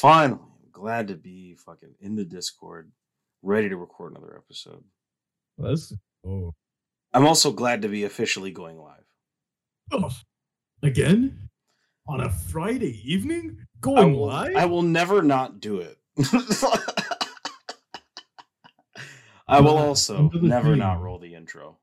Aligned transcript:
Finally, 0.00 0.40
I'm 0.40 0.70
glad 0.72 1.08
to 1.08 1.14
be 1.14 1.54
fucking 1.56 1.94
in 2.00 2.16
the 2.16 2.24
Discord, 2.24 2.90
ready 3.42 3.68
to 3.68 3.76
record 3.76 4.12
another 4.12 4.34
episode. 4.34 4.82
That's 5.58 5.92
oh 6.26 6.54
I'm 7.12 7.26
also 7.26 7.52
glad 7.52 7.82
to 7.82 7.88
be 7.88 8.04
officially 8.04 8.50
going 8.50 8.78
live. 8.78 9.04
Oh, 9.92 10.10
again 10.82 11.50
on 12.08 12.22
a 12.22 12.30
Friday 12.30 12.98
evening 13.04 13.58
I 13.60 13.64
going 13.82 14.14
will, 14.14 14.28
live. 14.28 14.56
I 14.56 14.64
will 14.64 14.80
never 14.80 15.20
not 15.20 15.60
do 15.60 15.80
it. 15.80 15.98
I 19.46 19.60
will 19.60 19.76
also 19.76 20.30
never 20.32 20.70
theme. 20.70 20.78
not 20.78 21.02
roll 21.02 21.18
the 21.18 21.34
intro. 21.34 21.76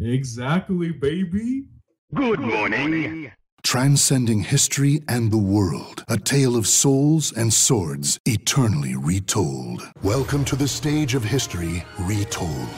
exactly, 0.00 0.90
baby. 0.90 1.66
Good 2.12 2.40
morning. 2.40 3.30
Transcending 3.64 4.42
history 4.42 5.02
and 5.08 5.32
the 5.32 5.38
world, 5.38 6.04
a 6.06 6.18
tale 6.18 6.54
of 6.54 6.66
souls 6.66 7.32
and 7.32 7.52
swords 7.52 8.20
eternally 8.26 8.94
retold. 8.94 9.82
Welcome 10.02 10.44
to 10.44 10.54
the 10.54 10.68
stage 10.68 11.14
of 11.14 11.24
history 11.24 11.82
retold. 11.98 12.68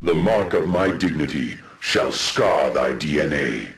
The 0.00 0.14
mark 0.14 0.54
of 0.54 0.68
my 0.68 0.96
dignity 0.96 1.58
shall 1.80 2.12
scar 2.12 2.70
thy 2.70 2.92
DNA. 2.92 3.72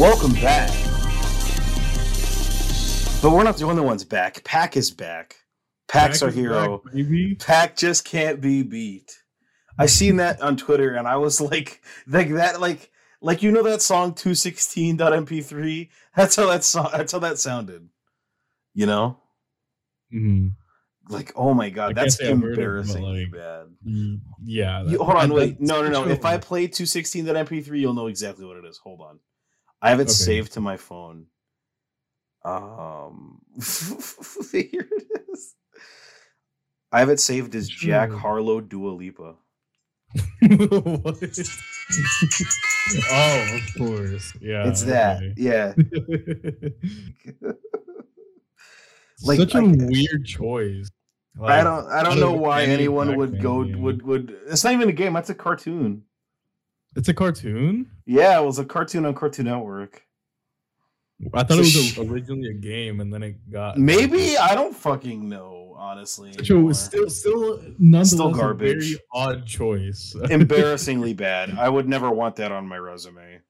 Welcome 0.00 0.32
back. 0.32 0.85
But 3.22 3.30
we're 3.32 3.42
not 3.44 3.56
the 3.56 3.64
only 3.64 3.82
ones 3.82 4.04
back. 4.04 4.44
Pack 4.44 4.76
is 4.76 4.90
back. 4.90 5.36
Pack's 5.88 6.22
our 6.22 6.30
hero. 6.30 6.82
back. 6.84 7.38
Pack 7.40 7.76
just 7.76 8.04
can't 8.04 8.40
be 8.40 8.62
beat. 8.62 9.10
I 9.78 9.86
seen 9.86 10.16
that 10.18 10.40
on 10.42 10.56
Twitter 10.56 10.94
and 10.94 11.08
I 11.08 11.16
was 11.16 11.40
like, 11.52 11.82
like 12.06 12.28
that, 12.34 12.60
like, 12.60 12.90
like 13.20 13.42
you 13.42 13.50
know 13.50 13.62
that 13.64 13.82
song 13.82 14.14
216.mp3? 14.14 15.88
That's 16.14 16.36
how 16.36 16.46
that 16.46 16.62
song 16.64 16.88
that's 16.92 17.12
how 17.12 17.18
that 17.20 17.38
sounded. 17.38 17.88
You 18.74 18.86
know? 18.86 19.18
Mhm. 20.14 20.52
Like, 21.08 21.32
oh 21.36 21.54
my 21.54 21.70
god, 21.70 21.90
I 21.98 22.02
that's 22.02 22.16
say 22.18 22.28
I've 22.30 22.40
heard 22.40 22.52
it, 22.52 22.56
but, 22.56 22.60
embarrassing 22.62 23.02
like, 23.02 23.32
bad. 23.32 23.66
Y- 23.84 24.18
Yeah. 24.44 24.82
You, 24.84 24.98
hold 24.98 25.16
on, 25.16 25.32
wait. 25.32 25.60
No, 25.60 25.82
no, 25.82 25.88
no. 25.88 26.06
If 26.08 26.24
I 26.24 26.36
play 26.38 26.68
216.mp3, 26.68 27.78
you'll 27.80 27.94
know 27.94 28.06
exactly 28.08 28.44
what 28.44 28.56
it 28.56 28.64
is. 28.64 28.78
Hold 28.78 29.00
on. 29.00 29.18
I 29.82 29.90
have 29.90 30.00
it 30.00 30.04
Okay. 30.04 30.12
saved 30.12 30.52
to 30.52 30.60
my 30.60 30.76
phone. 30.76 31.26
Um 32.46 33.40
here 34.52 34.88
it 34.90 35.06
is. 35.32 35.54
I 36.92 37.00
have 37.00 37.10
it 37.10 37.20
saved 37.20 37.54
as 37.54 37.68
Jack 37.68 38.10
Harlow 38.10 38.60
Dua 38.60 38.90
Lipa. 38.90 39.34
What? 40.40 41.18
oh, 43.10 43.46
of 43.56 43.74
course. 43.76 44.32
Yeah. 44.40 44.68
it's 44.68 44.82
that. 44.84 45.20
Yeah. 45.36 45.74
Like- 49.22 49.38
Such 49.38 49.54
a 49.54 49.60
like- 49.62 49.78
weird 49.90 50.26
choice. 50.26 50.90
I 51.42 51.62
don't 51.62 51.86
I 51.90 52.02
don't 52.02 52.18
know 52.18 52.32
why 52.32 52.62
any 52.62 52.72
anyone 52.72 53.08
Black 53.08 53.18
would 53.18 53.42
go 53.42 53.58
would 53.78 54.02
would 54.02 54.36
it's 54.46 54.64
not 54.64 54.72
even 54.72 54.88
a 54.88 54.92
game, 54.92 55.12
that's 55.12 55.28
a 55.28 55.34
cartoon. 55.34 56.02
It's 56.96 57.08
a 57.08 57.14
cartoon. 57.14 57.90
Yeah, 58.06 58.40
it 58.40 58.44
was 58.44 58.58
a 58.58 58.64
cartoon 58.64 59.04
on 59.04 59.14
Cartoon 59.14 59.44
Network. 59.44 60.05
I 61.34 61.42
thought 61.44 61.52
it 61.58 61.60
was 61.60 61.72
Sh- 61.72 61.98
a, 61.98 62.02
originally 62.10 62.50
a 62.50 62.54
game, 62.54 63.00
and 63.00 63.12
then 63.12 63.22
it 63.22 63.50
got 63.50 63.78
Maybe 63.78 64.36
I 64.36 64.54
don't 64.54 64.74
fucking 64.76 65.28
know, 65.28 65.74
honestly. 65.78 66.32
So 66.44 66.54
anymore. 66.54 66.70
it's 66.72 66.80
still, 66.80 67.08
still, 67.08 67.62
nonetheless, 67.78 68.10
Still 68.12 68.28
A 68.28 68.34
garbage. 68.34 68.90
very 68.90 68.98
odd 69.12 69.46
choice. 69.46 70.14
embarrassingly 70.30 71.14
bad. 71.14 71.50
I 71.58 71.68
would 71.68 71.88
never 71.88 72.10
want 72.10 72.36
that 72.36 72.52
on 72.52 72.68
my 72.68 72.76
resume. 72.78 73.40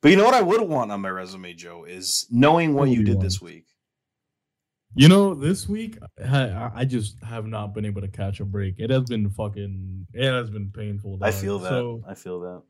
But 0.00 0.10
you 0.10 0.16
know 0.16 0.24
what 0.24 0.34
I 0.34 0.42
would 0.42 0.62
want 0.62 0.90
on 0.90 1.00
my 1.00 1.10
resume, 1.10 1.52
Joe, 1.54 1.84
is 1.84 2.26
knowing 2.28 2.74
what 2.74 2.88
What 2.88 2.90
you 2.90 3.04
did 3.04 3.16
want? 3.16 3.24
this 3.24 3.40
week. 3.40 3.66
You 4.96 5.08
know, 5.08 5.32
this 5.34 5.68
week 5.68 5.96
I, 6.22 6.70
I 6.74 6.84
just 6.84 7.22
have 7.22 7.46
not 7.46 7.72
been 7.72 7.84
able 7.84 8.00
to 8.02 8.08
catch 8.08 8.40
a 8.40 8.44
break. 8.44 8.74
It 8.78 8.90
has 8.90 9.04
been 9.04 9.30
fucking. 9.30 10.08
It 10.12 10.24
has 10.30 10.50
been 10.50 10.70
painful. 10.70 11.18
I 11.22 11.30
feel 11.30 11.60
that. 11.60 11.68
So, 11.68 12.02
I 12.06 12.14
feel 12.14 12.40
that. 12.40 12.62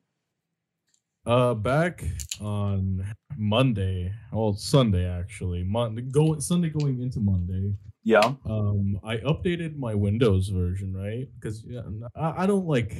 Uh, 1.27 1.55
back 1.55 2.05
on 2.41 3.05
Monday, 3.37 4.13
well, 4.33 4.55
Sunday 4.55 5.07
actually, 5.07 5.63
Monday 5.65 6.03
go 6.03 6.39
Sunday 6.39 6.71
going 6.71 7.01
into 7.01 7.21
Monday. 7.21 7.75
Yeah. 8.05 8.35
um 8.47 8.99
i 9.05 9.19
updated 9.19 9.77
my 9.77 9.95
windows 9.95 10.49
version 10.49 10.93
right 10.93 11.29
because 11.37 11.65
yeah, 11.65 11.83
I, 12.17 12.43
I 12.43 12.47
don't 12.47 12.67
like 12.67 12.97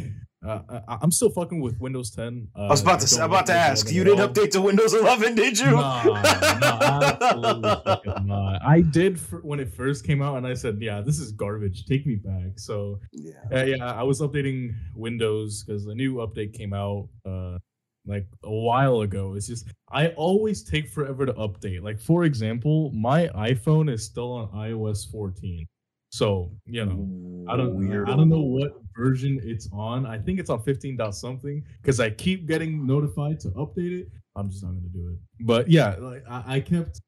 uh, 0.47 0.61
I, 0.69 0.99
i'm 1.03 1.11
still 1.11 1.31
fucking 1.31 1.61
with 1.61 1.81
windows 1.81 2.13
10 2.13 2.47
uh, 2.55 2.67
I 2.67 2.69
was 2.69 2.83
about 2.83 3.01
to 3.01 3.09
say, 3.09 3.17
don't 3.17 3.27
about 3.27 3.47
to 3.47 3.53
ask. 3.53 3.91
You 3.91 4.05
didn't 4.05 4.33
update 4.33 4.53
to 4.53 4.61
Windows 4.61 4.95
11, 4.95 5.35
did 5.35 5.59
you? 5.59 5.73
Nah, 5.73 6.05
nah, 6.05 7.03
absolutely 7.03 7.71
fucking 7.85 8.27
not. 8.27 8.63
I 8.65 8.83
did 8.83 9.19
for, 9.19 9.41
when 9.41 9.59
it 9.59 9.75
first 9.75 10.07
came 10.07 10.23
out, 10.23 10.37
and 10.37 10.47
I 10.47 10.55
said, 10.55 10.79
"Yeah, 10.81 11.01
this 11.01 11.19
is 11.19 11.33
garbage. 11.33 11.85
Take 11.87 12.07
me 12.07 12.17
back." 12.17 12.59
So, 12.59 13.01
yeah. 13.13 13.33
uh, 13.53 13.65
yeah, 13.65 13.93
I 13.93 14.03
was 14.03 14.21
updating 14.21 14.75
Windows 14.95 15.65
because 15.65 15.85
the 15.85 15.95
new 15.95 16.17
update 16.17 16.53
came 16.55 16.73
out 16.73 17.09
uh, 17.27 17.59
like 18.07 18.27
a 18.45 18.51
while 18.51 19.03
ago. 19.03 19.35
It's 19.35 19.47
just 19.47 19.67
I 19.91 20.09
always 20.09 20.63
take 20.63 20.89
forever 20.89 21.27
to 21.27 21.33
update. 21.35 21.83
Like 21.83 22.01
for 22.01 22.25
example, 22.25 22.91
my 22.93 23.29
iPhone 23.29 23.93
is 23.93 24.05
still 24.05 24.33
on 24.33 24.49
iOS 24.49 25.11
14. 25.11 25.67
So 26.11 26.51
you 26.67 26.85
know, 26.85 27.51
I 27.51 27.57
don't. 27.57 27.91
I 28.07 28.15
don't 28.15 28.29
know 28.29 28.41
what 28.41 28.73
version 28.95 29.41
it's 29.43 29.69
on. 29.73 30.05
I 30.05 30.19
think 30.19 30.39
it's 30.39 30.51
on 30.51 30.63
15 30.63 30.97
dot 30.97 31.15
something 31.15 31.65
because 31.81 32.01
I 32.01 32.11
keep 32.11 32.47
getting 32.47 32.87
notified 32.87 33.41
to 33.41 33.49
update 33.51 34.01
it. 34.01 34.09
I'm 34.37 34.51
just 34.51 34.63
not 34.63 34.73
gonna 34.73 34.89
do 34.93 35.09
it. 35.15 35.47
But 35.47 35.71
yeah, 35.71 35.97
like 35.99 36.23
I, 36.29 36.57
I 36.57 36.61
kept 36.61 37.01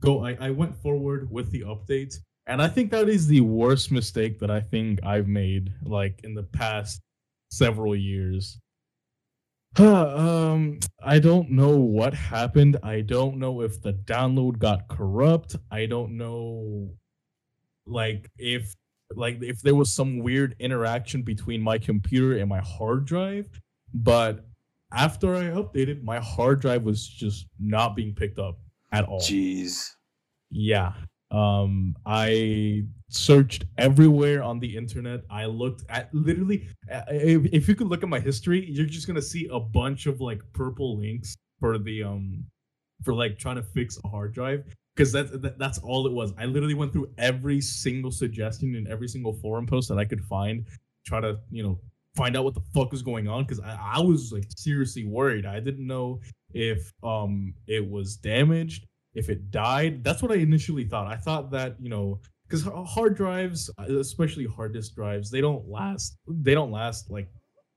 go. 0.00 0.24
I, 0.24 0.36
I 0.40 0.50
went 0.50 0.74
forward 0.76 1.30
with 1.30 1.50
the 1.50 1.60
update, 1.60 2.14
and 2.46 2.62
I 2.62 2.68
think 2.68 2.90
that 2.92 3.10
is 3.10 3.26
the 3.26 3.42
worst 3.42 3.92
mistake 3.92 4.38
that 4.38 4.50
I 4.50 4.60
think 4.60 5.04
I've 5.04 5.28
made 5.28 5.70
like 5.82 6.20
in 6.24 6.34
the 6.34 6.44
past 6.44 7.02
several 7.50 7.94
years. 7.94 8.58
Um, 9.80 10.80
I 11.02 11.18
don't 11.18 11.50
know 11.50 11.76
what 11.76 12.14
happened. 12.14 12.76
I 12.82 13.00
don't 13.00 13.38
know 13.38 13.62
if 13.62 13.80
the 13.80 13.92
download 13.92 14.58
got 14.58 14.88
corrupt. 14.88 15.56
I 15.70 15.86
don't 15.86 16.16
know 16.16 16.90
like 17.88 18.30
if 18.38 18.74
like 19.14 19.38
if 19.42 19.60
there 19.62 19.74
was 19.74 19.92
some 19.92 20.18
weird 20.18 20.54
interaction 20.58 21.22
between 21.22 21.60
my 21.60 21.78
computer 21.78 22.38
and 22.38 22.48
my 22.48 22.60
hard 22.60 23.04
drive 23.06 23.46
but 23.94 24.46
after 24.92 25.34
i 25.34 25.44
updated 25.44 26.02
my 26.02 26.18
hard 26.18 26.60
drive 26.60 26.82
was 26.82 27.06
just 27.08 27.46
not 27.58 27.96
being 27.96 28.14
picked 28.14 28.38
up 28.38 28.58
at 28.92 29.04
all 29.04 29.20
Jeez. 29.20 29.88
yeah 30.50 30.92
um 31.30 31.94
i 32.06 32.82
searched 33.10 33.64
everywhere 33.78 34.42
on 34.42 34.58
the 34.58 34.76
internet. 34.76 35.22
I 35.30 35.46
looked 35.46 35.82
at 35.88 36.12
literally 36.14 36.68
if, 37.08 37.46
if 37.52 37.68
you 37.68 37.74
could 37.74 37.88
look 37.88 38.02
at 38.02 38.08
my 38.08 38.20
history 38.20 38.70
you're 38.70 38.86
just 38.86 39.06
gonna 39.06 39.22
see 39.22 39.48
a 39.50 39.58
bunch 39.60 40.06
of 40.06 40.20
like 40.20 40.42
purple 40.52 40.98
links 40.98 41.36
for 41.60 41.78
the 41.78 42.02
um 42.02 42.44
for 43.02 43.14
like 43.14 43.38
trying 43.38 43.56
to 43.56 43.62
fix 43.62 43.98
a 44.04 44.08
hard 44.08 44.34
drive 44.34 44.64
because 44.94 45.12
that's 45.12 45.30
that, 45.30 45.58
that's 45.58 45.78
all 45.78 46.06
it 46.06 46.12
was. 46.12 46.32
I 46.38 46.44
literally 46.44 46.74
went 46.74 46.92
through 46.92 47.10
every 47.18 47.60
single 47.60 48.10
suggestion 48.10 48.74
in 48.74 48.86
every 48.88 49.08
single 49.08 49.32
forum 49.34 49.66
post 49.66 49.88
that 49.88 49.98
i 49.98 50.04
could 50.04 50.22
find 50.22 50.66
try 51.06 51.20
to 51.20 51.38
you 51.50 51.62
know 51.62 51.78
find 52.16 52.36
out 52.36 52.44
what 52.44 52.54
the 52.54 52.62
fuck 52.74 52.90
was 52.90 53.02
going 53.02 53.28
on 53.28 53.44
because 53.44 53.60
I, 53.60 53.78
I 53.94 54.00
was 54.00 54.32
like 54.32 54.48
seriously 54.56 55.04
worried. 55.04 55.46
I 55.46 55.60
didn't 55.60 55.86
know 55.86 56.20
if 56.52 56.92
um 57.02 57.54
it 57.66 57.88
was 57.88 58.16
damaged 58.16 58.87
if 59.18 59.28
it 59.28 59.40
died 59.50 60.02
that's 60.04 60.22
what 60.22 60.30
i 60.32 60.36
initially 60.36 60.84
thought 60.84 61.06
i 61.06 61.16
thought 61.16 61.50
that 61.50 61.70
you 61.80 61.90
know 61.94 62.20
because 62.46 62.62
hard 62.96 63.14
drives 63.16 63.70
especially 63.78 64.46
hard 64.46 64.72
disk 64.72 64.94
drives 64.94 65.30
they 65.30 65.40
don't 65.46 65.64
last 65.68 66.16
they 66.46 66.54
don't 66.54 66.70
last 66.70 67.10
like 67.10 67.28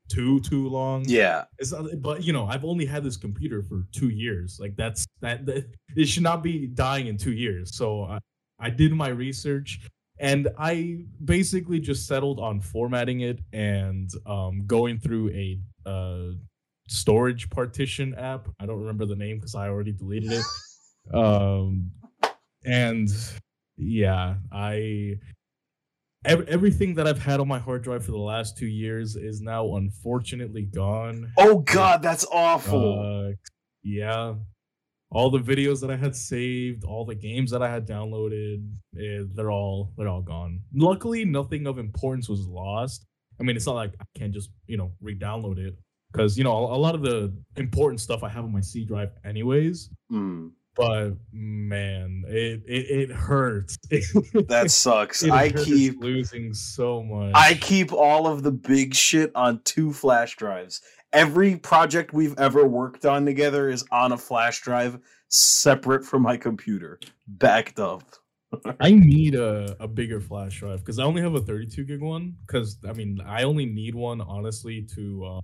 too 0.08 0.40
too 0.40 0.68
long 0.68 1.04
Yeah. 1.06 1.44
it's 1.58 1.72
not, 1.72 1.86
but 2.02 2.22
you 2.26 2.32
know, 2.36 2.44
I've 2.46 2.64
only 2.72 2.84
had 2.84 3.02
this 3.02 3.16
computer 3.16 3.62
for 3.62 3.86
two 3.92 4.10
years. 4.10 4.58
Like 4.60 4.74
that's 4.76 5.06
that, 5.22 5.46
that 5.46 5.64
it 5.96 6.06
should 6.06 6.24
not 6.30 6.42
be 6.42 6.66
dying 6.66 7.06
in 7.06 7.16
two 7.16 7.32
years. 7.32 7.74
So 7.80 7.86
I, 8.04 8.18
I 8.58 8.68
did 8.68 8.92
my 8.92 9.08
research 9.08 9.80
and 10.18 10.48
I 10.58 11.04
basically 11.24 11.80
just 11.80 12.06
settled 12.06 12.40
on 12.40 12.60
formatting 12.60 13.20
it 13.20 13.38
and 13.54 14.10
um, 14.26 14.66
going 14.66 14.98
through 14.98 15.30
a 15.30 15.58
uh, 15.88 16.32
storage 16.88 17.48
partition 17.48 18.14
app. 18.16 18.48
I 18.60 18.66
don't 18.66 18.80
remember 18.80 19.06
the 19.06 19.16
name 19.16 19.36
because 19.38 19.54
I 19.54 19.68
already 19.68 19.92
deleted 19.92 20.32
it. 20.32 20.44
um, 21.12 21.90
and 22.64 23.08
yeah, 23.76 24.36
I 24.52 25.14
ev- 26.24 26.48
everything 26.48 26.94
that 26.94 27.06
I've 27.06 27.18
had 27.18 27.40
on 27.40 27.48
my 27.48 27.58
hard 27.58 27.82
drive 27.82 28.04
for 28.04 28.12
the 28.12 28.18
last 28.18 28.56
two 28.56 28.66
years 28.66 29.16
is 29.16 29.40
now 29.40 29.76
unfortunately 29.76 30.62
gone. 30.62 31.32
Oh 31.36 31.58
god, 31.60 32.02
that's 32.02 32.24
awful. 32.32 33.00
Uh, 33.30 33.32
yeah. 33.82 34.34
all 35.10 35.30
the 35.30 35.38
videos 35.38 35.80
that 35.80 35.90
I 35.90 35.96
had 35.96 36.16
saved, 36.16 36.84
all 36.84 37.04
the 37.04 37.14
games 37.14 37.50
that 37.50 37.62
I 37.62 37.70
had 37.70 37.86
downloaded, 37.86 38.66
eh, 38.98 39.24
they're 39.34 39.50
all 39.50 39.92
they're 39.96 40.08
all 40.08 40.22
gone. 40.22 40.60
Luckily, 40.74 41.24
nothing 41.24 41.66
of 41.66 41.78
importance 41.78 42.28
was 42.28 42.46
lost. 42.46 43.06
I 43.40 43.44
mean, 43.44 43.56
it's 43.56 43.66
not 43.66 43.74
like 43.74 43.94
I 44.00 44.04
can't 44.18 44.32
just 44.32 44.50
you 44.66 44.76
know 44.76 44.92
re-download 45.00 45.58
it 45.58 45.74
because 46.12 46.38
you 46.38 46.44
know 46.44 46.52
a, 46.52 46.76
a 46.76 46.78
lot 46.78 46.94
of 46.94 47.02
the 47.02 47.34
important 47.56 48.00
stuff 48.00 48.22
I 48.22 48.28
have 48.30 48.44
on 48.44 48.52
my 48.52 48.60
C 48.60 48.84
drive 48.84 49.10
anyways. 49.24 49.90
Mm, 50.12 50.52
But 50.74 51.12
man, 51.32 52.24
it 52.28 52.62
it, 52.66 53.10
it 53.10 53.10
hurts. 53.10 53.76
that 54.48 54.70
sucks. 54.70 55.22
I 55.24 55.50
keep 55.50 56.00
losing 56.00 56.54
so 56.54 57.02
much. 57.02 57.32
I 57.34 57.54
keep 57.54 57.92
all 57.92 58.26
of 58.26 58.42
the 58.42 58.52
big 58.52 58.94
shit 58.94 59.32
on 59.34 59.60
two 59.64 59.92
flash 59.92 60.36
drives. 60.36 60.80
Every 61.12 61.56
project 61.56 62.14
we've 62.14 62.38
ever 62.38 62.66
worked 62.66 63.04
on 63.04 63.26
together 63.26 63.68
is 63.68 63.84
on 63.92 64.12
a 64.12 64.18
flash 64.18 64.62
drive 64.62 64.98
separate 65.28 66.04
from 66.04 66.22
my 66.22 66.38
computer, 66.38 66.98
backed 67.26 67.78
up. 67.78 68.04
I 68.80 68.92
need 68.92 69.34
a, 69.34 69.76
a 69.80 69.88
bigger 69.88 70.20
flash 70.20 70.58
drive 70.60 70.80
because 70.80 70.98
I 70.98 71.04
only 71.04 71.22
have 71.22 71.34
a 71.34 71.40
32 71.40 71.84
gig 71.84 72.00
one. 72.00 72.36
Because 72.46 72.78
I 72.88 72.92
mean, 72.92 73.18
I 73.26 73.42
only 73.44 73.66
need 73.66 73.94
one 73.94 74.20
honestly 74.20 74.86
to 74.94 75.24
uh, 75.24 75.40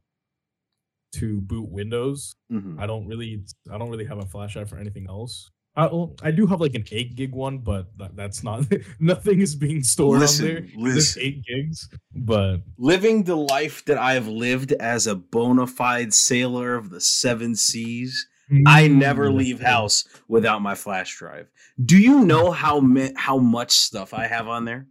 to 1.21 1.41
boot 1.43 1.69
Windows. 1.71 2.35
Mhm. 2.53 2.79
I 2.81 2.87
don't 2.87 3.07
really 3.07 3.45
I 3.71 3.79
don't 3.79 3.91
really 3.91 4.07
have 4.07 4.19
a 4.19 4.27
flash 4.27 4.55
drive 4.55 4.69
for 4.69 4.79
anything 4.79 5.07
else. 5.09 5.51
I 5.77 5.87
well, 5.87 6.15
I 6.23 6.33
do 6.33 6.45
have 6.47 6.61
like 6.61 6.75
an 6.75 6.85
eight 6.91 7.15
gig 7.15 7.33
one, 7.33 7.59
but 7.59 7.97
that, 7.99 8.17
that's 8.17 8.43
not 8.43 8.65
nothing 9.01 9.41
is 9.41 9.55
being 9.55 9.83
stored 9.85 10.19
Listen, 10.21 10.47
on 10.47 10.53
there. 10.55 10.93
There's 10.93 11.17
eight 11.19 11.45
gigs, 11.45 11.89
but 12.15 12.63
Living 12.79 13.23
the 13.25 13.37
life 13.37 13.85
that 13.85 13.97
I 13.99 14.15
have 14.15 14.27
lived 14.27 14.73
as 14.73 15.07
a 15.07 15.15
bona 15.15 15.67
fide 15.69 16.13
sailor 16.13 16.75
of 16.75 16.91
the 16.91 17.01
seven 17.01 17.55
seas, 17.55 18.27
I 18.67 18.89
never 18.89 19.29
Mm, 19.29 19.37
leave 19.37 19.61
house 19.61 20.05
without 20.27 20.63
my 20.63 20.75
flash 20.75 21.17
drive. 21.17 21.49
Do 21.85 21.97
you 21.99 22.25
know 22.25 22.51
how 22.51 22.81
mi- 22.81 23.13
how 23.15 23.39
much 23.39 23.73
stuff 23.73 24.13
I 24.15 24.27
have 24.27 24.49
on 24.49 24.65
there? 24.65 24.89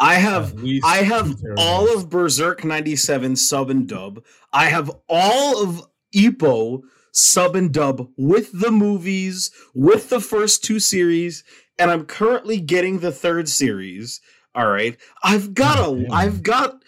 I 0.00 0.14
have 0.14 0.54
I 0.82 0.98
have 1.02 1.36
all 1.58 1.94
of 1.94 2.08
Berserk 2.08 2.64
97 2.64 3.36
sub 3.36 3.68
and 3.70 3.86
dub. 3.86 4.24
I 4.52 4.66
have 4.66 4.90
all 5.08 5.62
of 5.62 5.86
Epo 6.14 6.80
sub 7.12 7.54
and 7.54 7.72
dub 7.72 8.08
with 8.16 8.50
the 8.58 8.70
movies, 8.70 9.50
with 9.74 10.08
the 10.08 10.20
first 10.20 10.64
two 10.64 10.80
series, 10.80 11.44
and 11.78 11.90
I'm 11.90 12.06
currently 12.06 12.60
getting 12.60 13.00
the 13.00 13.12
third 13.12 13.48
series. 13.48 14.20
All 14.54 14.68
right. 14.68 14.96
I've 15.22 15.54
got 15.54 15.78
a. 15.78 16.06
I've 16.10 16.42
got 16.42 16.82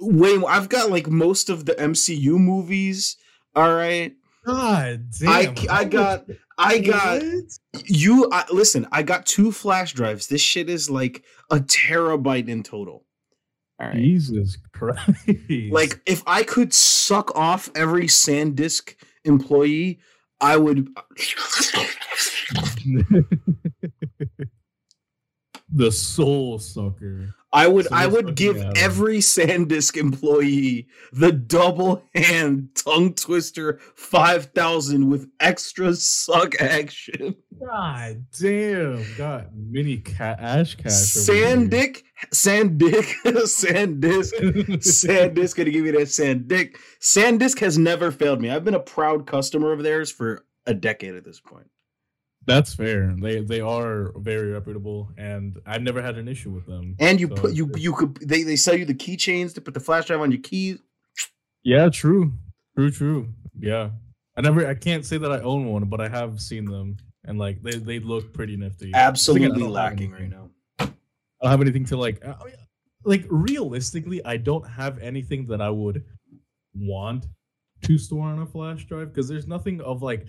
way 0.00 0.36
more, 0.38 0.50
I've 0.50 0.68
got 0.68 0.90
like 0.90 1.06
most 1.08 1.50
of 1.50 1.66
the 1.66 1.74
MCU 1.74 2.38
movies. 2.38 3.16
All 3.54 3.74
right. 3.74 4.14
God 4.44 5.10
damn. 5.18 5.30
I 5.30 5.54
I 5.70 5.84
got 5.84 6.24
I 6.58 6.78
got 6.78 7.22
you 7.86 8.28
I, 8.30 8.44
listen, 8.52 8.86
I 8.92 9.02
got 9.02 9.26
two 9.26 9.50
flash 9.52 9.92
drives. 9.92 10.26
This 10.26 10.40
shit 10.40 10.68
is 10.68 10.90
like 10.90 11.24
a 11.50 11.56
terabyte 11.56 12.48
in 12.48 12.62
total. 12.62 13.04
All 13.80 13.88
right. 13.88 13.96
Jesus 13.96 14.58
Christ. 14.72 15.10
Like 15.70 16.00
if 16.06 16.22
I 16.26 16.42
could 16.42 16.72
suck 16.74 17.34
off 17.36 17.70
every 17.74 18.06
SanDisk 18.06 18.94
employee, 19.24 20.00
I 20.40 20.56
would 20.56 20.88
the 25.72 25.90
soul 25.90 26.58
sucker. 26.58 27.34
I 27.54 27.68
would 27.68 27.86
So 27.86 27.94
I 27.94 28.06
would 28.06 28.34
give 28.34 28.56
out. 28.60 28.76
every 28.76 29.18
SanDisk 29.18 29.96
employee 29.96 30.88
the 31.12 31.30
double 31.32 32.02
hand 32.14 32.70
tongue 32.74 33.14
twister 33.14 33.78
5000 33.94 35.08
with 35.08 35.28
extra 35.40 35.94
suck 35.94 36.60
action. 36.60 37.36
God 37.64 38.26
damn. 38.38 39.04
Got 39.16 39.54
mini 39.54 39.98
ca- 39.98 40.36
ash 40.38 40.74
cash. 40.74 41.16
over 41.16 41.32
here. 41.36 41.46
Sandick, 41.56 42.02
Sandick, 42.32 43.04
SanDisk, 43.24 44.32
SanDisk 44.82 45.56
gonna 45.56 45.70
give 45.70 45.86
you 45.86 45.92
that 45.92 46.08
SanDick. 46.08 46.76
SanDisk 47.00 47.60
has 47.60 47.78
never 47.78 48.10
failed 48.10 48.40
me. 48.40 48.50
I've 48.50 48.64
been 48.64 48.74
a 48.74 48.80
proud 48.80 49.26
customer 49.26 49.72
of 49.72 49.82
theirs 49.82 50.10
for 50.10 50.44
a 50.66 50.74
decade 50.74 51.14
at 51.14 51.24
this 51.24 51.40
point. 51.40 51.66
That's 52.46 52.74
fair. 52.74 53.14
They 53.18 53.40
they 53.40 53.60
are 53.60 54.12
very 54.16 54.52
reputable, 54.52 55.10
and 55.16 55.58
I've 55.66 55.82
never 55.82 56.02
had 56.02 56.18
an 56.18 56.28
issue 56.28 56.50
with 56.50 56.66
them. 56.66 56.96
And 56.98 57.18
you 57.18 57.28
So 57.28 57.34
put 57.34 57.54
you 57.54 57.70
you 57.76 57.94
could 57.94 58.16
they, 58.16 58.42
they 58.42 58.56
sell 58.56 58.76
you 58.76 58.84
the 58.84 58.94
keychains 58.94 59.54
to 59.54 59.60
put 59.60 59.74
the 59.74 59.80
flash 59.80 60.06
drive 60.06 60.20
on 60.20 60.30
your 60.30 60.40
keys. 60.40 60.78
Yeah, 61.62 61.88
true, 61.88 62.32
true, 62.76 62.90
true. 62.90 63.28
Yeah, 63.58 63.90
I 64.36 64.42
never. 64.42 64.66
I 64.66 64.74
can't 64.74 65.06
say 65.06 65.16
that 65.16 65.32
I 65.32 65.40
own 65.40 65.66
one, 65.66 65.84
but 65.84 66.00
I 66.00 66.08
have 66.08 66.40
seen 66.40 66.66
them, 66.66 66.98
and 67.24 67.38
like 67.38 67.62
they 67.62 67.78
they 67.78 67.98
look 67.98 68.34
pretty 68.34 68.56
nifty. 68.56 68.90
Absolutely 68.94 69.62
lacking 69.62 70.12
right 70.12 70.28
now. 70.28 70.50
I 70.78 70.86
don't 71.42 71.50
have 71.50 71.60
anything 71.62 71.86
to 71.86 71.96
like. 71.96 72.24
uh, 72.24 72.34
like 73.04 73.24
realistically, 73.28 74.24
I 74.24 74.36
don't 74.36 74.66
have 74.68 74.98
anything 74.98 75.46
that 75.46 75.60
I 75.60 75.70
would 75.70 76.04
want 76.74 77.26
to 77.82 77.98
store 77.98 78.26
on 78.28 78.40
a 78.40 78.46
flash 78.46 78.84
drive 78.86 79.12
because 79.12 79.28
there's 79.28 79.46
nothing 79.46 79.80
of 79.80 80.02
like 80.02 80.26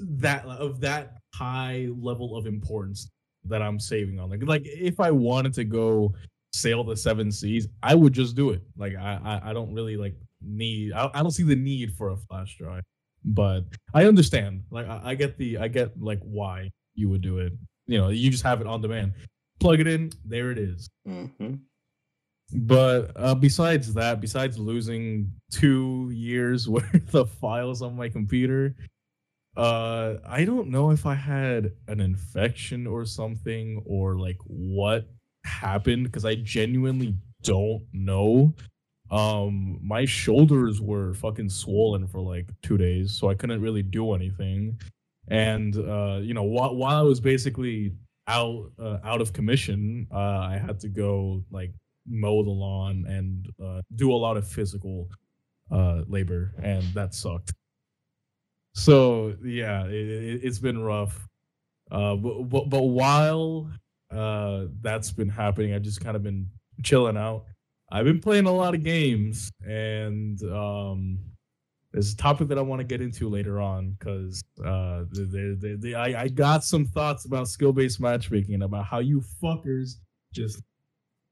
that 0.00 0.44
of 0.46 0.80
that 0.80 1.18
high 1.34 1.88
level 1.96 2.36
of 2.36 2.46
importance 2.46 3.10
that 3.44 3.62
I'm 3.62 3.78
saving 3.78 4.18
on. 4.18 4.30
Like, 4.30 4.42
like 4.44 4.62
if 4.64 5.00
I 5.00 5.10
wanted 5.10 5.54
to 5.54 5.64
go 5.64 6.14
sail 6.52 6.84
the 6.84 6.96
seven 6.96 7.30
seas, 7.30 7.68
I 7.82 7.94
would 7.94 8.12
just 8.12 8.34
do 8.34 8.50
it. 8.50 8.62
Like, 8.76 8.96
I 8.96 9.20
I, 9.24 9.50
I 9.50 9.52
don't 9.52 9.72
really 9.72 9.96
like 9.96 10.14
need. 10.42 10.92
I, 10.92 11.10
I 11.14 11.22
don't 11.22 11.30
see 11.30 11.42
the 11.42 11.56
need 11.56 11.94
for 11.96 12.10
a 12.10 12.16
flash 12.16 12.56
drive, 12.58 12.84
but 13.24 13.64
I 13.94 14.04
understand. 14.04 14.62
Like, 14.70 14.88
I, 14.88 15.00
I 15.04 15.14
get 15.14 15.36
the 15.38 15.58
I 15.58 15.68
get 15.68 16.00
like 16.00 16.20
why 16.22 16.70
you 16.94 17.08
would 17.08 17.22
do 17.22 17.38
it. 17.38 17.52
You 17.86 17.98
know, 17.98 18.08
you 18.08 18.30
just 18.30 18.44
have 18.44 18.60
it 18.60 18.66
on 18.66 18.80
demand. 18.80 19.14
Plug 19.60 19.80
it 19.80 19.86
in, 19.86 20.12
there 20.24 20.50
it 20.50 20.58
is. 20.58 20.88
Mm-hmm. 21.06 21.54
But 22.52 23.12
uh, 23.16 23.34
besides 23.34 23.92
that, 23.94 24.20
besides 24.20 24.58
losing 24.58 25.32
two 25.50 26.10
years 26.12 26.68
worth 26.68 27.14
of 27.14 27.30
files 27.30 27.82
on 27.82 27.96
my 27.96 28.08
computer, 28.08 28.74
uh, 29.58 30.18
I 30.24 30.44
don't 30.44 30.68
know 30.68 30.92
if 30.92 31.04
I 31.04 31.14
had 31.14 31.72
an 31.88 32.00
infection 32.00 32.86
or 32.86 33.04
something 33.04 33.82
or 33.84 34.16
like 34.16 34.38
what 34.46 35.08
happened 35.44 36.04
because 36.04 36.24
I 36.24 36.36
genuinely 36.36 37.16
don't 37.42 37.84
know. 37.92 38.54
Um, 39.10 39.80
my 39.82 40.04
shoulders 40.04 40.80
were 40.80 41.12
fucking 41.14 41.48
swollen 41.48 42.06
for 42.06 42.20
like 42.20 42.48
two 42.62 42.78
days, 42.78 43.18
so 43.18 43.30
I 43.30 43.34
couldn't 43.34 43.60
really 43.60 43.82
do 43.82 44.14
anything. 44.14 44.80
And 45.26 45.76
uh, 45.76 46.20
you 46.22 46.34
know, 46.34 46.44
while 46.44 46.76
while 46.76 46.96
I 46.96 47.02
was 47.02 47.18
basically 47.18 47.94
out 48.28 48.70
uh, 48.78 48.98
out 49.02 49.20
of 49.20 49.32
commission, 49.32 50.06
uh, 50.12 50.38
I 50.38 50.62
had 50.64 50.78
to 50.80 50.88
go 50.88 51.42
like 51.50 51.72
mow 52.06 52.44
the 52.44 52.50
lawn 52.50 53.06
and 53.08 53.48
uh, 53.60 53.82
do 53.96 54.12
a 54.12 54.14
lot 54.14 54.36
of 54.36 54.46
physical 54.46 55.08
uh, 55.72 56.02
labor, 56.06 56.54
and 56.62 56.84
that 56.94 57.12
sucked. 57.12 57.54
So 58.78 59.34
yeah, 59.44 59.84
it, 59.86 59.92
it, 59.92 60.40
it's 60.44 60.58
been 60.58 60.82
rough. 60.82 61.26
Uh, 61.90 62.14
but, 62.14 62.48
but 62.48 62.70
but 62.70 62.82
while 62.82 63.70
uh, 64.10 64.66
that's 64.80 65.10
been 65.10 65.28
happening, 65.28 65.74
I've 65.74 65.82
just 65.82 66.00
kind 66.00 66.16
of 66.16 66.22
been 66.22 66.48
chilling 66.82 67.16
out. 67.16 67.44
I've 67.90 68.04
been 68.04 68.20
playing 68.20 68.46
a 68.46 68.52
lot 68.52 68.74
of 68.74 68.84
games, 68.84 69.50
and 69.66 70.40
um, 70.44 71.18
there's 71.92 72.12
a 72.12 72.16
topic 72.16 72.48
that 72.48 72.58
I 72.58 72.60
want 72.60 72.80
to 72.80 72.84
get 72.84 73.00
into 73.00 73.28
later 73.28 73.60
on 73.60 73.96
because 73.98 74.42
uh, 74.60 75.04
the, 75.10 75.24
the, 75.24 75.58
the, 75.58 75.76
the, 75.80 75.94
I, 75.94 76.22
I 76.22 76.28
got 76.28 76.62
some 76.62 76.84
thoughts 76.84 77.24
about 77.24 77.48
skill 77.48 77.72
based 77.72 77.98
matchmaking 77.98 78.54
and 78.54 78.62
about 78.62 78.84
how 78.84 78.98
you 78.98 79.22
fuckers 79.42 79.94
just 80.32 80.62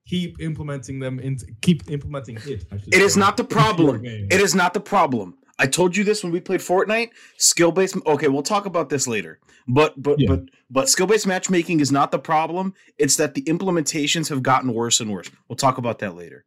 keep 0.08 0.40
implementing 0.40 0.98
them 0.98 1.20
into 1.20 1.46
keep 1.60 1.88
implementing 1.90 2.38
it. 2.46 2.64
It 2.72 3.02
is 3.02 3.16
not 3.16 3.36
the 3.36 3.44
problem. 3.44 4.04
It 4.04 4.40
is 4.40 4.54
not 4.54 4.72
the 4.72 4.80
problem. 4.80 5.36
I 5.58 5.66
told 5.66 5.96
you 5.96 6.04
this 6.04 6.22
when 6.22 6.32
we 6.32 6.40
played 6.40 6.60
Fortnite. 6.60 7.10
Skill 7.38 7.72
based. 7.72 7.96
Okay, 8.06 8.28
we'll 8.28 8.42
talk 8.42 8.66
about 8.66 8.88
this 8.90 9.06
later. 9.08 9.38
But 9.68 10.00
but 10.00 10.18
Yeah. 10.20 10.28
but 10.28 10.40
but 10.70 10.88
skill 10.88 11.06
based 11.06 11.26
matchmaking 11.26 11.80
is 11.80 11.90
not 11.90 12.10
the 12.10 12.18
problem. 12.18 12.74
It's 12.98 13.16
that 13.16 13.34
the 13.34 13.42
implementations 13.42 14.28
have 14.28 14.42
gotten 14.42 14.72
worse 14.74 15.00
and 15.00 15.10
worse. 15.10 15.30
We'll 15.48 15.56
talk 15.56 15.78
about 15.78 15.98
that 16.00 16.14
later. 16.14 16.44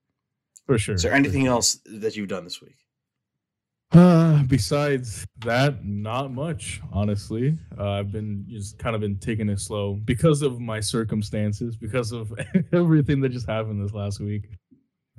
for 0.68 0.78
sure. 0.78 0.94
Is 0.96 1.02
there 1.02 1.14
anything 1.14 1.46
sure. 1.46 1.52
else 1.54 1.80
that 1.86 2.16
you've 2.16 2.28
done 2.28 2.44
this 2.44 2.62
week? 2.62 2.76
Uh, 3.92 4.44
besides 4.44 5.26
that, 5.40 5.84
not 5.84 6.32
much, 6.32 6.80
honestly. 6.94 7.58
Uh, 7.76 7.90
I've 7.94 8.12
been 8.12 8.46
just 8.48 8.78
kind 8.78 8.94
of 8.96 9.02
been 9.02 9.18
taking 9.18 9.50
it 9.50 9.60
slow 9.60 9.96
because 10.06 10.44
of 10.44 10.60
my 10.60 10.80
circumstances, 10.80 11.76
because 11.76 12.12
of 12.12 12.32
everything 12.72 13.20
that 13.22 13.30
just 13.30 13.48
happened 13.48 13.84
this 13.84 13.94
last 13.94 14.20
week. 14.20 14.44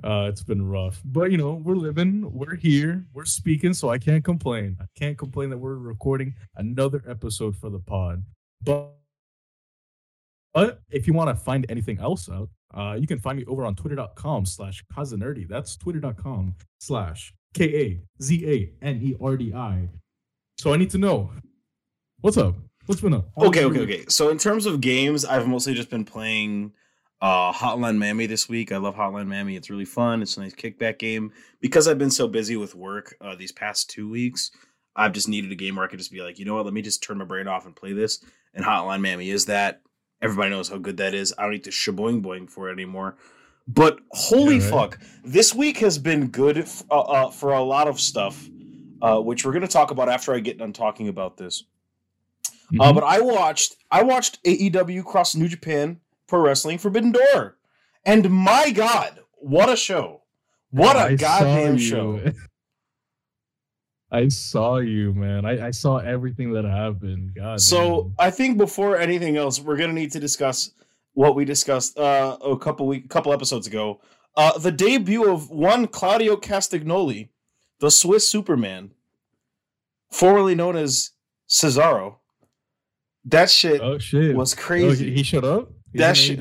Uh, 0.03 0.27
it's 0.27 0.41
been 0.41 0.67
rough, 0.67 0.99
but 1.05 1.31
you 1.31 1.37
know, 1.37 1.53
we're 1.63 1.75
living, 1.75 2.31
we're 2.33 2.55
here, 2.55 3.05
we're 3.13 3.25
speaking, 3.25 3.73
so 3.73 3.89
I 3.89 3.99
can't 3.99 4.23
complain. 4.23 4.75
I 4.81 4.85
can't 4.97 5.17
complain 5.17 5.49
that 5.51 5.57
we're 5.57 5.75
recording 5.75 6.33
another 6.55 7.03
episode 7.07 7.55
for 7.55 7.69
the 7.69 7.79
pod. 7.79 8.23
But, 8.63 8.95
but 10.53 10.81
if 10.89 11.05
you 11.05 11.13
want 11.13 11.29
to 11.29 11.35
find 11.35 11.65
anything 11.69 11.99
else 11.99 12.29
out, 12.29 12.49
uh, 12.73 12.97
you 12.99 13.05
can 13.05 13.19
find 13.19 13.37
me 13.37 13.45
over 13.45 13.65
on 13.65 13.75
twitter.com 13.75 14.45
slash 14.45 14.83
kazanerdy. 14.95 15.47
That's 15.47 15.75
twitter.com 15.75 16.55
slash 16.79 17.33
K 17.53 17.65
A 17.65 18.23
Z 18.23 18.45
A 18.47 18.85
N 18.85 18.99
E 19.03 19.15
R 19.21 19.37
D 19.37 19.53
I. 19.53 19.87
So 20.57 20.73
I 20.73 20.77
need 20.77 20.89
to 20.91 20.97
know 20.97 21.31
what's 22.21 22.37
up. 22.37 22.55
What's 22.85 23.01
been 23.01 23.13
up? 23.13 23.29
How 23.37 23.47
Okay, 23.47 23.65
okay, 23.65 23.81
okay. 23.81 24.05
So 24.07 24.29
in 24.29 24.37
terms 24.37 24.65
of 24.65 24.81
games, 24.81 25.25
I've 25.25 25.47
mostly 25.47 25.73
just 25.73 25.89
been 25.89 26.05
playing 26.05 26.71
uh 27.21 27.51
Hotline 27.53 27.97
Miami 27.97 28.25
this 28.25 28.49
week. 28.49 28.71
I 28.71 28.77
love 28.77 28.95
Hotline 28.95 29.27
Miami. 29.27 29.55
It's 29.55 29.69
really 29.69 29.85
fun. 29.85 30.21
It's 30.21 30.37
a 30.37 30.41
nice 30.41 30.53
kickback 30.55 30.97
game. 30.99 31.31
Because 31.59 31.87
I've 31.87 31.99
been 31.99 32.11
so 32.11 32.27
busy 32.27 32.55
with 32.57 32.73
work 32.75 33.15
uh, 33.21 33.35
these 33.35 33.51
past 33.51 33.89
two 33.89 34.09
weeks, 34.09 34.51
I've 34.95 35.13
just 35.13 35.29
needed 35.29 35.51
a 35.51 35.55
game 35.55 35.75
where 35.75 35.85
I 35.85 35.87
could 35.87 35.99
just 35.99 36.11
be 36.11 36.21
like, 36.21 36.39
you 36.39 36.45
know 36.45 36.55
what, 36.55 36.65
let 36.65 36.73
me 36.73 36.81
just 36.81 37.03
turn 37.03 37.19
my 37.19 37.25
brain 37.25 37.47
off 37.47 37.65
and 37.65 37.75
play 37.75 37.93
this. 37.93 38.23
And 38.53 38.65
Hotline 38.65 39.01
Miami 39.01 39.29
is 39.29 39.45
that. 39.45 39.81
Everybody 40.21 40.49
knows 40.51 40.69
how 40.69 40.77
good 40.77 40.97
that 40.97 41.13
is. 41.13 41.33
I 41.37 41.43
don't 41.43 41.51
need 41.51 41.63
to 41.65 41.69
shaboing 41.71 42.21
boing 42.23 42.49
for 42.49 42.69
it 42.69 42.73
anymore. 42.73 43.15
But 43.67 43.99
holy 44.11 44.57
Yeah, 44.57 44.61
right. 44.63 44.69
fuck, 44.71 44.99
this 45.23 45.53
week 45.53 45.77
has 45.77 45.97
been 45.99 46.27
good 46.27 46.57
f- 46.57 46.83
uh, 46.91 46.99
uh, 47.01 47.29
for 47.29 47.53
a 47.53 47.61
lot 47.63 47.87
of 47.87 47.99
stuff, 47.99 48.49
uh, 49.01 49.19
which 49.19 49.45
we're 49.45 49.51
going 49.51 49.61
to 49.61 49.67
talk 49.67 49.91
about 49.91 50.09
after 50.09 50.33
I 50.33 50.39
get 50.39 50.57
done 50.57 50.73
talking 50.73 51.07
about 51.07 51.37
this. 51.37 51.63
Uh, 52.79 52.91
Mhm. 52.91 52.95
but 52.95 53.03
I 53.03 53.19
watched 53.21 53.77
I 53.91 54.01
watched 54.03 54.39
AEW 54.45 55.03
Cross 55.03 55.35
New 55.35 55.47
Japan 55.47 55.99
Pro 56.31 56.39
Wrestling 56.39 56.77
Forbidden 56.77 57.11
Door, 57.11 57.57
and 58.05 58.29
my 58.31 58.71
God, 58.71 59.19
what 59.33 59.67
a 59.67 59.75
show! 59.75 60.21
What 60.69 60.95
a 60.95 60.99
I 60.99 61.15
goddamn 61.15 61.77
show! 61.77 62.21
I 64.13 64.29
saw 64.29 64.77
you, 64.77 65.13
man. 65.13 65.45
I, 65.45 65.67
I 65.67 65.71
saw 65.71 65.97
everything 65.97 66.53
that 66.53 66.63
happened. 66.63 67.33
God. 67.35 67.59
So 67.59 68.03
damn. 68.03 68.27
I 68.27 68.31
think 68.31 68.57
before 68.57 68.97
anything 68.97 69.35
else, 69.35 69.59
we're 69.59 69.75
gonna 69.75 69.91
need 69.91 70.13
to 70.13 70.21
discuss 70.21 70.71
what 71.15 71.35
we 71.35 71.43
discussed 71.43 71.97
uh, 71.99 72.37
a 72.41 72.57
couple 72.57 72.87
week, 72.87 73.09
couple 73.09 73.33
episodes 73.33 73.67
ago. 73.67 73.99
Uh, 74.37 74.57
the 74.57 74.71
debut 74.71 75.29
of 75.29 75.49
one 75.49 75.85
Claudio 75.85 76.37
Castagnoli, 76.37 77.27
the 77.81 77.91
Swiss 77.91 78.29
Superman, 78.29 78.91
formerly 80.09 80.55
known 80.55 80.77
as 80.77 81.09
Cesaro. 81.49 82.19
That 83.25 83.49
shit 83.49 83.81
oh 83.81 83.97
shit, 83.97 84.33
was 84.33 84.53
Oh, 84.53 84.61
crazy. 84.61 85.09
he, 85.09 85.15
he 85.17 85.23
showed 85.23 85.43
up. 85.43 85.73
That 85.99 86.17
shit- 86.17 86.37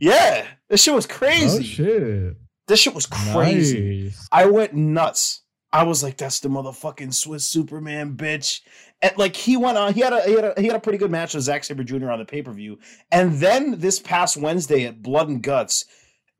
yeah, 0.00 0.46
this 0.68 0.82
shit 0.82 0.94
was 0.94 1.06
crazy. 1.06 1.58
Oh 1.58 1.62
shit, 1.62 2.36
This 2.68 2.80
shit 2.80 2.94
was 2.94 3.06
crazy. 3.06 4.04
Nice. 4.04 4.28
I 4.30 4.46
went 4.46 4.74
nuts. 4.74 5.42
I 5.72 5.84
was 5.84 6.02
like, 6.02 6.16
"That's 6.16 6.40
the 6.40 6.48
motherfucking 6.48 7.14
Swiss 7.14 7.48
Superman, 7.48 8.16
bitch!" 8.16 8.60
And 9.02 9.16
like 9.16 9.36
he 9.36 9.56
went 9.56 9.78
on, 9.78 9.94
he 9.94 10.00
had 10.00 10.12
a 10.12 10.22
he 10.22 10.32
had 10.34 10.44
a, 10.44 10.54
he 10.60 10.66
had 10.66 10.76
a 10.76 10.80
pretty 10.80 10.98
good 10.98 11.10
match 11.12 11.32
with 11.34 11.44
Zack 11.44 11.62
Sabre 11.64 11.84
Jr. 11.84 12.10
on 12.10 12.18
the 12.18 12.24
pay 12.24 12.42
per 12.42 12.52
view, 12.52 12.78
and 13.12 13.34
then 13.34 13.78
this 13.78 13.98
past 14.00 14.36
Wednesday 14.36 14.84
at 14.84 15.00
Blood 15.02 15.28
and 15.28 15.42
Guts 15.42 15.84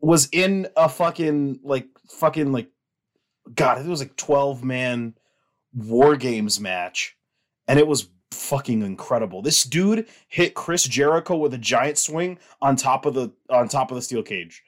was 0.01 0.29
in 0.33 0.67
a 0.77 0.89
fucking 0.89 1.61
like 1.63 1.87
fucking 2.09 2.53
like 2.53 2.69
God, 3.55 3.79
it 3.79 3.87
was 3.87 4.01
like 4.01 4.17
twelve 4.17 4.65
man 4.65 5.15
War 5.73 6.17
Games 6.17 6.61
match, 6.61 7.17
and 7.69 7.79
it 7.79 7.87
was 7.87 8.09
fucking 8.33 8.83
incredible. 8.83 9.43
This 9.43 9.65
dude 9.65 10.07
hit 10.29 10.55
Chris 10.55 10.85
Jericho 10.85 11.37
with 11.37 11.55
a 11.55 11.59
giant 11.59 11.99
swing 11.99 12.39
on 12.63 12.77
top 12.77 13.07
of 13.07 13.15
the 13.15 13.31
on 13.49 13.69
top 13.69 13.91
of 13.91 13.97
the 13.97 14.03
steel 14.03 14.23
cage, 14.23 14.63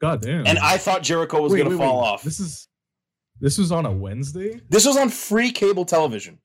God 0.00 0.20
damn. 0.22 0.46
and 0.46 0.58
I 0.58 0.78
thought 0.78 1.02
Jericho 1.02 1.40
was 1.42 1.52
Wait, 1.52 1.58
gonna 1.58 1.70
wait, 1.70 1.78
fall 1.78 2.00
wait. 2.02 2.06
off. 2.08 2.22
This 2.22 2.40
is 2.40 2.68
this 3.40 3.58
was 3.58 3.72
on 3.72 3.86
a 3.86 3.92
Wednesday. 3.92 4.60
This 4.68 4.86
was 4.86 4.96
on 4.96 5.08
free 5.08 5.50
cable 5.50 5.84
television. 5.84 6.38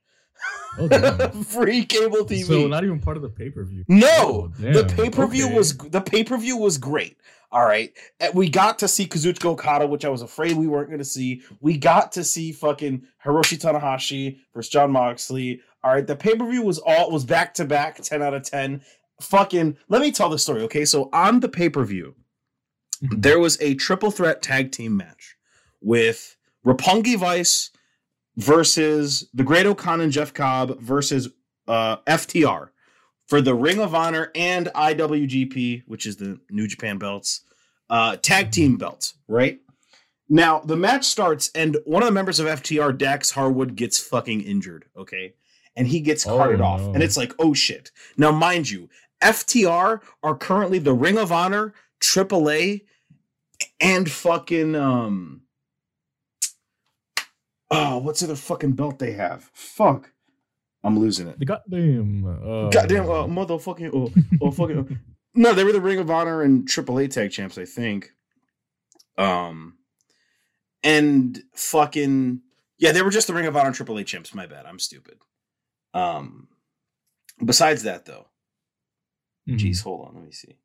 Oh 0.80 0.88
free 1.44 1.86
cable 1.86 2.26
TV. 2.26 2.46
so 2.46 2.68
not 2.68 2.84
even 2.84 3.00
part 3.00 3.18
of 3.18 3.24
the 3.24 3.30
pay 3.30 3.50
per 3.50 3.64
view. 3.66 3.84
no, 3.88 4.08
Oh, 4.20 4.48
the 4.58 4.86
pay 4.86 5.10
per 5.10 5.28
view 5.28 5.46
Okay. 5.48 5.56
was 5.58 5.78
the 5.78 6.02
pay 6.02 6.24
per 6.24 6.38
view 6.38 6.58
was 6.58 6.78
great. 6.78 7.18
All 7.54 7.66
right, 7.66 7.92
And 8.22 8.34
we 8.34 8.48
got 8.50 8.80
to 8.80 8.88
see 8.88 9.06
Kazuchika 9.06 9.44
Okada, 9.44 9.86
which 9.86 10.06
I 10.06 10.10
was 10.10 10.22
afraid 10.22 10.56
we 10.56 10.68
weren't 10.68 10.88
going 10.88 11.00
to 11.00 11.04
see. 11.04 11.42
We 11.60 11.78
got 11.78 12.14
to 12.14 12.24
see 12.24 12.54
fucking 12.54 13.06
Hiroshi 13.26 13.60
Tanahashi 13.60 14.40
versus 14.54 14.72
Jon 14.72 14.90
Moxley. 14.90 15.60
All 15.84 15.92
right, 15.94 16.06
the 16.06 16.16
pay 16.16 16.36
per 16.36 16.50
view 16.50 16.62
was 16.64 16.78
all 16.80 17.12
was 17.12 17.26
back 17.26 17.54
to 17.56 17.66
back, 17.66 17.98
ten 17.98 18.22
out 18.22 18.34
of 18.34 18.44
ten. 18.44 18.82
Fucking, 19.22 19.78
let 19.90 20.02
me 20.02 20.12
tell 20.12 20.30
the 20.30 20.40
story. 20.40 20.62
Okay, 20.64 20.86
so 20.86 21.10
on 21.14 21.40
the 21.40 21.50
pay 21.50 21.70
per 21.70 21.84
view, 21.84 22.16
Mhm. 23.04 23.22
there 23.22 23.40
was 23.40 23.60
a 23.62 23.74
triple 23.76 24.12
threat 24.12 24.42
tag 24.42 24.72
team 24.72 24.96
match 24.98 25.36
with 25.82 26.36
Roppongi 26.66 27.18
Vice 27.18 27.72
versus 28.38 29.28
the 29.34 29.44
Great-O-Khan 29.44 30.02
and 30.02 30.12
Jeff 30.12 30.34
Cobb 30.34 30.80
versus 30.80 31.30
uh, 31.68 31.98
FTR 32.08 32.70
for 33.28 33.42
the 33.42 33.54
Ring 33.56 33.80
of 33.80 33.94
Honor 33.96 34.32
and 34.36 34.68
IWGP, 34.76 35.84
which 35.88 36.06
is 36.06 36.18
the 36.18 36.40
New 36.50 36.68
Japan 36.68 36.98
belts, 36.98 37.42
uh, 37.90 38.18
tag 38.18 38.52
team 38.52 38.78
belts, 38.78 39.16
right? 39.28 39.60
Now 40.30 40.60
the 40.60 40.76
match 40.78 41.06
starts, 41.06 41.52
and 41.54 41.78
one 41.86 42.02
of 42.04 42.08
the 42.08 42.14
members 42.14 42.40
of 42.40 42.48
FTR, 42.48 42.92
Dax 42.98 43.32
Harwood, 43.32 43.76
gets 43.76 44.00
fucking 44.00 44.42
injured. 44.42 44.86
Okay, 44.98 45.34
and 45.76 45.88
he 45.88 46.00
gets 46.02 46.26
Oh, 46.28 46.38
carted 46.38 46.62
off, 46.62 46.82
and 46.82 47.02
it's 47.02 47.18
like, 47.18 47.34
oh 47.40 47.54
shit. 47.54 47.92
Now, 48.18 48.32
mind 48.32 48.70
you, 48.70 48.90
FTR 49.24 50.02
are 50.24 50.36
currently 50.36 50.80
the 50.80 50.94
Ring 50.94 51.18
of 51.18 51.32
Honor, 51.32 51.74
AAA, 52.02 52.82
and 53.80 54.10
fucking 54.10 54.76
um. 54.76 55.42
Oh, 57.70 58.00
what's 58.00 58.20
the 58.20 58.26
other 58.28 58.36
fucking 58.36 58.74
belt 58.74 59.00
they 59.00 59.14
have? 59.14 59.50
Fuck, 59.54 60.12
I'm 60.84 61.00
losing 61.00 61.28
it. 61.28 61.40
The 61.40 61.46
goddamn. 61.46 62.26
Uh, 62.26 62.70
Goddamn, 62.70 63.06
uh, 63.06 63.28
motherfucking, 63.28 63.92
oh, 63.94 64.12
oh, 64.42 64.52
fucking. 64.52 65.00
No, 65.34 65.54
they 65.54 65.64
were 65.64 65.72
the 65.72 65.80
Ring 65.80 66.00
of 66.00 66.12
Honor 66.12 66.42
and 66.42 66.68
AAA 66.68 67.10
tag 67.12 67.32
champs, 67.32 67.58
I 67.58 67.64
think. 67.64 68.12
Um, 69.18 69.78
and 70.84 71.42
fucking 71.54 72.42
yeah, 72.78 72.92
they 72.92 73.04
were 73.04 73.12
just 73.12 73.28
the 73.28 73.34
Ring 73.34 73.46
of 73.46 73.56
Honor 73.56 73.68
and 73.68 73.76
AAA 73.76 74.06
champs. 74.08 74.34
My 74.34 74.48
bad, 74.48 74.66
I'm 74.66 74.80
stupid. 74.80 75.20
Um, 75.94 76.48
besides 77.44 77.84
that 77.84 78.06
though, 78.06 78.28
mhm. 79.48 79.58
jeez, 79.60 79.84
hold 79.84 80.08
on, 80.08 80.16
let 80.16 80.24
me 80.26 80.32
see. 80.32 80.56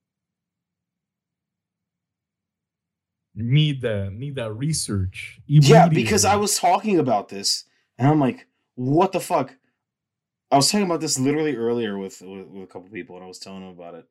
Need 3.35 3.83
that. 3.83 4.13
Need 4.13 4.37
that 4.37 4.53
research. 4.53 5.41
Yeah, 5.47 5.89
because 5.89 6.25
I 6.25 6.37
was 6.37 6.59
talking 6.59 6.99
about 6.99 7.29
this, 7.29 7.65
and 7.99 8.09
I'm 8.09 8.19
like, 8.19 8.47
what 8.77 9.13
the 9.13 9.21
fuck? 9.21 9.55
I 10.51 10.57
was 10.57 10.71
talking 10.71 10.87
about 10.87 11.01
this 11.03 11.19
literally 11.19 11.55
earlier 11.55 11.99
with 11.99 12.23
with, 12.23 12.47
with 12.47 12.63
a 12.63 12.67
couple 12.67 12.89
people, 12.89 13.17
and 13.17 13.25
I 13.25 13.29
was 13.29 13.39
telling 13.39 13.61
them 13.61 13.71
about 13.79 13.95
it. 13.95 14.07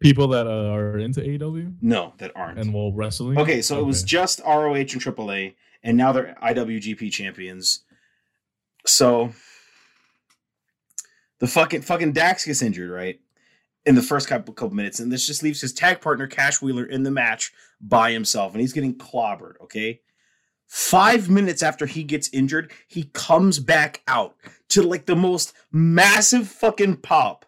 people 0.00 0.28
that 0.28 0.46
uh, 0.46 0.70
are 0.72 0.96
into 0.98 1.20
AEW 1.20 1.74
No, 1.80 2.12
that 2.18 2.30
aren't. 2.36 2.58
and 2.60 2.72
well 2.72 2.92
wrestling. 2.92 3.36
Okay, 3.36 3.62
so 3.62 3.80
it 3.80 3.84
was 3.84 4.04
just 4.04 4.40
ROH 4.46 4.74
and 4.74 4.86
AAA, 4.88 5.54
and 5.82 5.96
now 5.96 6.12
they're 6.12 6.36
IWGP 6.40 7.10
champions. 7.10 7.80
So 8.84 9.32
the 11.38 11.46
fucking 11.46 11.82
fucking 11.82 12.12
Dax 12.12 12.44
gets 12.44 12.62
injured, 12.62 12.90
right? 12.90 13.20
In 13.86 13.94
the 13.94 14.02
first 14.02 14.28
couple 14.28 14.52
couple 14.54 14.74
minutes, 14.74 15.00
and 15.00 15.10
this 15.10 15.26
just 15.26 15.42
leaves 15.42 15.60
his 15.60 15.72
tag 15.72 16.00
partner 16.00 16.26
Cash 16.26 16.60
Wheeler 16.60 16.84
in 16.84 17.04
the 17.04 17.10
match 17.10 17.52
by 17.80 18.12
himself, 18.12 18.52
and 18.52 18.60
he's 18.60 18.72
getting 18.72 18.94
clobbered. 18.94 19.54
Okay, 19.62 20.00
five 20.66 21.30
minutes 21.30 21.62
after 21.62 21.86
he 21.86 22.02
gets 22.04 22.28
injured, 22.32 22.72
he 22.86 23.04
comes 23.14 23.60
back 23.60 24.02
out 24.06 24.34
to 24.70 24.82
like 24.82 25.06
the 25.06 25.16
most 25.16 25.54
massive 25.72 26.48
fucking 26.48 26.96
pop, 26.98 27.46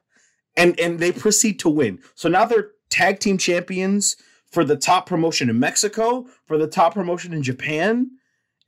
and 0.56 0.78
and 0.80 0.98
they 0.98 1.12
proceed 1.12 1.58
to 1.60 1.68
win. 1.68 1.98
So 2.14 2.28
now 2.28 2.44
they're 2.44 2.70
tag 2.88 3.18
team 3.18 3.36
champions 3.36 4.16
for 4.50 4.64
the 4.64 4.76
top 4.76 5.06
promotion 5.06 5.50
in 5.50 5.58
Mexico, 5.58 6.26
for 6.46 6.56
the 6.58 6.66
top 6.66 6.94
promotion 6.94 7.34
in 7.34 7.42
Japan, 7.42 8.10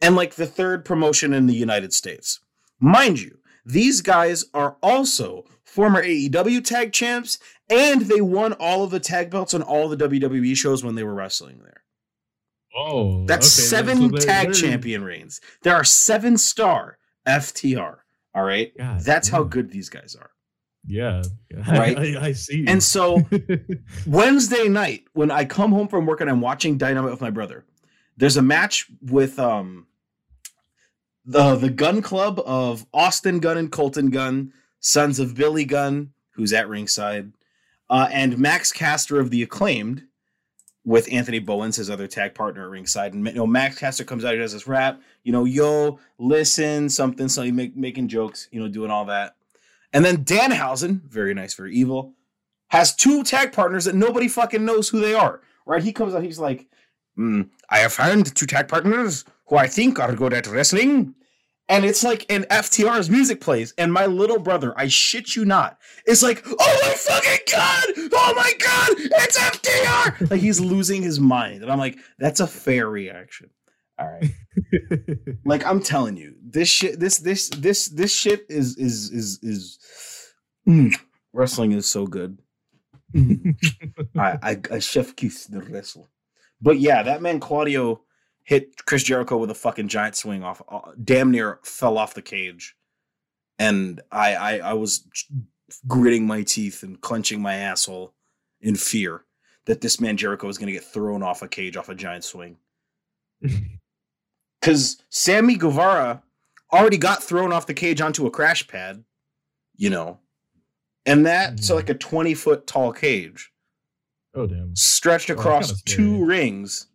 and 0.00 0.14
like 0.14 0.34
the 0.34 0.46
third 0.46 0.84
promotion 0.84 1.32
in 1.32 1.46
the 1.46 1.54
United 1.54 1.92
States. 1.92 2.40
Mind 2.82 3.20
you, 3.20 3.38
these 3.64 4.00
guys 4.02 4.44
are 4.52 4.76
also 4.82 5.44
former 5.64 6.02
AEW 6.02 6.62
tag 6.64 6.92
champs, 6.92 7.38
and 7.70 8.02
they 8.02 8.20
won 8.20 8.52
all 8.54 8.84
of 8.84 8.90
the 8.90 9.00
tag 9.00 9.30
belts 9.30 9.54
on 9.54 9.62
all 9.62 9.88
the 9.88 9.96
WWE 9.96 10.54
shows 10.56 10.84
when 10.84 10.94
they 10.96 11.04
were 11.04 11.14
wrestling 11.14 11.60
there. 11.62 11.82
Oh, 12.76 13.24
That's 13.26 13.46
okay, 13.46 13.66
seven 13.68 14.10
they're- 14.10 14.20
tag 14.20 14.46
they're- 14.48 14.54
champion 14.54 15.04
reigns. 15.04 15.40
There 15.62 15.74
are 15.74 15.84
seven 15.84 16.36
star 16.36 16.98
FTR. 17.26 17.98
All 18.34 18.42
right. 18.44 18.76
God 18.76 19.00
That's 19.00 19.28
how 19.28 19.44
good 19.44 19.70
these 19.70 19.88
guys 19.88 20.16
are. 20.18 20.30
Yeah, 20.84 21.22
Right? 21.68 21.96
I, 21.96 22.26
I 22.28 22.32
see. 22.32 22.64
And 22.66 22.82
so 22.82 23.22
Wednesday 24.06 24.68
night, 24.68 25.04
when 25.12 25.30
I 25.30 25.44
come 25.44 25.70
home 25.70 25.86
from 25.88 26.06
work 26.06 26.20
and 26.20 26.28
I'm 26.30 26.40
watching 26.40 26.78
Dynamite 26.78 27.10
with 27.12 27.20
my 27.20 27.30
brother, 27.30 27.64
there's 28.16 28.36
a 28.36 28.42
match 28.42 28.86
with 29.00 29.38
um 29.38 29.86
the 31.24 31.56
the 31.56 31.70
Gunn 31.70 32.02
Club 32.02 32.40
of 32.44 32.86
Austin 32.92 33.38
Gunn 33.38 33.58
and 33.58 33.70
Colton 33.70 34.10
Gunn, 34.10 34.52
sons 34.80 35.18
of 35.18 35.34
Billy 35.34 35.64
Gunn, 35.64 36.12
who's 36.30 36.52
at 36.52 36.68
ringside, 36.68 37.32
uh, 37.90 38.08
and 38.12 38.38
Max 38.38 38.72
Caster 38.72 39.20
of 39.20 39.30
the 39.30 39.42
Acclaimed, 39.42 40.04
with 40.84 41.12
Anthony 41.12 41.38
Bowens, 41.38 41.76
his 41.76 41.90
other 41.90 42.06
tag 42.06 42.34
partner 42.34 42.64
at 42.64 42.70
ringside. 42.70 43.14
And 43.14 43.26
you 43.26 43.34
know, 43.34 43.46
Max 43.46 43.78
Caster 43.78 44.04
comes 44.04 44.24
out, 44.24 44.32
he 44.32 44.38
does 44.38 44.52
this 44.52 44.66
rap, 44.66 45.00
you 45.22 45.32
know, 45.32 45.44
yo, 45.44 45.98
listen, 46.18 46.88
something, 46.88 47.28
something, 47.28 47.54
make, 47.54 47.76
making 47.76 48.08
jokes, 48.08 48.48
you 48.50 48.60
know, 48.60 48.68
doing 48.68 48.90
all 48.90 49.04
that. 49.06 49.36
And 49.92 50.04
then 50.04 50.24
Danhausen, 50.24 51.02
very 51.02 51.34
nice, 51.34 51.54
very 51.54 51.74
evil, 51.74 52.14
has 52.68 52.94
two 52.94 53.22
tag 53.22 53.52
partners 53.52 53.84
that 53.84 53.94
nobody 53.94 54.26
fucking 54.26 54.64
knows 54.64 54.88
who 54.88 55.00
they 55.00 55.14
are. 55.14 55.40
Right? 55.64 55.82
He 55.82 55.92
comes 55.92 56.14
out, 56.14 56.24
he's 56.24 56.40
like, 56.40 56.66
"Mm, 57.16 57.50
I 57.70 57.78
have 57.78 57.92
found 57.92 58.34
two 58.34 58.46
tag 58.46 58.66
partners 58.66 59.24
who 59.52 59.58
I 59.58 59.66
think 59.66 60.00
are 60.00 60.14
good 60.14 60.32
at 60.32 60.46
wrestling. 60.46 61.14
and 61.68 61.84
it's 61.84 62.02
like 62.02 62.24
and 62.30 62.44
FTR's 62.48 63.10
music 63.10 63.40
plays, 63.42 63.74
and 63.76 63.92
my 63.92 64.06
little 64.06 64.38
brother, 64.38 64.72
I 64.78 64.88
shit 64.88 65.36
you 65.36 65.44
not, 65.44 65.78
is 66.06 66.22
like, 66.22 66.42
oh 66.46 66.78
my 66.82 66.94
fucking 66.94 67.46
god, 67.52 67.84
oh 68.14 68.32
my 68.34 68.52
god, 68.58 68.88
it's 68.96 69.38
FTR! 69.38 70.30
like 70.30 70.40
he's 70.40 70.58
losing 70.58 71.02
his 71.02 71.20
mind, 71.20 71.62
and 71.62 71.70
I'm 71.70 71.78
like, 71.78 71.98
that's 72.18 72.40
a 72.40 72.46
fair 72.46 72.88
reaction. 72.88 73.50
All 73.98 74.08
right, 74.08 74.30
like 75.44 75.66
I'm 75.66 75.82
telling 75.82 76.16
you, 76.16 76.34
this 76.42 76.68
shit, 76.68 76.98
this 76.98 77.18
this 77.18 77.50
this 77.50 77.88
this 77.88 78.14
shit 78.16 78.46
is 78.48 78.78
is 78.78 79.10
is 79.10 79.38
is 79.42 79.78
mm, 80.66 80.94
wrestling 81.34 81.72
is 81.72 81.88
so 81.88 82.06
good. 82.06 82.38
I, 84.16 84.38
I 84.42 84.60
I 84.70 84.78
chef 84.78 85.14
kiss 85.14 85.44
the 85.44 85.60
wrestle, 85.60 86.08
but 86.62 86.80
yeah, 86.80 87.02
that 87.02 87.20
man 87.20 87.38
Claudio 87.38 88.00
hit 88.44 88.84
Chris 88.86 89.02
Jericho 89.04 89.36
with 89.38 89.50
a 89.50 89.54
fucking 89.54 89.88
giant 89.88 90.16
swing 90.16 90.42
off, 90.42 90.62
uh, 90.68 90.92
damn 91.02 91.30
near 91.30 91.58
fell 91.62 91.96
off 91.98 92.14
the 92.14 92.22
cage, 92.22 92.76
and 93.58 94.00
I 94.10 94.34
I, 94.34 94.58
I 94.58 94.72
was 94.74 95.06
gritting 95.86 96.26
my 96.26 96.42
teeth 96.42 96.82
and 96.82 97.00
clenching 97.00 97.40
my 97.40 97.54
asshole 97.54 98.12
in 98.60 98.76
fear 98.76 99.24
that 99.64 99.80
this 99.80 100.00
man 100.00 100.16
Jericho 100.16 100.46
was 100.46 100.58
going 100.58 100.66
to 100.66 100.72
get 100.72 100.84
thrown 100.84 101.22
off 101.22 101.40
a 101.42 101.48
cage 101.48 101.76
off 101.76 101.88
a 101.88 101.94
giant 101.94 102.24
swing. 102.24 102.56
Because 104.60 105.02
Sammy 105.10 105.56
Guevara 105.56 106.22
already 106.72 106.96
got 106.96 107.22
thrown 107.22 107.52
off 107.52 107.66
the 107.66 107.74
cage 107.74 108.00
onto 108.00 108.26
a 108.26 108.30
crash 108.30 108.66
pad, 108.68 109.02
you 109.76 109.90
know, 109.90 110.20
and 111.04 111.26
that's 111.26 111.68
Mhm. 111.68 111.74
like 111.74 111.88
a 111.90 111.94
20 111.94 112.34
foot 112.34 112.66
tall 112.66 112.92
cage 112.92 113.52
oh 114.34 114.46
damn. 114.46 114.74
stretched 114.76 115.30
Oh, 115.30 115.34
across 115.34 115.68
kinda 115.72 115.82
two 115.84 116.24
rings. 116.24 116.86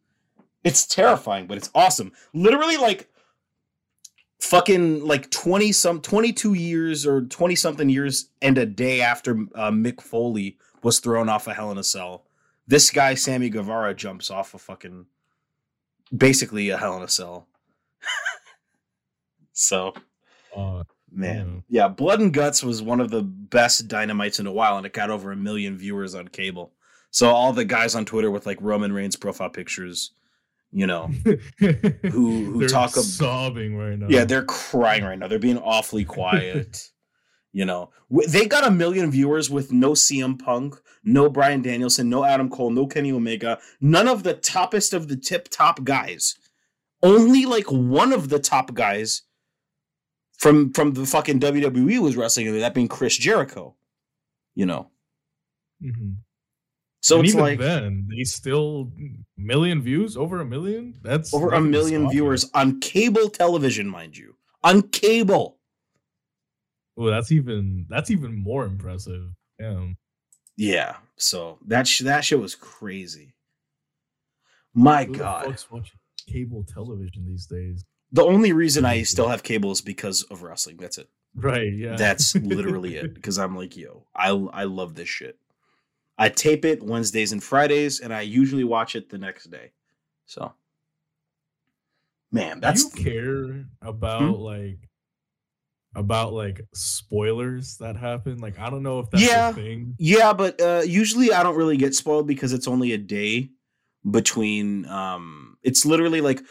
It's 0.68 0.86
terrifying, 0.86 1.48
but 1.48 1.58
it's 1.58 1.70
awesome. 1.74 2.12
Literally, 2.34 2.76
like 2.78 3.10
fucking 4.40 5.06
like 5.06 5.32
20 5.32 5.72
some 5.72 6.02
22 6.02 6.54
years 6.54 7.06
or 7.08 7.22
20 7.22 7.56
something 7.56 7.90
years 7.90 8.30
and 8.42 8.58
a 8.58 8.66
day 8.66 9.02
after 9.02 9.32
uh, 9.56 9.72
Mick 9.72 10.02
Foley 10.02 10.58
was 10.84 11.00
thrown 11.00 11.30
off 11.30 11.48
a 11.48 11.54
Hell 11.54 11.72
in 11.72 11.78
a 11.78 11.84
Cell. 11.84 12.26
This 12.68 12.92
guy, 12.92 13.14
Sammy 13.14 13.50
Guevara, 13.50 13.94
jumps 13.96 14.30
off 14.30 14.54
a 14.54 14.58
fucking 14.58 15.06
basically 16.16 16.70
a 16.70 16.78
Hell 16.78 16.98
in 16.98 17.04
a 17.04 17.08
Cell. 17.08 17.48
so 19.54 19.94
Uh, 20.56 20.84
Man, 21.10 21.64
yeah, 21.70 21.88
Blood 21.88 22.20
and 22.20 22.34
Guts 22.34 22.62
was 22.62 22.84
one 22.84 23.00
of 23.00 23.10
the 23.10 23.22
best 23.24 23.88
dynamites 23.88 24.40
in 24.40 24.48
a 24.48 24.52
while, 24.52 24.76
and 24.76 24.86
it 24.86 24.92
got 24.92 25.10
over 25.10 25.32
a 25.32 25.38
million 25.38 25.78
viewers 25.78 26.14
on 26.14 26.28
cable. 26.28 26.74
So 27.12 27.30
all 27.30 27.54
the 27.54 27.64
guys 27.64 27.96
on 27.96 28.04
Twitter 28.04 28.30
with 28.30 28.46
like 28.46 28.58
Roman 28.60 28.92
Reigns 28.92 29.16
profile 29.16 29.50
pictures, 29.50 30.12
you 30.78 30.86
know, 30.86 31.08
who 31.60 31.72
who 32.12 32.60
They're 32.60 32.68
talk 32.70 32.96
ab- 32.96 33.04
sobbing 33.04 33.76
right 33.78 33.98
now. 33.98 34.08
yeah, 34.10 34.26
they're 34.26 34.46
crying 34.46 35.04
right 35.04 35.18
now. 35.18 35.28
They're 35.28 35.40
being 35.50 35.58
awfully 35.58 36.06
quiet. 36.18 36.92
you 37.52 37.66
know, 37.66 37.90
they 38.28 38.46
got 38.46 38.68
a 38.68 38.70
million 38.72 39.10
viewers 39.10 39.50
with 39.50 39.72
no 39.72 39.92
CM 39.94 40.38
Punk, 40.38 40.76
no 41.04 41.30
Bryan 41.30 41.64
Danielson, 41.64 42.10
no 42.10 42.24
Adam 42.24 42.48
Cole, 42.50 42.70
no 42.70 42.86
Kenny 42.86 43.12
Omega, 43.12 43.58
none 43.82 44.08
of 44.08 44.22
the 44.22 44.36
toppest 44.36 44.94
of 44.94 45.08
the 45.08 45.18
tip 45.18 45.48
top 45.50 45.84
guys. 45.84 46.36
Only 47.02 47.46
like 47.46 47.72
one 47.72 48.14
of 48.14 48.30
the 48.30 48.40
top 48.40 48.74
guys 48.76 49.24
from 50.38 50.72
from 50.74 50.94
the 50.94 51.06
fucking 51.08 51.40
WWE 51.40 52.00
was 52.00 52.16
wrestling, 52.16 52.60
that 52.60 52.74
being 52.76 52.88
Chris 52.88 53.18
Jericho. 53.18 53.76
You 54.54 54.68
know, 54.68 54.92
Mhm. 55.84 56.18
So 57.08 57.20
And 57.20 57.26
it's 57.26 57.34
even 57.36 57.46
like 57.46 57.60
then 57.60 58.06
they 58.10 58.26
still 58.26 58.92
million 59.38 59.82
views, 59.82 60.18
over 60.18 60.42
a 60.42 60.46
million. 60.46 60.96
That's 61.02 61.34
over 61.34 61.52
a 61.52 61.62
million 61.62 62.10
viewers 62.10 62.50
on 62.54 62.82
cable 62.82 63.30
television, 63.30 63.88
mind 63.88 64.18
you, 64.18 64.36
on 64.62 64.82
cable. 64.82 65.58
Oh, 66.98 67.10
that's 67.10 67.32
even 67.32 67.86
that's 67.88 68.12
even 68.12 68.36
more 68.36 68.66
impressive. 68.66 69.30
Damn. 69.58 69.96
Yeah, 70.58 70.98
so 71.16 71.60
that 71.68 71.88
sh- 71.88 72.02
that 72.02 72.26
shit 72.26 72.42
was 72.42 72.56
crazy. 72.56 73.36
My 74.74 75.06
Who 75.06 75.16
God, 75.16 75.46
fuck's 75.46 75.72
watching 75.72 76.00
cable 76.28 76.66
television 76.68 77.26
these 77.26 77.46
days? 77.46 77.86
the 78.12 78.24
only 78.24 78.52
reason 78.52 78.84
I 78.84 79.04
still 79.04 79.30
have 79.30 79.44
cable 79.44 79.72
is 79.72 79.80
because 79.80 80.24
of 80.24 80.44
wrestling. 80.44 80.78
That's 80.78 80.98
it. 80.98 81.08
Right. 81.36 81.72
Yeah. 81.74 81.96
That's 81.96 82.36
literally 82.54 82.98
it. 82.98 83.14
Because 83.14 83.40
I'm 83.40 83.56
like, 83.56 83.78
yo, 83.78 84.08
I 84.14 84.30
I 84.30 84.66
love 84.66 84.96
this 84.96 85.08
shit. 85.08 85.38
I 86.18 86.30
tape 86.30 86.66
it 86.66 86.82
Wednesdays 86.84 87.32
and 87.32 87.44
Fridays, 87.44 88.00
and 88.00 88.14
I 88.14 88.22
usually 88.22 88.64
watch 88.64 88.96
it 88.96 89.10
the 89.10 89.18
next 89.18 89.46
day. 89.52 89.72
So, 90.26 90.54
man, 92.32 92.60
that's 92.60 92.86
Do 92.90 93.02
you 93.02 93.06
care 93.06 93.66
about 93.82 94.22
Hmm? 94.36 94.42
like 94.42 94.90
about 95.96 96.34
like 96.34 96.62
spoilers 96.74 97.78
that 97.78 97.96
happen? 97.96 98.40
Like 98.40 98.60
I 98.60 98.70
don't 98.70 98.84
know 98.84 99.00
if 99.00 99.10
that's 99.10 99.24
Yeah. 99.24 99.50
a 99.50 99.54
thing. 99.54 99.96
Yeah, 99.98 100.34
but 100.34 100.60
uh, 100.62 100.84
usually 100.86 101.32
I 101.32 101.44
don't 101.44 101.56
really 101.56 101.78
get 101.78 101.96
spoiled 101.96 102.28
because 102.28 102.54
it's 102.54 102.68
only 102.68 102.94
a 102.94 102.98
day 102.98 103.50
between. 104.10 104.86
Um, 104.88 105.58
it's 105.64 105.86
literally 105.86 106.22
like 106.22 106.42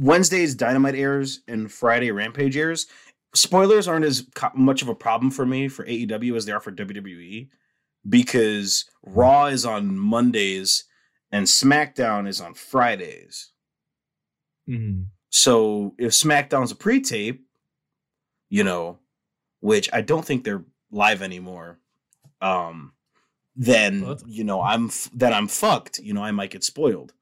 Wednesday's 0.00 0.54
Dynamite 0.54 0.94
airs 0.94 1.40
and 1.48 1.70
Friday 1.70 2.10
Rampage 2.10 2.56
airs. 2.56 2.86
Spoilers 3.34 3.88
aren't 3.88 4.04
as 4.04 4.28
co- 4.36 4.50
much 4.54 4.80
of 4.82 4.88
a 4.88 4.94
problem 4.94 5.30
for 5.30 5.44
me 5.44 5.66
for 5.68 5.84
AEW 5.86 6.36
as 6.36 6.44
they 6.46 6.52
are 6.52 6.60
for 6.60 6.70
WWE 6.70 7.48
because 8.08 8.84
Raw 9.02 9.46
is 9.46 9.64
on 9.64 9.98
Mondays 9.98 10.84
and 11.30 11.46
SmackDown 11.46 12.28
is 12.28 12.40
on 12.40 12.54
Fridays. 12.54 13.52
Mhm. 14.68 15.06
So 15.30 15.94
if 15.98 16.12
SmackDown's 16.12 16.70
a 16.70 16.76
pre-tape, 16.76 17.44
you 18.48 18.62
know, 18.64 18.98
which 19.60 19.88
I 19.92 20.00
don't 20.00 20.24
think 20.24 20.44
they're 20.44 20.64
live 20.90 21.22
anymore, 21.22 21.80
um, 22.40 22.92
then 23.56 24.04
you 24.26 24.44
know 24.44 24.60
I'm 24.62 24.86
f- 24.88 25.10
then 25.12 25.32
I'm 25.32 25.48
fucked. 25.48 25.98
You 25.98 26.12
know, 26.14 26.22
I 26.22 26.30
might 26.32 26.50
get 26.50 26.64
spoiled. 26.64 27.14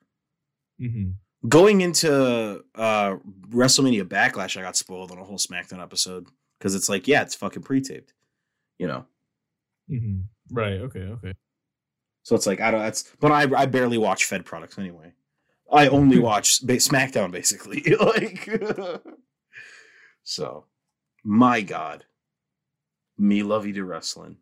Mhm. 0.80 1.14
Going 1.48 1.80
into 1.80 2.64
uh 2.74 3.16
WrestleMania 3.50 4.04
Backlash, 4.04 4.56
I 4.56 4.62
got 4.62 4.76
spoiled 4.76 5.10
on 5.10 5.18
a 5.18 5.24
whole 5.24 5.38
SmackDown 5.38 5.82
episode 5.82 6.26
because 6.58 6.74
it's 6.74 6.88
like, 6.88 7.06
yeah, 7.08 7.22
it's 7.22 7.34
fucking 7.34 7.62
pre-taped. 7.62 8.12
You 8.78 8.86
know, 8.88 9.06
Mhm. 9.90 10.24
Right. 10.52 10.80
Okay. 10.80 11.00
Okay. 11.00 11.34
so 12.22 12.34
it's 12.36 12.46
like 12.46 12.60
I 12.60 12.70
don't. 12.70 12.80
That's 12.80 13.10
but 13.20 13.32
I 13.32 13.42
I 13.62 13.66
barely 13.66 13.98
watch 13.98 14.26
Fed 14.26 14.44
products 14.44 14.78
anyway. 14.78 15.12
I 15.72 15.88
only 15.88 16.18
watch 16.30 16.64
ba- 16.64 16.74
SmackDown 16.74 17.30
basically. 17.30 17.82
like, 18.00 18.48
so 20.22 20.66
my 21.24 21.62
God, 21.62 22.04
me 23.18 23.42
love 23.42 23.66
you 23.66 23.72
to 23.74 23.84
wrestling. 23.84 24.36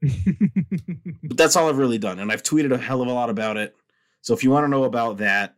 But 0.00 1.36
that's 1.36 1.56
all 1.56 1.68
I've 1.68 1.78
really 1.78 1.98
done, 1.98 2.18
and 2.18 2.30
I've 2.32 2.42
tweeted 2.42 2.72
a 2.72 2.78
hell 2.78 3.02
of 3.02 3.08
a 3.08 3.12
lot 3.12 3.30
about 3.30 3.56
it. 3.56 3.76
So 4.22 4.34
if 4.34 4.42
you 4.42 4.50
want 4.50 4.64
to 4.64 4.68
know 4.68 4.84
about 4.84 5.18
that, 5.18 5.54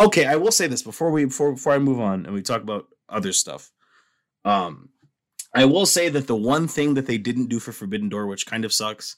okay, 0.00 0.24
I 0.26 0.36
will 0.36 0.52
say 0.52 0.66
this 0.66 0.82
before 0.82 1.10
we 1.10 1.24
before 1.24 1.52
before 1.52 1.72
I 1.72 1.78
move 1.78 2.00
on 2.00 2.26
and 2.26 2.34
we 2.34 2.42
talk 2.42 2.62
about 2.62 2.86
other 3.08 3.32
stuff. 3.32 3.70
Um, 4.44 4.90
I 5.54 5.64
will 5.64 5.86
say 5.86 6.08
that 6.08 6.26
the 6.26 6.36
one 6.36 6.68
thing 6.68 6.94
that 6.94 7.06
they 7.06 7.18
didn't 7.18 7.48
do 7.48 7.58
for 7.58 7.72
Forbidden 7.72 8.08
Door, 8.08 8.26
which 8.26 8.46
kind 8.46 8.64
of 8.64 8.72
sucks, 8.72 9.16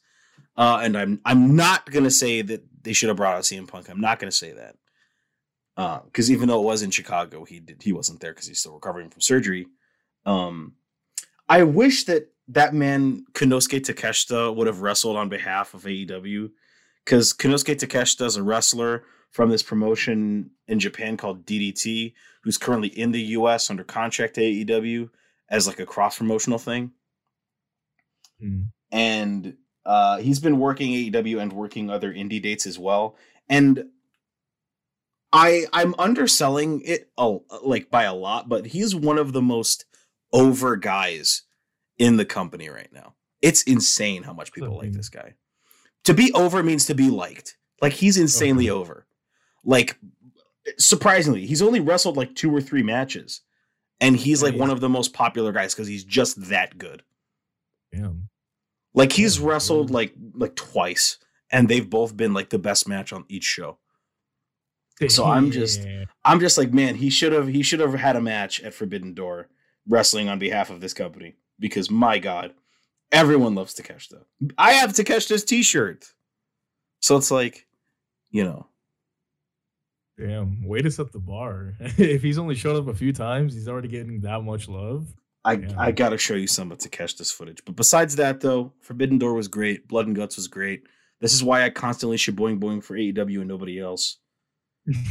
uh, 0.56 0.80
and 0.82 0.96
I'm 0.96 1.20
I'm 1.24 1.56
not 1.56 1.90
gonna 1.90 2.10
say 2.10 2.42
that 2.42 2.64
they 2.82 2.92
should 2.92 3.08
have 3.08 3.16
brought 3.16 3.36
out 3.36 3.42
CM 3.42 3.68
Punk. 3.68 3.88
I'm 3.88 4.00
not 4.00 4.18
gonna 4.18 4.32
say 4.32 4.52
that, 4.52 4.76
because 6.06 6.30
even 6.30 6.48
though 6.48 6.60
it 6.60 6.66
was 6.66 6.82
in 6.82 6.90
Chicago, 6.90 7.44
he 7.44 7.60
did 7.60 7.82
he 7.82 7.92
wasn't 7.92 8.20
there 8.20 8.32
because 8.32 8.46
he's 8.46 8.60
still 8.60 8.74
recovering 8.74 9.10
from 9.10 9.20
surgery. 9.20 9.66
Um, 10.24 10.74
I 11.48 11.64
wish 11.64 12.04
that 12.04 12.32
that 12.48 12.74
man 12.74 13.26
Konosuke 13.34 13.80
Takeshita 13.80 14.54
would 14.54 14.66
have 14.66 14.80
wrestled 14.80 15.16
on 15.16 15.28
behalf 15.28 15.74
of 15.74 15.82
AEW, 15.82 16.50
because 17.04 17.32
Konosuke 17.34 17.76
Takeshita 17.76 18.24
is 18.24 18.36
a 18.36 18.42
wrestler 18.42 19.04
from 19.30 19.50
this 19.50 19.62
promotion 19.62 20.50
in 20.66 20.78
Japan 20.78 21.16
called 21.16 21.46
DDT, 21.46 22.14
who's 22.42 22.58
currently 22.58 22.88
in 22.88 23.12
the 23.12 23.20
US 23.20 23.70
under 23.70 23.84
contract 23.84 24.34
to 24.34 24.40
AEW 24.40 25.10
as 25.48 25.66
like 25.66 25.80
a 25.80 25.86
cross 25.86 26.18
promotional 26.18 26.58
thing 26.58 26.92
Mhm. 28.42 28.68
and 28.90 29.56
uh, 29.84 30.18
he's 30.18 30.38
been 30.40 30.58
working 30.58 30.92
AEW 30.92 31.40
and 31.40 31.52
working 31.52 31.90
other 31.90 32.12
indie 32.12 32.40
dates 32.42 32.66
as 32.66 32.78
well. 32.78 33.16
And 33.48 33.86
I 35.32 35.64
I'm 35.72 35.94
underselling 35.98 36.82
it 36.82 37.10
a, 37.18 37.38
like 37.62 37.90
by 37.90 38.04
a 38.04 38.14
lot, 38.14 38.48
but 38.48 38.66
he's 38.66 38.94
one 38.94 39.18
of 39.18 39.32
the 39.32 39.42
most 39.42 39.84
over 40.32 40.76
guys 40.76 41.42
in 41.98 42.16
the 42.16 42.24
company 42.24 42.68
right 42.68 42.92
now. 42.92 43.14
It's 43.40 43.62
insane 43.62 44.22
how 44.22 44.32
much 44.32 44.52
people 44.52 44.76
like 44.76 44.92
this 44.92 45.08
guy. 45.08 45.34
To 46.04 46.14
be 46.14 46.32
over 46.32 46.62
means 46.62 46.86
to 46.86 46.94
be 46.94 47.10
liked. 47.10 47.56
Like 47.80 47.92
he's 47.94 48.18
insanely 48.18 48.70
Okay. 48.70 48.78
over. 48.78 49.06
Like 49.64 49.98
surprisingly, 50.78 51.46
he's 51.46 51.62
only 51.62 51.80
wrestled 51.80 52.16
like 52.16 52.34
two 52.34 52.54
or 52.54 52.60
three 52.60 52.82
matches. 52.82 53.40
And 54.02 54.16
he's 54.16 54.42
like 54.42 54.54
one 54.54 54.68
of 54.70 54.80
the 54.80 54.88
most 54.88 55.12
popular 55.14 55.52
guys 55.52 55.74
because 55.74 55.88
he's 55.88 56.04
just 56.04 56.48
that 56.50 56.76
good. 56.76 57.02
Damn. 57.92 58.28
Like 58.94 59.12
he's 59.12 59.38
Yeah, 59.38 59.46
wrestled 59.46 59.90
like 59.90 60.12
like 60.34 60.54
twice, 60.56 61.18
and 61.50 61.68
they've 61.68 61.88
both 61.88 62.16
been 62.16 62.34
like 62.34 62.50
the 62.50 62.58
best 62.58 62.86
match 62.88 63.12
on 63.12 63.24
each 63.28 63.44
show. 63.44 63.78
So 65.08 65.24
I'm 65.24 65.50
just- 65.50 65.80
I'm 66.24 66.38
just 66.40 66.58
like, 66.58 66.72
man, 66.72 66.94
he 66.96 67.10
should 67.10 67.32
have 67.32 67.48
he 67.48 67.62
should 67.62 67.80
have 67.80 67.94
had 67.94 68.16
a 68.16 68.20
match 68.20 68.60
at 68.60 68.74
Forbidden 68.74 69.14
Door 69.14 69.48
wrestling 69.88 70.28
on 70.28 70.38
behalf 70.38 70.70
of 70.70 70.80
this 70.80 70.94
company 70.94 71.36
because 71.58 71.90
my 71.90 72.18
God, 72.18 72.54
everyone 73.10 73.54
loves 73.54 73.74
Takeshita. 73.74 74.24
I 74.58 74.72
have 74.74 74.92
Takeshita's 74.92 75.44
T-shirt, 75.44 76.12
so 77.00 77.16
it's 77.16 77.30
like, 77.30 77.66
you 78.30 78.44
know, 78.44 78.66
Damn, 80.18 80.66
way 80.66 80.82
to 80.82 80.90
set 80.90 81.12
the 81.12 81.18
bar. 81.18 81.74
if 81.80 82.22
he's 82.22 82.38
only 82.38 82.54
showed 82.54 82.76
up 82.76 82.88
a 82.88 82.96
few 82.96 83.12
times, 83.12 83.54
he's 83.54 83.68
already 83.68 83.88
getting 83.88 84.20
that 84.20 84.42
much 84.42 84.68
love. 84.68 85.12
I. 85.44 85.66
I 85.76 85.92
gotta 85.92 86.18
show 86.18 86.34
you 86.34 86.46
some 86.46 86.70
of 86.70 86.78
Takeshita's 86.78 87.32
footage. 87.32 87.64
But 87.64 87.76
besides 87.76 88.16
that, 88.16 88.40
though, 88.40 88.72
Forbidden 88.80 89.18
Door 89.18 89.34
was 89.34 89.48
great. 89.48 89.88
Blood 89.88 90.06
and 90.06 90.14
Guts 90.14 90.36
was 90.36 90.48
great. 90.48 90.84
This 91.20 91.32
is 91.32 91.42
why 91.42 91.64
I 91.64 91.70
constantly 91.70 92.16
shaboing 92.16 92.60
boing 92.60 92.82
for 92.82 92.96
AEW 92.96 93.40
and 93.40 93.48
nobody 93.48 93.80
else. 93.80 94.18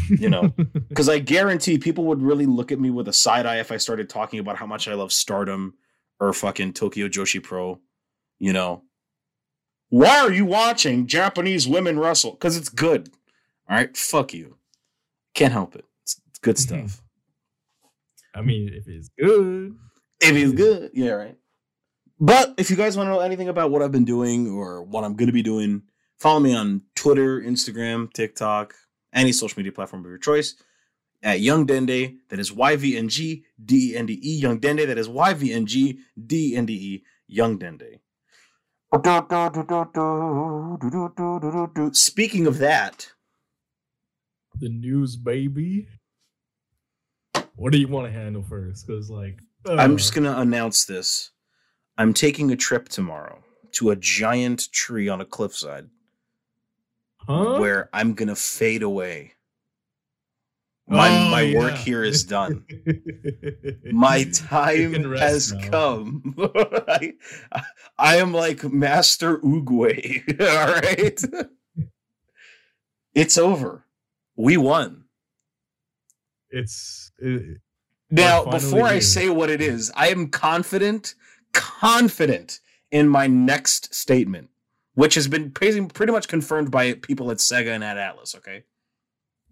You 0.09 0.29
know, 0.29 0.49
Because 0.89 1.07
I 1.09 1.19
guarantee 1.19 1.77
people 1.77 2.05
would 2.05 2.21
really 2.21 2.45
look 2.45 2.71
at 2.71 2.79
me 2.79 2.89
with 2.89 3.07
a 3.07 3.13
side 3.13 3.45
eye 3.45 3.59
if 3.59 3.71
I 3.71 3.77
started 3.77 4.09
talking 4.09 4.39
about 4.39 4.57
how 4.57 4.65
much 4.65 4.87
I 4.87 4.93
love 4.93 5.13
Stardom 5.13 5.75
or 6.19 6.33
fucking 6.33 6.73
Tokyo 6.73 7.07
Joshi 7.07 7.41
Pro. 7.41 7.79
You 8.39 8.53
know, 8.53 8.83
why 9.89 10.19
are 10.19 10.31
you 10.31 10.45
watching 10.45 11.07
Japanese 11.07 11.67
women 11.67 11.99
wrestle? 11.99 12.31
Because 12.31 12.57
it's 12.57 12.69
good. 12.69 13.09
All 13.69 13.77
right, 13.77 13.95
fuck 13.95 14.33
you. 14.33 14.57
Can't 15.33 15.53
help 15.53 15.75
it. 15.75 15.85
It's, 16.03 16.19
it's 16.29 16.39
good 16.39 16.55
Mhm. 16.55 16.59
stuff. 16.59 17.01
I 18.33 18.41
mean, 18.41 18.69
if 18.73 18.87
it's 18.87 19.09
good. 19.19 19.75
If 20.21 20.35
it's 20.35 20.53
good, 20.53 20.91
yeah, 20.93 21.11
right. 21.11 21.37
But 22.19 22.53
if 22.57 22.69
you 22.69 22.75
guys 22.75 22.95
want 22.95 23.07
to 23.07 23.11
know 23.11 23.19
anything 23.19 23.49
about 23.49 23.71
what 23.71 23.81
I've 23.81 23.91
been 23.91 24.05
doing 24.05 24.47
or 24.47 24.83
what 24.83 25.03
I'm 25.03 25.15
going 25.15 25.27
to 25.27 25.33
be 25.33 25.41
doing, 25.41 25.81
follow 26.19 26.39
me 26.39 26.53
on 26.53 26.83
Twitter, 26.95 27.41
Instagram, 27.41 28.13
TikTok, 28.13 28.75
any 29.11 29.31
social 29.31 29.59
media 29.59 29.71
platform 29.71 30.05
of 30.05 30.09
your 30.09 30.19
choice 30.19 30.55
at 31.23 31.41
Young 31.41 31.65
Dende. 31.65 32.17
That 32.29 32.39
is 32.39 32.51
Y 32.51 32.75
V 32.75 32.95
N 32.97 33.09
G 33.09 33.43
D 33.63 33.93
E 33.93 33.97
N 33.97 34.05
D 34.05 34.19
E. 34.21 34.37
Young 34.37 34.59
Dende. 34.59 34.85
That 34.85 34.97
is 34.99 35.09
Y 35.09 35.33
V 35.33 35.51
N 35.51 35.65
G 35.65 35.99
D 36.27 36.53
E 36.53 36.55
N 36.55 36.65
D 36.67 36.73
E. 36.73 37.03
Young 37.27 37.57
Dende. 37.57 37.99
Speaking 41.93 42.45
of 42.47 42.57
that, 42.59 43.11
The 44.61 44.69
news, 44.69 45.15
baby. 45.15 45.87
What 47.55 47.71
do 47.71 47.79
you 47.79 47.87
want 47.87 48.05
to 48.07 48.13
handle 48.13 48.43
first? 48.43 48.85
Because, 48.87 49.09
like, 49.09 49.39
I'm 49.67 49.93
uh, 49.93 49.97
just 49.97 50.13
going 50.13 50.23
to 50.23 50.39
announce 50.39 50.85
this. 50.85 51.31
I'm 51.97 52.13
taking 52.13 52.51
a 52.51 52.55
trip 52.55 52.87
tomorrow 52.87 53.43
to 53.73 53.89
a 53.89 53.95
giant 53.95 54.71
tree 54.71 55.09
on 55.09 55.19
a 55.19 55.25
cliffside. 55.25 55.89
huh? 57.27 57.57
where 57.57 57.89
I'm 57.93 58.13
gonna 58.13 58.35
fade 58.35 58.83
away. 58.83 59.33
My 60.87 61.09
Oh, 61.09 61.29
my 61.29 61.53
work 61.55 61.75
here 61.75 62.03
is 62.03 62.23
done. 62.23 62.65
My 63.91 64.23
time 64.25 65.13
has 65.13 65.53
now. 65.53 65.69
come. 65.69 66.35
I, 66.87 67.13
I 67.97 68.17
am 68.17 68.33
like 68.33 68.63
Master 68.63 69.37
Oogway. 69.39 70.23
All 70.41 70.73
right. 70.73 71.23
it's 73.15 73.37
over. 73.37 73.85
We 74.35 74.57
won. 74.57 75.05
It's 76.49 77.11
it, 77.19 77.59
Now, 78.09 78.45
before 78.45 78.85
I 78.85 78.99
say 78.99 79.29
what 79.29 79.49
it 79.49 79.61
is, 79.61 79.91
I 79.95 80.09
am 80.09 80.27
confident, 80.27 81.15
confident 81.53 82.59
in 82.91 83.07
my 83.07 83.27
next 83.27 83.93
statement, 83.93 84.49
which 84.95 85.15
has 85.15 85.27
been 85.27 85.51
pretty, 85.51 85.85
pretty 85.85 86.11
much 86.11 86.27
confirmed 86.27 86.71
by 86.71 86.93
people 86.93 87.31
at 87.31 87.37
Sega 87.37 87.69
and 87.69 87.83
at 87.83 87.97
Atlus. 87.97 88.35
Okay. 88.35 88.63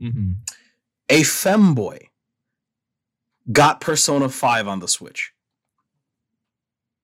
mhm. 0.02 0.36
a 1.10 1.22
femboy 1.22 2.10
got 3.52 3.82
Persona 3.82 4.30
5 4.30 4.68
on 4.68 4.80
the 4.80 4.88
Switch. 4.88 5.34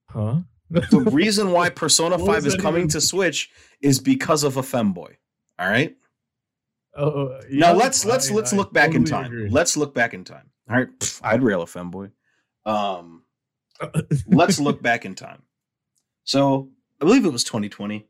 huh? 0.10 0.42
The 0.70 1.00
reason 1.12 1.52
why 1.52 1.70
Persona 1.84 2.18
5 2.18 2.46
is 2.46 2.56
coming 2.56 2.82
even 2.82 2.90
to? 2.90 3.02
Switch 3.02 3.50
is 3.82 4.00
because 4.00 4.44
of 4.44 4.58
a 4.58 4.62
femboy. 4.62 5.16
All 5.60 5.70
right? 5.70 5.96
Oh, 6.98 7.40
now 7.50 7.74
let's 7.74 8.06
let's 8.06 8.32
I- 8.32 8.34
let's 8.34 8.54
I 8.54 8.58
look 8.58 8.72
back 8.74 8.94
in 8.94 9.04
time. 9.06 9.26
agree. 9.26 9.50
Let's 9.50 9.76
look 9.76 9.94
back 9.94 10.14
in 10.14 10.24
time. 10.24 10.50
All 10.70 10.76
right? 10.78 10.88
Pff, 11.00 11.20
I'd 11.24 11.44
rail 11.44 11.62
a 11.62 11.66
femboy. 11.66 12.12
Um 12.66 13.24
let's 14.28 14.60
look 14.60 14.82
back 14.82 15.04
in 15.06 15.14
time. 15.16 15.42
So, 16.24 16.70
I 17.02 17.06
believe 17.06 17.26
it 17.26 17.32
was 17.34 17.44
2020 17.44 18.08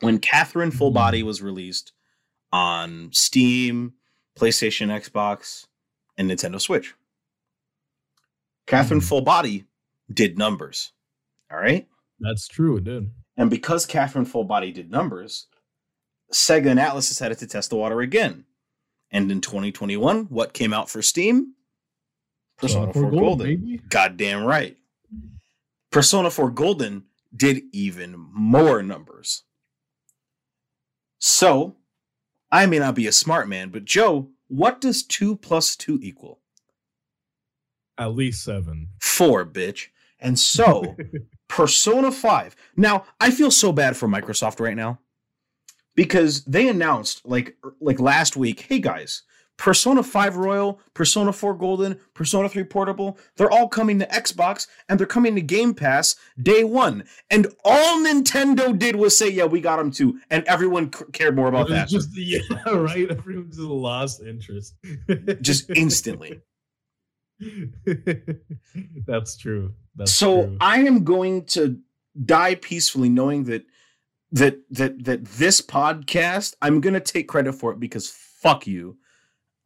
when 0.00 0.18
Catherine 0.20 0.70
Full 0.70 0.90
Mhm. 0.90 0.94
Body 0.94 1.22
was 1.22 1.42
released 1.42 1.92
on 2.52 3.10
Steam, 3.12 3.94
PlayStation, 4.38 4.88
Xbox, 4.88 5.66
and 6.16 6.30
Nintendo 6.30 6.60
Switch. 6.60 6.94
Catherine 8.66 9.00
Mhm. 9.00 9.08
Full 9.08 9.20
Body 9.22 9.64
did 10.12 10.38
numbers. 10.38 10.92
All 11.50 11.58
right? 11.58 11.88
That's 12.20 12.48
true, 12.48 12.76
It 12.78 12.84
did. 12.84 13.10
And 13.36 13.50
because 13.50 13.84
Catherine 13.84 14.24
Full 14.24 14.44
Body 14.44 14.72
did 14.72 14.90
numbers, 14.90 15.46
Sega 16.32 16.70
and 16.70 16.80
Atlus 16.80 17.08
decided 17.08 17.38
to 17.38 17.46
test 17.46 17.70
the 17.70 17.76
water 17.76 18.00
again. 18.00 18.44
And 19.10 19.30
in 19.30 19.40
2021, 19.40 20.24
what 20.24 20.52
came 20.52 20.72
out 20.72 20.90
for 20.90 21.02
Steam? 21.02 21.54
Persona 22.58 22.92
4 22.92 23.10
Golden. 23.10 23.46
baby. 23.46 23.80
Goddamn 23.88 24.44
right. 24.44 24.76
Persona 25.90 26.30
4 26.30 26.50
Golden 26.50 27.04
did 27.34 27.62
even 27.72 28.14
more 28.16 28.82
numbers. 28.82 29.44
So, 31.18 31.76
I 32.50 32.66
may 32.66 32.78
not 32.78 32.94
be 32.94 33.06
a 33.06 33.12
smart 33.12 33.48
man, 33.48 33.70
but 33.70 33.84
Joe, 33.84 34.30
what 34.48 34.80
does 34.80 35.02
2 35.02 35.36
plus 35.36 35.76
2 35.76 36.00
equal? 36.02 36.40
At 37.98 38.14
least 38.14 38.44
seven. 38.44 38.88
4, 39.00 39.46
bitch. 39.46 39.88
And 40.20 40.38
so, 40.38 40.96
Persona 41.48 42.12
5. 42.12 42.56
Now, 42.76 43.04
I 43.20 43.30
feel 43.30 43.50
so 43.50 43.72
bad 43.72 43.96
for 43.96 44.08
Microsoft 44.08 44.60
right 44.60 44.76
now 44.76 44.98
because 45.96 46.44
they 46.44 46.68
announced 46.68 47.26
like 47.26 47.56
er, 47.64 47.74
like 47.80 47.98
last 47.98 48.36
week, 48.36 48.66
hey 48.68 48.78
guys, 48.78 49.22
Persona 49.56 50.02
5 50.02 50.36
Royal, 50.36 50.78
Persona 50.92 51.32
4 51.32 51.54
Golden, 51.54 51.98
Persona 52.14 52.48
3 52.48 52.64
Portable, 52.64 53.18
they're 53.36 53.50
all 53.50 53.68
coming 53.68 53.98
to 53.98 54.06
Xbox 54.06 54.66
and 54.88 55.00
they're 55.00 55.06
coming 55.06 55.34
to 55.34 55.40
Game 55.40 55.74
Pass 55.74 56.14
day 56.40 56.62
1. 56.62 57.02
And 57.30 57.46
all 57.64 58.04
Nintendo 58.04 58.78
did 58.78 58.96
was 58.96 59.16
say, 59.16 59.30
"Yeah, 59.30 59.46
we 59.46 59.60
got 59.60 59.76
them 59.78 59.90
too." 59.90 60.20
And 60.30 60.44
everyone 60.44 60.92
c- 60.92 61.06
cared 61.12 61.34
more 61.34 61.48
about 61.48 61.68
that. 61.70 61.88
Just 61.88 62.10
yeah, 62.14 62.40
right. 62.66 63.10
Everyone 63.10 63.48
just 63.48 63.60
lost 63.60 64.22
interest. 64.22 64.74
Just 65.40 65.70
instantly. 65.74 66.40
That's 69.06 69.36
true. 69.36 69.72
That's 69.94 70.14
so 70.14 70.44
true. 70.44 70.56
I 70.60 70.80
am 70.80 71.04
going 71.04 71.44
to 71.46 71.78
die 72.24 72.54
peacefully 72.54 73.08
knowing 73.08 73.44
that 73.44 73.64
that 74.32 74.58
that 74.70 75.04
that 75.04 75.24
this 75.24 75.60
podcast 75.60 76.54
I'm 76.60 76.80
going 76.80 76.94
to 76.94 77.00
take 77.00 77.28
credit 77.28 77.54
for 77.54 77.72
it 77.72 77.80
because 77.80 78.10
fuck 78.10 78.66
you. 78.66 78.98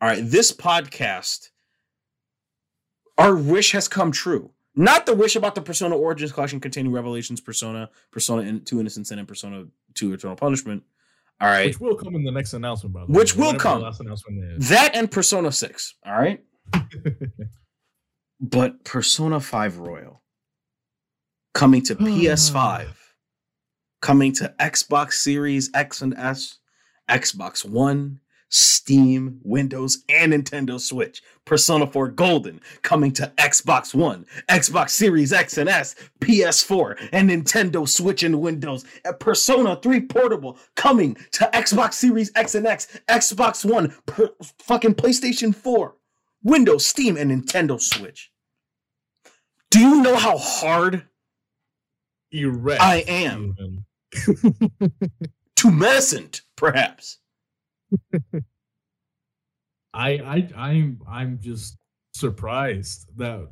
All 0.00 0.08
right, 0.08 0.22
this 0.22 0.52
podcast 0.52 1.50
our 3.18 3.36
wish 3.36 3.72
has 3.72 3.86
come 3.88 4.12
true. 4.12 4.50
Not 4.74 5.04
the 5.04 5.14
wish 5.14 5.36
about 5.36 5.54
the 5.54 5.60
Persona 5.60 5.96
Origins 5.96 6.32
collection 6.32 6.58
containing 6.60 6.92
Revelations, 6.92 7.40
Persona, 7.40 7.90
Persona 8.10 8.42
in- 8.42 8.64
2 8.64 8.80
Innocent 8.80 9.08
Sin, 9.08 9.18
and 9.18 9.28
Persona 9.28 9.66
2 9.94 10.12
Eternal 10.14 10.36
Punishment. 10.36 10.82
All 11.40 11.48
right. 11.48 11.66
which 11.66 11.80
will 11.80 11.96
come 11.96 12.14
in 12.14 12.22
the 12.24 12.30
next 12.30 12.52
announcement, 12.52 12.94
by 12.94 13.00
the 13.00 13.06
way. 13.06 13.18
Which 13.18 13.34
way. 13.34 13.40
will 13.40 13.46
Whatever 13.54 13.58
the 13.58 13.62
come. 13.62 13.82
Last 13.82 14.00
announcement 14.00 14.44
is. 14.44 14.68
That 14.68 14.94
and 14.94 15.10
Persona 15.10 15.50
6. 15.52 15.94
All 16.06 16.12
right. 16.12 16.42
but 18.40 18.84
Persona 18.84 19.40
5 19.40 19.78
Royal 19.78 20.22
coming 21.52 21.82
to 21.82 21.94
PS5, 21.96 22.88
coming 24.00 24.32
to 24.34 24.54
Xbox 24.58 25.14
Series 25.14 25.70
X 25.74 26.02
and 26.02 26.14
S, 26.14 26.58
Xbox 27.08 27.64
One, 27.64 28.20
Steam, 28.48 29.40
Windows, 29.44 30.02
and 30.08 30.32
Nintendo 30.32 30.80
Switch. 30.80 31.22
Persona 31.44 31.86
4 31.86 32.08
Golden 32.08 32.60
coming 32.82 33.12
to 33.12 33.32
Xbox 33.36 33.94
One, 33.94 34.24
Xbox 34.48 34.90
Series 34.90 35.32
X 35.32 35.58
and 35.58 35.68
S, 35.68 35.96
PS4, 36.20 37.08
and 37.12 37.30
Nintendo 37.30 37.88
Switch 37.88 38.22
and 38.22 38.40
Windows. 38.40 38.84
And 39.04 39.18
Persona 39.18 39.76
3 39.76 40.02
Portable 40.02 40.58
coming 40.76 41.16
to 41.32 41.50
Xbox 41.52 41.94
Series 41.94 42.30
X 42.36 42.54
and 42.54 42.66
X, 42.66 43.00
Xbox 43.08 43.64
One, 43.64 43.94
per- 44.06 44.30
fucking 44.58 44.94
PlayStation 44.94 45.54
4, 45.54 45.96
Windows, 46.42 46.86
Steam, 46.86 47.16
and 47.16 47.30
Nintendo 47.30 47.80
Switch. 47.80 48.30
Do 49.70 49.80
you 49.80 50.02
know 50.02 50.16
how 50.16 50.38
hard 50.38 51.06
Erect, 52.32 52.80
I 52.80 53.04
am. 53.08 53.54
even. 53.58 53.84
tumescent, 55.56 56.42
perhaps? 56.56 57.18
I 59.92 60.10
I 60.12 60.48
I'm 60.56 61.00
I'm 61.08 61.38
just 61.40 61.76
surprised 62.14 63.06
that 63.16 63.48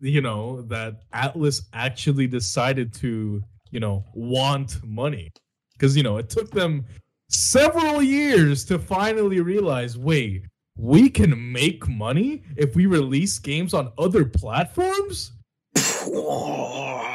you 0.00 0.20
know 0.20 0.62
that 0.62 1.08
Atlus 1.12 1.62
actually 1.72 2.26
decided 2.26 2.92
to 2.94 3.42
you 3.70 3.80
know 3.80 4.04
want 4.14 4.82
money 4.84 5.30
because 5.74 5.96
you 5.96 6.02
know 6.02 6.16
it 6.16 6.28
took 6.28 6.50
them 6.50 6.84
several 7.28 8.02
years 8.02 8.64
to 8.64 8.78
finally 8.78 9.40
realize 9.40 9.96
wait 9.96 10.44
we 10.76 11.08
can 11.08 11.52
make 11.52 11.86
money 11.88 12.42
if 12.56 12.74
we 12.74 12.86
release 12.86 13.38
games 13.38 13.74
on 13.74 13.92
other 13.98 14.24
platforms. 14.24 15.32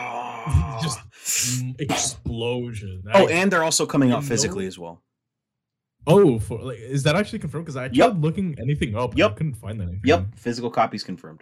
Just 1.47 1.63
mm, 1.65 1.81
explosion. 1.81 3.03
oh, 3.13 3.27
I- 3.27 3.31
and 3.31 3.51
they're 3.51 3.63
also 3.63 3.85
coming 3.85 4.11
out 4.11 4.23
physically 4.23 4.63
know- 4.65 4.67
as 4.69 4.79
well. 4.79 5.01
oh, 6.05 6.39
for 6.39 6.59
like, 6.59 6.79
is 6.79 7.03
that 7.03 7.15
actually 7.15 7.39
confirmed? 7.39 7.65
Because 7.65 7.75
I 7.77 7.87
tried 7.87 7.95
Yep. 7.97 8.13
looking 8.19 8.55
anything 8.59 8.95
up. 8.95 9.11
and 9.11 9.21
I 9.21 9.25
Yep. 9.27 9.35
couldn't 9.37 9.53
find 9.55 9.81
anything. 9.81 10.01
Yep, 10.03 10.35
physical 10.35 10.69
copies 10.71 11.03
confirmed. 11.03 11.41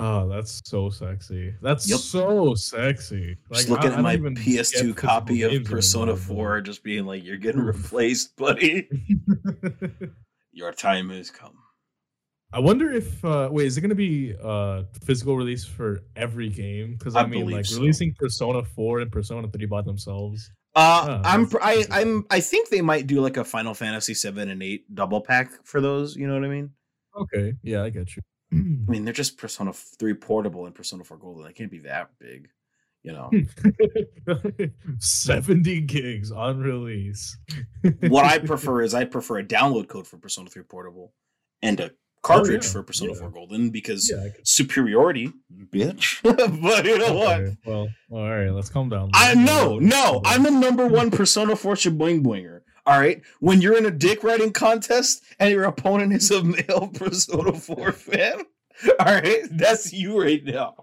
Oh, 0.00 0.28
that's 0.28 0.60
so 0.64 0.90
sexy. 0.90 1.54
That's 1.62 1.88
Yep. 1.88 1.98
so 2.00 2.54
sexy. 2.54 3.36
Just 3.52 3.68
Like, 3.68 3.70
looking 3.70 3.90
I- 3.90 4.10
I 4.10 4.14
at 4.14 4.22
don't 4.22 4.34
my 4.34 4.40
PS2 4.40 4.94
copy 4.96 5.42
of 5.42 5.64
Persona 5.64 6.16
4, 6.16 6.60
just 6.62 6.82
being 6.82 7.04
like, 7.04 7.22
"You're 7.24 7.36
getting 7.36 7.60
replaced, 7.60 8.34
buddy. 8.36 8.88
Your 10.52 10.72
time 10.72 11.10
has 11.10 11.30
come." 11.30 11.54
I 12.54 12.60
wonder 12.60 12.92
if 12.92 13.24
uh 13.24 13.48
wait, 13.50 13.66
is 13.66 13.78
it 13.78 13.80
gonna 13.80 13.94
be 13.94 14.34
uh 14.42 14.82
physical 15.04 15.36
release 15.36 15.64
for 15.64 16.02
every 16.16 16.50
game? 16.50 16.96
Because 16.98 17.16
I, 17.16 17.22
I 17.22 17.26
mean 17.26 17.48
like 17.48 17.64
so. 17.64 17.80
releasing 17.80 18.14
Persona 18.14 18.62
4 18.62 19.00
and 19.00 19.12
Persona 19.12 19.48
3 19.48 19.66
by 19.66 19.82
themselves. 19.82 20.50
Uh, 20.74 21.20
I'm 21.24 21.48
I. 21.60 21.84
I'm 21.90 22.24
I 22.30 22.40
think 22.40 22.70
they 22.70 22.80
might 22.80 23.06
do 23.06 23.20
like 23.20 23.36
a 23.36 23.44
Final 23.44 23.74
Fantasy 23.74 24.14
7 24.14 24.48
and 24.48 24.62
8 24.62 24.94
double 24.94 25.20
pack 25.20 25.50
for 25.64 25.80
those, 25.80 26.16
you 26.16 26.26
know 26.26 26.34
what 26.34 26.44
I 26.44 26.48
mean? 26.48 26.70
Okay, 27.16 27.54
yeah, 27.62 27.82
I 27.82 27.90
get 27.90 28.16
you. 28.16 28.22
I 28.52 28.90
mean, 28.90 29.04
they're 29.04 29.12
just 29.12 29.38
Persona 29.38 29.72
3 29.72 30.14
portable 30.14 30.66
and 30.66 30.74
Persona 30.74 31.04
4 31.04 31.18
Golden. 31.18 31.44
They 31.44 31.52
can't 31.52 31.70
be 31.70 31.80
that 31.80 32.10
big, 32.18 32.48
you 33.02 33.12
know. 33.12 33.30
70 34.98 35.80
gigs 35.82 36.32
on 36.32 36.60
release. 36.60 37.36
what 38.08 38.24
I 38.24 38.38
prefer 38.46 38.82
is 38.82 38.94
I 38.94 39.04
prefer 39.04 39.38
a 39.38 39.44
download 39.44 39.88
code 39.88 40.06
for 40.06 40.16
Persona 40.16 40.48
3 40.48 40.62
portable 40.64 41.12
and 41.62 41.80
a 41.80 41.90
cartridge 42.22 42.62
Oh, 42.64 42.66
yeah, 42.66 42.72
for 42.72 42.82
Persona 42.82 43.12
yeah. 43.12 43.18
4 43.20 43.30
Golden 43.30 43.70
because 43.70 44.10
Yeah, 44.10 44.28
superiority, 44.44 45.32
bitch. 45.70 46.22
but 46.62 46.84
you 46.84 46.98
know 46.98 47.14
what? 47.14 47.40
Okay, 47.40 47.56
Well, 47.66 47.88
all 48.10 48.30
right, 48.30 48.50
let's 48.50 48.68
calm 48.68 48.88
down. 48.88 49.10
I 49.14 49.34
no, 49.34 49.78
no, 49.78 50.20
I'm 50.24 50.42
the 50.42 50.50
number 50.50 50.86
one 50.86 51.10
Persona 51.20 51.56
4 51.56 51.74
Shaboing 51.74 52.22
Boinger. 52.24 52.60
All 52.84 52.98
right. 52.98 53.22
When 53.38 53.60
you're 53.60 53.76
in 53.78 53.86
a 53.86 53.90
dick 53.92 54.24
riding 54.24 54.52
contest 54.52 55.22
and 55.38 55.50
your 55.52 55.64
opponent 55.64 56.12
is 56.12 56.30
a 56.32 56.42
male 56.42 56.88
Persona 56.94 57.52
4 57.52 57.92
fan, 57.92 58.42
all 58.98 59.06
right, 59.06 59.42
that's 59.52 59.92
you 59.92 60.20
right 60.20 60.42
now. 60.44 60.74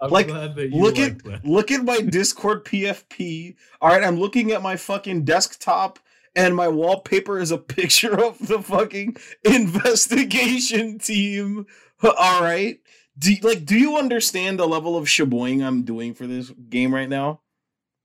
I'm 0.00 0.10
like, 0.10 0.26
glad 0.26 0.54
that 0.56 0.70
you 0.70 0.82
Look 0.82 0.98
like 0.98 1.12
at 1.12 1.24
that. 1.24 1.44
look 1.46 1.70
at 1.70 1.82
my 1.82 2.00
Discord 2.00 2.64
PFP. 2.66 3.56
All 3.80 3.88
right, 3.88 4.04
I'm 4.04 4.18
looking 4.18 4.52
at 4.52 4.60
my 4.62 4.76
fucking 4.76 5.24
desktop 5.24 5.98
and 6.36 6.54
my 6.54 6.68
wallpaper 6.68 7.40
is 7.40 7.50
a 7.50 7.58
picture 7.76 8.22
of 8.22 8.46
the 8.46 8.62
fucking 8.62 9.16
investigation 9.44 10.98
team. 10.98 11.66
All 12.02 12.42
right. 12.42 12.78
Do, 13.18 13.34
like, 13.42 13.64
do 13.64 13.78
you 13.78 13.96
understand 13.96 14.58
the 14.58 14.68
level 14.68 14.96
of 14.96 15.06
shaboing 15.06 15.64
I'm 15.64 15.82
doing 15.82 16.12
for 16.12 16.26
this 16.26 16.50
game 16.68 16.94
right 16.94 17.08
now? 17.08 17.40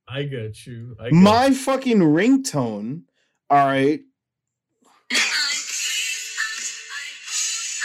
I 0.08 0.24
get 0.24 0.66
you. 0.66 0.96
I 1.00 1.10
My 1.12 1.52
fucking 1.52 2.00
ringtone. 2.00 3.04
All 3.50 3.66
right. 3.68 4.02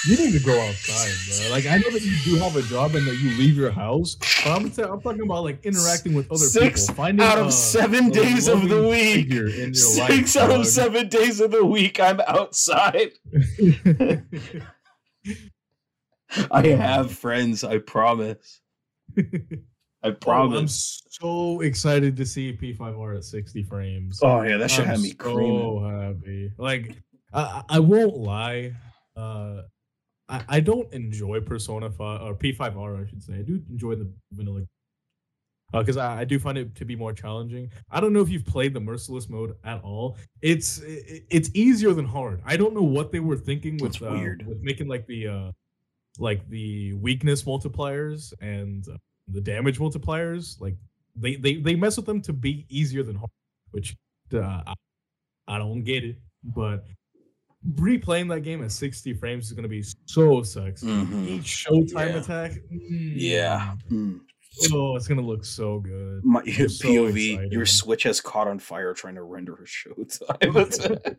You 0.07 0.17
need 0.17 0.33
to 0.39 0.45
go 0.45 0.59
outside, 0.61 1.13
bro. 1.43 1.51
Like 1.51 1.67
I 1.67 1.79
know 1.79 1.91
that 1.91 2.03
you 2.03 2.17
do 2.25 2.37
have 2.37 2.55
a 2.57 2.63
job 2.63 2.95
and 2.95 3.07
that 3.07 3.17
you 3.17 3.31
leave 3.39 3.57
your 3.57 3.71
house, 3.71 4.15
but 4.45 4.51
I'm, 4.53 4.71
ta- 4.71 4.93
I'm 4.93 5.01
talking 5.01 5.23
about 5.23 5.43
like 5.45 5.65
interacting 5.65 6.15
with 6.15 6.27
other 6.31 6.39
Six 6.39 6.83
people. 6.83 6.95
Finding 6.95 7.27
out 7.27 7.39
of 7.39 7.47
a- 7.49 7.53
seven 7.53 8.11
days 8.11 8.47
of 8.49 8.69
the 8.69 8.89
week. 8.89 9.15
figure 9.27 9.49
in 9.49 9.73
your 9.73 9.75
Six 9.75 10.37
life, 10.37 10.45
out 10.51 10.61
of 10.61 10.67
seven 10.67 11.09
days 11.09 11.41
of 11.41 11.51
the 11.51 11.65
week, 11.65 11.99
I'm 11.99 12.21
outside. 12.29 13.11
I 16.51 16.67
have 16.69 17.13
friends. 17.13 17.65
I 17.65 17.79
promise. 17.79 18.61
I 19.17 19.23
Oh, 20.27 20.53
I'm 20.57 20.69
so 20.69 21.61
excited 21.63 22.17
to 22.19 22.25
see 22.27 22.53
P5R 22.57 23.17
at 23.17 23.25
60 23.25 23.65
frames. 23.65 24.21
Oh, 24.23 24.43
yeah, 24.43 24.57
that 24.59 24.71
should 24.71 24.85
I'm 24.85 24.91
have 24.91 25.01
me 25.01 25.11
so 25.11 25.17
creaming. 25.17 26.01
happy. 26.01 26.53
Like 26.59 26.95
I, 27.33 27.41
I 27.43 27.63
I 27.77 27.79
won't 27.81 28.17
lie. 28.17 28.73
Uh, 29.17 29.63
I, 30.29 30.45
I 30.49 30.61
don't 30.61 30.93
enjoy 30.93 31.41
Persona 31.41 31.91
5 31.91 32.23
or 32.23 32.35
P5R, 32.35 33.05
I 33.05 33.09
should 33.09 33.23
say. 33.23 33.35
I 33.35 33.43
do 33.43 33.63
enjoy 33.71 33.95
the 33.95 34.11
vanilla 34.33 34.63
because 35.73 35.97
I, 35.97 36.21
I 36.21 36.25
do 36.25 36.39
find 36.39 36.59
it 36.59 36.75
to 36.77 36.85
be 36.85 36.97
more 36.97 37.13
challenging. 37.13 37.71
I 37.91 38.01
don't 38.01 38.13
know 38.13 38.21
if 38.21 38.29
you've 38.29 38.45
played 38.45 38.75
the 38.75 38.81
merciless 38.81 39.29
mode 39.29 39.57
at 39.65 39.83
all. 39.83 40.17
It's 40.43 40.79
it, 40.79 41.25
it's 41.31 41.51
easier 41.55 41.93
than 41.93 42.07
hard. 42.07 42.41
I 42.45 42.57
don't 42.57 42.75
know 42.75 42.83
what 42.83 43.13
they 43.13 43.21
were 43.21 43.37
thinking 43.37 43.79
with 43.79 44.01
uh, 44.03 44.11
weird. 44.11 44.47
with 44.47 44.61
making 44.63 44.89
like 44.89 45.07
the 45.07 45.29
uh 45.29 45.53
like 46.19 46.49
the 46.49 46.93
weakness 46.95 47.43
multipliers 47.43 48.33
and 48.41 48.89
uh, 48.89 48.97
the 49.29 49.41
damage 49.41 49.79
multipliers. 49.79 50.61
Like 50.61 50.77
they 51.15 51.37
they 51.37 51.57
they 51.57 51.75
mess 51.75 51.97
with 51.97 52.07
them 52.07 52.21
to 52.23 52.33
be 52.33 52.67
easier 52.69 53.03
than 53.03 53.17
hard, 53.17 53.31
which 53.71 53.97
uh, 54.33 54.63
I, 54.67 54.75
I 55.49 55.59
don't 55.59 55.83
get 55.83 56.05
it. 56.05 56.17
But 56.45 56.87
replaying 57.75 58.29
that 58.31 58.41
game 58.41 58.63
at 58.63 58.71
60 58.73 59.15
frames 59.15 59.47
is 59.47 59.53
going 59.53 59.63
to 59.65 59.69
be 59.69 59.85
so 60.07 60.43
sexy. 60.43 60.87
Mhm. 60.87 61.29
Each 61.29 61.67
Showtime 61.67 61.93
Yeah. 62.13 62.17
attack, 62.21 62.53
mm, 62.73 63.13
Yeah. 63.15 63.75
Mm. 63.91 64.21
Oh, 64.73 64.97
it's 64.97 65.07
gonna 65.07 65.21
look 65.21 65.45
so 65.45 65.81
good. 65.81 66.25
My 66.25 66.41
I'm 66.41 66.47
POV, 66.47 67.53
your 67.53 67.67
Switch 67.67 68.05
has 68.05 68.23
caught 68.23 68.49
on 68.49 68.59
fire 68.59 68.95
trying 68.95 69.17
to 69.17 69.23
render 69.23 69.53
a 69.55 69.67
showtime. 69.67 70.41
attack. 71.03 71.17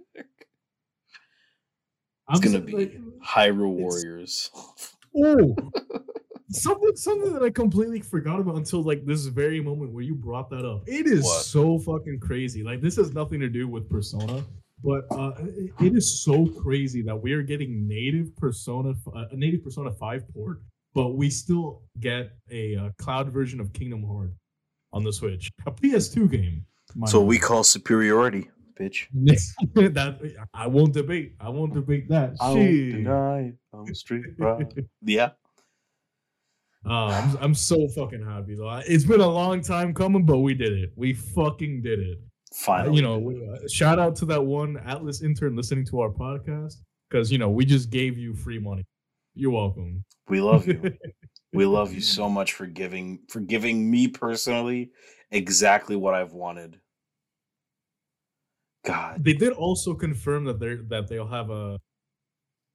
I'm 2.28 2.42
gonna 2.42 2.60
be 2.60 2.72
like, 2.74 3.00
Hyrule 3.24 3.74
Warriors. 3.74 4.50
oh, 5.16 5.56
something 6.50 6.96
something 6.96 7.32
that 7.34 7.44
I 7.44 7.50
completely 7.52 8.00
forgot 8.02 8.40
about 8.40 8.56
until 8.56 8.82
like 8.82 9.06
this 9.06 9.26
very 9.28 9.62
moment 9.62 9.92
where 9.94 10.04
you 10.04 10.16
brought 10.16 10.50
that 10.50 10.66
up. 10.66 10.84
It 10.88 11.06
is 11.06 11.24
What? 11.24 11.44
so 11.46 11.78
fucking 11.80 12.20
crazy. 12.20 12.64
Like 12.64 12.82
this 12.82 12.96
has 12.96 13.14
nothing 13.14 13.40
to 13.42 13.50
do 13.50 13.68
with 13.68 13.88
Persona, 13.90 14.44
but 14.84 15.06
uh, 15.12 15.32
it- 15.80 15.96
is 15.96 16.24
so 16.24 16.46
crazy 16.48 17.02
that 17.02 17.16
we 17.16 17.34
are 17.34 17.42
getting 17.42 17.88
native 17.88 18.36
Persona, 18.36 18.94
uh, 19.16 19.26
a 19.32 19.36
native 19.36 19.64
Persona 19.64 19.92
Five 19.92 20.24
port, 20.34 20.62
but 20.94 21.16
we 21.16 21.30
still 21.30 21.82
get 22.00 22.32
a 22.52 22.76
uh, 22.76 22.90
cloud 22.98 23.32
version 23.32 23.60
of 23.60 23.74
Kingdom 23.74 24.04
Hearts 24.04 24.34
on 24.94 25.04
the 25.04 25.12
Switch, 25.12 25.52
a 25.66 25.72
PS2 25.72 26.30
game. 26.32 26.66
So 27.08 27.20
you. 27.20 27.26
we 27.26 27.40
call 27.40 27.64
superiority, 27.64 28.50
bitch. 28.80 29.08
that 29.14 30.48
I 30.54 30.68
won't 30.68 30.94
debate. 30.94 31.36
I 31.40 31.50
won't 31.50 31.74
debate 31.74 32.08
that. 32.10 32.36
Shit. 32.54 32.92
deny. 32.94 33.54
I'm 33.74 33.94
straight 33.94 34.26
right. 34.38 34.72
Yeah. 35.04 35.32
Oh, 36.86 37.08
I'm, 37.08 37.38
I'm 37.42 37.54
so 37.54 37.88
fucking 37.90 38.26
happy 38.26 38.56
though. 38.56 38.82
It's 38.88 39.04
been 39.04 39.20
a 39.20 39.28
long 39.28 39.62
time 39.62 39.94
coming, 39.94 40.26
but 40.26 40.38
we 40.38 40.54
did 40.54 40.72
it. 40.72 40.92
We 40.96 41.14
fucking 41.14 41.82
did 41.82 42.00
it. 42.00 42.20
Uh, 42.52 42.56
Finally. 42.56 42.96
you 42.96 43.02
know, 43.02 43.18
we- 43.20 43.48
uh, 43.48 43.68
shout 43.68 44.00
out 44.00 44.16
to 44.18 44.26
that 44.26 44.44
one 44.44 44.76
Atlus 44.86 45.24
intern 45.24 45.56
listening 45.56 45.86
to 45.88 46.00
our 46.00 46.10
podcast 46.10 46.76
because 47.10 47.32
you 47.32 47.38
know 47.38 47.50
we 47.50 47.66
just 47.66 47.90
gave 47.90 48.18
you 48.18 48.34
free 48.34 48.60
money. 48.60 48.86
You're 49.36 49.52
welcome. 49.52 50.04
we 50.30 50.42
love 50.42 50.68
you. 50.68 50.82
we 51.54 51.66
love 51.66 51.94
you 51.94 52.02
so 52.02 52.28
much 52.30 52.54
for 52.54 52.66
giving 52.66 53.20
for 53.30 53.40
giving 53.40 53.90
me 53.90 54.08
personally 54.08 54.92
exactly 55.32 55.96
what 55.96 56.14
I've 56.14 56.34
wanted. 56.34 56.80
God. 58.86 59.24
they 59.24 59.34
did 59.34 59.52
also 59.54 59.94
confirm 59.94 60.46
that 60.46 60.60
they're 60.60 60.82
that 60.90 61.08
they'll 61.10 61.28
have 61.28 61.50
a 61.50 61.78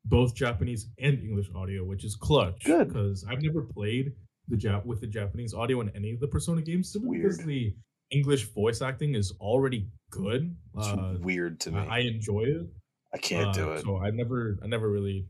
both 0.04 0.34
Japanese 0.34 0.88
and 0.98 1.18
English 1.20 1.46
audio, 1.54 1.84
which 1.84 2.04
is 2.04 2.16
clutch. 2.16 2.64
Good. 2.64 2.88
because 2.88 3.24
I've 3.28 3.40
never 3.40 3.62
played 3.62 4.12
the 4.48 4.56
Jap 4.56 4.84
with 4.84 5.00
the 5.00 5.06
Japanese 5.06 5.54
audio 5.54 5.80
in 5.80 5.88
any 5.90 6.12
of 6.12 6.20
the 6.20 6.26
Persona 6.28 6.60
games 6.60 6.92
simply 6.92 7.18
because 7.18 7.38
the 7.38 7.74
English 8.12 8.44
voice 8.52 8.82
acting 8.82 9.14
is 9.14 9.32
already 9.40 9.88
good. 10.10 10.54
It's 10.76 10.86
Uh, 10.86 11.16
weird 11.20 11.60
to 11.60 11.72
me. 11.72 11.78
I, 11.78 11.96
I 11.96 11.98
enjoy 12.00 12.42
it. 12.42 12.66
I 13.14 13.18
can't 13.18 13.54
do 13.54 13.70
Uh, 13.70 13.74
it. 13.74 13.82
So 13.84 13.96
I 13.98 14.10
never, 14.10 14.58
I 14.62 14.66
never 14.66 14.90
really 14.90 15.26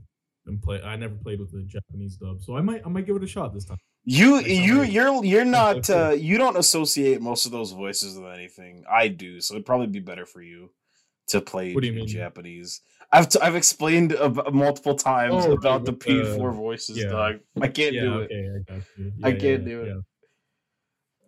play. 0.62 0.82
I 0.82 0.96
never 0.96 1.14
played 1.14 1.38
with 1.40 1.52
the 1.52 1.62
Japanese 1.62 2.16
dub, 2.16 2.42
so 2.42 2.56
I 2.56 2.60
might, 2.60 2.82
I 2.84 2.88
might 2.88 3.06
give 3.06 3.16
it 3.16 3.22
a 3.24 3.26
shot 3.26 3.54
this 3.54 3.64
time. 3.64 3.78
You 4.04 4.36
Like 4.38 4.48
you 4.48 4.82
you're 4.82 5.24
you're 5.24 5.44
not 5.44 5.88
uh 5.88 6.10
you 6.10 6.36
don't 6.36 6.56
associate 6.56 7.20
most 7.22 7.46
of 7.46 7.52
those 7.52 7.70
voices 7.70 8.18
with 8.18 8.32
anything. 8.32 8.82
I 8.90 9.06
do, 9.06 9.40
so 9.40 9.54
it'd 9.54 9.64
probably 9.64 9.86
be 9.86 10.00
better 10.00 10.26
for 10.26 10.42
you 10.42 10.70
to 11.28 11.40
play 11.40 11.72
What 11.72 11.82
do 11.82 11.86
you 11.86 11.92
mean? 11.92 12.08
Japanese. 12.08 12.80
I've 13.12 13.28
t- 13.28 13.38
I've 13.40 13.54
explained 13.54 14.12
ab- 14.14 14.52
multiple 14.52 14.96
times 14.96 15.44
Oh, 15.46 15.52
about 15.52 15.84
the 15.84 15.92
P 15.92 16.24
four 16.36 16.50
voices, 16.50 16.96
yeah. 16.98 17.10
dog. 17.10 17.34
I 17.60 17.68
can't 17.68 17.94
yeah, 17.94 18.02
do 18.02 18.18
it. 18.20 18.24
okay, 18.32 18.48
I 18.56 18.72
got 18.72 18.82
you. 18.98 19.12
I 19.22 19.30
can't 19.32 19.42
yeah, 19.62 19.68
do 19.72 19.82
it. 19.82 19.86
yeah. 19.88 20.00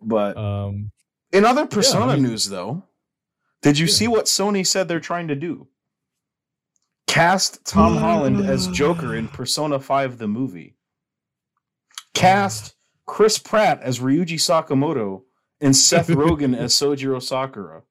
But 0.01 0.35
Um, 0.35 0.91
in 1.31 1.45
other 1.45 1.65
Persona 1.65 2.13
mean- 2.13 2.23
news, 2.23 2.45
though, 2.49 2.83
did 3.61 3.77
you 3.79 3.85
Yeah. 3.87 3.93
see 3.93 4.07
what 4.07 4.25
Sony 4.25 4.65
said 4.65 4.87
they're 4.87 4.99
trying 4.99 5.27
to 5.29 5.35
do? 5.35 5.67
Cast 7.07 7.65
Tom 7.65 7.97
Holland 7.97 8.45
as 8.45 8.67
Joker 8.67 9.15
in 9.15 9.27
Persona 9.27 9.79
5 9.79 10.17
the 10.17 10.27
movie. 10.27 10.75
Cast 12.13 12.75
Chris 13.05 13.37
Pratt 13.37 13.81
as 13.81 13.99
Ryuji 13.99 14.35
Sakamoto 14.39 15.23
and 15.61 15.75
Seth 15.75 16.07
Rogen 16.09 16.55
as 16.57 16.73
Sojiro 16.73 17.21
Sakura. 17.21 17.83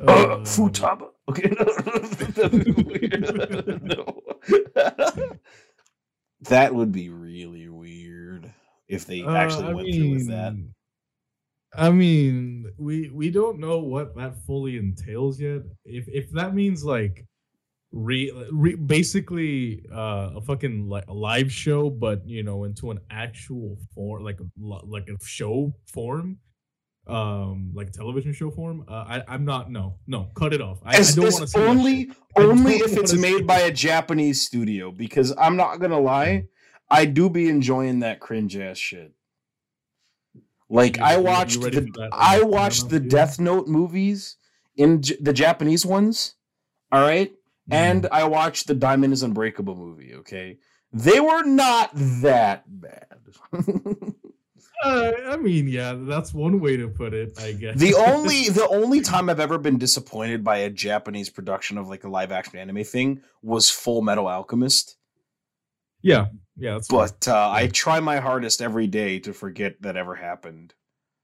Uh, 0.00 0.10
uh, 0.10 0.38
Futaba. 0.44 1.08
Okay, 1.28 1.50
no, 1.50 1.64
that'd 1.64 2.64
be 2.64 2.82
weird. 2.82 3.82
no. 3.82 4.22
that 6.42 6.74
would 6.74 6.92
be 6.92 7.08
really 7.10 7.68
weird 7.68 8.52
if 8.86 9.04
they 9.06 9.22
Uh, 9.22 9.34
actually 9.34 9.64
I 9.66 9.72
went 9.74 9.92
through 9.94 10.10
with 10.12 10.28
that. 10.28 10.54
I 11.74 11.90
mean, 11.90 12.72
we 12.78 13.10
we 13.10 13.30
don't 13.30 13.58
know 13.58 13.78
what 13.78 14.16
that 14.16 14.36
fully 14.46 14.78
entails 14.78 15.40
yet. 15.40 15.62
If 15.84 16.08
if 16.08 16.30
that 16.32 16.54
means 16.54 16.84
like 16.84 17.26
re, 17.92 18.32
re 18.50 18.74
basically 18.74 19.84
uh, 19.92 20.30
a 20.36 20.40
fucking 20.40 20.88
like 20.88 21.06
a 21.08 21.12
live 21.12 21.52
show, 21.52 21.90
but 21.90 22.26
you 22.26 22.42
know 22.42 22.64
into 22.64 22.90
an 22.90 23.00
actual 23.10 23.76
form, 23.94 24.24
like 24.24 24.40
a 24.40 24.46
like 24.56 25.08
a 25.08 25.22
show 25.24 25.74
form, 25.92 26.38
um, 27.06 27.72
like 27.74 27.92
television 27.92 28.32
show 28.32 28.50
form. 28.50 28.84
Uh, 28.88 28.92
I 28.92 29.22
I'm 29.28 29.44
not 29.44 29.70
no 29.70 29.98
no 30.06 30.30
cut 30.34 30.52
it 30.52 30.60
off. 30.60 30.78
I, 30.84 30.96
I 30.96 31.02
don't 31.02 31.32
want 31.32 31.48
to 31.48 31.66
only 31.66 32.10
only 32.36 32.76
if 32.76 32.96
it's 32.96 33.14
made 33.14 33.46
by 33.46 33.60
a 33.60 33.72
Japanese 33.72 34.40
studio 34.40 34.90
because 34.90 35.34
I'm 35.38 35.56
not 35.56 35.80
gonna 35.80 36.00
lie, 36.00 36.44
I 36.90 37.04
do 37.04 37.28
be 37.28 37.48
enjoying 37.48 38.00
that 38.00 38.20
cringe 38.20 38.56
ass 38.56 38.78
shit. 38.78 39.12
Like 40.68 40.98
I 41.00 41.16
watched 41.16 41.60
the 41.60 42.08
I 42.12 42.42
watched 42.42 42.88
the? 42.90 43.00
Death 43.00 43.40
Note 43.40 43.66
movies 43.68 44.36
in 44.76 45.02
J- 45.02 45.16
the 45.20 45.32
Japanese 45.32 45.84
ones. 45.86 46.34
All 46.92 47.00
right, 47.00 47.30
Mm-hmm. 47.30 47.72
and 47.74 48.06
I 48.12 48.24
watched 48.24 48.66
the 48.66 48.74
Diamond 48.74 49.12
is 49.12 49.22
Unbreakable 49.22 49.76
movie. 49.76 50.14
Okay, 50.16 50.58
they 50.92 51.20
were 51.20 51.42
not 51.44 51.90
that 51.94 52.64
bad. 52.66 53.06
Uh, 54.84 55.10
I 55.30 55.36
mean, 55.36 55.66
yeah, 55.66 55.92
that's 55.98 56.32
one 56.32 56.60
way 56.60 56.76
to 56.76 56.86
put 56.86 57.12
it. 57.12 57.36
I 57.36 57.50
guess 57.50 57.76
the 57.76 57.94
only 57.96 58.48
the 58.48 58.68
only 58.68 59.00
time 59.00 59.28
I've 59.28 59.40
ever 59.40 59.58
been 59.58 59.76
disappointed 59.76 60.44
by 60.44 60.58
a 60.58 60.70
Japanese 60.70 61.30
production 61.30 61.78
of 61.78 61.88
like 61.88 62.04
a 62.04 62.08
live 62.08 62.30
action 62.30 62.60
anime 62.60 62.84
thing 62.84 63.20
was 63.42 63.68
Full 63.70 64.02
Metal 64.02 64.28
Alchemist. 64.28 64.96
yeah 66.00 66.26
yeah. 66.58 66.78
But 66.90 67.26
uh, 67.28 67.50
I 67.52 67.68
try 67.68 68.00
my 68.00 68.18
hardest 68.20 68.60
every 68.60 68.86
day 68.86 69.18
to 69.20 69.32
forget 69.32 69.80
that 69.82 69.96
ever 69.96 70.14
happened. 70.14 70.74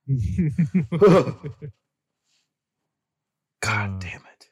God 3.63 3.91
Uh, 3.91 3.99
damn 3.99 4.21
it! 4.33 4.51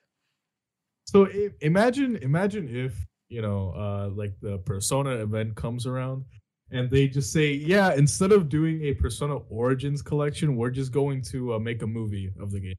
so 1.04 1.28
imagine 1.60 2.16
imagine 2.16 2.68
if 2.74 2.94
you 3.28 3.42
know 3.42 3.72
uh 3.76 4.08
like 4.14 4.34
the 4.40 4.58
persona 4.58 5.10
event 5.16 5.54
comes 5.54 5.86
around 5.86 6.24
and 6.70 6.90
they 6.90 7.06
just 7.08 7.32
say 7.32 7.52
yeah 7.52 7.92
instead 7.94 8.32
of 8.32 8.48
doing 8.48 8.82
a 8.84 8.94
persona 8.94 9.36
origins 9.50 10.00
collection 10.00 10.56
we're 10.56 10.70
just 10.70 10.92
going 10.92 11.20
to 11.22 11.54
uh, 11.54 11.58
make 11.58 11.82
a 11.82 11.86
movie 11.86 12.32
of 12.40 12.50
the 12.50 12.60
game 12.60 12.76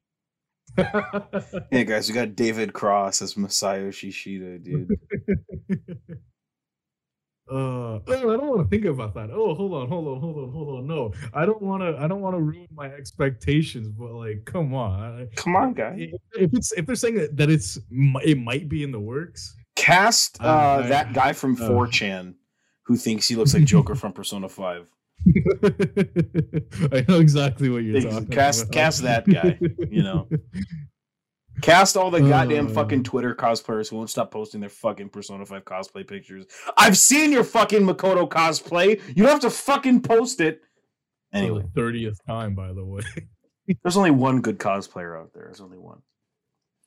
Hey 1.70 1.84
guys, 1.84 2.08
we 2.08 2.14
got 2.20 2.34
David 2.34 2.72
Cross 2.72 3.22
as 3.22 3.34
Masayoshi 3.34 4.10
Shido, 4.10 4.60
dude. 4.62 4.98
uh 7.50 7.54
oh, 7.54 8.00
i 8.08 8.14
don't 8.36 8.48
want 8.48 8.62
to 8.62 8.68
think 8.68 8.86
about 8.86 9.12
that 9.14 9.28
oh 9.30 9.54
hold 9.54 9.74
on 9.74 9.86
hold 9.88 10.08
on 10.08 10.18
hold 10.20 10.36
on 10.38 10.50
hold 10.50 10.78
on 10.78 10.86
no 10.86 11.12
i 11.34 11.44
don't 11.44 11.60
want 11.60 11.82
to 11.82 11.94
i 12.02 12.06
don't 12.08 12.22
want 12.22 12.34
to 12.34 12.40
ruin 12.40 12.66
my 12.74 12.86
expectations 12.86 13.88
but 13.88 14.12
like 14.12 14.42
come 14.46 14.72
on 14.74 15.28
Come 15.36 15.54
on, 15.54 15.74
guy 15.74 15.94
if 15.98 16.20
if 16.40 16.54
it's 16.54 16.72
if 16.72 16.86
they're 16.86 16.94
saying 16.96 17.16
that, 17.16 17.36
that 17.36 17.50
it's 17.50 17.78
it 18.24 18.38
might 18.38 18.68
be 18.68 18.82
in 18.82 18.92
the 18.92 19.00
works 19.00 19.54
Cast 19.76 20.40
uh, 20.40 20.46
Uh, 20.46 20.82
I- 20.84 20.88
that 20.88 21.12
guy 21.12 21.32
from 21.34 21.54
uh. 21.60 21.68
4chan 21.68 22.34
who 22.84 22.96
thinks 22.96 23.28
he 23.28 23.34
looks 23.36 23.52
like 23.54 23.64
Joker 23.64 23.94
from 23.94 24.12
Persona 24.12 24.48
5. 24.48 24.86
I 26.92 27.04
know 27.08 27.18
exactly 27.18 27.68
what 27.70 27.82
you're 27.82 27.96
Ex- 27.96 28.04
talking 28.06 28.28
cast- 28.28 28.62
about. 28.64 28.72
cast 28.72 29.02
that 29.02 29.26
guy, 29.26 29.58
you 29.90 30.02
know. 30.02 30.28
Cast 31.62 31.96
all 31.96 32.10
the 32.10 32.20
goddamn 32.20 32.66
Uh. 32.68 32.70
fucking 32.70 33.04
Twitter 33.04 33.34
cosplayers 33.34 33.88
who 33.90 33.96
won't 33.96 34.10
stop 34.10 34.30
posting 34.30 34.60
their 34.60 34.68
fucking 34.70 35.08
Persona 35.10 35.46
5 35.46 35.64
cosplay 35.64 36.06
pictures. 36.06 36.46
I've 36.76 36.98
seen 36.98 37.32
your 37.32 37.44
fucking 37.44 37.82
Makoto 37.82 38.28
cosplay. 38.28 39.00
You 39.08 39.22
don't 39.22 39.32
have 39.32 39.40
to 39.40 39.50
fucking 39.50 40.02
post 40.02 40.40
it. 40.40 40.62
Anyway, 41.32 41.62
the 41.62 41.68
thirtieth 41.68 42.24
time, 42.26 42.54
by 42.54 42.72
the 42.72 42.84
way. 42.84 43.02
there's 43.82 43.96
only 43.96 44.10
one 44.12 44.40
good 44.40 44.58
cosplayer 44.58 45.18
out 45.20 45.32
there. 45.32 45.44
There's 45.44 45.60
only 45.60 45.78
one. 45.78 46.00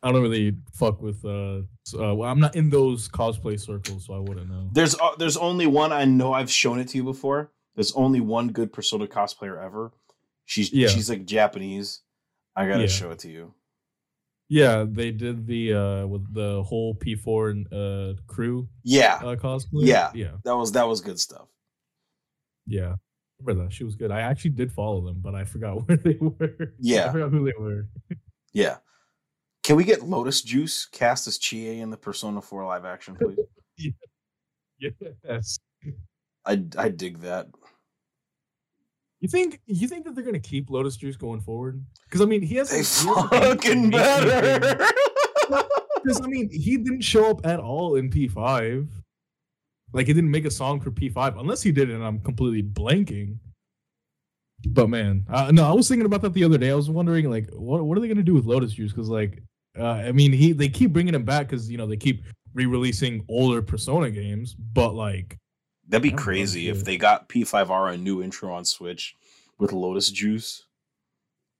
I 0.03 0.11
don't 0.11 0.21
really 0.21 0.55
fuck 0.73 1.01
with. 1.01 1.25
Uh, 1.25 1.61
uh 1.99 2.13
well, 2.15 2.23
I'm 2.29 2.39
not 2.39 2.55
in 2.55 2.69
those 2.69 3.09
cosplay 3.09 3.59
circles, 3.59 4.05
so 4.05 4.13
I 4.13 4.19
wouldn't 4.19 4.49
know. 4.49 4.69
There's 4.71 4.95
uh, 4.95 5.15
there's 5.17 5.35
only 5.37 5.65
one 5.65 5.91
I 5.91 6.05
know 6.05 6.31
I've 6.33 6.51
shown 6.51 6.79
it 6.79 6.87
to 6.89 6.97
you 6.97 7.03
before. 7.03 7.51
There's 7.75 7.91
only 7.93 8.21
one 8.21 8.49
good 8.49 8.71
Persona 8.71 9.05
cosplayer 9.07 9.61
ever. 9.61 9.91
She's 10.45 10.71
Yeah. 10.71 10.87
she's 10.87 11.09
like 11.09 11.25
Japanese. 11.25 12.01
I 12.55 12.67
gotta 12.67 12.81
Yeah. 12.81 12.87
show 12.87 13.11
it 13.11 13.19
to 13.19 13.29
you. 13.29 13.53
Yeah, 14.49 14.85
they 14.87 15.11
did 15.11 15.45
the 15.45 15.73
uh 15.73 16.07
with 16.07 16.33
the 16.33 16.63
whole 16.63 16.95
P4 16.95 17.51
and 17.51 17.73
uh 17.73 18.21
crew 18.27 18.67
Yeah, 18.83 19.15
uh 19.15 19.35
cosplay. 19.35 19.85
Yeah. 19.85 20.11
yeah, 20.15 20.31
that 20.45 20.55
was 20.55 20.71
that 20.73 20.87
was 20.87 21.01
good 21.01 21.19
stuff. 21.19 21.47
yeah. 22.65 22.95
Remember 23.39 23.65
that 23.65 23.73
she 23.73 23.83
was 23.83 23.95
good. 23.95 24.09
I 24.09 24.21
actually 24.21 24.49
did 24.51 24.71
follow 24.71 24.99
them, 25.05 25.17
but 25.21 25.35
I 25.35 25.43
forgot 25.45 25.73
where 25.87 25.97
they 25.97 26.17
were. 26.19 26.73
Yeah. 26.79 27.09
I 27.09 27.11
forgot 27.11 27.29
who 27.31 27.45
they 27.45 27.53
were. 27.59 27.87
Yeah. 28.51 28.77
Can 29.63 29.75
we 29.75 29.83
get 29.83 30.01
Lotus 30.01 30.41
Juice 30.41 30.85
cast 30.87 31.27
as 31.27 31.37
Chie 31.37 31.79
in 31.81 31.91
the 31.91 31.97
Persona 31.97 32.41
4 32.41 32.65
live 32.65 32.85
action, 32.85 33.15
please? 33.15 33.37
Yes. 34.79 35.59
I 36.45 36.63
I 36.77 36.89
dig 36.89 37.19
that. 37.21 37.47
You 39.27 39.31
think 39.31 39.59
you 39.65 39.89
think 39.89 40.05
that 40.05 40.15
they're 40.15 40.23
gonna 40.23 40.39
keep 40.39 40.69
Lotus 40.69 40.95
Juice 40.95 41.17
going 41.17 41.41
forward? 41.41 41.83
Because 42.05 42.21
I 42.21 42.25
mean, 42.25 42.41
he 42.41 42.55
has 42.55 42.69
They 42.69 42.83
fucking 42.83 43.89
better. 43.89 44.87
Because 46.03 46.21
I 46.21 46.27
mean, 46.27 46.49
he 46.49 46.77
didn't 46.77 47.01
show 47.01 47.29
up 47.29 47.45
at 47.45 47.59
all 47.59 47.95
in 47.95 48.09
P5. 48.09 48.87
Like 49.91 50.07
he 50.07 50.13
didn't 50.13 50.31
make 50.31 50.45
a 50.45 50.51
song 50.51 50.79
for 50.79 50.91
P5, 50.91 51.37
unless 51.37 51.61
he 51.61 51.73
did, 51.73 51.89
and 51.89 52.01
I'm 52.01 52.21
completely 52.21 52.63
blanking. 52.63 53.39
But 54.69 54.89
man, 54.89 55.25
uh, 55.29 55.51
no, 55.51 55.65
I 55.65 55.73
was 55.73 55.89
thinking 55.89 56.05
about 56.05 56.21
that 56.21 56.33
the 56.33 56.45
other 56.45 56.57
day. 56.57 56.69
I 56.71 56.75
was 56.75 56.89
wondering, 56.89 57.29
like, 57.29 57.49
what 57.51 57.83
what 57.83 57.97
are 57.97 58.01
they 58.01 58.07
gonna 58.07 58.23
do 58.23 58.35
with 58.35 58.45
Lotus 58.45 58.71
Juice? 58.71 58.93
Because 58.93 59.09
like, 59.09 59.43
uh, 59.77 59.85
I 59.85 60.13
mean, 60.13 60.31
he 60.31 60.53
they 60.53 60.69
keep 60.69 60.93
bringing 60.93 61.15
him 61.15 61.25
back 61.25 61.49
because 61.49 61.69
you 61.69 61.77
know 61.77 61.87
they 61.87 61.97
keep 61.97 62.23
re-releasing 62.53 63.25
older 63.27 63.61
Persona 63.61 64.09
games, 64.09 64.53
but 64.53 64.93
like, 64.93 65.37
That'd 65.87 66.03
be 66.03 66.09
I 66.09 66.11
don't 66.11 66.19
know, 66.19 66.23
crazy 66.23 66.69
if 66.69 66.83
they 66.83 66.97
got 66.97 67.29
P5R 67.29 67.93
a 67.93 67.97
new 67.97 68.21
intro 68.21 68.53
on 68.53 68.65
Switch 68.65 69.15
with 69.57 69.71
Lotus 69.71 70.11
Juice. 70.11 70.65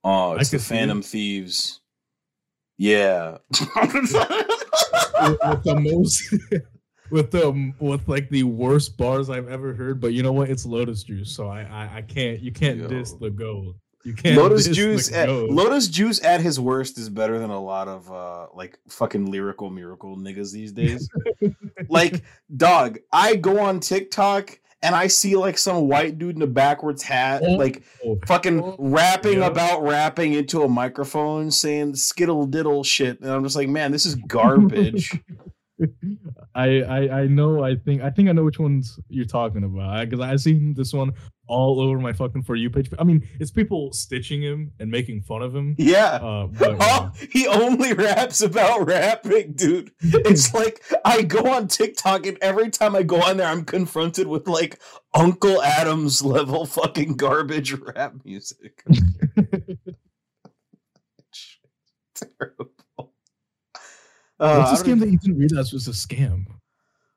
Oh, 0.04 0.32
it's 0.34 0.50
the 0.50 0.58
see 0.58 0.74
it. 0.74 0.78
Phantom 0.78 1.02
Thieves. 1.02 1.80
Yeah. 2.76 3.38
with, 3.50 4.12
with 5.42 5.64
the 5.64 5.76
most. 5.80 6.34
With 7.10 7.30
the 7.30 7.72
with 7.80 8.06
like 8.06 8.28
the 8.28 8.42
worst 8.42 8.98
bars 8.98 9.30
I've 9.30 9.48
ever 9.48 9.72
heard, 9.72 9.98
but 9.98 10.12
you 10.12 10.22
know 10.22 10.34
what? 10.34 10.50
It's 10.50 10.66
Lotus 10.66 11.04
Juice, 11.04 11.34
so 11.34 11.48
I 11.48 11.62
I, 11.62 11.96
I 11.96 12.02
can't 12.02 12.38
you 12.40 12.52
can't 12.52 12.86
diss 12.86 13.12
the 13.12 13.30
goat. 13.30 13.76
You 14.04 14.14
can't 14.14 14.36
Lotus 14.36 14.68
Juice 14.68 15.12
at. 15.12 15.28
Lotus 15.28 15.88
Juice 15.88 16.22
at 16.24 16.40
his 16.40 16.60
worst 16.60 16.98
is 16.98 17.08
better 17.08 17.38
than 17.38 17.50
a 17.50 17.60
lot 17.60 17.88
of 17.88 18.10
uh 18.10 18.46
like 18.54 18.78
fucking 18.88 19.30
lyrical 19.30 19.70
miracle 19.70 20.16
niggas 20.16 20.52
these 20.52 20.72
days. 20.72 21.08
like 21.88 22.22
dog, 22.56 22.98
I 23.12 23.36
go 23.36 23.60
on 23.60 23.80
TikTok 23.80 24.58
and 24.82 24.94
I 24.94 25.08
see 25.08 25.36
like 25.36 25.58
some 25.58 25.88
white 25.88 26.18
dude 26.18 26.36
in 26.36 26.42
a 26.42 26.46
backwards 26.46 27.02
hat 27.02 27.42
Oh, 27.44 27.54
like 27.54 27.82
fucking 28.26 28.62
oh, 28.62 28.76
rapping 28.78 29.40
yeah. 29.40 29.46
about 29.46 29.82
rapping 29.82 30.34
into 30.34 30.62
a 30.62 30.68
microphone 30.68 31.50
saying 31.50 31.96
skittle 31.96 32.46
diddle 32.46 32.84
shit 32.84 33.20
and 33.20 33.30
I'm 33.30 33.42
just 33.42 33.56
like, 33.56 33.68
man, 33.68 33.90
this 33.90 34.06
is 34.06 34.14
garbage. 34.28 35.18
I, 36.54 36.82
I 36.82 37.20
I 37.20 37.26
know 37.26 37.62
I 37.64 37.76
think 37.76 38.02
I 38.02 38.10
think 38.10 38.28
I 38.28 38.32
know 38.32 38.44
which 38.44 38.58
ones 38.58 38.98
you're 39.08 39.24
talking 39.24 39.64
about 39.64 40.08
because 40.08 40.20
I've 40.20 40.40
seen 40.40 40.74
this 40.74 40.92
one 40.92 41.12
all 41.46 41.80
over 41.80 41.98
my 41.98 42.12
fucking 42.12 42.42
for 42.42 42.56
you 42.56 42.68
page. 42.68 42.90
I 42.98 43.04
mean, 43.04 43.26
it's 43.40 43.50
people 43.50 43.92
stitching 43.92 44.42
him 44.42 44.72
and 44.78 44.90
making 44.90 45.22
fun 45.22 45.40
of 45.42 45.54
him. 45.54 45.76
yeah. 45.78 46.16
Uh, 46.16 46.46
but, 46.48 46.76
Oh, 46.80 47.10
he 47.32 47.46
only 47.46 47.94
raps 47.94 48.42
about 48.42 48.86
rapping, 48.86 49.52
dude. 49.54 49.90
It's 50.02 50.52
like 50.52 50.82
I 51.04 51.22
go 51.22 51.46
on 51.50 51.68
TikTok 51.68 52.26
and 52.26 52.36
every 52.42 52.70
time 52.70 52.94
I 52.94 53.02
go 53.02 53.22
on 53.22 53.38
there, 53.38 53.46
I'm 53.48 53.64
confronted 53.64 54.26
with 54.26 54.46
like 54.46 54.78
Uncle 55.14 55.62
Adams 55.62 56.22
level 56.22 56.66
fucking 56.66 57.16
garbage 57.16 57.72
rap 57.72 58.14
music. 58.24 58.84
Terrible. 62.14 62.70
Uh, 64.40 64.64
what's 64.66 64.82
game 64.82 64.96
even- 64.96 65.00
that 65.00 65.12
you 65.12 65.18
didn't 65.18 65.38
realize 65.38 65.72
was 65.72 65.88
a 65.88 65.92
scam? 65.92 66.44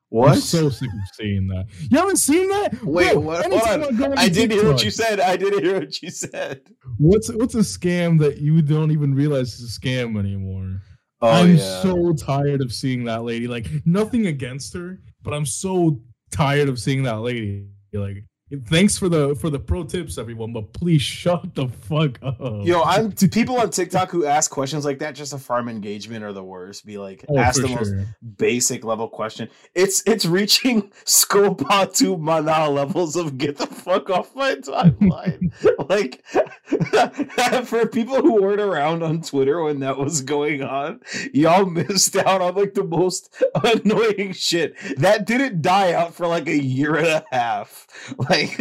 What? 0.08 0.32
I'm 0.32 0.40
so 0.40 0.68
sick 0.68 0.90
of 0.92 1.00
seeing 1.14 1.48
that. 1.48 1.68
You 1.90 1.96
haven't 1.96 2.18
seen 2.18 2.46
that? 2.50 2.84
Wait, 2.84 3.16
what? 3.16 3.46
anytime 3.46 3.80
Hold 3.80 3.94
on. 4.02 4.10
go 4.10 4.14
I 4.18 4.28
did 4.28 4.50
hear 4.50 4.70
what 4.70 4.84
you 4.84 4.90
said. 4.90 5.20
I 5.20 5.38
didn't 5.38 5.64
hear 5.64 5.80
what 5.80 6.02
you 6.02 6.10
said. 6.10 6.60
What's 6.98 7.32
what's 7.32 7.54
a 7.54 7.60
scam 7.60 8.18
that 8.18 8.36
you 8.36 8.60
don't 8.60 8.90
even 8.90 9.14
realize 9.14 9.58
is 9.58 9.74
a 9.74 9.80
scam 9.80 10.18
anymore? 10.18 10.82
Oh 11.22 11.30
I'm 11.30 11.56
yeah. 11.56 11.80
so 11.80 12.12
tired 12.12 12.60
of 12.60 12.74
seeing 12.74 13.04
that 13.04 13.22
lady. 13.22 13.46
Like 13.48 13.68
nothing 13.86 14.26
against 14.26 14.74
her, 14.74 15.00
but 15.22 15.32
I'm 15.32 15.46
so 15.46 15.98
tired 16.30 16.68
of 16.68 16.78
seeing 16.78 17.04
that 17.04 17.20
lady. 17.20 17.68
Like 17.94 18.22
Thanks 18.66 18.98
for 18.98 19.08
the 19.08 19.34
for 19.36 19.48
the 19.48 19.58
pro 19.58 19.84
tips, 19.84 20.18
everyone. 20.18 20.52
But 20.52 20.72
please 20.72 21.00
shut 21.00 21.54
the 21.54 21.68
fuck 21.68 22.18
up. 22.22 22.38
Yo, 22.64 22.82
I'm 22.82 23.12
people 23.12 23.58
on 23.58 23.70
TikTok 23.70 24.10
who 24.10 24.26
ask 24.26 24.50
questions 24.50 24.84
like 24.84 24.98
that 24.98 25.14
just 25.14 25.32
to 25.32 25.38
farm 25.38 25.68
engagement 25.68 26.22
are 26.24 26.32
the 26.32 26.44
worst. 26.44 26.84
Be 26.84 26.98
like, 26.98 27.24
Oh, 27.28 27.38
ask 27.38 27.62
the 27.62 27.68
most 27.68 27.94
basic 28.36 28.84
level 28.84 29.08
question. 29.08 29.48
It's 29.74 30.02
it's 30.06 30.26
reaching 30.26 30.90
Scopatu 31.04 32.18
Mana 32.18 32.68
levels 32.68 33.16
of 33.16 33.38
get 33.38 33.56
the 33.56 33.66
fuck 33.66 34.10
off 34.10 34.34
my 34.34 34.56
timeline. 34.56 35.52
like 35.88 36.22
for 37.66 37.86
people 37.86 38.20
who 38.20 38.42
weren't 38.42 38.60
around 38.60 39.02
on 39.02 39.22
Twitter 39.22 39.62
when 39.62 39.80
that 39.80 39.96
was 39.96 40.20
going 40.20 40.62
on, 40.62 41.00
y'all 41.32 41.64
missed 41.64 42.16
out 42.16 42.42
on 42.42 42.54
like 42.54 42.74
the 42.74 42.84
most 42.84 43.42
annoying 43.64 44.32
shit. 44.32 44.76
That 44.98 45.26
didn't 45.26 45.62
die 45.62 45.92
out 45.92 46.14
for 46.14 46.26
like 46.26 46.48
a 46.48 46.62
year 46.62 46.96
and 46.96 47.06
a 47.06 47.24
half. 47.30 47.86
Like 48.18 48.41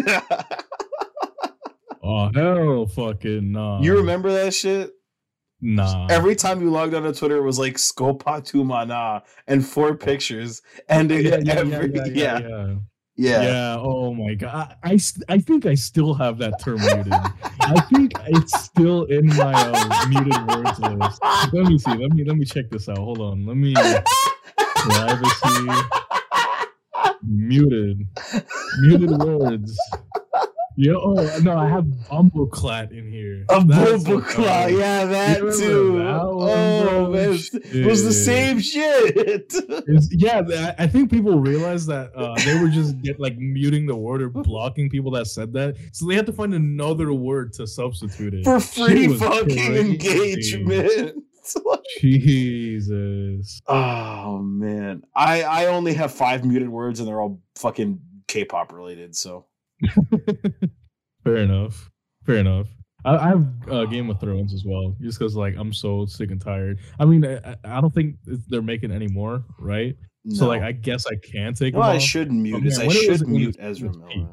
Oh 2.04 2.32
hell, 2.34 2.88
fucking 2.88 3.52
nah. 3.52 3.80
you 3.82 3.96
remember 3.96 4.32
that 4.32 4.54
shit? 4.54 4.92
Nah. 5.62 6.08
Every 6.10 6.36
time 6.36 6.60
you 6.62 6.72
logged 6.72 6.96
on 6.96 7.04
to 7.04 7.14
Twitter, 7.14 7.38
it 7.38 7.44
was 7.44 7.60
like 7.60 7.76
Scopatu 7.76 8.66
Mana 8.66 9.22
and 9.48 9.64
four 9.66 9.96
pictures 9.96 10.64
ending 10.90 11.26
yeah, 11.26 11.38
yeah, 11.44 11.54
every 11.54 11.94
yeah, 11.94 12.06
yeah, 12.06 12.40
yeah, 12.40 12.76
yeah. 13.16 13.42
yeah. 13.44 13.78
Oh 13.80 14.16
my 14.16 14.34
god. 14.34 14.76
I, 14.84 14.94
I, 14.94 15.00
I 15.30 15.38
think 15.38 15.68
I 15.68 15.76
still 15.76 16.16
have 16.16 16.40
that 16.40 16.60
term 16.64 16.82
muted. 16.82 17.14
I 17.14 17.80
think 17.94 18.14
it's 18.26 18.60
still 18.64 19.04
in 19.04 19.28
my 19.28 19.54
uh, 19.54 20.08
muted 20.10 20.48
words 20.48 20.80
list. 20.80 21.22
Let 21.54 21.68
me 21.68 21.78
see. 21.78 21.92
Let 21.92 22.12
me 22.14 22.24
let 22.24 22.36
me 22.36 22.46
check 22.46 22.72
this 22.72 22.90
out. 22.90 22.98
Hold 22.98 23.20
on. 23.20 23.46
Let 23.46 23.58
me 23.58 23.76
privacy 24.58 25.68
muted 27.24 28.08
muted 28.82 29.12
words. 29.12 29.78
Yeah. 30.78 30.94
Oh 30.96 31.40
no, 31.44 31.58
I 31.58 31.68
have 31.68 31.84
bumbleclat 32.10 32.92
in 32.98 33.12
here. 33.12 33.46
A 33.50 33.60
Boba 33.60 34.72
yeah, 34.72 35.06
that 35.06 35.40
too. 35.40 35.98
that 36.00 36.20
oh, 36.22 37.12
man, 37.12 37.38
it 37.74 37.86
was 37.86 38.04
the 38.06 38.14
same 38.14 38.60
shit. 38.60 39.16
It's- 39.18 40.10
yeah, 40.12 40.74
I 40.80 40.88
think 40.88 41.12
people 41.12 41.40
realized 41.40 41.88
that 41.90 42.16
uh, 42.16 42.36
they 42.46 42.60
were 42.60 42.70
just 42.70 43.00
get, 43.02 43.20
like 43.20 43.38
muting 43.38 43.86
the 43.86 43.96
word 43.96 44.22
or 44.22 44.30
blocking 44.44 44.90
people 44.90 45.12
that 45.12 45.28
said 45.28 45.52
that, 45.54 45.76
so 45.92 46.08
they 46.08 46.16
had 46.16 46.26
to 46.28 46.34
find 46.34 46.54
another 46.54 47.12
word 47.14 47.52
to 47.54 47.68
substitute 47.68 48.34
it 48.34 48.44
For 48.46 48.60
free 48.60 49.16
fucking 49.18 49.48
crazy. 49.50 50.56
engagement. 50.58 51.24
Jesus. 52.00 53.62
oh 53.68 54.40
man, 54.40 55.04
I 55.16 55.44
I 55.44 55.66
only 55.68 55.94
have 55.94 56.14
five 56.14 56.46
muted 56.46 56.70
words 56.70 57.00
and 57.00 57.08
they're 57.08 57.20
all 57.22 57.42
fucking 57.58 58.00
K-pop 58.28 58.72
related. 58.74 59.16
So 59.16 59.46
Fair 61.24 61.38
enough. 61.38 61.90
Fair 62.26 62.38
enough. 62.38 62.68
I, 63.04 63.16
I 63.16 63.28
have 63.30 63.48
uh, 63.70 63.86
Game 63.86 64.10
of 64.10 64.20
Thrones 64.20 64.54
as 64.54 64.64
well, 64.66 64.96
just 65.02 65.18
because 65.20 65.36
like 65.36 65.56
I'm 65.58 65.74
so 65.74 66.06
sick 66.06 66.32
and 66.32 66.40
tired. 66.42 66.80
I 67.00 67.06
mean, 67.06 67.26
I, 67.26 67.56
I- 67.64 67.82
don't 67.82 67.94
think 67.94 68.16
they're 68.26 68.62
making 68.62 68.92
any 68.92 69.08
more, 69.08 69.44
right? 69.60 69.96
So 70.30 70.48
like, 70.48 70.62
I 70.62 70.72
guess 70.72 71.08
I 71.08 71.16
can 71.16 71.56
take. 71.56 71.74
them 71.74 71.82
I 71.82 71.98
should 71.98 72.32
mute 72.32 72.56
Oh, 72.56 72.60
man, 72.60 72.74
I 72.74 72.88
when 72.88 72.96
it 72.96 73.10
was 73.10 73.20
should 73.20 73.28
mute 73.28 73.56
Ezra. 73.60 73.92
Miller. 73.92 74.28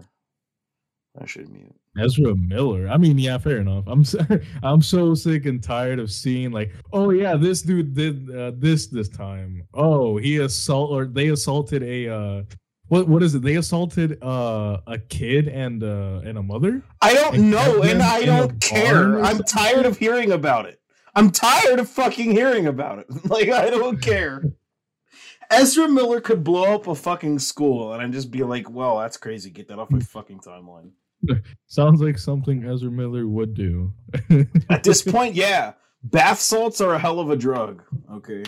I 1.18 1.24
should 1.26 1.48
mute. 1.48 1.74
Ezra 1.98 2.34
Miller. 2.36 2.88
I 2.88 2.96
mean, 2.96 3.18
yeah, 3.18 3.38
fair 3.38 3.58
enough. 3.58 3.84
I'm 3.86 4.04
so, 4.04 4.18
I'm 4.62 4.82
so 4.82 5.14
sick 5.14 5.46
and 5.46 5.62
tired 5.62 5.98
of 5.98 6.10
seeing 6.10 6.50
like, 6.50 6.72
oh 6.92 7.10
yeah, 7.10 7.36
this 7.36 7.62
dude 7.62 7.94
did 7.94 8.30
uh, 8.34 8.52
this 8.56 8.86
this 8.86 9.08
time. 9.08 9.62
Oh, 9.74 10.16
he 10.16 10.38
assault 10.38 10.90
or 10.90 11.06
they 11.06 11.28
assaulted 11.28 11.82
a 11.82 12.08
uh, 12.08 12.42
what 12.88 13.06
what 13.08 13.22
is 13.22 13.34
it? 13.34 13.42
They 13.42 13.56
assaulted 13.56 14.22
uh 14.22 14.78
a 14.86 14.98
kid 14.98 15.48
and 15.48 15.82
uh 15.82 16.20
and 16.24 16.38
a 16.38 16.42
mother. 16.42 16.82
I 17.02 17.14
don't 17.14 17.34
And 17.34 17.50
know, 17.50 17.82
and 17.82 18.02
I 18.02 18.24
don't 18.24 18.60
care. 18.60 19.20
I'm 19.22 19.42
tired 19.42 19.86
of 19.86 19.98
hearing 19.98 20.32
about 20.32 20.66
it. 20.66 20.80
I'm 21.14 21.30
tired 21.30 21.80
of 21.80 21.88
fucking 21.88 22.30
hearing 22.30 22.66
about 22.66 22.98
it. 23.00 23.06
Like 23.24 23.50
I 23.50 23.70
don't 23.70 24.00
care. 24.00 24.42
Ezra 25.50 25.88
Miller 25.88 26.20
could 26.20 26.44
blow 26.44 26.74
up 26.74 26.86
a 26.86 26.94
fucking 26.94 27.38
school, 27.38 27.92
and 27.92 28.02
I'd 28.02 28.12
just 28.12 28.30
be 28.30 28.42
like, 28.42 28.68
"Well, 28.70 28.98
that's 28.98 29.16
crazy. 29.16 29.50
Get 29.50 29.68
that 29.68 29.78
off 29.78 29.90
my 29.90 30.00
fucking 30.00 30.40
timeline." 30.40 30.90
Sounds 31.66 32.00
like 32.00 32.18
something 32.18 32.64
Ezra 32.64 32.90
Miller 32.90 33.26
would 33.26 33.54
do. 33.54 33.92
At 34.70 34.82
this 34.84 35.02
point, 35.02 35.34
yeah, 35.34 35.72
bath 36.02 36.40
salts 36.40 36.80
are 36.80 36.94
a 36.94 36.98
hell 36.98 37.20
of 37.20 37.30
a 37.30 37.36
drug. 37.36 37.82
Okay, 38.12 38.44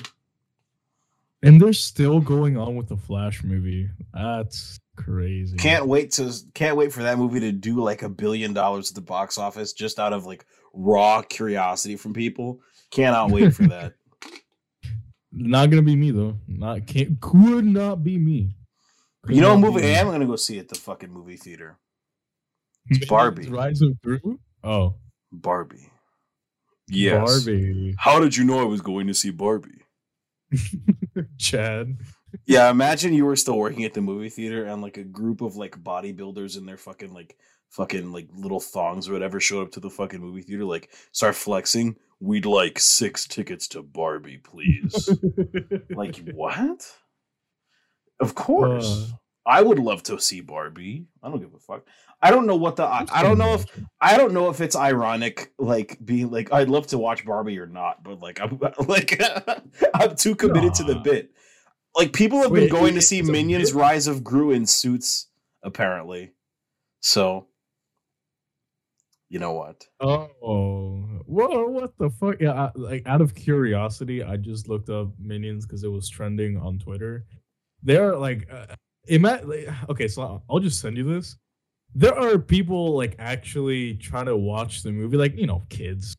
and 1.43 1.61
they're 1.61 1.73
still 1.73 2.21
going 2.21 2.57
on 2.57 2.77
with 2.77 2.89
the 2.89 2.97
Flash 2.97 3.43
movie. 3.43 3.89
That's 4.13 4.79
crazy. 4.97 5.57
can't 5.57 5.87
wait 5.87 6.11
to 6.13 6.33
can't 6.55 6.77
wait 6.77 6.93
for 6.93 7.03
that 7.03 7.19
movie 7.19 7.41
to 7.41 7.53
do 7.53 7.81
like 7.81 8.03
a 8.03 8.09
billion 8.09 8.53
dollars 8.53 8.91
at 8.91 8.95
the 8.95 9.01
box 9.01 9.39
office 9.39 9.73
just 9.73 9.99
out 9.99 10.13
of 10.13 10.27
like 10.27 10.45
raw 10.75 11.23
curiosity 11.23 11.97
from 11.97 12.13
people. 12.13 12.61
Cannot 12.91 13.31
wait 13.31 13.55
for 13.55 13.63
that. 13.69 13.95
Not 15.33 15.71
gonna 15.71 15.83
be 15.83 15.97
me 15.97 16.11
though. 16.11 16.39
Not 16.47 16.87
can't 16.87 17.21
could 17.21 17.65
not 17.65 18.05
be 18.05 18.19
me. 18.19 18.57
Could 19.23 19.37
you 19.37 19.43
know, 19.43 19.55
be 19.57 19.63
movie 19.63 19.85
I 19.87 19.99
am 19.99 20.09
gonna 20.09 20.27
go 20.27 20.37
see 20.37 20.59
at 20.59 20.69
the 20.69 20.75
fucking 20.75 21.11
movie 21.11 21.37
theater. 21.37 21.79
It's 22.91 23.07
Barbie. 23.07 23.49
Rise 23.49 23.81
of 23.83 24.01
Gru? 24.03 24.39
Oh, 24.65 24.97
Barbie. 25.33 25.91
Yeah. 26.89 27.25
Barbie. 27.25 27.95
How 27.99 28.19
did 28.19 28.37
you 28.37 28.45
know 28.45 28.61
I 28.61 28.65
was 28.65 28.81
going 28.81 29.07
to 29.07 29.15
see 29.15 29.31
Barbie? 29.31 29.83
Chad. 31.39 31.97
Yeah, 32.47 32.69
imagine 32.71 33.13
you 33.13 33.25
were 33.25 33.37
still 33.37 33.59
working 33.59 33.85
at 33.85 33.95
the 33.95 34.01
movie 34.01 34.29
theater 34.29 34.65
and 34.65 34.83
like 34.83 34.97
a 34.97 35.05
group 35.05 35.41
of 35.41 35.57
like 35.57 35.83
bodybuilders 35.83 36.59
in 36.59 36.67
their 36.67 36.77
fucking 36.77 37.13
like 37.13 37.37
fucking 37.71 38.13
like 38.13 38.29
little 38.35 38.61
thongs 38.61 39.09
or 39.09 39.13
whatever 39.13 39.39
showed 39.41 39.63
up 39.63 39.73
to 39.73 39.81
the 39.81 39.91
fucking 39.91 40.21
movie 40.21 40.43
theater, 40.43 40.65
like 40.65 40.91
start 41.13 41.37
flexing. 41.37 41.97
We'd 42.19 42.47
like 42.47 42.79
six 42.79 43.27
tickets 43.27 43.69
to 43.69 43.83
Barbie, 43.83 44.39
please. 44.39 45.09
like 45.91 46.17
what? 46.33 46.87
Of 48.21 48.35
course. 48.35 49.11
Uh. 49.13 49.17
I 49.47 49.63
would 49.63 49.79
love 49.79 50.03
to 50.05 50.21
see 50.21 50.43
Barbie. 50.43 51.07
I 51.23 51.31
don't 51.31 51.41
give 51.41 51.55
a 51.55 51.59
fuck. 51.59 51.87
I 52.23 52.31
don't 52.31 52.47
know 52.47 52.57
what 52.57 52.77
the 52.77 52.85
I, 52.85 53.07
I 53.13 53.23
don't 53.23 53.39
know 53.39 53.55
if 53.55 53.67
I 54.01 54.17
don't 54.17 54.33
know 54.33 54.51
if 54.51 54.61
it's 54.61 54.77
ironic, 54.77 55.53
like 55.59 55.99
being 56.05 56.31
like 56.31 56.53
I'd 56.53 56.69
love 56.69 56.87
to 56.89 56.99
watch 56.99 57.25
Barbie 57.25 57.59
or 57.59 57.67
not, 57.67 58.03
but 58.03 58.21
like 58.21 58.41
I'm 58.41 58.59
like 58.87 59.21
I'm 59.95 60.17
too 60.17 60.35
committed 60.35 60.75
to 60.75 60.85
the 60.85 60.97
bit. 60.97 61.31
Like 61.97 62.13
people 62.13 62.41
have 62.43 62.51
Wait, 62.51 62.61
been 62.61 62.69
going 62.69 62.95
to 62.95 63.03
see 63.03 63.23
Minions? 63.23 63.73
Rise 63.73 64.07
of 64.07 64.23
Gru 64.23 64.51
in 64.51 64.67
suits, 64.67 65.29
apparently. 65.63 66.33
So, 67.01 67.49
you 69.29 69.39
know 69.39 69.53
what? 69.53 69.87
Oh, 69.99 70.29
whoa! 71.27 71.67
What 71.67 71.97
the 71.99 72.11
fuck? 72.11 72.37
Yeah, 72.39 72.53
I, 72.53 72.71
like 72.75 73.03
out 73.07 73.23
of 73.23 73.35
curiosity, 73.35 74.23
I 74.23 74.37
just 74.37 74.69
looked 74.69 74.91
up 74.91 75.09
Minions 75.19 75.67
because 75.67 75.85
it 75.85 75.89
was 75.89 76.09
trending 76.09 76.59
on 76.59 76.79
Twitter. 76.79 77.25
They're 77.83 78.15
like, 78.15 78.47
uh, 78.53 78.75
ima- 79.09 79.41
like, 79.43 79.69
okay, 79.89 80.07
so 80.07 80.43
I'll 80.51 80.61
just 80.61 80.81
send 80.81 80.99
you 80.99 81.05
this. 81.05 81.37
There 81.95 82.17
are 82.17 82.39
people 82.39 82.97
like 82.97 83.17
actually 83.19 83.95
trying 83.95 84.27
to 84.27 84.37
watch 84.37 84.83
the 84.83 84.93
movie, 84.93 85.17
like 85.17 85.37
you 85.37 85.47
know, 85.47 85.63
kids, 85.71 86.17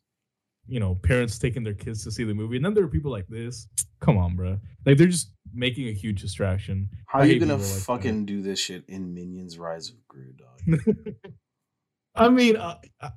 you 0.66 0.80
know, 0.80 0.96
parents 0.96 1.38
taking 1.38 1.62
their 1.62 1.74
kids 1.74 2.04
to 2.04 2.10
see 2.10 2.24
the 2.24 2.34
movie, 2.34 2.56
and 2.56 2.64
then 2.64 2.74
there 2.74 2.84
are 2.84 2.88
people 2.88 3.10
like 3.10 3.26
this. 3.28 3.68
Come 4.00 4.18
on, 4.18 4.36
bro! 4.36 4.58
Like 4.84 4.98
they're 4.98 5.06
just 5.06 5.30
making 5.54 5.88
a 5.88 5.92
huge 5.92 6.20
distraction. 6.20 6.88
How 7.06 7.20
I 7.20 7.22
are 7.22 7.26
you 7.26 7.40
gonna 7.40 7.56
like 7.56 7.62
that. 7.62 7.82
fucking 7.82 8.26
do 8.26 8.42
this 8.42 8.60
shit 8.60 8.84
in 8.88 9.14
Minions: 9.14 9.58
Rise 9.58 9.88
of 9.88 9.96
Gru, 10.08 10.32
dog? 10.32 10.96
I 12.14 12.28
mean, 12.28 12.56
uh, 12.56 12.78
uh, 13.00 13.10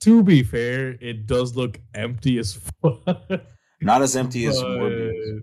to 0.00 0.22
be 0.22 0.42
fair, 0.42 0.96
it 1.00 1.26
does 1.26 1.56
look 1.56 1.80
empty 1.94 2.38
as 2.38 2.54
fuck. 2.82 3.06
Not 3.80 4.02
as 4.02 4.16
empty 4.16 4.46
as 4.46 4.60
Morbius. 4.60 5.40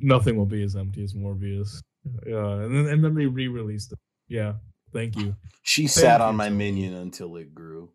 Nothing 0.00 0.36
will 0.36 0.46
be 0.46 0.62
as 0.62 0.76
empty 0.76 1.02
as 1.02 1.14
Morbius. 1.14 1.82
Yeah, 2.26 2.52
and 2.60 2.74
then 2.74 2.86
and 2.86 3.04
then 3.04 3.14
they 3.14 3.26
re-released 3.26 3.92
it. 3.92 3.98
Yeah, 4.28 4.54
thank 4.92 5.16
you. 5.16 5.34
She 5.62 5.82
Thank 5.82 5.90
sat 5.90 6.20
on 6.20 6.36
my 6.36 6.48
minion 6.48 6.94
until 6.94 7.36
it 7.36 7.54
grew. 7.54 7.90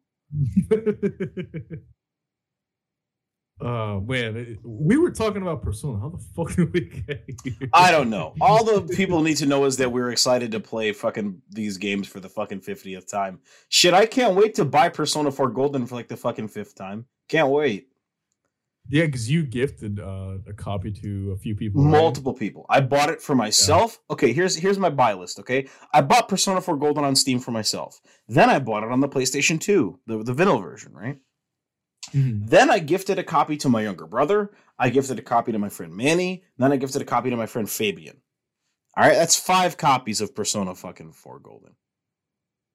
Oh 3.62 4.00
man, 4.08 4.36
it- 4.38 4.58
we 4.64 4.98
were 4.98 5.12
talking 5.12 5.42
about 5.42 5.62
Persona. 5.62 6.00
How 6.00 6.10
the 6.10 6.18
fuck 6.36 6.56
did 6.56 6.74
we 6.74 6.82
get 6.82 7.24
here? 7.44 7.70
I 7.74 7.92
don't 7.92 8.10
know. 8.10 8.34
All 8.42 8.64
the 8.64 8.82
people 8.96 9.22
need 9.22 9.38
to 9.38 9.46
know 9.46 9.66
is 9.66 9.78
that 9.78 9.92
we're 9.92 10.12
excited 10.12 10.52
to 10.52 10.60
play 10.60 10.92
fucking 10.94 11.42
these 11.50 11.78
games 11.78 12.08
for 12.08 12.20
the 12.20 12.30
fucking 12.30 12.62
50th 12.62 13.08
time. 13.10 13.40
Shit, 13.70 13.94
I 13.94 14.06
can't 14.06 14.36
wait 14.36 14.56
to 14.56 14.66
buy 14.66 14.90
Persona 14.90 15.32
4 15.32 15.50
Golden 15.52 15.86
for 15.86 15.96
like 15.96 16.08
the 16.08 16.18
fucking 16.18 16.48
fifth 16.50 16.76
time. 16.76 17.06
Can't 17.30 17.50
wait. 17.50 17.88
Yeah, 18.90 19.06
because 19.06 19.30
you 19.30 19.44
gifted 19.44 20.00
uh, 20.00 20.38
a 20.48 20.54
copy 20.54 20.92
to 20.92 21.32
a 21.32 21.38
few 21.38 21.56
people. 21.56 21.84
right? 21.84 21.92
Multiple 21.92 22.34
people. 22.34 22.66
I 22.70 22.82
bought 22.82 23.10
it 23.10 23.22
for 23.22 23.36
myself. 23.36 24.00
Okay, 24.10 24.34
here's 24.34 24.56
here's 24.56 24.78
my 24.80 24.90
buy 24.90 25.14
list, 25.14 25.40
okay? 25.40 25.68
I 25.94 26.02
bought 26.02 26.28
Persona 26.28 26.60
4 26.62 26.78
Golden 26.78 27.04
on 27.06 27.16
Steam 27.16 27.40
for 27.40 27.52
myself. 27.52 28.02
Then 28.28 28.50
I 28.50 28.60
bought 28.60 28.84
it 28.84 28.92
on 28.92 29.00
the 29.00 29.08
PlayStation 29.08 29.60
2, 29.62 30.00
the, 30.08 30.24
the 30.24 30.34
vanilla 30.34 30.62
version, 30.62 30.94
right? 30.94 31.20
Mhm. 32.14 32.50
Then 32.50 32.70
I 32.70 32.80
gifted 32.80 33.20
a 33.20 33.24
copy 33.24 33.56
to 33.58 33.70
my 33.70 33.84
younger 33.84 34.08
brother. 34.08 34.52
I 34.78 34.90
gifted 34.90 35.20
a 35.20 35.22
copy 35.22 35.52
to 35.52 35.60
my 35.60 35.70
friend 35.70 35.94
Manny. 35.96 36.44
Then 36.58 36.72
I 36.74 36.78
gifted 36.78 37.02
a 37.02 37.06
copy 37.06 37.30
to 37.30 37.38
my 37.38 37.46
friend 37.46 37.70
Fabian. 37.70 38.18
All 38.98 39.06
right, 39.06 39.14
that's 39.14 39.38
five 39.38 39.78
copies 39.78 40.20
of 40.20 40.36
Persona 40.36 40.76
fucking 40.76 41.14
4 41.14 41.40
Golden. 41.40 41.76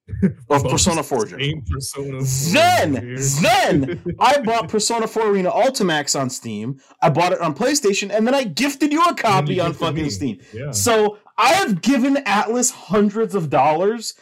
Of 0.48 0.62
Most 0.62 0.68
Persona 0.68 1.02
4 1.02 1.26
gen. 1.26 1.62
Persona 1.68 2.20
4 2.20 2.52
Then, 2.52 3.16
then 3.42 4.16
I 4.20 4.38
bought 4.40 4.68
Persona 4.68 5.08
4 5.08 5.30
Arena 5.30 5.50
Ultimax 5.50 6.18
on 6.18 6.30
Steam. 6.30 6.80
I 7.02 7.10
bought 7.10 7.32
it 7.32 7.40
on 7.40 7.54
PlayStation, 7.54 8.14
and 8.14 8.26
then 8.26 8.34
I 8.34 8.44
gifted 8.44 8.92
you 8.92 9.02
a 9.04 9.14
copy 9.14 9.54
you 9.56 9.62
on 9.62 9.72
fucking 9.72 10.04
me. 10.04 10.10
Steam. 10.10 10.40
Yeah. 10.52 10.70
So 10.70 11.18
I 11.36 11.54
have 11.54 11.82
given 11.82 12.16
Atlus 12.24 12.70
hundreds 12.70 13.34
of 13.34 13.50
dollars. 13.50 14.14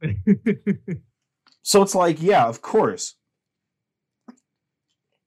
So 1.62 1.80
it's 1.82 1.94
like, 1.94 2.20
yeah, 2.20 2.46
of 2.46 2.60
course. 2.60 3.14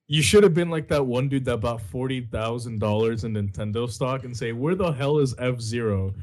You 0.08 0.22
should 0.22 0.44
have 0.44 0.54
been 0.54 0.70
like 0.70 0.90
that 0.90 1.06
one 1.06 1.30
dude 1.30 1.46
that 1.46 1.62
bought 1.62 1.82
forty 1.82 2.22
thousand 2.22 2.80
dollars 2.80 3.24
in 3.24 3.34
Nintendo 3.34 3.90
stock 3.90 4.24
and 4.24 4.38
say, 4.38 4.52
"Where 4.52 4.76
the 4.76 4.92
hell 4.92 5.18
is 5.18 5.34
F 5.40 5.60
Zero? 5.60 6.14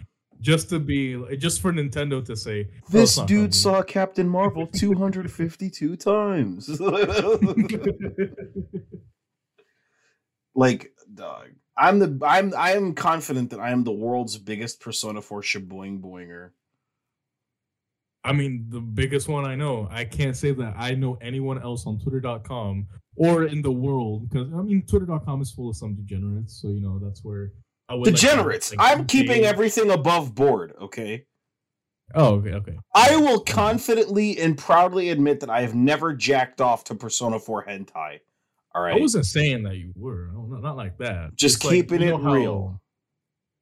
Just 0.43 0.69
to 0.71 0.79
be, 0.81 1.17
just 1.37 1.61
for 1.63 1.73
Nintendo 1.73 2.23
to 2.25 2.37
say, 2.37 2.69
"Oh, 2.69 2.87
This 2.91 3.15
dude 3.15 3.29
coming." 3.29 3.53
saw 3.53 3.83
Captain 3.83 4.29
Marvel 4.29 4.67
252 4.73 5.97
times. 5.97 6.69
like, 10.55 10.93
dog. 11.15 11.49
I'm 11.77 11.99
the 12.01 12.19
I'm 12.27 12.53
I 12.57 12.73
am 12.73 12.95
confident 12.95 13.51
that 13.51 13.61
I 13.61 13.71
am 13.71 13.85
the 13.85 13.93
world's 13.93 14.37
biggest 14.37 14.81
Persona 14.81 15.23
4 15.23 15.41
shaboing 15.43 16.01
boinger. 16.01 16.51
I 18.25 18.33
mean, 18.33 18.67
the 18.69 18.81
biggest 18.81 19.29
one 19.29 19.45
I 19.45 19.57
know. 19.57 19.89
I 19.91 20.05
can't 20.05 20.37
say 20.37 20.53
that 20.53 20.75
I 20.77 20.95
know 20.95 21.19
anyone 21.21 21.61
else 21.63 21.87
on 21.87 21.99
Twitter.com 21.99 22.87
or 23.17 23.45
in 23.45 23.63
the 23.63 23.73
world 23.73 24.29
because 24.29 24.53
I 24.53 24.63
mean, 24.63 24.85
Twitter.com 24.87 25.41
is 25.41 25.51
full 25.51 25.71
of 25.71 25.77
some 25.77 25.95
degenerates. 25.95 26.61
So 26.61 26.69
you 26.69 26.81
know 26.81 26.99
that's 26.99 27.25
where 27.25 27.53
Degenerates. 28.01 28.75
like, 28.75 28.99
I'm 28.99 29.07
keeping 29.07 29.45
everything 29.45 29.91
above 29.91 30.35
board, 30.35 30.75
okay? 30.81 31.25
Oh, 32.15 32.35
okay, 32.35 32.53
okay. 32.53 32.79
I 32.95 33.17
will 33.17 33.41
confidently 33.41 34.39
and 34.39 34.57
proudly 34.57 35.11
admit 35.11 35.41
that 35.41 35.51
I 35.51 35.63
have 35.63 35.75
never 35.75 36.13
jacked 36.13 36.61
off 36.61 36.85
to 36.85 36.95
Persona 36.95 37.39
4 37.39 37.65
hentai. 37.67 38.19
All 38.75 38.83
right. 38.83 38.97
I 38.97 39.01
wasn't 39.01 39.27
saying 39.27 39.63
that 39.65 39.77
you 39.77 39.93
were. 39.97 40.31
No, 40.33 40.59
not, 40.59 40.77
like 40.77 40.99
that. 40.99 41.35
Just 41.37 41.65
like, 41.65 41.73
keeping 41.73 42.03
you 42.03 42.15
it 42.15 42.23
how- 42.23 42.33
real. 42.33 42.79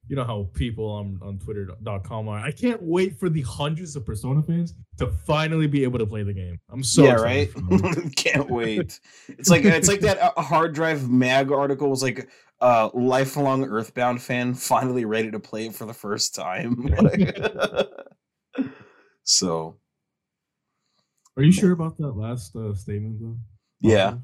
You 0.07 0.15
know 0.17 0.23
how 0.25 0.49
people 0.55 0.89
on, 0.89 1.19
on 1.21 1.37
Twitter.com 1.39 2.27
are. 2.27 2.39
I 2.39 2.51
can't 2.51 2.81
wait 2.81 3.17
for 3.17 3.29
the 3.29 3.41
hundreds 3.43 3.95
of 3.95 4.05
Persona 4.05 4.41
fans 4.41 4.73
to 4.97 5.07
finally 5.07 5.67
be 5.67 5.83
able 5.83 5.99
to 5.99 6.05
play 6.07 6.23
the 6.23 6.33
game. 6.33 6.59
I'm 6.69 6.83
so 6.83 7.03
yeah, 7.03 7.13
right. 7.13 7.49
Can't 8.17 8.49
wait. 8.49 8.99
It's 9.29 9.49
like 9.49 9.63
it's 9.63 9.87
like 9.87 10.01
that 10.01 10.17
uh, 10.19 10.41
hard 10.41 10.73
drive 10.73 11.07
mag 11.09 11.51
article 11.51 11.87
was 11.87 12.03
like 12.03 12.27
uh 12.61 12.89
lifelong 12.93 13.65
Earthbound 13.65 14.21
fan 14.21 14.53
finally 14.53 15.03
ready 15.05 15.31
to 15.31 15.39
play 15.39 15.65
it 15.67 15.75
for 15.75 15.85
the 15.85 15.93
first 15.93 16.35
time. 16.35 16.75
Like- 16.99 17.37
so 19.23 19.77
Are 21.37 21.43
you 21.43 21.51
sure 21.51 21.71
about 21.71 21.97
that 21.97 22.11
last 22.15 22.55
uh, 22.55 22.73
statement 22.75 23.19
though? 23.19 23.37
yeah, 23.79 24.15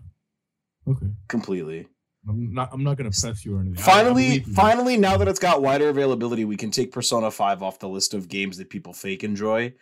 Okay. 0.88 1.08
completely. 1.28 1.88
I'm 2.30 2.54
not. 2.54 2.70
I'm 2.74 2.84
not 2.84 2.98
gonna 2.98 3.12
press 3.12 3.46
you 3.46 3.56
or 3.56 3.62
anything. 3.62 3.82
Finally, 3.82 4.42
finally, 4.42 4.98
now 4.98 5.16
that 5.18 5.30
it's 5.30 5.40
got 5.40 5.62
wider 5.62 5.88
availability, 5.88 6.44
we 6.44 6.58
can 6.58 6.72
take 6.72 6.92
Persona 6.92 7.32
Five 7.32 7.64
off 7.64 7.80
the 7.80 7.88
list 7.88 8.14
of 8.14 8.28
games 8.28 8.58
that 8.58 8.70
people 8.70 8.92
fake 8.94 9.24
enjoy. 9.24 9.74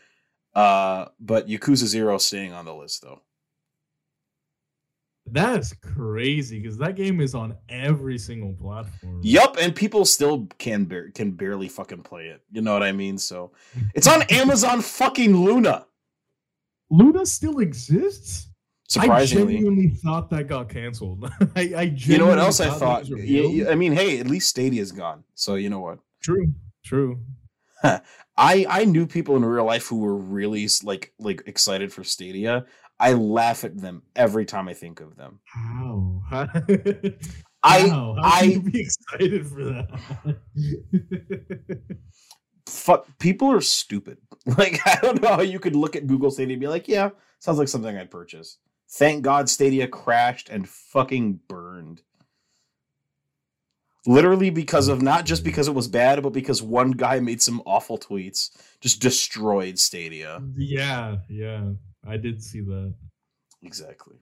Uh, 0.53 1.05
but 1.19 1.47
Yakuza 1.47 1.85
Zero 1.85 2.17
staying 2.19 2.53
on 2.53 2.65
the 2.65 2.73
list 2.75 3.01
though. 3.01 3.21
That's 5.27 5.73
crazy 5.73 6.59
because 6.59 6.77
that 6.77 6.95
game 6.95 7.19
is 7.19 7.33
on 7.33 7.55
every 7.67 8.17
single 8.17 8.53
platform. 8.53 9.21
Yup, 9.23 9.57
and 9.59 9.75
people 9.75 10.05
still 10.05 10.47
can 10.59 10.85
bar- 10.85 11.09
can 11.15 11.31
barely 11.31 11.67
fucking 11.67 12.03
play 12.03 12.27
it. 12.27 12.41
You 12.51 12.61
know 12.61 12.73
what 12.73 12.83
I 12.83 12.91
mean? 12.91 13.17
So 13.17 13.51
it's 13.95 14.07
on 14.07 14.21
Amazon 14.29 14.81
fucking 14.81 15.35
Luna. 15.35 15.87
Luna 16.91 17.25
still 17.25 17.59
exists. 17.59 18.47
Surprisingly, 18.87 19.55
I 19.55 19.55
genuinely 19.57 19.89
thought 20.03 20.29
that 20.29 20.47
got 20.47 20.69
canceled. 20.69 21.27
I, 21.55 21.73
I 21.75 21.81
you 21.97 22.19
know 22.19 22.27
what 22.27 22.37
else 22.37 22.59
I 22.59 22.69
thought? 22.69 23.01
was 23.01 23.09
Y- 23.09 23.15
revealed. 23.17 23.65
y- 23.67 23.71
I 23.71 23.75
mean, 23.75 23.93
hey, 23.93 24.19
at 24.19 24.27
least 24.27 24.47
Stadia's 24.47 24.91
gone. 24.91 25.23
So 25.33 25.55
you 25.55 25.69
know 25.71 25.79
what? 25.79 25.97
True. 26.21 26.53
True. 26.85 27.19
I 27.83 27.99
I 28.37 28.85
knew 28.85 29.07
people 29.07 29.35
in 29.37 29.43
real 29.43 29.65
life 29.65 29.87
who 29.87 29.99
were 29.99 30.15
really 30.15 30.67
like 30.83 31.13
like 31.17 31.41
excited 31.47 31.91
for 31.91 32.03
Stadia. 32.03 32.65
I 32.99 33.13
laugh 33.13 33.63
at 33.63 33.77
them 33.77 34.03
every 34.15 34.45
time 34.45 34.67
I 34.67 34.73
think 34.73 35.01
of 35.01 35.15
them. 35.17 35.39
How? 35.43 36.21
How? 36.29 36.47
I 37.63 37.87
How? 37.87 38.15
I- 38.21 38.57
be 38.57 38.81
excited 38.81 39.47
for 39.47 39.63
that? 39.63 40.37
fuck 42.67 43.07
people 43.19 43.51
are 43.51 43.61
stupid. 43.61 44.17
Like 44.45 44.79
I 44.85 44.99
don't 45.01 45.23
know 45.23 45.29
how 45.29 45.41
you 45.41 45.59
could 45.59 45.75
look 45.75 45.95
at 45.95 46.05
Google 46.05 46.29
Stadia 46.29 46.53
and 46.53 46.61
be 46.61 46.67
like, 46.67 46.87
yeah, 46.87 47.09
sounds 47.39 47.57
like 47.57 47.67
something 47.67 47.97
I'd 47.97 48.11
purchase. 48.11 48.59
Thank 48.91 49.23
God 49.23 49.49
Stadia 49.49 49.87
crashed 49.87 50.49
and 50.49 50.69
fucking 50.69 51.39
burned. 51.47 52.03
Literally 54.05 54.51
because 54.51 54.87
of 54.87 55.01
not 55.01 55.25
just 55.25 55.43
because 55.43 55.67
it 55.67 55.73
was 55.73 55.87
bad, 55.87 56.21
but 56.21 56.29
because 56.29 56.61
one 56.61 56.91
guy 56.91 57.19
made 57.19 57.41
some 57.41 57.63
awful 57.65 57.97
tweets, 57.97 58.51
just 58.81 59.01
destroyed 59.01 59.79
Stadia. 59.79 60.43
yeah, 60.55 61.15
yeah. 61.27 61.71
I 62.07 62.17
did 62.17 62.41
see 62.41 62.61
that. 62.61 62.93
Exactly. 63.61 64.15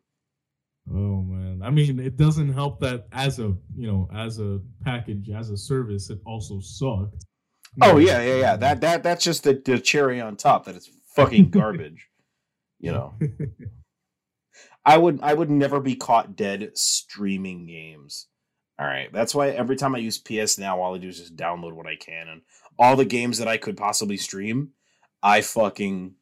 Oh 0.90 1.22
man. 1.24 1.62
I 1.64 1.70
mean, 1.70 2.00
it 2.00 2.18
doesn't 2.18 2.54
help 2.54 2.80
that 2.82 3.08
as 3.12 3.40
a 3.40 3.54
you 3.76 3.88
know, 3.88 4.10
as 4.14 4.40
a 4.40 4.60
package, 4.84 5.30
as 5.30 5.50
a 5.50 5.58
service, 5.58 6.10
it 6.10 6.20
also 6.26 6.60
sucked. 6.60 7.26
Oh 7.82 7.98
yeah, 7.98 8.22
yeah, 8.22 8.36
yeah. 8.36 8.56
That 8.56 8.82
that 8.82 9.04
that's 9.04 9.24
just 9.24 9.44
the, 9.44 9.62
the 9.66 9.80
cherry 9.80 10.22
on 10.22 10.36
top. 10.36 10.66
That 10.66 10.76
it's 10.76 10.90
fucking 11.16 11.50
garbage. 11.52 12.08
you 12.80 12.92
know. 12.92 13.14
I 14.86 14.98
would 14.98 15.20
I 15.22 15.34
would 15.34 15.50
never 15.50 15.80
be 15.80 15.96
caught 15.96 16.36
dead 16.36 16.72
streaming 16.78 17.66
games. 17.66 18.28
All 18.80 18.88
right. 18.88 19.12
That's 19.14 19.34
why 19.34 19.50
every 19.50 19.76
time 19.76 19.96
I 19.96 20.00
use 20.00 20.18
PS 20.18 20.58
now, 20.58 20.82
all 20.82 20.96
I 20.96 20.98
do 20.98 21.08
is 21.08 21.20
just 21.20 21.36
download 21.36 21.74
what 21.74 21.88
I 21.88 21.96
can 21.96 22.28
and 22.28 22.42
all 22.78 22.96
the 22.96 23.06
games 23.06 23.38
that 23.38 23.48
I 23.48 23.58
could 23.58 23.78
possibly 23.78 24.18
stream, 24.18 24.72
I 25.22 25.42
fucking 25.42 26.16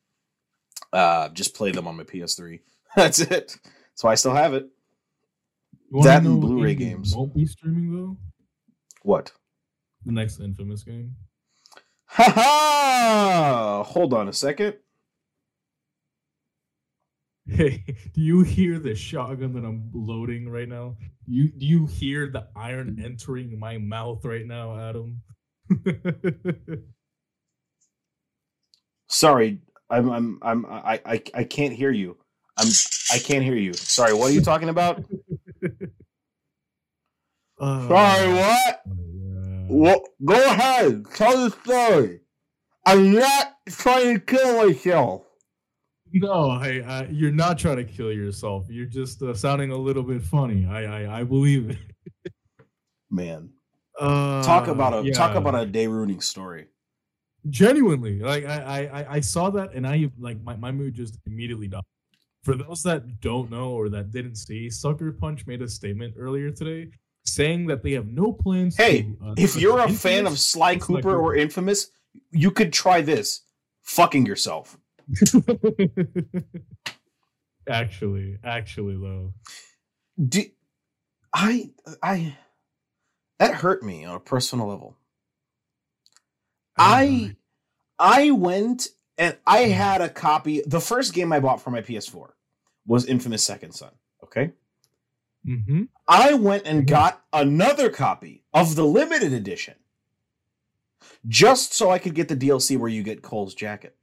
uh 0.94 1.30
just 1.30 1.56
play 1.56 1.72
them 1.72 1.88
on 1.88 1.98
my 1.98 2.04
PS3. 2.04 2.60
That's 2.96 3.20
it. 3.20 3.58
So 3.96 4.08
I 4.08 4.16
still 4.16 4.34
have 4.34 4.54
it. 4.54 4.68
That 6.04 6.24
and 6.24 6.40
Blu-ray 6.40 6.76
games. 6.76 7.16
Won't 7.16 7.36
be 7.36 7.46
streaming 7.46 7.94
though. 7.94 8.18
What? 9.04 9.32
The 10.06 10.14
next 10.14 10.40
infamous 10.40 10.84
game. 10.84 11.16
Ha 12.06 12.30
ha! 12.30 13.84
Hold 13.84 14.14
on 14.14 14.28
a 14.28 14.34
second. 14.34 14.76
Hey, 17.50 17.84
do 18.14 18.22
you 18.22 18.44
hear 18.44 18.80
the 18.80 18.96
shotgun 18.96 19.54
that 19.54 19.66
I'm 19.66 19.90
loading 19.94 20.48
right 20.48 20.70
now? 20.70 20.96
You 21.26 21.50
do 21.50 21.66
you 21.66 21.86
hear 21.86 22.28
the 22.28 22.48
iron 22.56 23.02
entering 23.04 23.60
my 23.60 23.78
mouth 23.78 24.24
right 24.24 24.46
now, 24.46 24.80
Adam? 24.80 25.22
Sorry, 29.10 29.60
I'm 29.92 30.10
I'm 30.10 30.40
I'm 30.42 30.66
I 30.66 31.00
I, 31.06 31.22
I 31.34 31.44
can't 31.44 31.74
hear 31.74 31.92
you. 31.92 32.18
I'm 32.58 32.68
I 33.14 33.20
can't 33.20 33.44
hear 33.44 33.56
you. 33.56 33.74
Sorry, 33.74 34.14
what 34.14 34.32
are 34.32 34.34
you 34.34 34.42
talking 34.42 34.70
about? 34.70 35.04
Uh, 37.60 37.88
Sorry, 37.88 38.34
what? 38.34 38.82
yeah. 38.86 39.66
What? 39.68 40.02
Go 40.26 40.34
ahead, 40.34 41.06
tell 41.14 41.50
the 41.50 41.52
story. 41.64 42.22
I'm 42.86 43.14
not 43.14 43.54
trying 43.70 44.16
to 44.16 44.20
kill 44.20 44.66
myself. 44.66 45.24
No, 46.14 46.60
hey, 46.60 46.82
uh, 46.82 47.06
you're 47.10 47.32
not 47.32 47.58
trying 47.58 47.78
to 47.78 47.86
kill 47.86 48.12
yourself. 48.12 48.66
You're 48.70 48.86
just 48.88 49.22
uh, 49.22 49.34
sounding 49.34 49.72
a 49.72 49.78
little 49.78 50.04
bit 50.04 50.22
funny. 50.24 50.66
I 50.66 50.84
I, 51.06 51.20
I 51.20 51.24
believe 51.24 51.70
it. 51.70 51.78
Man, 53.10 53.52
Uh, 54.00 54.42
talk 54.44 54.68
about 54.68 55.06
a 55.06 55.12
talk 55.12 55.36
about 55.36 55.56
a 55.56 55.66
day 55.66 55.88
ruining 55.88 56.22
story. 56.22 56.68
Genuinely 57.50 58.20
like 58.20 58.46
I, 58.46 58.88
I 58.94 59.16
I- 59.16 59.20
saw 59.20 59.50
that 59.52 59.74
and 59.74 59.88
i 59.88 60.10
like 60.20 60.42
my, 60.44 60.56
my 60.56 60.72
mood 60.72 60.94
just 60.94 61.18
immediately 61.26 61.68
died 61.68 61.82
for 62.44 62.56
those 62.56 62.84
that 62.84 63.20
don't 63.20 63.50
know 63.50 63.72
or 63.72 63.90
that 63.90 64.12
didn't 64.12 64.36
see 64.36 64.70
sucker 64.70 65.12
punch 65.12 65.48
made 65.48 65.62
a 65.62 65.68
statement 65.68 66.14
earlier 66.18 66.52
today 66.52 66.90
saying 67.26 67.68
that 67.68 67.84
they 67.84 67.92
have 67.92 68.08
no 68.08 68.32
plans 68.34 68.76
Hey, 68.76 69.04
to, 69.04 69.18
uh, 69.24 69.34
If 69.38 69.56
you're 69.56 69.80
a 69.80 69.90
fan 69.90 70.26
of 70.26 70.40
Sly 70.40 70.78
Sly 70.80 70.98
Cooper 71.02 71.16
or 71.20 71.36
Infamous, 71.36 71.92
you 72.32 72.50
could 72.50 72.74
try 72.74 73.02
this. 73.02 73.42
Fucking 73.84 74.26
yourself. 74.26 74.78
actually 77.70 78.38
actually 78.44 78.96
though 78.98 79.34
Do, 80.28 80.44
I 81.34 81.70
I 82.02 82.36
that 83.40 83.54
hurt 83.56 83.84
me 83.84 84.04
on 84.06 84.16
a 84.16 84.20
personal 84.20 84.68
level. 84.68 84.96
I 86.78 87.36
I 88.00 88.32
went 88.32 88.90
and 89.18 89.38
I 89.46 89.60
had 89.60 90.02
a 90.02 90.10
copy. 90.10 90.62
The 90.66 90.82
first 90.82 91.14
game 91.14 91.32
I 91.32 91.40
bought 91.40 91.62
for 91.62 91.70
my 91.70 91.82
PS4 91.82 92.30
was 92.86 93.06
Infamous 93.06 93.44
Second 93.44 93.74
Son. 93.74 93.92
Okay. 94.24 94.52
mm-hmm. 95.46 95.84
I 96.08 96.34
went 96.34 96.66
and 96.66 96.88
got 96.88 97.24
another 97.34 97.90
copy 97.90 98.44
of 98.54 98.76
the 98.76 98.86
limited 98.86 99.34
edition 99.34 99.76
just 101.28 101.74
so 101.74 101.90
I 101.90 102.00
could 102.00 102.16
get 102.16 102.28
the 102.28 102.36
DLC 102.36 102.78
where 102.78 102.90
you 102.90 103.04
get 103.04 103.22
Cole's 103.22 103.54
jacket. 103.54 103.96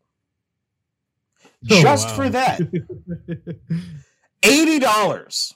Oh, 1.71 1.81
Just 1.81 2.09
wow. 2.09 2.15
for 2.15 2.29
that, 2.31 2.61
eighty 4.43 4.79
dollars. 4.79 5.55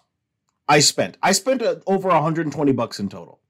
I 0.68 0.80
spent. 0.80 1.16
I 1.22 1.32
spent 1.32 1.62
uh, 1.62 1.76
over 1.86 2.08
120 2.08 2.72
bucks 2.72 2.98
in 2.98 3.08
total, 3.08 3.40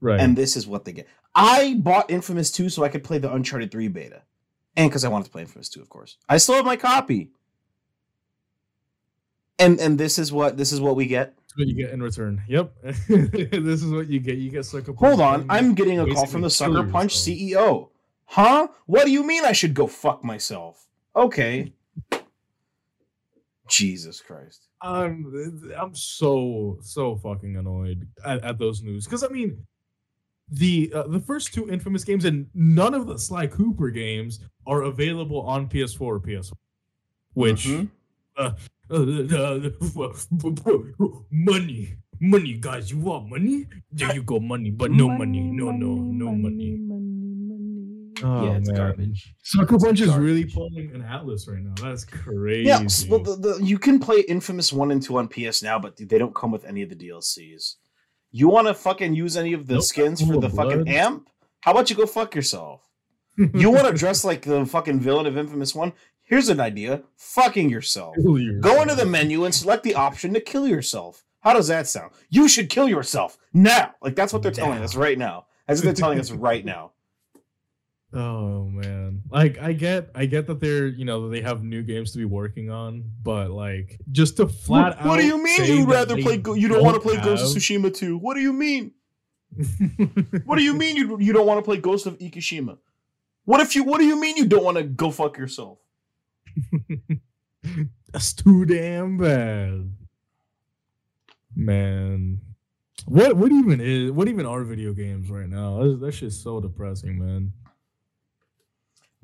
right. 0.00 0.18
and 0.18 0.36
this 0.36 0.56
is 0.56 0.66
what 0.66 0.84
they 0.84 0.92
get. 0.92 1.06
I 1.34 1.74
bought 1.78 2.10
Infamous 2.10 2.50
2 2.50 2.68
so 2.68 2.84
I 2.84 2.88
could 2.88 3.04
play 3.04 3.18
the 3.18 3.32
Uncharted 3.32 3.70
3 3.70 3.88
beta, 3.88 4.22
and 4.76 4.90
because 4.90 5.04
I 5.04 5.08
wanted 5.08 5.26
to 5.26 5.30
play 5.30 5.42
Infamous 5.42 5.68
2, 5.68 5.80
of 5.80 5.88
course. 5.88 6.16
I 6.28 6.38
still 6.38 6.56
have 6.56 6.64
my 6.64 6.76
copy, 6.76 7.30
and 9.58 9.80
and 9.80 9.98
this 9.98 10.18
is 10.18 10.32
what 10.32 10.56
this 10.56 10.72
is 10.72 10.80
what 10.80 10.96
we 10.96 11.06
get. 11.06 11.36
That's 11.36 11.56
what 11.56 11.68
you 11.68 11.74
get 11.74 11.92
in 11.92 12.02
return. 12.02 12.42
Yep. 12.48 12.72
this 12.82 13.82
is 13.82 13.92
what 13.92 14.08
you 14.08 14.20
get. 14.20 14.38
You 14.38 14.50
get 14.50 14.64
sucker 14.64 14.92
punch. 14.92 14.98
Hold 14.98 15.20
on, 15.20 15.46
I'm 15.48 15.74
getting 15.74 15.98
a 16.00 16.06
call 16.06 16.26
from 16.26 16.42
the 16.42 16.50
Sucker 16.50 16.84
Punch. 16.84 17.16
CEO. 17.16 17.90
Huh? 18.26 18.68
What 18.84 19.06
do 19.06 19.10
you 19.10 19.26
mean 19.26 19.44
I 19.44 19.52
should 19.52 19.72
go 19.72 19.86
fuck 19.86 20.22
myself? 20.22 20.86
Okay. 21.16 21.72
Jesus 23.68 24.20
Christ. 24.20 24.68
I'm 24.80 25.32
I'm 25.76 25.94
so 25.94 26.78
so 26.80 27.16
fucking 27.16 27.56
annoyed 27.56 28.06
at, 28.24 28.44
at 28.44 28.58
those 28.58 28.82
news 28.82 29.04
because 29.04 29.24
I 29.24 29.28
mean 29.28 29.66
the 30.50 30.90
uh, 30.94 31.06
the 31.08 31.20
first 31.20 31.52
two 31.54 31.68
infamous 31.70 32.04
games 32.04 32.24
and 32.24 32.46
none 32.54 32.94
of 32.94 33.06
the 33.06 33.18
Sly 33.18 33.46
Cooper 33.46 33.90
games 33.90 34.40
are 34.66 34.82
available 34.82 35.40
on 35.42 35.68
PS4 35.68 36.00
or 36.00 36.20
PS, 36.20 36.52
which 37.34 37.66
Mhm. 37.66 37.88
uh, 38.36 38.52
uh, 38.90 40.08
money 41.30 41.94
money 42.20 42.54
guys 42.54 42.90
you 42.90 42.98
want 42.98 43.28
money 43.28 43.64
there 43.92 44.12
you 44.14 44.22
go 44.22 44.40
money 44.40 44.70
but 44.70 44.90
no 44.90 45.08
money, 45.08 45.40
no 45.40 45.70
no 45.70 45.94
no 45.94 46.34
money. 46.34 46.84
Oh, 48.20 48.46
yeah, 48.46 48.56
it's 48.56 48.68
man. 48.68 48.76
garbage. 48.76 49.32
Sucker 49.44 49.78
Punch 49.78 50.00
is 50.00 50.08
really 50.16 50.42
garbage. 50.42 50.54
pulling 50.54 50.90
an 50.92 51.02
Atlus 51.02 51.46
right 51.48 51.62
now. 51.62 51.74
That's 51.80 52.04
crazy. 52.04 52.66
Yeah, 52.66 52.80
s- 52.80 53.06
well, 53.06 53.20
the, 53.22 53.36
the, 53.36 53.60
you 53.64 53.78
can 53.78 54.00
play 54.00 54.22
Infamous 54.22 54.72
1 54.72 54.90
and 54.90 55.00
2 55.00 55.18
on 55.18 55.28
PS 55.28 55.62
now, 55.62 55.78
but 55.78 55.96
they 55.96 56.18
don't 56.18 56.34
come 56.34 56.50
with 56.50 56.64
any 56.64 56.82
of 56.82 56.88
the 56.88 56.96
DLCs. 56.96 57.76
You 58.30 58.48
want 58.48 58.66
to 58.68 58.74
fucking 58.74 59.14
use 59.14 59.36
any 59.36 59.52
of 59.52 59.66
the 59.66 59.74
Nope, 59.74 59.82
skins 59.84 60.20
for 60.26 60.38
the 60.38 60.50
fucking 60.50 60.84
blood. 60.84 60.88
amp? 60.88 61.28
How 61.60 61.72
about 61.72 61.90
you 61.90 61.96
go 61.96 62.06
fuck 62.06 62.34
yourself? 62.34 62.82
You 63.54 63.70
want 63.70 63.86
to 63.86 63.92
dress 63.92 64.24
like 64.24 64.42
the 64.42 64.66
fucking 64.66 64.98
villain 64.98 65.26
of 65.26 65.38
Infamous 65.38 65.72
1? 65.74 65.92
Here's 66.24 66.48
an 66.48 66.58
idea 66.60 67.04
fucking 67.16 67.70
yourself. 67.70 68.16
Go 68.60 68.82
into 68.82 68.94
the 68.96 69.06
menu 69.06 69.44
and 69.44 69.54
select 69.54 69.84
the 69.84 69.94
option 69.94 70.34
to 70.34 70.40
kill 70.40 70.66
yourself. 70.66 71.24
How 71.40 71.52
does 71.54 71.68
that 71.68 71.86
sound? 71.86 72.10
You 72.30 72.48
should 72.48 72.68
kill 72.68 72.88
yourself 72.88 73.38
now. 73.54 73.94
Like 74.02 74.16
that's 74.16 74.32
what 74.32 74.42
they're 74.42 74.50
telling 74.50 74.82
us 74.82 74.96
right 74.96 75.16
now. 75.16 75.46
That's 75.66 75.80
what 75.80 75.84
they're 75.84 75.94
telling 75.94 76.18
us 76.18 76.30
right 76.32 76.64
now. 76.64 76.92
Oh 78.12 78.64
man. 78.64 79.22
Like 79.30 79.58
I 79.58 79.72
get 79.72 80.10
I 80.14 80.26
get 80.26 80.46
that 80.46 80.60
they're, 80.60 80.86
you 80.86 81.04
know, 81.04 81.28
they 81.28 81.42
have 81.42 81.62
new 81.62 81.82
games 81.82 82.12
to 82.12 82.18
be 82.18 82.24
working 82.24 82.70
on, 82.70 83.04
but 83.22 83.50
like 83.50 83.98
just 84.12 84.38
to 84.38 84.46
flat 84.48 84.96
What, 84.98 85.06
what 85.06 85.20
do 85.20 85.26
you 85.26 85.42
mean 85.42 85.64
you'd 85.64 85.88
rather 85.88 86.16
play? 86.16 86.38
Go- 86.38 86.54
you 86.54 86.68
don't 86.68 86.82
want 86.82 86.94
to 86.94 87.00
play 87.00 87.16
Ghost 87.16 87.44
of 87.44 87.52
have- 87.52 87.62
Tsushima 87.62 87.94
2? 87.94 88.16
What 88.18 88.34
do 88.34 88.40
you 88.40 88.52
mean? 88.52 88.92
What 90.44 90.56
do 90.56 90.62
you 90.62 90.74
mean 90.74 90.96
you 90.96 91.18
you 91.18 91.32
don't 91.32 91.46
want 91.46 91.58
to 91.58 91.62
play 91.62 91.78
Ghost 91.78 92.06
of 92.06 92.18
Ikishima? 92.18 92.78
What 93.44 93.60
if 93.60 93.74
you? 93.74 93.82
What 93.84 93.98
do 93.98 94.04
you 94.04 94.20
mean 94.20 94.36
you 94.36 94.46
don't 94.46 94.62
want 94.62 94.76
to 94.76 94.82
go 94.82 95.10
fuck 95.10 95.38
yourself? 95.38 95.78
That's 98.12 98.34
too 98.34 98.64
damn 98.66 99.16
bad. 99.16 99.90
Man. 101.56 102.40
What 103.06 103.36
what 103.36 103.50
even 103.50 103.80
is 103.80 104.12
what 104.12 104.28
even 104.28 104.44
are 104.44 104.64
video 104.64 104.92
games 104.92 105.30
right 105.30 105.48
now? 105.48 105.82
That, 105.82 106.00
that 106.00 106.12
shit's 106.12 106.38
so 106.38 106.60
depressing, 106.60 107.18
man. 107.18 107.52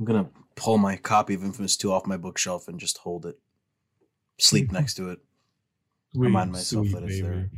I'm 0.06 0.14
gonna 0.14 0.28
pull 0.54 0.76
my 0.76 0.96
copy 0.96 1.34
of 1.34 1.42
Infamous 1.42 1.76
2 1.76 1.90
off 1.90 2.06
my 2.06 2.18
bookshelf 2.18 2.68
and 2.68 2.78
just 2.78 2.98
hold 2.98 3.24
it, 3.24 3.38
sleep 4.38 4.70
next 4.72 4.94
to 4.94 5.10
it. 5.10 5.20
Remind 6.14 6.52
myself 6.52 6.88
that 6.90 7.04
it's 7.04 7.20
there. 7.20 7.50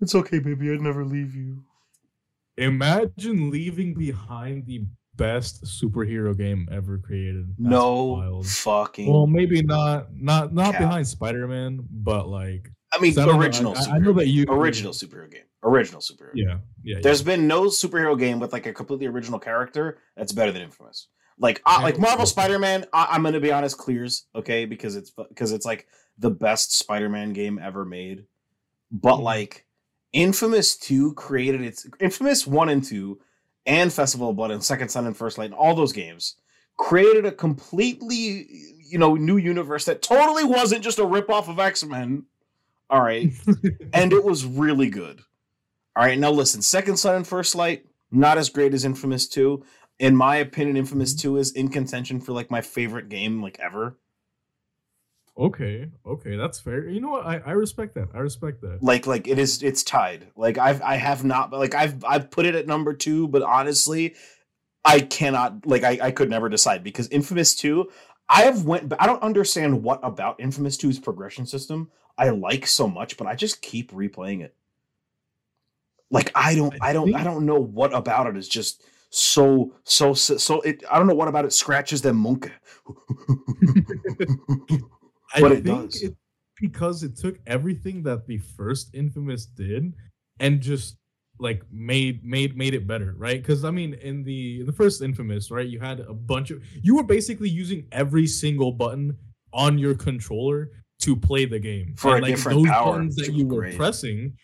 It's 0.00 0.14
okay, 0.14 0.38
baby. 0.38 0.72
I'd 0.72 0.80
never 0.80 1.04
leave 1.04 1.34
you. 1.34 1.64
Imagine 2.56 3.50
leaving 3.50 3.94
behind 3.94 4.66
the 4.66 4.84
best 5.16 5.64
superhero 5.64 6.36
game 6.36 6.68
ever 6.70 6.98
created. 6.98 7.48
That's 7.58 7.70
no 7.70 8.04
wild. 8.04 8.46
fucking. 8.46 9.12
Well, 9.12 9.26
maybe 9.26 9.60
not 9.62 10.14
not 10.14 10.54
not 10.54 10.72
Cap. 10.72 10.80
behind 10.80 11.06
Spider-Man, 11.06 11.80
but 11.90 12.28
like 12.28 12.70
I 12.92 13.00
mean 13.00 13.18
I 13.18 13.26
don't 13.26 13.34
know, 13.34 13.40
original. 13.40 13.76
I, 13.76 13.96
I 13.96 13.98
know 13.98 14.12
that 14.14 14.28
you 14.28 14.46
original 14.48 14.92
superhero 14.92 15.30
game. 15.30 15.42
Original 15.62 16.00
superhero. 16.00 16.30
Yeah, 16.34 16.58
yeah. 16.82 17.00
There's 17.02 17.22
been 17.22 17.46
no 17.46 17.64
superhero 17.64 18.18
game 18.18 18.38
with 18.38 18.52
like 18.52 18.66
a 18.66 18.72
completely 18.72 19.06
original 19.06 19.38
character 19.38 19.98
that's 20.16 20.32
better 20.32 20.52
than 20.52 20.62
Infamous. 20.62 21.08
Like, 21.40 21.60
uh, 21.66 21.80
like 21.82 21.98
Marvel 21.98 22.26
Spider-Man. 22.26 22.84
I- 22.92 23.08
I'm 23.12 23.22
gonna 23.22 23.40
be 23.40 23.50
honest, 23.50 23.78
clears 23.78 24.26
okay 24.34 24.66
because 24.66 24.94
it's 24.94 25.10
because 25.10 25.52
it's 25.52 25.64
like 25.66 25.86
the 26.18 26.30
best 26.30 26.78
Spider-Man 26.78 27.32
game 27.32 27.58
ever 27.58 27.84
made. 27.84 28.26
But 28.92 29.16
Mhm. 29.16 29.22
like, 29.22 29.66
Infamous 30.12 30.76
Two 30.76 31.14
created 31.14 31.62
its 31.62 31.86
Infamous 31.98 32.46
One 32.46 32.68
and 32.68 32.84
Two, 32.84 33.20
and 33.66 33.92
Festival 33.92 34.30
of 34.30 34.36
Blood 34.36 34.50
and 34.50 34.62
Second 34.62 34.90
Son 34.90 35.06
and 35.06 35.16
First 35.16 35.38
Light, 35.38 35.46
and 35.46 35.54
all 35.54 35.74
those 35.74 35.92
games 35.92 36.36
created 36.76 37.24
a 37.26 37.32
completely 37.32 38.48
you 38.90 38.98
know 38.98 39.14
new 39.14 39.36
universe 39.36 39.84
that 39.84 40.02
totally 40.02 40.44
wasn't 40.44 40.82
just 40.82 40.98
a 40.98 41.02
ripoff 41.04 41.48
of 41.48 41.58
X-Men. 41.60 42.24
All 42.90 43.00
right 43.00 43.30
and 43.94 44.12
it 44.12 44.24
was 44.24 44.44
really 44.44 44.90
good. 44.90 45.20
All 45.96 46.04
right, 46.04 46.18
now 46.18 46.30
listen, 46.30 46.60
Second 46.62 46.96
Son 46.98 47.14
and 47.16 47.26
First 47.26 47.54
Light, 47.54 47.84
not 48.10 48.36
as 48.38 48.48
great 48.48 48.74
as 48.74 48.84
Infamous 48.84 49.28
2. 49.28 49.62
In 50.00 50.16
my 50.16 50.36
opinion, 50.36 50.76
Infamous 50.76 51.14
mm-hmm. 51.14 51.34
2 51.34 51.36
is 51.36 51.52
in 51.52 51.68
contention 51.68 52.20
for 52.20 52.32
like 52.32 52.50
my 52.50 52.60
favorite 52.60 53.08
game 53.08 53.40
like 53.40 53.58
ever. 53.60 53.98
okay, 55.38 55.90
okay, 56.04 56.36
that's 56.36 56.58
fair. 56.58 56.88
You 56.88 57.00
know 57.00 57.10
what? 57.10 57.24
I, 57.24 57.40
I 57.46 57.52
respect 57.52 57.94
that. 57.94 58.08
I 58.12 58.18
respect 58.18 58.62
that. 58.62 58.82
Like 58.82 59.06
like 59.06 59.28
it 59.28 59.38
is 59.38 59.62
it's 59.62 59.84
tied. 59.84 60.26
Like 60.36 60.58
I've 60.58 60.82
I 60.82 60.96
have 60.96 61.22
not 61.24 61.52
like 61.52 61.74
I've 61.74 62.04
I've 62.04 62.30
put 62.30 62.46
it 62.46 62.56
at 62.56 62.66
number 62.66 62.94
2, 62.94 63.28
but 63.28 63.42
honestly, 63.42 64.16
I 64.84 65.00
cannot 65.00 65.66
like 65.66 65.84
I, 65.84 65.98
I 66.02 66.10
could 66.10 66.30
never 66.30 66.48
decide 66.48 66.82
because 66.82 67.06
Infamous 67.08 67.54
2, 67.54 67.88
I 68.28 68.42
have 68.42 68.64
went 68.64 68.92
I 68.98 69.06
don't 69.06 69.22
understand 69.22 69.84
what 69.84 70.00
about 70.02 70.40
Infamous 70.40 70.76
2's 70.76 70.98
progression 70.98 71.46
system 71.46 71.90
I 72.20 72.28
like 72.28 72.66
so 72.66 72.86
much, 72.86 73.16
but 73.16 73.26
I 73.26 73.34
just 73.34 73.62
keep 73.62 73.92
replaying 73.92 74.42
it. 74.42 74.54
Like 76.10 76.30
I 76.34 76.54
don't 76.54 76.74
I 76.80 76.90
I 76.90 76.92
don't 76.92 77.14
I 77.14 77.24
don't 77.24 77.46
know 77.46 77.58
what 77.58 77.94
about 77.94 78.26
it 78.26 78.36
is 78.36 78.46
just 78.46 78.84
so 79.10 79.74
so 79.84 80.14
so, 80.14 80.36
so 80.36 80.60
it 80.62 80.82
I 80.90 80.98
don't 80.98 81.06
know 81.06 81.14
what 81.14 81.28
about 81.28 81.44
it 81.44 81.52
scratches 81.52 82.02
them 82.02 82.16
monkey. 82.16 82.50
I 85.34 85.40
But 85.40 85.52
it 85.52 85.64
think 85.64 85.90
does. 85.90 86.02
it 86.02 86.16
because 86.60 87.02
it 87.02 87.16
took 87.16 87.38
everything 87.46 88.02
that 88.04 88.26
the 88.26 88.38
first 88.38 88.94
Infamous 88.94 89.46
did 89.46 89.92
and 90.38 90.60
just 90.60 90.96
like 91.38 91.62
made 91.72 92.24
made 92.24 92.56
made 92.56 92.74
it 92.74 92.86
better, 92.86 93.14
right? 93.16 93.40
Because 93.40 93.64
I 93.64 93.70
mean, 93.70 93.94
in 93.94 94.22
the 94.24 94.60
in 94.60 94.66
the 94.66 94.72
first 94.72 95.02
Infamous, 95.02 95.50
right, 95.50 95.66
you 95.66 95.80
had 95.80 96.00
a 96.00 96.12
bunch 96.12 96.50
of 96.50 96.62
you 96.82 96.96
were 96.96 97.02
basically 97.02 97.48
using 97.48 97.86
every 97.92 98.26
single 98.26 98.72
button 98.72 99.16
on 99.52 99.78
your 99.78 99.94
controller 99.94 100.70
to 101.00 101.16
play 101.16 101.46
the 101.46 101.58
game 101.58 101.94
For 101.96 102.16
And, 102.16 102.18
a 102.18 102.22
like 102.22 102.34
different 102.36 102.58
those 102.58 102.68
power, 102.68 102.92
buttons 102.92 103.16
that 103.16 103.32
you 103.32 103.46
were 103.46 103.62
great. 103.62 103.76
pressing 103.76 104.36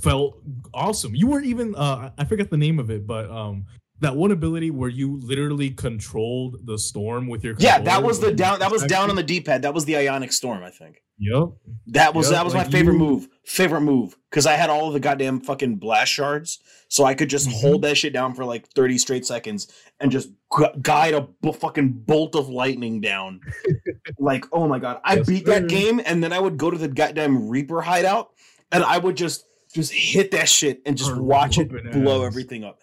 felt 0.00 0.40
awesome. 0.72 1.14
You 1.14 1.26
weren't 1.26 1.46
even 1.46 1.74
uh 1.74 2.12
I 2.16 2.24
forget 2.24 2.50
the 2.50 2.56
name 2.56 2.78
of 2.78 2.90
it, 2.90 3.06
but 3.06 3.30
um 3.30 3.66
that 4.02 4.14
one 4.16 4.30
ability 4.30 4.70
where 4.70 4.90
you 4.90 5.18
literally 5.22 5.70
controlled 5.70 6.58
the 6.66 6.78
storm 6.78 7.26
with 7.28 7.42
your 7.42 7.54
yeah, 7.58 7.80
that 7.80 8.02
was 8.02 8.20
the 8.20 8.32
down 8.32 8.58
that 8.60 8.70
was 8.70 8.82
down 8.84 9.10
on 9.10 9.16
the 9.16 9.22
D-pad. 9.22 9.62
That 9.62 9.72
was 9.74 9.84
the 9.84 9.96
ionic 9.96 10.32
storm, 10.32 10.62
I 10.62 10.70
think. 10.70 11.02
Yep. 11.18 11.48
That 11.88 12.14
was 12.14 12.26
Yep, 12.28 12.36
that 12.36 12.44
was 12.44 12.54
like 12.54 12.66
my 12.66 12.72
favorite 12.72 12.94
you- 12.94 12.98
move. 12.98 13.28
Favorite 13.46 13.80
move 13.82 14.16
because 14.30 14.46
I 14.46 14.54
had 14.54 14.70
all 14.70 14.88
of 14.88 14.92
the 14.92 15.00
goddamn 15.00 15.40
fucking 15.40 15.76
blast 15.76 16.12
shards, 16.12 16.58
so 16.88 17.04
I 17.04 17.14
could 17.14 17.28
just 17.30 17.48
Mhm. 17.48 17.52
hold 17.60 17.82
that 17.82 17.96
shit 17.96 18.12
down 18.12 18.34
for 18.34 18.44
like 18.44 18.68
thirty 18.68 18.98
straight 18.98 19.24
seconds 19.26 19.68
and 20.00 20.10
just 20.12 20.30
gu- 20.50 20.66
guide 20.80 21.14
a 21.14 21.52
fucking 21.52 21.90
bolt 22.06 22.34
of 22.36 22.48
lightning 22.48 23.00
down. 23.00 23.40
like, 24.18 24.44
oh 24.52 24.66
my 24.68 24.78
god, 24.78 25.00
I 25.04 25.16
Yes, 25.16 25.26
beat 25.26 25.46
that 25.46 25.68
game, 25.68 26.00
and 26.04 26.22
then 26.22 26.32
I 26.32 26.38
would 26.40 26.56
go 26.56 26.70
to 26.70 26.78
the 26.78 26.88
goddamn 26.88 27.48
Reaper 27.48 27.80
hideout, 27.82 28.30
and 28.72 28.82
I 28.84 28.98
would 28.98 29.16
just 29.16 29.44
just 29.74 29.90
hit 29.92 30.32
that 30.32 30.48
shit 30.50 30.82
and 30.84 30.98
just 30.98 31.08
Start 31.10 31.24
watch 31.24 31.56
it 31.58 31.70
blow 31.92 32.22
ass. 32.22 32.26
everything 32.26 32.62
up. 32.62 32.78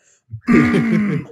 God 0.52 1.28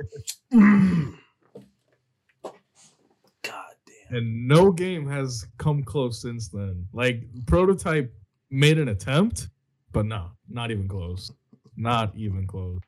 damn. 3.43 4.15
and 4.15 4.47
no 4.47 4.71
game 4.71 5.07
has 5.07 5.47
come 5.57 5.83
close 5.83 6.21
since 6.21 6.47
then. 6.49 6.87
Like 6.93 7.23
prototype 7.45 8.13
made 8.49 8.77
an 8.77 8.89
attempt, 8.89 9.49
but 9.91 10.05
no, 10.05 10.31
not 10.49 10.71
even 10.71 10.87
close. 10.87 11.31
Not 11.75 12.13
even 12.15 12.47
close. 12.47 12.79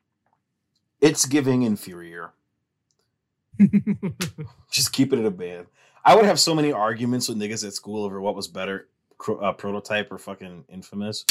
It's 1.00 1.24
giving 1.26 1.62
inferior. 1.62 2.32
Just 4.70 4.92
keep 4.92 5.12
it 5.12 5.18
at 5.18 5.24
a 5.24 5.30
band. 5.30 5.66
I 6.04 6.14
would 6.14 6.24
have 6.24 6.40
so 6.40 6.54
many 6.54 6.72
arguments 6.72 7.28
with 7.28 7.38
niggas 7.38 7.66
at 7.66 7.74
school 7.74 8.04
over 8.04 8.20
what 8.20 8.34
was 8.34 8.48
better, 8.48 8.88
uh, 9.40 9.52
Prototype 9.52 10.10
or 10.10 10.18
fucking 10.18 10.64
Infamous. 10.68 11.24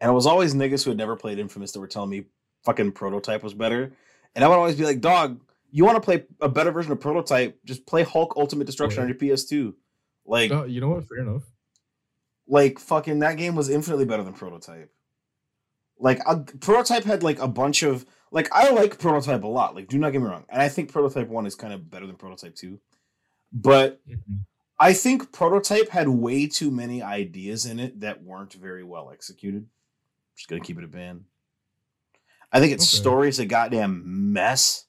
And 0.00 0.10
it 0.10 0.14
was 0.14 0.26
always 0.26 0.54
niggas 0.54 0.84
who 0.84 0.90
had 0.90 0.98
never 0.98 1.16
played 1.16 1.38
Infamous 1.38 1.72
that 1.72 1.80
were 1.80 1.86
telling 1.86 2.10
me 2.10 2.24
fucking 2.64 2.92
Prototype 2.92 3.42
was 3.42 3.54
better. 3.54 3.92
And 4.34 4.44
I 4.44 4.48
would 4.48 4.54
always 4.54 4.76
be 4.76 4.84
like, 4.84 5.00
dog, 5.00 5.40
You 5.72 5.84
want 5.84 5.96
to 5.96 6.00
play 6.00 6.24
a 6.40 6.48
better 6.48 6.70
version 6.72 6.92
of 6.92 7.00
Prototype? 7.00 7.58
Just 7.64 7.86
play 7.86 8.02
Hulk 8.02 8.34
Ultimate 8.36 8.64
Destruction 8.66 9.02
on 9.02 9.08
your 9.08 9.16
PS2. 9.16 9.74
Like, 10.26 10.50
Oh, 10.50 10.64
you 10.64 10.80
know 10.80 10.88
what? 10.90 11.08
Fair 11.08 11.18
enough. 11.18 11.42
like 12.48 12.78
fucking 12.80 13.20
that 13.20 13.36
game 13.36 13.54
was 13.54 13.68
infinitely 13.70 14.04
better 14.04 14.22
than 14.24 14.32
Prototype. 14.32 14.92
Like, 15.98 16.20
uh, 16.26 16.40
Prototype 16.60 17.04
had 17.04 17.22
like 17.22 17.38
a 17.38 17.46
bunch 17.48 17.82
of 17.82 18.04
like 18.32 18.48
I 18.52 18.70
like 18.70 18.98
Prototype 18.98 19.42
a 19.44 19.46
lot. 19.48 19.74
Like, 19.74 19.88
do 19.88 19.98
not 19.98 20.10
get 20.12 20.20
me 20.22 20.28
wrong, 20.28 20.44
and 20.48 20.62
I 20.62 20.68
think 20.68 20.90
Prototype 20.92 21.28
One 21.28 21.46
is 21.46 21.54
kind 21.54 21.72
of 21.72 21.90
better 21.90 22.06
than 22.06 22.16
Prototype 22.16 22.54
Two, 22.54 22.80
but 23.52 24.00
Mhm. 24.08 24.44
I 24.78 24.92
think 24.94 25.30
Prototype 25.30 25.90
had 25.90 26.08
way 26.08 26.46
too 26.46 26.70
many 26.70 27.02
ideas 27.02 27.66
in 27.66 27.78
it 27.78 28.00
that 28.00 28.22
weren't 28.22 28.54
very 28.54 28.82
well 28.82 29.10
executed. 29.10 29.68
Just 30.36 30.48
gonna 30.48 30.62
keep 30.62 30.78
it 30.78 30.84
a 30.84 30.88
band. 30.88 31.24
I 32.52 32.60
think 32.60 32.72
its 32.72 32.84
Okay. 32.92 33.00
story 33.00 33.28
is 33.28 33.38
a 33.38 33.46
goddamn 33.46 34.32
mess 34.32 34.86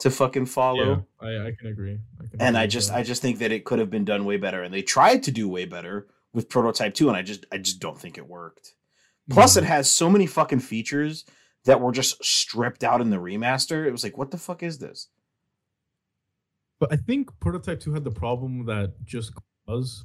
to 0.00 0.10
fucking 0.10 0.46
follow. 0.46 1.06
Yeah, 1.20 1.28
I, 1.28 1.48
I 1.48 1.52
can 1.58 1.68
agree. 1.68 1.98
I 2.18 2.22
can 2.26 2.40
and 2.40 2.56
agree 2.56 2.62
I 2.62 2.66
just 2.66 2.88
that. 2.88 2.96
I 2.98 3.02
just 3.02 3.20
think 3.22 3.38
that 3.40 3.52
it 3.52 3.64
could 3.64 3.78
have 3.78 3.90
been 3.90 4.04
done 4.06 4.24
way 4.24 4.36
better. 4.38 4.62
And 4.62 4.72
they 4.72 4.82
tried 4.82 5.22
to 5.24 5.30
do 5.30 5.48
way 5.48 5.66
better 5.66 6.08
with 6.32 6.48
Prototype 6.48 6.94
2, 6.94 7.08
and 7.08 7.16
I 7.16 7.22
just 7.22 7.44
I 7.52 7.58
just 7.58 7.80
don't 7.80 7.98
think 7.98 8.16
it 8.16 8.26
worked. 8.28 8.74
Plus, 9.28 9.54
Mhm. 9.54 9.58
it 9.58 9.64
has 9.64 9.90
so 9.92 10.08
many 10.08 10.26
fucking 10.26 10.60
features 10.60 11.24
that 11.66 11.80
were 11.80 11.92
just 11.92 12.24
stripped 12.24 12.82
out 12.82 13.00
in 13.02 13.10
the 13.10 13.18
remaster. 13.18 13.86
It 13.86 13.92
was 13.92 14.02
like, 14.02 14.16
what 14.16 14.30
the 14.30 14.38
fuck 14.38 14.62
is 14.62 14.78
this? 14.78 15.08
But 16.78 16.90
I 16.92 16.96
think 16.96 17.28
Prototype 17.40 17.80
2 17.80 17.92
had 17.92 18.04
the 18.04 18.10
problem 18.10 18.64
that 18.66 18.94
Just 19.04 19.32
Cause 19.68 20.04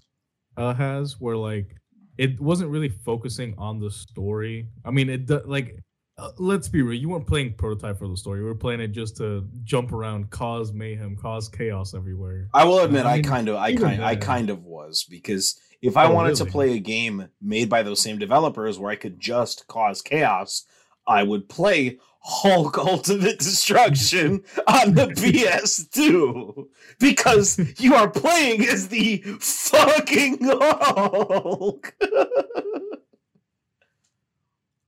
uh, 0.57 0.73
has, 0.73 1.19
where 1.21 1.37
like 1.37 1.75
it 2.17 2.39
wasn't 2.41 2.69
really 2.69 2.89
focusing 2.89 3.55
on 3.57 3.79
the 3.79 3.89
story. 3.89 4.67
I 4.83 4.91
mean, 4.91 5.09
it 5.09 5.47
like 5.47 5.79
uh, 6.17 6.31
let's 6.37 6.67
be 6.69 6.81
real, 6.81 6.99
you 6.99 7.09
weren't 7.09 7.27
playing 7.27 7.53
Prototype 7.53 7.99
for 7.99 8.07
the 8.07 8.15
story. 8.15 8.39
You 8.39 8.45
were 8.45 8.55
playing 8.55 8.79
it 8.79 8.89
just 8.89 9.17
to 9.17 9.47
jump 9.63 9.91
around, 9.91 10.29
cause 10.29 10.71
mayhem, 10.71 11.15
cause 11.15 11.49
chaos 11.49 11.93
everywhere. 11.93 12.47
I 12.53 12.63
will 12.63 12.79
admit, 12.79 13.05
I 13.05 13.15
I, 13.15 13.21
kind 13.21 13.49
of, 13.49 13.57
I 13.57 13.75
kind, 13.75 14.03
I 14.03 14.15
kind 14.15 14.49
of 14.49 14.63
was 14.63 15.03
because 15.09 15.59
if 15.81 15.97
I 15.97 16.05
Oh, 16.05 16.13
wanted 16.13 16.35
to 16.37 16.45
play 16.45 16.73
a 16.73 16.79
game 16.79 17.27
made 17.41 17.69
by 17.69 17.83
those 17.83 18.01
same 18.01 18.17
developers 18.17 18.79
where 18.79 18.91
I 18.91 18.95
could 18.95 19.19
just 19.19 19.67
cause 19.67 20.01
chaos, 20.01 20.65
I 21.05 21.23
would 21.23 21.49
play 21.49 21.99
Hulk 22.21 22.77
Ultimate 22.79 23.39
Destruction 23.39 24.43
on 24.67 24.93
the 24.95 25.07
PS2 25.17 26.65
because 26.99 27.59
you 27.79 27.93
are 27.93 28.09
playing 28.09 28.65
as 28.65 28.87
the 28.87 29.17
fucking 29.39 30.37
Hulk. 30.41 31.93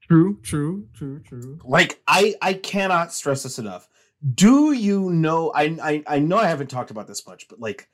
True, 0.08 0.40
true, 0.42 0.88
true, 0.94 1.20
true. 1.20 1.60
like 1.66 2.02
I, 2.08 2.36
I 2.42 2.54
cannot 2.54 3.14
stress 3.14 3.44
this 3.44 3.60
enough. 3.60 3.88
Do 4.34 4.72
you 4.72 5.10
know? 5.10 5.52
I, 5.54 5.78
I, 5.82 6.04
I 6.08 6.20
know 6.20 6.38
I 6.38 6.48
haven't 6.48 6.70
talked 6.70 6.92
about 6.92 7.08
this 7.08 7.26
much, 7.28 7.48
but 7.48 7.60
like. 7.60 7.90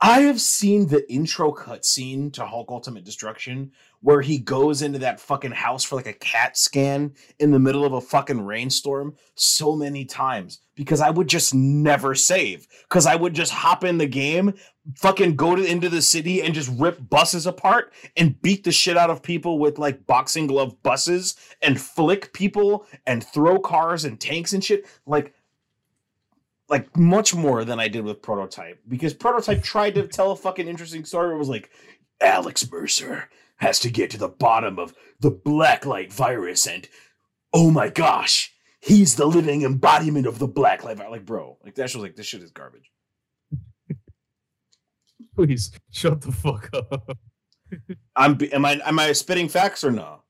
I 0.00 0.22
have 0.22 0.40
seen 0.40 0.88
the 0.88 1.10
intro 1.10 1.52
cutscene 1.52 2.30
to 2.34 2.44
Hulk 2.44 2.68
Ultimate 2.70 3.04
Destruction 3.04 3.70
where 4.00 4.20
he 4.20 4.38
goes 4.38 4.82
into 4.82 4.98
that 4.98 5.20
fucking 5.20 5.52
house 5.52 5.82
for 5.82 5.96
like 5.96 6.08
a 6.08 6.12
CAT 6.12 6.58
scan 6.58 7.14
in 7.38 7.52
the 7.52 7.58
middle 7.58 7.86
of 7.86 7.94
a 7.94 8.02
fucking 8.02 8.44
rainstorm 8.44 9.14
so 9.34 9.74
many 9.74 10.04
times 10.04 10.60
because 10.74 11.00
I 11.00 11.10
would 11.10 11.28
just 11.28 11.54
never 11.54 12.14
save 12.14 12.66
because 12.88 13.06
I 13.06 13.14
would 13.14 13.34
just 13.34 13.52
hop 13.52 13.84
in 13.84 13.98
the 13.98 14.06
game, 14.06 14.54
fucking 14.96 15.36
go 15.36 15.54
to 15.54 15.64
into 15.64 15.88
the 15.88 16.02
city 16.02 16.42
and 16.42 16.54
just 16.54 16.70
rip 16.78 17.08
buses 17.08 17.46
apart 17.46 17.92
and 18.16 18.40
beat 18.42 18.64
the 18.64 18.72
shit 18.72 18.96
out 18.96 19.10
of 19.10 19.22
people 19.22 19.58
with 19.58 19.78
like 19.78 20.06
boxing 20.06 20.46
glove 20.46 20.82
buses 20.82 21.36
and 21.62 21.80
flick 21.80 22.32
people 22.32 22.86
and 23.06 23.24
throw 23.24 23.58
cars 23.58 24.04
and 24.04 24.20
tanks 24.20 24.52
and 24.52 24.64
shit 24.64 24.86
like 25.06 25.34
like 26.68 26.96
much 26.96 27.34
more 27.34 27.64
than 27.64 27.78
I 27.78 27.88
did 27.88 28.04
with 28.04 28.22
Prototype 28.22 28.80
because 28.88 29.14
Prototype 29.14 29.62
tried 29.62 29.94
to 29.96 30.06
tell 30.06 30.30
a 30.30 30.36
fucking 30.36 30.68
interesting 30.68 31.04
story. 31.04 31.34
It 31.34 31.38
was 31.38 31.48
like 31.48 31.70
Alex 32.20 32.68
Mercer 32.70 33.28
has 33.56 33.78
to 33.80 33.90
get 33.90 34.10
to 34.10 34.18
the 34.18 34.28
bottom 34.28 34.78
of 34.78 34.94
the 35.20 35.30
blacklight 35.30 36.12
virus, 36.12 36.66
and 36.66 36.88
oh 37.52 37.70
my 37.70 37.88
gosh, 37.88 38.53
he's 38.84 39.16
the 39.16 39.26
living 39.26 39.62
embodiment 39.62 40.26
of 40.26 40.38
the 40.38 40.48
blacklight 40.48 40.96
virus. 40.96 41.10
Like, 41.10 41.26
bro, 41.26 41.56
like 41.64 41.74
that 41.76 41.90
shit 41.90 41.96
was 41.96 42.02
like 42.02 42.16
this 42.16 42.26
shit 42.26 42.42
is 42.42 42.50
garbage. 42.50 42.90
Please 45.36 45.72
shut 45.90 46.20
the 46.20 46.32
fuck 46.32 46.70
up. 46.74 47.16
I'm 48.16 48.38
am 48.52 48.64
I 48.64 48.80
am 48.84 48.98
I 48.98 49.12
spitting 49.12 49.48
facts 49.48 49.82
or 49.84 49.90
no? 49.90 50.20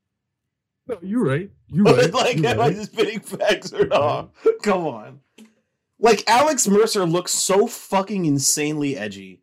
No, 0.87 0.99
you're 1.03 1.25
right. 1.25 1.51
You're 1.69 1.85
right. 1.95 2.13
like, 2.13 2.39
you're 2.39 2.47
am 2.51 2.61
I 2.61 2.71
just 2.71 2.93
spitting 2.93 3.21
facts 3.21 3.73
or 3.73 3.87
no? 3.87 4.31
Come 4.63 4.87
on. 4.87 5.21
Like 5.99 6.23
Alex 6.29 6.69
Mercer 6.69 7.05
looks 7.07 7.33
so 7.33 7.67
fucking 7.67 8.25
insanely 8.25 8.97
edgy. 8.97 9.41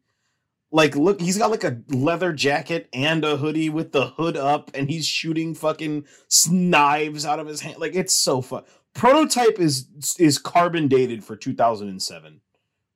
Like, 0.74 0.96
look, 0.96 1.20
he's 1.20 1.38
got 1.38 1.52
like 1.52 1.66
a 1.66 1.82
leather 1.90 2.32
jacket 2.32 2.88
and 2.94 3.26
a 3.26 3.36
hoodie 3.36 3.70
with 3.70 3.92
the 3.92 4.08
hood 4.08 4.38
up, 4.38 4.72
and 4.74 4.90
he's 4.90 5.06
shooting 5.06 5.54
fucking 5.54 6.06
knives 6.50 7.26
out 7.26 7.40
of 7.40 7.48
his 7.48 7.60
hand. 7.60 7.80
Like, 7.80 7.94
it's 7.94 8.14
so 8.14 8.42
fun. 8.42 8.64
Prototype 8.94 9.60
is 9.60 9.88
is 10.20 10.38
carbon 10.38 10.88
dated 10.88 11.24
for 11.24 11.36
2007 11.36 12.42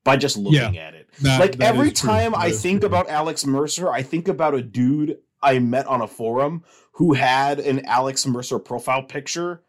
by 0.04 0.18
just 0.18 0.38
looking 0.38 0.78
at 0.78 0.94
it. 0.94 1.10
That- 1.22 1.40
like 1.40 1.58
that 1.58 1.66
every 1.68 1.92
time 1.92 2.36
I 2.36 2.52
think 2.52 2.84
about 2.84 3.10
Alex 3.10 3.46
Mercer, 3.46 3.90
I 3.92 4.02
think 4.04 4.28
about 4.28 4.54
a 4.54 4.62
dude 4.62 5.18
I 5.42 5.60
met 5.60 5.88
on 5.88 6.02
a 6.02 6.08
forum 6.08 6.64
who 6.94 7.14
had 7.14 7.60
an 7.60 7.86
Alex 7.86 8.26
Mercer 8.26 8.60
profile 8.60 9.04
picture, 9.04 9.62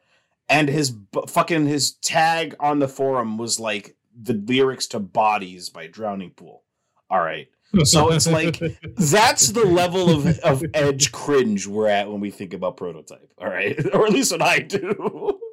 and 0.48 0.68
his 0.68 0.90
bu- 0.90 1.26
fucking 1.26 1.66
his 1.66 1.92
tag 1.92 2.54
on 2.60 2.78
the 2.80 2.88
forum 2.88 3.38
was 3.38 3.58
like 3.60 3.96
the 4.20 4.32
lyrics 4.34 4.86
to 4.88 4.98
"Bodies" 4.98 5.68
by 5.70 5.86
Drowning 5.86 6.30
Pool. 6.30 6.62
All 7.08 7.20
right, 7.20 7.48
so 7.84 8.10
it's 8.10 8.26
like- 8.26 8.58
that's 8.96 9.48
the 9.52 9.64
level 9.64 10.10
of 10.10 10.26
of 10.40 10.64
edge 10.74 11.12
cringe 11.12 11.66
we're 11.66 11.88
at 11.88 12.10
when 12.10 12.20
we 12.20 12.30
think 12.30 12.52
about 12.52 12.76
prototype. 12.76 13.32
All 13.38 13.48
right, 13.48 13.76
or 13.94 14.06
at 14.06 14.12
least 14.12 14.32
what 14.32 14.42
I 14.42 14.58
do. 14.58 15.38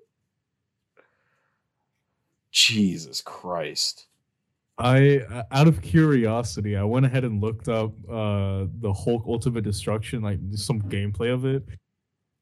Jesus 2.54 3.20
Christ. 3.22 4.08
I, 4.78 5.20
uh, 5.32 5.44
out 5.52 5.68
of 5.68 5.82
curiosity, 5.82 6.76
I 6.78 6.84
went 6.84 7.06
ahead 7.06 7.24
and 7.26 7.42
looked 7.42 7.68
up 7.68 7.92
uh 8.10 8.66
the 8.80 8.94
Hulk 8.94 9.24
Ultimate 9.28 9.64
Destruction, 9.64 10.22
like 10.22 10.40
some 10.56 10.82
gameplay 10.84 11.34
of 11.34 11.46
it. 11.46 11.64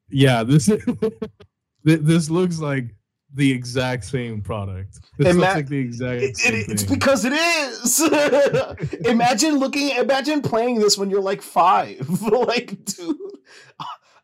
Yeah, 0.10 0.44
this 0.44 0.66
thi- 1.86 1.96
this 1.96 2.30
looks 2.30 2.60
like 2.60 2.94
the 3.34 3.50
exact 3.52 4.04
same 4.06 4.42
product. 4.42 5.00
This 5.18 5.30
Ima- 5.30 5.40
looks 5.42 5.56
like 5.56 5.68
the 5.70 5.78
exact 5.80 6.22
It- 6.22 6.38
same 6.38 6.54
it- 6.56 6.70
it's 6.70 6.84
thing. 6.84 6.94
because 7.00 7.24
it 7.26 7.34
is. 7.34 8.02
imagine 9.06 9.56
looking, 9.58 9.90
imagine 9.96 10.42
playing 10.42 10.80
this 10.80 10.98
when 10.98 11.10
you're 11.10 11.22
like 11.22 11.42
five. 11.42 12.08
like, 12.22 12.84
dude, 12.86 13.18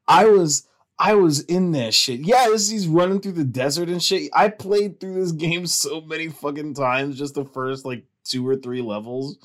I 0.08 0.26
was, 0.26 0.68
I 1.00 1.14
was 1.14 1.42
in 1.42 1.72
that 1.74 1.94
shit. 1.94 2.22
Yeah, 2.22 2.48
this 2.50 2.70
he's 2.70 2.88
running 2.88 3.20
through 3.22 3.34
the 3.34 3.44
desert 3.44 3.90
and 3.90 4.02
shit. 4.04 4.32
I 4.34 4.50
played 4.50 5.00
through 5.00 5.16
this 5.16 5.32
game 5.34 5.68
so 5.68 6.02
many 6.02 6.30
fucking 6.30 6.74
times, 6.74 7.18
just 7.18 7.36
the 7.36 7.46
first 7.46 7.86
like 7.86 8.06
two 8.24 8.48
or 8.48 8.56
three 8.56 8.82
levels. 8.82 9.38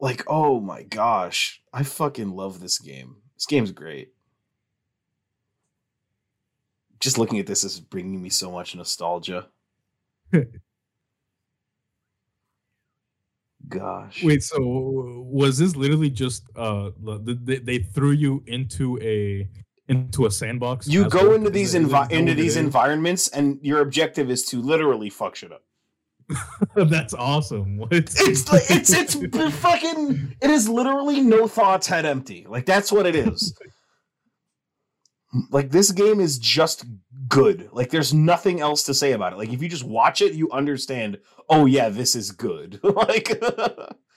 Like, 0.00 0.24
oh 0.26 0.60
my 0.60 0.82
gosh, 0.82 1.60
I 1.72 1.82
fucking 1.82 2.30
love 2.30 2.60
this 2.60 2.78
game. 2.78 3.16
This 3.36 3.46
game's 3.46 3.72
great. 3.72 4.12
Just 7.00 7.18
looking 7.18 7.38
at 7.38 7.46
this 7.46 7.64
is 7.64 7.80
bringing 7.80 8.22
me 8.22 8.30
so 8.30 8.50
much 8.50 8.74
nostalgia. 8.74 9.48
Gosh. 13.68 14.24
Wait, 14.24 14.42
so 14.42 14.58
was 14.58 15.58
this 15.58 15.76
literally 15.76 16.10
just 16.10 16.44
uh 16.56 16.90
they, 16.98 17.58
they 17.58 17.78
threw 17.78 18.10
you 18.10 18.42
into 18.46 18.98
a 19.00 19.48
into 19.90 20.26
a 20.26 20.30
sandbox? 20.30 20.88
you 20.88 21.08
go 21.08 21.34
into 21.34 21.50
these 21.50 21.74
envi- 21.74 22.10
into 22.10 22.34
these 22.34 22.56
environments 22.56 23.28
and 23.28 23.58
your 23.62 23.80
objective 23.80 24.30
is 24.30 24.44
to 24.46 24.60
literally 24.62 25.10
fuck 25.10 25.36
shit 25.36 25.52
up. 25.52 25.62
That's 26.74 27.14
awesome. 27.14 27.76
What? 27.76 27.92
it's 27.92 28.52
like 28.52 28.70
it's 28.70 28.92
it's 28.92 29.14
fucking 29.56 30.36
it 30.40 30.50
is 30.50 30.68
literally 30.68 31.20
no 31.20 31.46
thoughts 31.46 31.86
head 31.86 32.06
empty. 32.06 32.46
Like 32.48 32.66
that's 32.66 32.92
what 32.92 33.06
it 33.06 33.16
is. 33.16 33.58
Like 35.50 35.70
this 35.70 35.92
game 35.92 36.20
is 36.20 36.38
just 36.38 36.84
good. 37.28 37.68
Like 37.72 37.90
there's 37.90 38.14
nothing 38.14 38.60
else 38.60 38.84
to 38.84 38.94
say 38.94 39.12
about 39.12 39.32
it. 39.32 39.36
Like 39.36 39.52
if 39.52 39.62
you 39.62 39.68
just 39.68 39.84
watch 39.84 40.20
it 40.20 40.34
you 40.34 40.50
understand 40.50 41.18
oh 41.48 41.66
yeah 41.66 41.88
this 41.88 42.14
is 42.14 42.30
good. 42.30 42.80
Like 42.84 43.42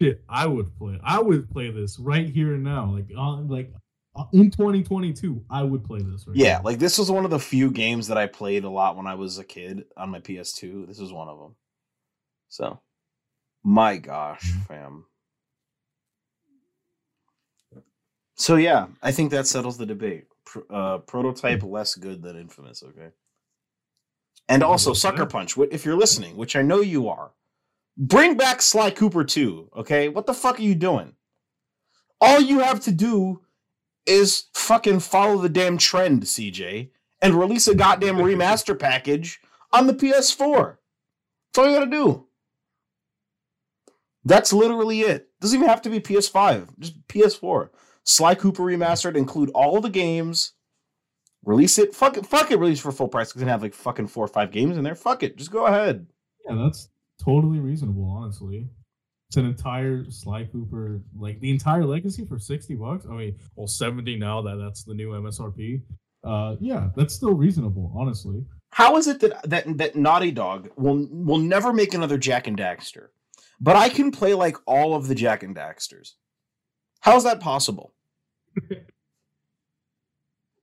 Shit, 0.00 0.22
I 0.28 0.46
would 0.46 0.76
play. 0.78 0.98
I 1.04 1.20
would 1.20 1.50
play 1.50 1.70
this 1.70 1.98
right 1.98 2.28
here 2.28 2.54
and 2.54 2.64
now, 2.64 2.90
like 2.92 3.10
on 3.16 3.48
like 3.48 3.72
uh, 4.16 4.24
in 4.32 4.50
2022. 4.50 5.44
I 5.50 5.62
would 5.62 5.84
play 5.84 6.00
this. 6.02 6.26
Right 6.26 6.36
yeah 6.36 6.56
now. 6.58 6.62
like 6.64 6.78
this 6.78 6.98
was 6.98 7.10
one 7.10 7.24
of 7.24 7.30
the 7.30 7.38
few 7.38 7.70
games 7.70 8.08
that 8.08 8.18
i 8.18 8.26
played 8.26 8.64
a 8.64 8.70
lot 8.70 8.96
when 8.96 9.06
i 9.06 9.14
was 9.14 9.38
a 9.38 9.44
kid 9.44 9.84
on 9.96 10.10
my 10.10 10.20
ps2 10.20 10.86
this 10.86 10.98
is 10.98 11.12
one 11.12 11.28
of 11.28 11.38
them 11.38 11.54
so 12.48 12.80
my 13.62 13.96
gosh 13.98 14.42
Mhm. 14.52 14.66
fam 14.66 15.04
so 18.36 18.56
yeah 18.56 18.86
i 19.02 19.12
think 19.12 19.30
that 19.30 19.46
settles 19.46 19.76
the 19.78 19.86
debate 19.86 20.24
uh, 20.70 20.98
prototype 20.98 21.62
less 21.62 21.94
good 21.94 22.22
than 22.22 22.36
infamous 22.36 22.82
okay 22.82 23.10
And 24.48 24.64
also, 24.64 24.94
Sucker 24.94 25.26
Punch, 25.26 25.56
if 25.70 25.84
you're 25.84 25.96
listening, 25.96 26.36
which 26.36 26.56
I 26.56 26.62
know 26.62 26.80
you 26.80 27.08
are, 27.08 27.30
bring 28.00 28.36
back 28.36 28.62
Sly 28.62 28.90
Cooper 28.90 29.22
2, 29.22 29.70
okay? 29.76 30.08
What 30.08 30.26
the 30.26 30.34
fuck 30.34 30.58
are 30.58 30.62
you 30.62 30.74
doing? 30.74 31.12
All 32.20 32.40
you 32.40 32.60
have 32.60 32.80
to 32.80 32.92
do 32.92 33.42
is 34.06 34.46
fucking 34.54 35.00
follow 35.00 35.38
the 35.38 35.48
damn 35.48 35.78
trend, 35.78 36.22
CJ, 36.22 36.90
and 37.20 37.34
release 37.34 37.68
a 37.68 37.74
goddamn 37.74 38.16
remaster 38.18 38.76
package 38.78 39.40
on 39.72 39.86
the 39.86 39.92
PS4. 39.92 40.78
That's 41.52 41.58
all 41.58 41.70
you 41.70 41.78
gotta 41.78 41.90
do. 41.90 42.26
That's 44.24 44.52
literally 44.52 45.02
it. 45.02 45.28
Doesn't 45.40 45.58
even 45.58 45.68
have 45.68 45.82
to 45.82 45.90
be 45.90 46.00
PS5, 46.00 46.78
just 46.78 47.06
PS4. 47.08 47.68
Sly 48.04 48.34
Cooper 48.34 48.62
remastered, 48.62 49.16
include 49.16 49.50
all 49.50 49.80
the 49.80 49.90
games. 49.90 50.54
Release 51.44 51.78
it. 51.78 51.94
Fuck 51.94 52.18
it. 52.18 52.26
Fuck 52.26 52.50
it. 52.50 52.58
Release 52.58 52.80
for 52.80 52.92
full 52.92 53.08
price. 53.08 53.28
It's 53.28 53.38
gonna 53.38 53.50
have 53.50 53.62
like 53.62 53.72
fucking 53.72 54.08
four 54.08 54.24
or 54.24 54.28
five 54.28 54.50
games 54.50 54.76
in 54.76 54.84
there. 54.84 54.94
Fuck 54.94 55.22
it. 55.22 55.36
Just 55.36 55.50
go 55.50 55.66
ahead. 55.66 56.06
Yeah, 56.46 56.56
that's 56.64 56.88
totally 57.22 57.60
reasonable, 57.60 58.04
honestly. 58.04 58.66
It's 59.28 59.36
an 59.36 59.46
entire 59.46 60.10
Sly 60.10 60.44
Cooper, 60.46 61.00
like 61.16 61.38
the 61.40 61.50
entire 61.50 61.84
legacy 61.84 62.24
for 62.24 62.38
60 62.38 62.74
bucks. 62.74 63.06
I 63.08 63.12
mean, 63.12 63.36
well, 63.54 63.68
70 63.68 64.16
now 64.16 64.42
that 64.42 64.56
that's 64.56 64.82
the 64.82 64.94
new 64.94 65.10
MSRP. 65.10 65.82
Uh, 66.24 66.56
yeah, 66.60 66.90
that's 66.96 67.14
still 67.14 67.34
reasonable, 67.34 67.92
honestly. 67.96 68.44
How 68.72 68.96
is 68.96 69.06
it 69.08 69.20
that 69.20 69.48
that 69.48 69.78
that 69.78 69.96
Naughty 69.96 70.30
Dog 70.30 70.70
will 70.76 71.06
will 71.10 71.38
never 71.38 71.72
make 71.72 71.94
another 71.94 72.18
Jak 72.18 72.46
and 72.46 72.56
Daxter, 72.58 73.08
but 73.60 73.76
I 73.76 73.88
can 73.88 74.10
play 74.10 74.34
like 74.34 74.56
all 74.66 74.94
of 74.94 75.08
the 75.08 75.14
Jak 75.14 75.42
and 75.42 75.56
Daxters? 75.56 76.14
How 77.00 77.16
is 77.16 77.24
that 77.24 77.40
possible? 77.40 77.94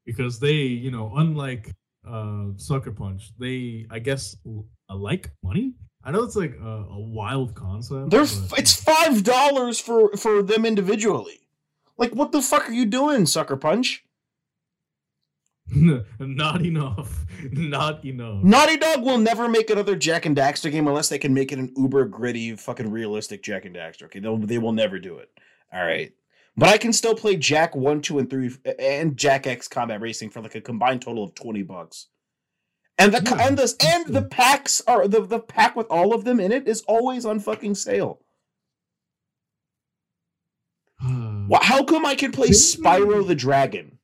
Because 0.05 0.39
they, 0.39 0.53
you 0.53 0.89
know, 0.89 1.11
unlike 1.17 1.73
uh 2.09 2.45
Sucker 2.55 2.91
Punch, 2.93 3.33
they, 3.37 3.85
I 3.91 3.99
guess, 3.99 4.37
l- 4.45 4.65
like 4.89 5.31
money. 5.43 5.73
I 6.07 6.11
know 6.11 6.23
it's 6.23 6.37
like 6.37 6.57
a, 6.63 6.85
a 6.89 6.99
wild 6.99 7.53
concept. 7.53 8.11
They're 8.11 8.21
but- 8.21 8.59
it's 8.59 8.73
five 8.73 9.23
dollars 9.23 9.77
for 9.77 10.15
for 10.15 10.41
them 10.41 10.65
individually. 10.65 11.41
Like 11.97 12.15
what 12.15 12.31
the 12.31 12.41
fuck 12.41 12.69
are 12.69 12.73
you 12.73 12.85
doing, 12.85 13.25
Sucker 13.25 13.57
Punch? 13.57 14.05
not 15.69 16.65
enough. 16.65 17.25
Not 17.51 18.05
enough. 18.05 18.41
Naughty 18.41 18.77
Dog 18.77 19.03
will 19.03 19.17
never 19.17 19.49
make 19.49 19.69
another 19.69 19.97
Jak 19.97 20.25
and 20.25 20.35
Daxter 20.35 20.71
game 20.71 20.87
unless 20.87 21.09
they 21.09 21.19
can 21.19 21.33
make 21.33 21.51
it 21.51 21.59
an 21.59 21.73
uber 21.75 22.05
gritty, 22.05 22.55
fucking 22.55 22.89
realistic 22.89 23.43
Jak 23.43 23.65
and 23.65 23.75
Daxter. 23.75 24.03
Okay, 24.03 24.19
They'll, 24.19 24.37
they 24.37 24.57
will 24.59 24.71
never 24.71 24.97
do 24.97 25.17
it. 25.17 25.29
All 25.73 25.85
right, 25.85 26.13
but 26.55 26.69
I 26.69 26.77
can 26.77 26.93
still 26.93 27.15
play 27.15 27.35
Jak 27.35 27.75
one, 27.75 28.01
two, 28.01 28.17
and 28.17 28.29
three, 28.29 28.49
and 28.79 29.17
Jak 29.17 29.45
X 29.45 29.67
Combat 29.67 29.99
Racing 29.99 30.29
for 30.29 30.41
like 30.41 30.55
a 30.55 30.61
combined 30.61 31.01
total 31.01 31.25
of 31.25 31.35
twenty 31.35 31.63
bucks. 31.63 32.07
And 32.99 33.13
the 33.13 33.21
Yeah, 33.23 33.47
and 33.47 33.57
the 33.57 33.75
and 33.85 34.07
the 34.07 34.23
packs 34.23 34.81
are 34.87 35.07
the 35.07 35.21
the 35.21 35.39
pack 35.39 35.75
with 35.75 35.87
all 35.89 36.13
of 36.13 36.23
them 36.23 36.39
in 36.39 36.51
it 36.51 36.67
is 36.67 36.81
always 36.87 37.25
on 37.25 37.39
fucking 37.39 37.75
sale. 37.75 38.19
How 40.99 41.83
come 41.83 42.05
I 42.05 42.15
can 42.15 42.31
play 42.31 42.49
Spyro 42.49 43.25
the 43.27 43.35
Dragon 43.35 43.99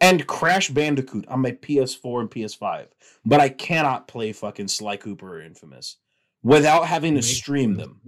and 0.00 0.26
Crash 0.26 0.68
Bandicoot 0.70 1.26
on 1.28 1.40
my 1.40 1.52
PS4 1.52 2.20
and 2.20 2.30
PS5, 2.30 2.86
but 3.26 3.40
I 3.40 3.48
cannot 3.48 4.08
play 4.08 4.32
fucking 4.32 4.68
Sly 4.68 4.96
Cooper 4.96 5.36
or 5.38 5.42
Infamous 5.42 5.96
without 6.42 6.86
having 6.86 7.14
to 7.16 7.22
stream 7.22 7.74
them? 7.74 8.00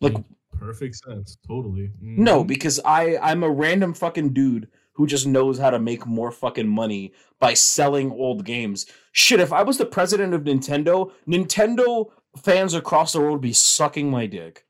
Like, 0.00 0.14
perfect 0.52 0.96
sense. 1.04 1.36
Totally. 1.46 1.90
no, 2.00 2.44
Mhm. 2.44 2.46
because 2.46 2.80
I 2.84 3.18
I'm 3.18 3.42
a 3.42 3.50
random 3.50 3.92
fucking 3.92 4.32
dude 4.32 4.68
who 5.00 5.06
just 5.06 5.26
knows 5.26 5.58
how 5.58 5.70
to 5.70 5.78
make 5.78 6.04
more 6.04 6.30
fucking 6.30 6.68
money 6.68 7.10
by 7.38 7.54
selling 7.54 8.12
old 8.12 8.44
games. 8.44 8.84
Shit, 9.12 9.40
if 9.40 9.50
I 9.50 9.62
was 9.62 9.78
the 9.78 9.86
president 9.86 10.34
of 10.34 10.42
Nintendo, 10.42 11.10
Nintendo 11.26 12.10
fans 12.36 12.74
across 12.74 13.14
the 13.14 13.20
world 13.20 13.32
would 13.32 13.40
be 13.40 13.54
sucking 13.54 14.10
my 14.10 14.26
dick. 14.26 14.66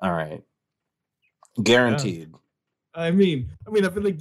All 0.00 0.12
right. 0.12 0.44
Guaranteed. 1.60 2.32
I 2.94 3.10
mean, 3.10 3.50
I 3.66 3.70
mean, 3.72 3.84
I 3.84 3.90
feel 3.90 4.04
like 4.04 4.20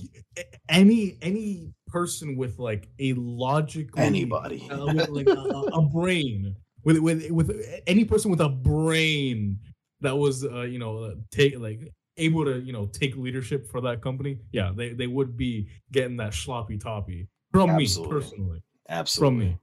any 0.68 1.20
any 1.22 1.76
person 1.86 2.36
with 2.36 2.58
like 2.58 2.90
a 2.98 3.14
logical 3.14 4.00
Anybody. 4.00 4.68
uh, 4.72 4.88
with 4.96 5.10
like 5.10 5.28
a, 5.28 5.40
a- 5.40 5.78
a 5.78 5.82
brain 5.84 6.56
with 6.84 6.98
with 6.98 7.30
with 7.30 7.52
any 7.86 8.04
person 8.04 8.32
with 8.32 8.42
a 8.42 8.50
brain 8.50 9.60
that 10.02 10.18
was 10.18 10.44
uh, 10.44 10.62
you 10.62 10.80
know 10.80 10.98
uh, 11.04 11.14
take 11.30 11.60
like 11.60 11.94
able 12.18 12.46
to 12.46 12.60
you 12.60 12.74
know 12.74 12.86
take 12.88 13.16
leadership 13.16 13.68
for 13.68 13.82
that 13.82 14.02
company 14.02 14.40
yeah 14.52 14.72
they 14.76 14.94
they 14.94 15.08
would 15.08 15.36
be 15.36 15.68
getting 15.92 16.18
that 16.18 16.34
sloppy 16.34 16.78
toppy 16.78 17.28
from 17.52 17.72
Absolutely. 17.72 18.14
me 18.14 18.22
personally 18.22 18.64
Absolutely. 18.90 19.30
from 19.30 19.40
me 19.40 19.58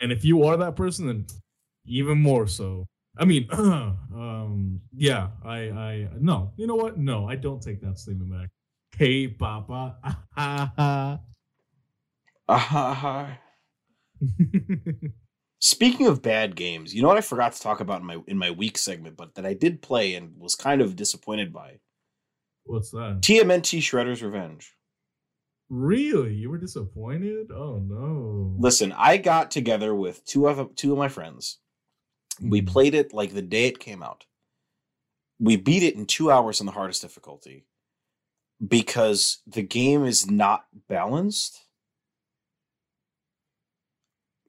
and 0.00 0.12
if 0.12 0.24
you 0.24 0.44
are 0.44 0.56
that 0.56 0.76
person 0.76 1.06
then 1.06 1.26
even 1.84 2.18
more 2.18 2.46
so 2.46 2.86
i 3.18 3.24
mean 3.24 3.46
um 3.52 4.80
yeah 4.94 5.28
i 5.44 5.58
i 5.58 6.08
no 6.18 6.52
you 6.56 6.66
know 6.66 6.76
what 6.76 6.98
no 6.98 7.28
i 7.28 7.36
don't 7.36 7.62
take 7.62 7.80
that 7.80 7.98
statement 7.98 8.30
back 8.30 8.48
hey 8.96 9.28
papa 9.28 9.96
Uh-huh. 12.48 13.26
Speaking 15.64 16.08
of 16.08 16.22
bad 16.22 16.56
games, 16.56 16.92
you 16.92 17.02
know 17.02 17.08
what 17.08 17.18
I 17.18 17.20
forgot 17.20 17.52
to 17.52 17.60
talk 17.60 17.78
about 17.78 18.00
in 18.00 18.06
my 18.06 18.18
in 18.26 18.36
my 18.36 18.50
week 18.50 18.76
segment, 18.76 19.16
but 19.16 19.36
that 19.36 19.46
I 19.46 19.54
did 19.54 19.80
play 19.80 20.14
and 20.14 20.36
was 20.36 20.56
kind 20.56 20.80
of 20.80 20.96
disappointed 20.96 21.52
by. 21.52 21.78
what's 22.64 22.90
that 22.90 23.18
TMNT 23.22 23.78
Shredder's 23.80 24.22
Revenge. 24.24 24.74
really 25.70 26.34
you 26.34 26.50
were 26.50 26.58
disappointed 26.58 27.50
oh 27.52 27.78
no 27.78 28.56
Listen, 28.58 28.92
I 28.92 29.16
got 29.18 29.50
together 29.52 29.94
with 29.94 30.24
two 30.24 30.48
of 30.48 30.74
two 30.74 30.90
of 30.92 30.98
my 30.98 31.08
friends. 31.08 31.58
We 32.40 32.60
Mhm. 32.60 32.66
played 32.66 32.94
it 32.94 33.12
like 33.14 33.32
the 33.32 33.42
day 33.42 33.66
it 33.66 33.78
came 33.78 34.02
out. 34.02 34.26
We 35.38 35.56
beat 35.56 35.84
it 35.84 35.94
in 35.94 36.06
2 36.06 36.30
hours 36.30 36.60
on 36.60 36.66
the 36.66 36.72
hardest 36.72 37.02
difficulty 37.02 37.66
because 38.66 39.42
the 39.46 39.62
game 39.62 40.04
is 40.04 40.28
not 40.30 40.66
balanced. 40.88 41.60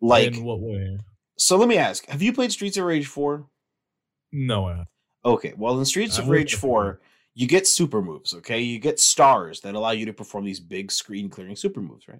Like 0.03 0.35
in 0.35 0.43
what 0.43 0.59
way 0.59 0.99
so 1.37 1.57
let 1.57 1.67
me 1.67 1.77
ask, 1.77 2.05
have 2.07 2.21
you 2.21 2.31
played 2.31 2.51
Streets 2.51 2.77
of 2.77 2.85
Rage 2.85 3.07
4? 3.07 3.45
no 4.31 4.67
I, 4.67 4.85
Okay, 5.25 5.53
well, 5.57 5.79
in 5.79 5.85
Streets 5.85 6.19
I 6.19 6.21
of 6.21 6.29
Rage 6.29 6.55
4, 6.55 6.99
you 7.33 7.47
get 7.47 7.67
super 7.67 8.01
moves, 8.01 8.33
okay? 8.35 8.59
You 8.59 8.77
get 8.79 8.99
stars 8.99 9.61
that 9.61 9.73
allow 9.73 9.91
you 9.91 10.05
to 10.05 10.13
perform 10.13 10.43
these 10.45 10.59
big 10.59 10.91
screen 10.91 11.29
clearing 11.29 11.55
super 11.55 11.81
moves, 11.81 12.07
right? 12.07 12.19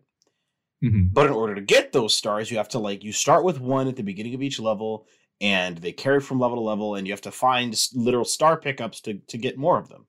Mhm. 0.84 1.14
But 1.14 1.28
in 1.28 1.34
order 1.34 1.54
to 1.56 1.62
get 1.62 1.92
those 1.92 2.16
stars, 2.16 2.50
you 2.50 2.58
have 2.58 2.70
to, 2.70 2.80
like, 2.80 3.04
you 3.04 3.12
start 3.12 3.44
with 3.44 3.60
one 3.60 3.88
at 3.88 3.96
the 3.96 4.04
beginning 4.04 4.34
of 4.34 4.42
each 4.42 4.60
level, 4.60 5.06
and 5.42 5.78
they 5.78 5.92
carry 5.92 6.20
from 6.22 6.40
level 6.40 6.58
to 6.58 6.62
level, 6.62 6.96
and 6.96 7.06
you 7.06 7.14
have 7.14 7.22
to 7.22 7.32
find 7.32 7.78
literal 7.94 8.26
star 8.26 8.58
pickups 8.60 9.00
to, 9.02 9.16
to 9.28 9.38
get 9.38 9.58
more 9.58 9.78
of 9.78 9.90
them. 9.90 10.08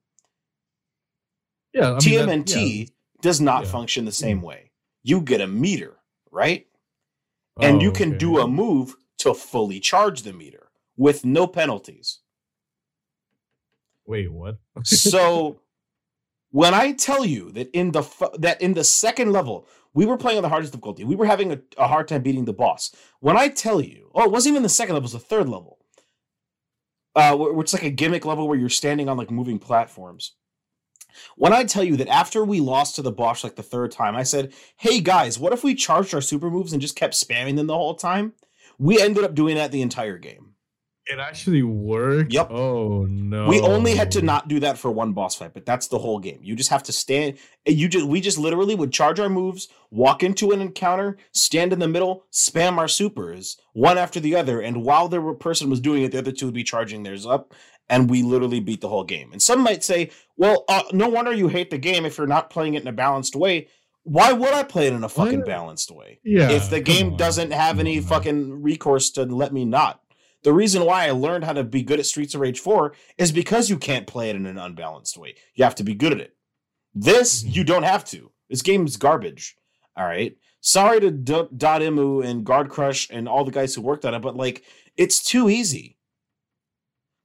yeah 1.73 1.81
I 1.81 1.99
mean, 2.05 2.45
that- 2.45 2.47
yeah. 2.49 2.85
does 3.21 3.39
not 3.41 3.65
Yeah. 3.65 3.71
function 3.71 4.05
the 4.05 4.11
same 4.11 4.41
way. 4.41 4.71
You 5.03 5.21
get 5.21 5.41
a 5.41 5.47
meter, 5.47 5.97
right? 6.31 6.65
And 7.61 7.77
Oh, 7.77 7.81
you 7.81 7.91
can 7.91 8.09
okay. 8.09 8.17
do 8.17 8.39
a 8.39 8.47
move 8.47 8.95
to 9.19 9.33
fully 9.33 9.79
charge 9.79 10.23
the 10.23 10.33
meter 10.33 10.69
with 10.97 11.23
no 11.25 11.47
penalties. 11.47 12.19
wait 14.07 14.31
what 14.31 14.57
so 14.83 15.59
when 16.51 16.73
I 16.73 16.91
tell 16.93 17.25
you 17.25 17.51
that 17.53 17.69
in 17.71 17.91
the 17.91 18.03
that 18.39 18.61
in 18.61 18.73
the 18.73 18.83
second 18.83 19.31
level 19.31 19.67
we 19.93 20.05
were 20.05 20.17
playing 20.17 20.37
on 20.37 20.43
the 20.43 20.49
hardest 20.49 20.73
difficulty, 20.73 21.05
we 21.05 21.15
were 21.15 21.25
having 21.25 21.53
a, 21.53 21.59
a 21.77 21.87
hard 21.87 22.07
time 22.09 22.21
beating 22.21 22.43
the 22.45 22.51
boss. 22.53 22.93
When 23.21 23.37
I 23.37 23.47
tell 23.47 23.79
you, 23.79 24.11
oh, 24.13 24.25
it 24.25 24.31
wasn't 24.31 24.51
even 24.53 24.63
the 24.63 24.67
second 24.69 24.93
level; 24.95 25.05
it 25.05 25.11
was 25.13 25.13
the 25.13 25.19
third 25.19 25.47
level, 25.47 25.79
uh, 27.15 27.35
which 27.37 27.69
is 27.69 27.73
like 27.73 27.83
a 27.83 27.89
gimmick 27.89 28.25
level 28.25 28.45
where 28.47 28.59
you're 28.59 28.67
standing 28.69 29.07
on 29.07 29.15
like 29.17 29.31
moving 29.31 29.57
platforms. 29.57 30.33
When 31.35 31.53
I 31.53 31.63
tell 31.63 31.83
you 31.83 31.97
that 31.97 32.07
after 32.07 32.43
we 32.43 32.59
lost 32.59 32.95
to 32.95 33.01
the 33.01 33.11
boss 33.11 33.43
like 33.43 33.55
the 33.55 33.63
third 33.63 33.91
time, 33.91 34.15
I 34.15 34.23
said, 34.23 34.53
"Hey 34.77 34.99
guys, 34.99 35.39
what 35.39 35.53
if 35.53 35.63
we 35.63 35.75
charged 35.75 36.13
our 36.13 36.21
super 36.21 36.49
moves 36.49 36.73
and 36.73 36.81
just 36.81 36.95
kept 36.95 37.13
spamming 37.13 37.55
them 37.55 37.67
the 37.67 37.73
whole 37.75 37.95
time?" 37.95 38.33
We 38.77 39.01
ended 39.01 39.23
up 39.23 39.35
doing 39.35 39.55
that 39.55 39.71
the 39.71 39.81
entire 39.81 40.17
game. 40.17 40.55
It 41.07 41.19
actually 41.19 41.61
worked. 41.61 42.33
Yep. 42.33 42.49
Oh 42.49 43.05
no. 43.07 43.47
We 43.47 43.61
only 43.61 43.93
had 43.93 44.09
to 44.11 44.23
not 44.23 44.47
do 44.47 44.59
that 44.61 44.79
for 44.79 44.89
one 44.89 45.13
boss 45.13 45.35
fight, 45.35 45.53
but 45.53 45.63
that's 45.63 45.87
the 45.87 45.99
whole 45.99 46.17
game. 46.17 46.39
You 46.41 46.55
just 46.55 46.71
have 46.71 46.81
to 46.83 46.91
stand. 46.91 47.37
You 47.67 47.87
just 47.87 48.07
we 48.07 48.21
just 48.21 48.39
literally 48.39 48.73
would 48.73 48.91
charge 48.91 49.19
our 49.19 49.29
moves, 49.29 49.67
walk 49.91 50.23
into 50.23 50.49
an 50.51 50.61
encounter, 50.61 51.17
stand 51.31 51.73
in 51.73 51.79
the 51.79 51.87
middle, 51.87 52.23
spam 52.31 52.77
our 52.79 52.87
supers 52.87 53.57
one 53.73 53.99
after 53.99 54.19
the 54.19 54.35
other, 54.35 54.61
and 54.61 54.83
while 54.83 55.07
the 55.07 55.33
person 55.35 55.69
was 55.69 55.79
doing 55.79 56.01
it, 56.01 56.11
the 56.11 56.17
other 56.17 56.31
two 56.31 56.45
would 56.45 56.55
be 56.55 56.63
charging 56.63 57.03
theirs 57.03 57.25
up, 57.25 57.53
and 57.89 58.09
we 58.09 58.23
literally 58.23 58.59
beat 58.59 58.81
the 58.81 58.89
whole 58.89 59.03
game. 59.03 59.31
And 59.31 59.41
some 59.41 59.59
might 59.61 59.83
say, 59.83 60.09
"Well, 60.37 60.65
uh, 60.67 60.83
no 60.91 61.07
wonder 61.09 61.31
you 61.33 61.47
hate 61.47 61.69
the 61.71 61.77
game 61.77 62.05
if 62.05 62.17
you're 62.17 62.27
not 62.27 62.49
playing 62.49 62.73
it 62.75 62.81
in 62.81 62.87
a 62.87 62.91
balanced 62.93 63.35
way." 63.35 63.67
Why 64.03 64.33
would 64.33 64.53
I 64.53 64.61
play 64.63 64.85
it 64.87 64.93
in 64.93 65.03
a 65.03 65.09
fucking 65.09 65.39
What? 65.39 65.47
balanced 65.47 65.89
way? 65.89 66.19
Yeah. 66.23 66.51
if 66.51 66.69
the 66.69 66.79
game 66.79 67.13
on, 67.13 67.17
doesn't 67.17 67.51
have 67.51 67.79
any 67.79 67.99
fucking 68.01 68.61
recourse 68.61 69.09
to 69.11 69.23
let 69.25 69.51
me 69.51 69.65
not. 69.65 69.99
The 70.43 70.53
reason 70.53 70.85
why 70.85 71.07
I 71.07 71.11
learned 71.11 71.43
how 71.43 71.53
to 71.53 71.63
be 71.63 71.81
good 71.81 71.99
at 71.99 72.05
Streets 72.05 72.35
of 72.35 72.41
Rage 72.41 72.59
4 72.59 72.93
is 73.17 73.31
because 73.31 73.67
you 73.67 73.79
can't 73.79 74.05
play 74.05 74.29
it 74.29 74.35
in 74.35 74.45
an 74.45 74.59
unbalanced 74.59 75.17
way. 75.17 75.33
You 75.55 75.63
have 75.63 75.73
to 75.75 75.83
be 75.83 75.95
good 75.95 76.11
at 76.11 76.19
it. 76.19 76.35
This, 76.93 77.43
Mhm. 77.43 77.55
you 77.55 77.63
don't 77.63 77.81
have 77.83 78.05
to. 78.05 78.31
This 78.47 78.61
game 78.61 78.85
is 78.85 78.95
garbage. 78.97 79.55
All 79.97 80.05
right. 80.05 80.37
Sorry 80.61 80.99
to 80.99 81.09
D- 81.09 81.47
Dotemu 81.55 82.23
and 82.23 82.45
Guard 82.45 82.69
Crush 82.69 83.07
and 83.09 83.27
all 83.27 83.43
the 83.43 83.51
guys 83.51 83.73
who 83.73 83.81
worked 83.81 84.05
on 84.05 84.13
it, 84.13 84.21
but 84.21 84.35
like 84.35 84.63
it's 84.95 85.23
too 85.23 85.49
easy. 85.49 85.94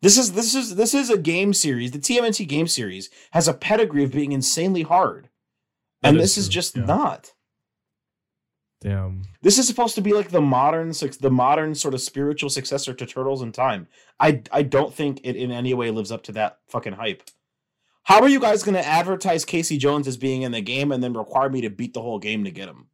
This 0.02 0.16
is 0.16 0.32
this 0.32 0.54
is 0.54 0.76
this 0.76 0.94
is 0.94 1.10
a 1.10 1.18
game 1.18 1.52
series. 1.52 1.90
The 1.90 1.98
TMNT 1.98 2.48
game 2.48 2.66
series 2.66 3.10
has 3.32 3.48
a 3.48 3.54
pedigree 3.54 4.04
of 4.04 4.12
being 4.12 4.32
insanely 4.32 4.82
hard, 4.82 5.28
and 6.02 6.16
is 6.16 6.22
this 6.22 6.38
is 6.38 6.48
true, 6.48 6.52
just 6.52 6.76
yeah. 6.76 6.84
not. 6.84 7.32
Damn. 8.80 9.22
This 9.42 9.58
is 9.58 9.66
supposed 9.66 9.94
to 9.96 10.00
be 10.00 10.14
like 10.14 10.30
the 10.30 10.40
modern, 10.40 10.92
the 11.20 11.30
modern 11.30 11.74
sort 11.74 11.92
of 11.92 12.00
spiritual 12.00 12.48
successor 12.48 12.94
to 12.94 13.04
Turtles 13.04 13.42
in 13.42 13.52
Time. 13.52 13.88
I 14.18 14.42
I 14.50 14.62
don't 14.62 14.94
think 14.94 15.20
it 15.22 15.36
in 15.36 15.50
any 15.50 15.74
way 15.74 15.90
lives 15.90 16.10
up 16.10 16.22
to 16.24 16.32
that 16.32 16.60
fucking 16.68 16.94
hype. 16.94 17.22
How 18.04 18.22
are 18.22 18.28
you 18.28 18.40
guys 18.40 18.62
going 18.62 18.74
to 18.74 18.86
advertise 18.86 19.44
Casey 19.44 19.76
Jones 19.76 20.08
as 20.08 20.16
being 20.16 20.42
in 20.42 20.52
the 20.52 20.62
game 20.62 20.90
and 20.90 21.04
then 21.04 21.12
require 21.12 21.50
me 21.50 21.60
to 21.60 21.70
beat 21.70 21.92
the 21.92 22.00
whole 22.00 22.18
game 22.18 22.44
to 22.44 22.50
get 22.50 22.68
him? 22.68 22.86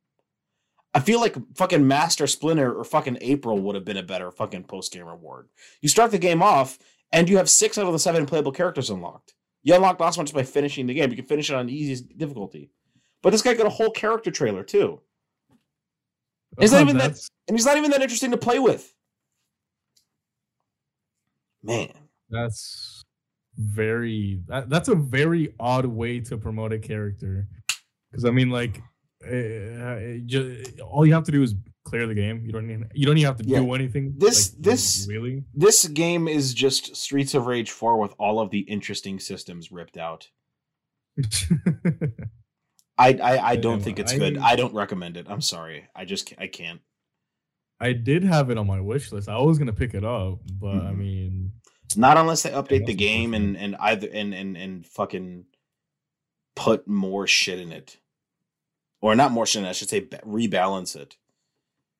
I 0.92 1.00
feel 1.00 1.20
like 1.20 1.36
fucking 1.54 1.86
Master 1.86 2.26
Splinter 2.26 2.74
or 2.74 2.82
fucking 2.82 3.18
April 3.20 3.59
would 3.59 3.74
have 3.76 3.84
been 3.84 3.98
a 3.98 4.02
better 4.02 4.30
fucking 4.30 4.64
post 4.64 4.92
game 4.92 5.07
reward. 5.07 5.48
You 5.80 5.88
start 5.88 6.11
the 6.11 6.18
game 6.18 6.42
off 6.42 6.78
and 7.16 7.30
you 7.30 7.38
have 7.38 7.48
six 7.48 7.78
out 7.78 7.86
of 7.86 7.92
the 7.92 7.98
seven 7.98 8.26
playable 8.26 8.52
characters 8.52 8.90
unlocked. 8.90 9.34
You 9.62 9.74
unlock 9.74 9.96
the 9.96 10.04
last 10.04 10.18
one 10.18 10.26
just 10.26 10.34
by 10.34 10.42
finishing 10.42 10.86
the 10.86 10.94
game. 10.94 11.10
You 11.10 11.16
can 11.16 11.24
finish 11.24 11.50
it 11.50 11.56
on 11.56 11.68
easiest 11.70 12.16
difficulty. 12.16 12.70
But 13.22 13.30
this 13.30 13.40
guy 13.42 13.54
got 13.54 13.66
a 13.66 13.70
whole 13.70 13.90
character 13.90 14.30
trailer 14.30 14.62
too. 14.62 15.00
It's 16.58 16.72
not 16.72 16.82
even 16.82 16.98
that- 16.98 17.18
and 17.48 17.56
he's 17.56 17.64
not 17.64 17.76
even 17.78 17.90
that 17.90 18.02
interesting 18.02 18.30
to 18.32 18.36
play 18.36 18.58
with. 18.58 18.92
Man, 21.62 21.88
That's 22.28 23.02
very. 23.56 24.42
That, 24.46 24.68
that's 24.68 24.88
a 24.88 24.94
very 24.94 25.54
odd 25.58 25.86
way 25.86 26.20
to 26.20 26.36
promote 26.36 26.72
a 26.72 26.78
character. 26.78 27.48
Because 28.10 28.24
I 28.24 28.30
mean, 28.30 28.50
like, 28.50 28.80
uh, 29.26 30.20
just, 30.26 30.80
all 30.80 31.04
you 31.04 31.14
have 31.14 31.24
to 31.24 31.32
do 31.32 31.42
is 31.42 31.54
clear 31.87 32.07
the 32.07 32.14
game. 32.14 32.45
You 32.45 32.53
don't 32.53 32.70
even. 32.70 32.91
You 32.95 33.07
don't 33.07 33.16
even 33.16 33.26
have 33.26 33.39
to 33.39 33.45
Yeah. 33.49 33.61
do 33.61 33.72
anything. 33.74 34.14
This- 34.18 34.53
like, 34.55 34.62
this- 34.62 35.07
really. 35.09 35.45
this 35.55 35.87
game 35.89 36.28
is 36.28 36.53
just 36.55 36.95
Streets 36.97 37.34
of 37.34 37.47
Rage 37.47 37.70
4 37.70 37.99
with 37.99 38.14
all 38.18 38.41
of 38.41 38.51
the 38.51 38.61
interesting 38.61 39.18
systems 39.20 39.70
ripped 39.72 39.97
out. 39.97 40.28
I 42.99 43.12
I, 43.14 43.39
I 43.53 43.57
don't 43.57 43.80
think 43.82 43.99
it's 43.99 44.12
I- 44.12 44.18
good. 44.18 44.39
I 44.39 44.57
don't 44.57 44.74
recommend 44.74 45.16
it. 45.16 45.26
I'm 45.28 45.41
sorry. 45.41 45.87
I 45.95 46.05
just 46.05 46.32
I 46.39 46.47
can't. 46.47 46.80
I 47.78 47.93
did 47.93 48.24
have 48.24 48.49
it 48.51 48.57
on 48.59 48.66
my 48.66 48.80
wish 48.80 49.12
list. 49.12 49.28
I 49.28 49.39
was 49.39 49.59
gonna 49.59 49.72
pick 49.72 49.95
it 49.95 50.05
up, 50.05 50.41
but 50.61 50.76
I 50.76 50.93
Mhm. 50.93 50.99
mean, 50.99 51.53
Not 51.95 52.16
unless 52.16 52.43
they 52.43 52.51
update 52.51 52.87
the 52.87 52.95
game 52.95 53.32
and 53.34 53.57
and 53.57 53.76
either 53.76 54.09
and 54.12 54.34
and 54.34 54.57
and 54.57 54.87
fucking 54.87 55.45
put 56.55 56.89
more 56.89 57.26
shit 57.26 57.61
in 57.61 57.70
it. 57.72 57.99
Or 59.03 59.14
not 59.14 59.30
more 59.30 59.47
shit 59.47 59.61
in 59.61 59.66
it, 59.66 59.70
I 59.70 59.72
should 59.72 59.91
say 59.91 60.01
rebalance 60.01 60.97
it. 60.97 61.16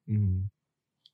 Mhm. 0.09 0.49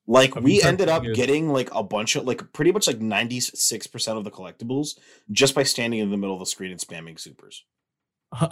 Like 0.05 0.35
I've 0.35 0.43
we 0.43 0.61
ended 0.61 0.89
up 0.89 1.03
getting 1.13 1.49
like 1.49 1.73
a 1.73 1.81
bunch 1.81 2.15
of 2.17 2.25
like 2.25 2.51
pretty 2.51 2.71
much 2.73 2.87
like 2.87 2.99
96% 2.99 4.17
of 4.17 4.23
the 4.25 4.31
collectibles 4.31 4.99
just 5.31 5.55
by 5.55 5.63
standing 5.63 5.99
in 5.99 6.11
the 6.11 6.17
middle 6.17 6.35
of 6.35 6.39
the 6.39 6.45
screen 6.45 6.71
and 6.71 6.79
spamming 6.79 7.17
supers. 7.17 7.63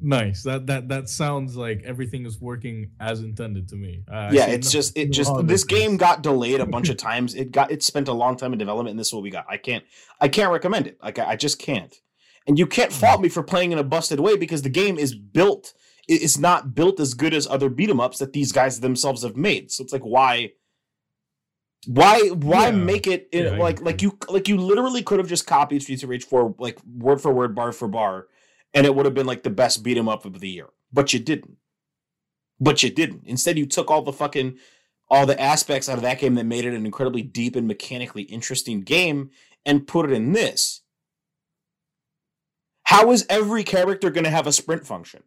nice. 0.00 0.42
That 0.42 0.66
that 0.66 0.88
that 0.88 1.08
sounds 1.08 1.56
like 1.56 1.82
everything 1.84 2.26
is 2.26 2.38
working 2.38 2.90
as 3.00 3.20
intended 3.20 3.68
to 3.68 3.76
me. 3.76 4.04
I 4.12 4.30
yeah, 4.30 4.48
it's 4.48 4.66
no- 4.68 4.72
just 4.72 4.98
it 4.98 5.10
just 5.10 5.32
this 5.46 5.64
game 5.64 5.96
got 5.96 6.22
delayed 6.22 6.60
a 6.60 6.66
bunch 6.66 6.90
of 6.90 6.96
times. 6.98 7.34
It 7.34 7.50
got 7.50 7.70
it 7.70 7.82
spent 7.82 8.08
a 8.08 8.12
long 8.12 8.36
time 8.36 8.52
in 8.52 8.58
development, 8.58 8.90
and 8.90 9.00
this 9.00 9.06
is 9.06 9.14
what 9.14 9.22
we 9.22 9.30
got. 9.30 9.46
I 9.48 9.56
can't 9.56 9.84
I 10.20 10.28
can't 10.28 10.52
recommend 10.52 10.86
it. 10.86 10.98
Like 11.02 11.18
I, 11.18 11.30
I 11.30 11.36
just 11.36 11.58
can't. 11.58 11.94
And 12.46 12.58
you 12.58 12.66
can't 12.66 12.92
fault 12.92 13.20
me 13.22 13.28
for 13.28 13.42
playing 13.42 13.72
in 13.72 13.78
a 13.78 13.84
busted 13.84 14.20
way 14.20 14.36
because 14.36 14.62
the 14.62 14.68
game 14.68 14.98
is 14.98 15.14
built. 15.14 15.72
It- 16.12 16.22
It's 16.22 16.38
not 16.38 16.74
built 16.74 17.00
as 17.00 17.14
good 17.14 17.34
as 17.34 17.46
other 17.46 17.68
beat 17.68 17.90
'em 17.90 18.00
ups 18.00 18.18
that 18.18 18.32
these 18.32 18.52
guys 18.52 18.80
themselves 18.80 19.22
have 19.22 19.36
made. 19.36 19.70
So 19.70 19.82
it's 19.84 19.92
like 19.92 20.02
why. 20.02 20.52
Why 21.86 22.28
why 22.28 22.66
Yeah. 22.66 22.70
make 22.76 23.06
it 23.08 23.28
in, 23.32 23.44
Yeah, 23.44 23.50
like 23.58 23.80
like 23.82 24.02
you 24.02 24.16
like 24.28 24.46
you 24.48 24.56
literally 24.56 25.02
could 25.02 25.18
have 25.18 25.28
just 25.28 25.46
copied 25.48 25.82
Streets 25.82 26.04
of 26.04 26.08
Rage 26.10 26.24
4 26.24 26.54
like 26.58 26.78
word 26.84 27.20
for 27.20 27.32
word 27.32 27.54
bar 27.56 27.72
for 27.72 27.88
bar 27.88 28.28
and 28.72 28.86
it 28.86 28.94
would 28.94 29.04
have 29.04 29.14
been 29.14 29.26
like 29.26 29.42
the 29.42 29.50
best 29.50 29.82
beat 29.82 29.98
'em 29.98 30.08
up 30.08 30.24
of 30.24 30.38
the 30.40 30.48
year. 30.48 30.68
But 30.92 31.12
you 31.12 31.18
didn't. 31.18 31.56
But 32.60 32.82
you 32.84 32.90
didn't. 32.90 33.24
Instead 33.26 33.58
you 33.58 33.66
took 33.66 33.90
all 33.90 34.02
the 34.02 34.12
fucking 34.12 34.58
all 35.10 35.26
the 35.26 35.38
aspects 35.40 35.88
out 35.88 35.96
of 35.96 36.02
that 36.02 36.20
game 36.20 36.36
that 36.36 36.44
made 36.44 36.64
it 36.64 36.72
an 36.72 36.86
incredibly 36.86 37.22
deep 37.22 37.56
and 37.56 37.66
mechanically 37.66 38.22
interesting 38.22 38.82
game 38.82 39.30
and 39.66 39.86
put 39.86 40.08
it 40.08 40.12
in 40.14 40.32
this. 40.32 40.82
How 42.84 43.10
is 43.10 43.26
every 43.28 43.64
character 43.64 44.10
going 44.10 44.24
to 44.24 44.30
have 44.30 44.46
a 44.46 44.52
sprint 44.52 44.86
function? 44.86 45.22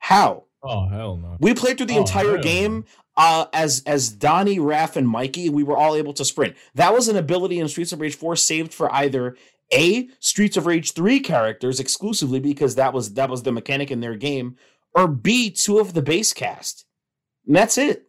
How? 0.00 0.44
Oh 0.62 0.88
hell 0.88 1.16
no. 1.16 1.36
We 1.40 1.54
played 1.54 1.76
through 1.78 1.86
the 1.86 1.96
Oh, 1.96 2.00
entire 2.00 2.36
game 2.38 2.84
uh, 3.16 3.46
as 3.52 3.82
as 3.86 4.10
Donnie, 4.10 4.58
Raph, 4.58 4.96
and 4.96 5.08
Mikey. 5.08 5.48
We 5.48 5.62
were 5.62 5.76
all 5.76 5.94
able 5.94 6.12
to 6.14 6.24
sprint. 6.24 6.56
That 6.74 6.92
was 6.92 7.08
an 7.08 7.16
ability 7.16 7.58
in 7.60 7.68
Streets 7.68 7.92
of 7.92 8.00
Rage 8.00 8.14
4 8.16 8.36
saved 8.36 8.74
for 8.74 8.92
either 8.92 9.36
a 9.72 10.08
Streets 10.18 10.56
of 10.56 10.66
Rage 10.66 10.92
3 10.92 11.20
characters 11.20 11.78
exclusively 11.80 12.40
because 12.40 12.74
that 12.74 12.92
was 12.92 13.14
that 13.14 13.30
was 13.30 13.42
the 13.44 13.52
mechanic 13.52 13.90
in 13.90 14.00
their 14.00 14.16
game, 14.16 14.56
or 14.94 15.06
B 15.08 15.50
two 15.50 15.78
of 15.78 15.94
the 15.94 16.02
base 16.02 16.32
cast. 16.32 16.84
And 17.46 17.56
that's 17.56 17.78
it. 17.78 18.04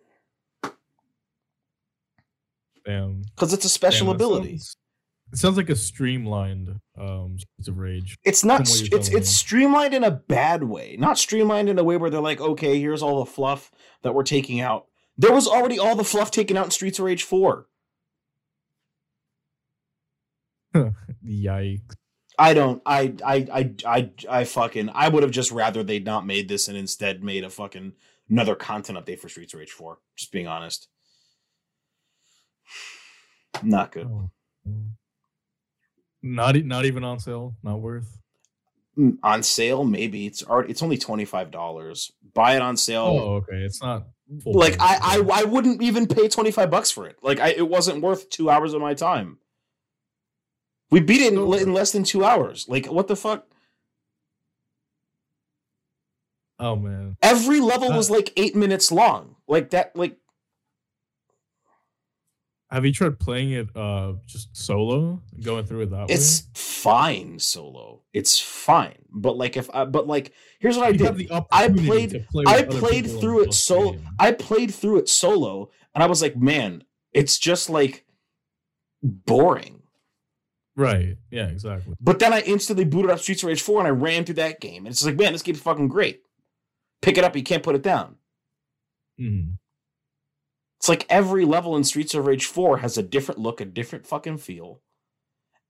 Damn. 2.85 3.21
Because 3.35 3.53
it's 3.53 3.65
a 3.65 3.69
special 3.69 4.07
Damn, 4.07 4.15
ability. 4.15 4.57
sounds- 4.57 4.75
It 5.31 5.37
sounds 5.37 5.55
like 5.57 5.69
a 5.69 5.75
streamlined 5.75 6.79
um 6.99 7.37
Streets 7.37 7.67
of 7.67 7.77
Rage. 7.77 8.17
It's 8.23 8.43
not. 8.43 8.57
From 8.57 8.63
what 8.63 8.67
st- 8.67 8.91
you're 8.91 8.99
It's 8.99 9.09
it's 9.09 9.29
streamlined 9.29 9.93
in 9.93 10.03
a 10.03 10.11
bad 10.11 10.63
way. 10.63 10.97
Not 10.99 11.17
streamlined 11.17 11.69
in 11.69 11.79
a 11.79 11.83
way 11.83 11.97
where 11.97 12.09
they're 12.09 12.19
like, 12.19 12.41
okay, 12.41 12.79
here's 12.79 13.01
all 13.01 13.23
the 13.23 13.31
fluff 13.31 13.71
that 14.03 14.13
we're 14.13 14.23
taking 14.23 14.59
out. 14.59 14.87
There 15.17 15.31
was 15.31 15.47
already 15.47 15.79
all 15.79 15.95
the 15.95 16.03
fluff 16.03 16.31
taken 16.31 16.57
out 16.57 16.65
in 16.65 16.71
Streets 16.71 16.99
of 16.99 17.05
Rage 17.05 17.23
Four. 17.23 17.67
Yikes. 21.25 21.95
I 22.39 22.53
don't. 22.53 22.81
I. 22.85 23.13
I. 23.23 23.47
I. 23.53 23.71
I. 23.85 24.11
I 24.29 24.43
fucking. 24.45 24.89
I 24.93 25.09
would 25.09 25.23
have 25.23 25.31
just 25.31 25.51
rather 25.51 25.83
they'd 25.83 26.05
not 26.05 26.25
made 26.25 26.47
this 26.49 26.67
and 26.67 26.77
instead 26.77 27.23
made 27.23 27.43
a 27.43 27.49
fucking 27.49 27.93
another 28.29 28.55
content 28.55 28.97
update 28.97 29.19
for 29.19 29.29
Streets 29.29 29.53
of 29.53 29.59
Rage 29.59 29.71
Four. 29.71 29.99
Just 30.15 30.31
being 30.31 30.47
honest. 30.47 30.87
Not 33.63 33.91
good. 33.91 34.07
Oh. 34.07 34.31
Not 36.23 36.55
not 36.65 36.85
even 36.85 37.03
on 37.03 37.19
sale. 37.19 37.55
Not 37.63 37.81
worth. 37.81 38.17
Mm, 38.97 39.17
On 39.23 39.41
sale, 39.41 39.83
maybe 39.83 40.25
it's 40.27 40.43
already. 40.43 40.71
It's 40.71 40.83
only 40.83 40.97
twenty 40.97 41.25
five 41.25 41.49
dollars. 41.51 42.11
Buy 42.33 42.55
it 42.55 42.61
on 42.61 42.77
sale. 42.77 43.03
Oh, 43.03 43.33
okay. 43.35 43.57
It's 43.57 43.81
not 43.81 44.07
like 44.45 44.77
price. 44.77 44.99
I, 45.01 45.19
I 45.19 45.41
I 45.41 45.43
wouldn't 45.43 45.81
even 45.81 46.07
pay 46.07 46.27
25 46.27 46.69
bucks 46.69 46.91
for 46.91 47.07
it. 47.07 47.17
Like 47.21 47.39
I 47.39 47.49
it 47.49 47.67
wasn't 47.67 48.01
worth 48.01 48.29
2 48.29 48.49
hours 48.49 48.73
of 48.73 48.81
my 48.81 48.93
time. 48.93 49.39
We 50.89 50.99
beat 50.99 51.21
it 51.21 51.33
in, 51.33 51.39
in 51.39 51.73
less 51.73 51.91
than 51.91 52.03
2 52.03 52.23
hours. 52.23 52.67
Like 52.69 52.85
what 52.85 53.07
the 53.07 53.15
fuck? 53.15 53.45
Oh 56.59 56.75
man. 56.75 57.17
Every 57.21 57.59
level 57.59 57.91
was 57.91 58.09
like 58.09 58.31
8 58.37 58.55
minutes 58.55 58.91
long. 58.91 59.35
Like 59.47 59.71
that 59.71 59.95
like 59.95 60.17
Have 62.71 62.85
you 62.85 62.93
tried 62.93 63.19
playing 63.19 63.51
it 63.51 63.67
uh 63.75 64.13
just 64.25 64.55
solo? 64.55 65.21
Going 65.43 65.65
through 65.65 65.81
it 65.81 65.89
that 65.91 66.07
way. 66.07 66.13
it's 66.13 66.47
fine 66.53 67.37
solo. 67.39 68.01
It's 68.13 68.39
fine. 68.39 68.95
But 69.11 69.37
like 69.37 69.57
if 69.57 69.69
I 69.73 69.85
but 69.85 70.07
like 70.07 70.31
here's 70.59 70.77
what 70.77 70.85
I? 70.87 70.89
You 70.89 71.05
have 71.05 71.17
did. 71.17 71.31
I 71.51 71.67
played- 71.69 72.25
play 72.31 72.43
I 72.47 72.63
played 72.63 73.09
through 73.09 73.43
it 73.43 73.53
solo. 73.53 73.97
I 74.19 74.31
played 74.31 74.73
through 74.73 74.99
it 74.99 75.09
solo 75.09 75.69
and 75.93 76.01
I 76.03 76.07
was 76.07 76.21
like, 76.21 76.37
"Man, 76.37 76.83
it's 77.11 77.37
just 77.37 77.69
like 77.69 78.05
boring." 79.03 79.81
Right. 80.77 81.17
Yeah, 81.29 81.47
exactly. 81.47 81.95
But 81.99 82.19
then 82.19 82.31
I 82.31 82.39
instantly 82.41 82.85
booted 82.85 83.11
up 83.11 83.19
Streets 83.19 83.43
of 83.43 83.47
Rage 83.49 83.61
4 83.61 83.79
and 83.79 83.87
I 83.87 83.91
ran 83.91 84.23
through 84.23 84.35
that 84.35 84.61
game. 84.61 84.85
And 84.85 84.93
it's 84.93 85.05
like, 85.05 85.17
man, 85.17 85.33
this 85.33 85.41
game's 85.41 85.59
fucking 85.59 85.89
great. 85.89 86.21
Pick 87.01 87.17
it 87.17 87.25
up, 87.25 87.35
you 87.35 87.43
can't 87.43 87.61
put 87.61 87.75
it 87.75 87.81
down. 87.83 88.15
Mhm. 89.19 89.57
It's 90.81 90.89
like 90.89 91.05
every 91.09 91.45
level 91.45 91.75
in 91.75 91.83
Streets 91.83 92.15
of 92.15 92.25
Rage 92.25 92.47
4 92.47 92.77
has 92.77 92.97
a 92.97 93.03
different 93.03 93.39
look, 93.39 93.61
a 93.61 93.65
different 93.65 94.07
fucking 94.07 94.39
feel. 94.39 94.81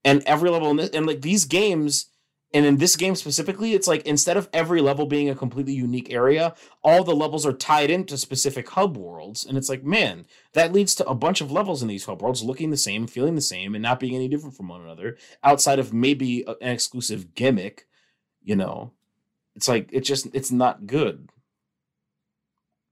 And 0.06 0.24
every 0.26 0.50
level 0.50 0.72
in 0.72 0.78
this, 0.78 0.90
and 0.92 1.06
like 1.06 1.20
these 1.20 1.44
games, 1.44 2.06
and 2.54 2.66
in 2.66 2.78
this 2.78 2.96
game 2.96 3.16
specifically, 3.16 3.74
it's 3.74 3.90
like 3.90 4.06
instead 4.06 4.38
of 4.38 4.48
every 4.54 4.80
level 4.80 5.06
being 5.06 5.30
a 5.30 5.36
completely 5.36 5.74
unique 5.74 6.14
area, 6.14 6.56
all 6.82 7.04
the 7.04 7.14
levels 7.14 7.46
are 7.46 7.52
tied 7.52 7.90
into 7.90 8.18
specific 8.18 8.70
hub 8.70 8.96
worlds. 8.96 9.46
And 9.46 9.58
it's 9.58 9.68
like, 9.68 9.84
man, 9.84 10.28
that 10.54 10.72
leads 10.72 10.96
to 10.96 11.06
a 11.06 11.14
bunch 11.14 11.42
of 11.42 11.52
levels 11.52 11.82
in 11.82 11.90
these 11.90 12.06
hub 12.06 12.22
worlds 12.22 12.42
looking 12.42 12.70
the 12.70 12.78
same, 12.78 13.06
feeling 13.06 13.36
the 13.36 13.42
same, 13.42 13.76
and 13.76 13.82
not 13.82 14.00
being 14.00 14.16
any 14.16 14.30
different 14.30 14.56
from 14.56 14.70
one 14.70 14.80
another, 14.80 15.18
outside 15.44 15.78
of 15.78 15.92
maybe 15.92 16.46
an 16.48 16.56
exclusive 16.62 17.36
gimmick, 17.36 17.86
you 18.42 18.56
know. 18.56 18.94
It's 19.58 19.68
like 19.68 19.90
it's 19.92 20.08
just 20.08 20.30
it's 20.34 20.54
not 20.54 20.88
good. 20.88 21.28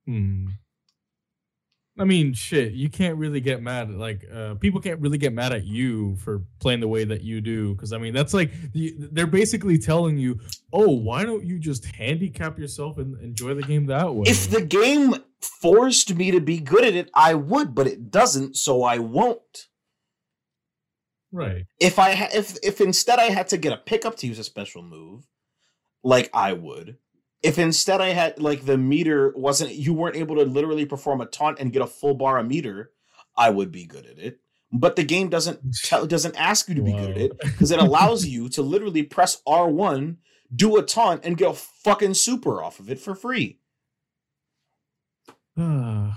Hmm. 0.05 0.47
I 1.99 2.05
mean, 2.05 2.33
shit, 2.33 2.71
you 2.71 2.89
can't 2.89 3.17
really 3.17 3.41
get 3.41 3.61
mad. 3.61 3.89
At, 3.89 3.95
like, 3.97 4.25
uh, 4.33 4.55
people 4.55 4.79
can't 4.79 5.01
really 5.01 5.17
get 5.17 5.33
mad 5.33 5.51
at 5.51 5.65
you 5.65 6.15
for 6.15 6.43
playing 6.59 6.79
the 6.79 6.87
way 6.87 7.03
that 7.03 7.21
you 7.23 7.41
do. 7.41 7.73
Because 7.75 7.91
I 7.91 7.97
mean, 7.97 8.13
that's 8.13 8.33
like 8.33 8.51
the, 8.71 8.95
they're 8.97 9.27
basically 9.27 9.77
telling 9.77 10.17
you, 10.17 10.39
"Oh, 10.71 10.89
why 10.89 11.25
don't 11.25 11.43
you 11.43 11.59
just 11.59 11.85
handicap 11.85 12.57
yourself 12.57 12.97
and 12.97 13.19
enjoy 13.21 13.53
the 13.53 13.63
game 13.63 13.87
that 13.87 14.15
way?" 14.15 14.23
If 14.27 14.49
the 14.49 14.61
game 14.61 15.15
forced 15.41 16.15
me 16.15 16.31
to 16.31 16.39
be 16.39 16.59
good 16.59 16.85
at 16.85 16.93
it, 16.95 17.09
I 17.13 17.33
would, 17.33 17.75
but 17.75 17.85
it 17.85 18.09
doesn't, 18.09 18.55
so 18.55 18.83
I 18.83 18.99
won't. 18.99 19.67
right, 21.31 21.65
If 21.79 21.99
I 21.99 22.15
ha- 22.15 22.29
if 22.33 22.57
if 22.63 22.79
instead 22.79 23.19
I 23.19 23.25
had 23.25 23.49
to 23.49 23.57
get 23.57 23.73
a 23.73 23.77
pickup 23.77 24.15
to 24.17 24.27
use 24.27 24.39
a 24.39 24.43
special 24.43 24.81
move, 24.81 25.27
like 26.03 26.29
I 26.33 26.53
would. 26.53 26.97
If 27.41 27.57
instead 27.57 28.01
I 28.01 28.09
had 28.09 28.41
like 28.41 28.65
the 28.65 28.77
meter 28.77 29.33
wasn't 29.35 29.73
you 29.73 29.93
weren't 29.93 30.17
able 30.17 30.35
to 30.35 30.43
literally 30.43 30.85
perform 30.85 31.21
a 31.21 31.25
taunt 31.25 31.59
and 31.59 31.71
get 31.71 31.81
a 31.81 31.87
full 31.87 32.13
bar 32.13 32.37
a 32.37 32.43
meter, 32.43 32.91
I 33.37 33.49
would 33.49 33.71
be 33.71 33.85
good 33.85 34.05
at 34.05 34.19
it. 34.19 34.39
But 34.71 34.95
the 34.95 35.03
game 35.03 35.29
doesn't 35.29 35.59
tell 35.83 36.05
doesn't 36.15 36.35
ask 36.35 36.67
you 36.67 36.75
to 36.75 36.81
be 36.81 36.91
good 36.91 37.11
at 37.11 37.17
it 37.17 37.39
because 37.39 37.71
it 37.71 37.79
allows 37.79 38.25
you 38.27 38.49
to 38.49 38.61
literally 38.61 39.03
press 39.03 39.41
R1, 39.47 40.17
do 40.53 40.77
a 40.77 40.83
taunt, 40.83 41.23
and 41.23 41.37
get 41.37 41.49
a 41.49 41.53
fucking 41.53 42.13
super 42.13 42.61
off 42.61 42.79
of 42.79 42.89
it 42.89 42.99
for 42.99 43.15
free. 43.15 43.59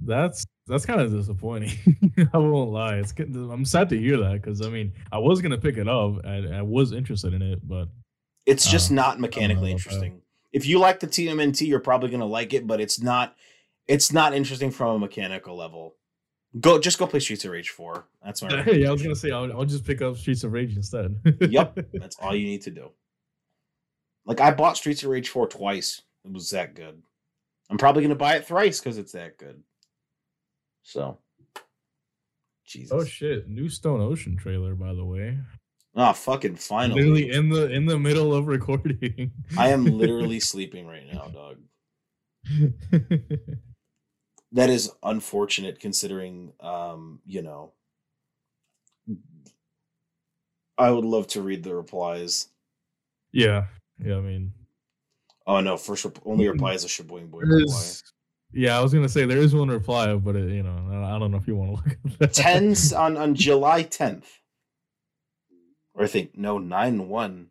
that's 0.00 0.44
that's 0.66 0.86
kind 0.86 1.00
of 1.00 1.12
disappointing. 1.12 1.72
I 2.32 2.38
won't 2.38 2.70
lie. 2.70 2.96
It's 2.96 3.12
I'm 3.18 3.64
sad 3.64 3.88
to 3.90 3.98
hear 3.98 4.16
that 4.18 4.42
because 4.42 4.62
I 4.62 4.68
mean, 4.68 4.92
I 5.12 5.18
was 5.18 5.40
gonna 5.40 5.58
pick 5.58 5.76
it 5.76 5.88
up. 5.88 6.24
I, 6.24 6.58
I 6.58 6.62
was 6.62 6.92
interested 6.92 7.34
in 7.34 7.42
it, 7.42 7.66
but 7.66 7.88
It's 8.46 8.70
just 8.70 8.90
Oh, 8.90 8.94
not 8.94 9.20
mechanically 9.20 9.70
interesting. 9.70 10.22
If 10.52 10.66
you 10.66 10.78
like 10.78 11.00
the 11.00 11.06
TMNT, 11.06 11.66
you're 11.66 11.80
probably 11.80 12.10
gonna 12.10 12.26
like 12.26 12.54
it, 12.54 12.66
but 12.66 12.80
it's 12.80 13.00
not 13.00 13.36
it's 13.86 14.12
not 14.12 14.34
interesting 14.34 14.70
from 14.70 14.96
a 14.96 14.98
mechanical 14.98 15.56
level. 15.56 15.96
Go 16.60 16.78
just 16.78 16.98
go 16.98 17.06
play 17.06 17.20
Streets 17.20 17.44
of 17.44 17.50
Rage 17.50 17.70
4. 17.70 18.06
That's 18.24 18.42
my 18.42 18.62
hey, 18.62 18.86
I 18.86 18.90
was 18.90 19.02
gonna 19.02 19.14
say 19.14 19.30
I'll, 19.30 19.52
I'll 19.52 19.64
just 19.64 19.84
pick 19.84 20.02
up 20.02 20.16
Streets 20.16 20.44
of 20.44 20.52
Rage 20.52 20.76
instead. 20.76 21.16
Yep. 21.40 21.78
That's 21.94 22.16
all 22.18 22.34
you 22.34 22.46
need 22.46 22.62
to 22.62 22.70
do. 22.70 22.90
Like 24.24 24.40
I 24.40 24.50
bought 24.52 24.76
Streets 24.76 25.02
of 25.02 25.10
Rage 25.10 25.28
4 25.28 25.48
twice. 25.48 26.02
It 26.24 26.32
was 26.32 26.50
that 26.50 26.74
good. 26.74 27.02
I'm 27.68 27.78
probably 27.78 28.02
gonna 28.02 28.14
buy 28.14 28.36
it 28.36 28.46
thrice 28.46 28.80
because 28.80 28.98
it's 28.98 29.12
that 29.12 29.38
good. 29.38 29.62
So 30.82 31.18
Jesus. 32.64 32.92
oh 32.92 33.04
shit! 33.04 33.48
New 33.48 33.68
Stone 33.68 34.00
Ocean 34.00 34.36
trailer, 34.36 34.74
by 34.74 34.92
the 34.92 35.04
way. 35.04 35.38
Oh, 35.98 36.12
fucking 36.12 36.56
finally. 36.56 37.00
Literally 37.02 37.30
in 37.32 37.48
the 37.48 37.70
in 37.72 37.86
the 37.86 37.98
middle 37.98 38.34
of 38.34 38.46
recording. 38.48 39.32
I 39.56 39.70
am 39.70 39.84
literally 39.98 40.40
sleeping 40.40 40.86
right 40.86 41.04
now, 41.10 41.28
dog. 41.28 41.56
That 44.52 44.70
is 44.70 44.92
unfortunate 45.02 45.80
considering 45.80 46.52
um, 46.60 47.20
you 47.26 47.42
know. 47.42 47.72
I 50.78 50.90
would 50.90 51.04
love 51.06 51.26
to 51.28 51.40
read 51.40 51.62
the 51.62 51.74
replies. 51.74 52.48
yeah, 53.32 53.64
yeah. 53.98 54.16
I 54.16 54.20
mean, 54.20 54.52
Oh 55.46 55.60
no, 55.60 55.76
first 55.78 56.04
rep- 56.04 56.18
only 56.26 56.46
reply 56.48 56.74
is 56.74 56.84
a 56.84 56.88
Shaboing 56.88 57.30
Boy 57.30 57.40
reply. 57.40 57.84
yeah, 58.52 58.78
I 58.78 58.82
was 58.82 58.92
gonna 58.92 59.08
say 59.08 59.24
there 59.24 59.38
is 59.38 59.54
one 59.54 59.68
reply, 59.68 60.14
but 60.14 60.36
it, 60.36 60.52
you 60.52 60.62
know, 60.62 60.76
I 61.06 61.18
don't 61.18 61.30
know 61.30 61.38
if 61.38 61.46
you 61.48 61.56
want 61.56 61.78
to 61.78 61.84
look 61.84 61.98
at 62.04 62.18
that. 62.18 62.32
Tens 62.34 62.92
on 63.04 63.16
on 63.16 63.34
July 63.34 63.84
10th. 63.84 64.24
Or 65.96 66.04
I 66.04 66.06
think 66.06 66.36
no, 66.36 66.58
9-1. 66.58 67.46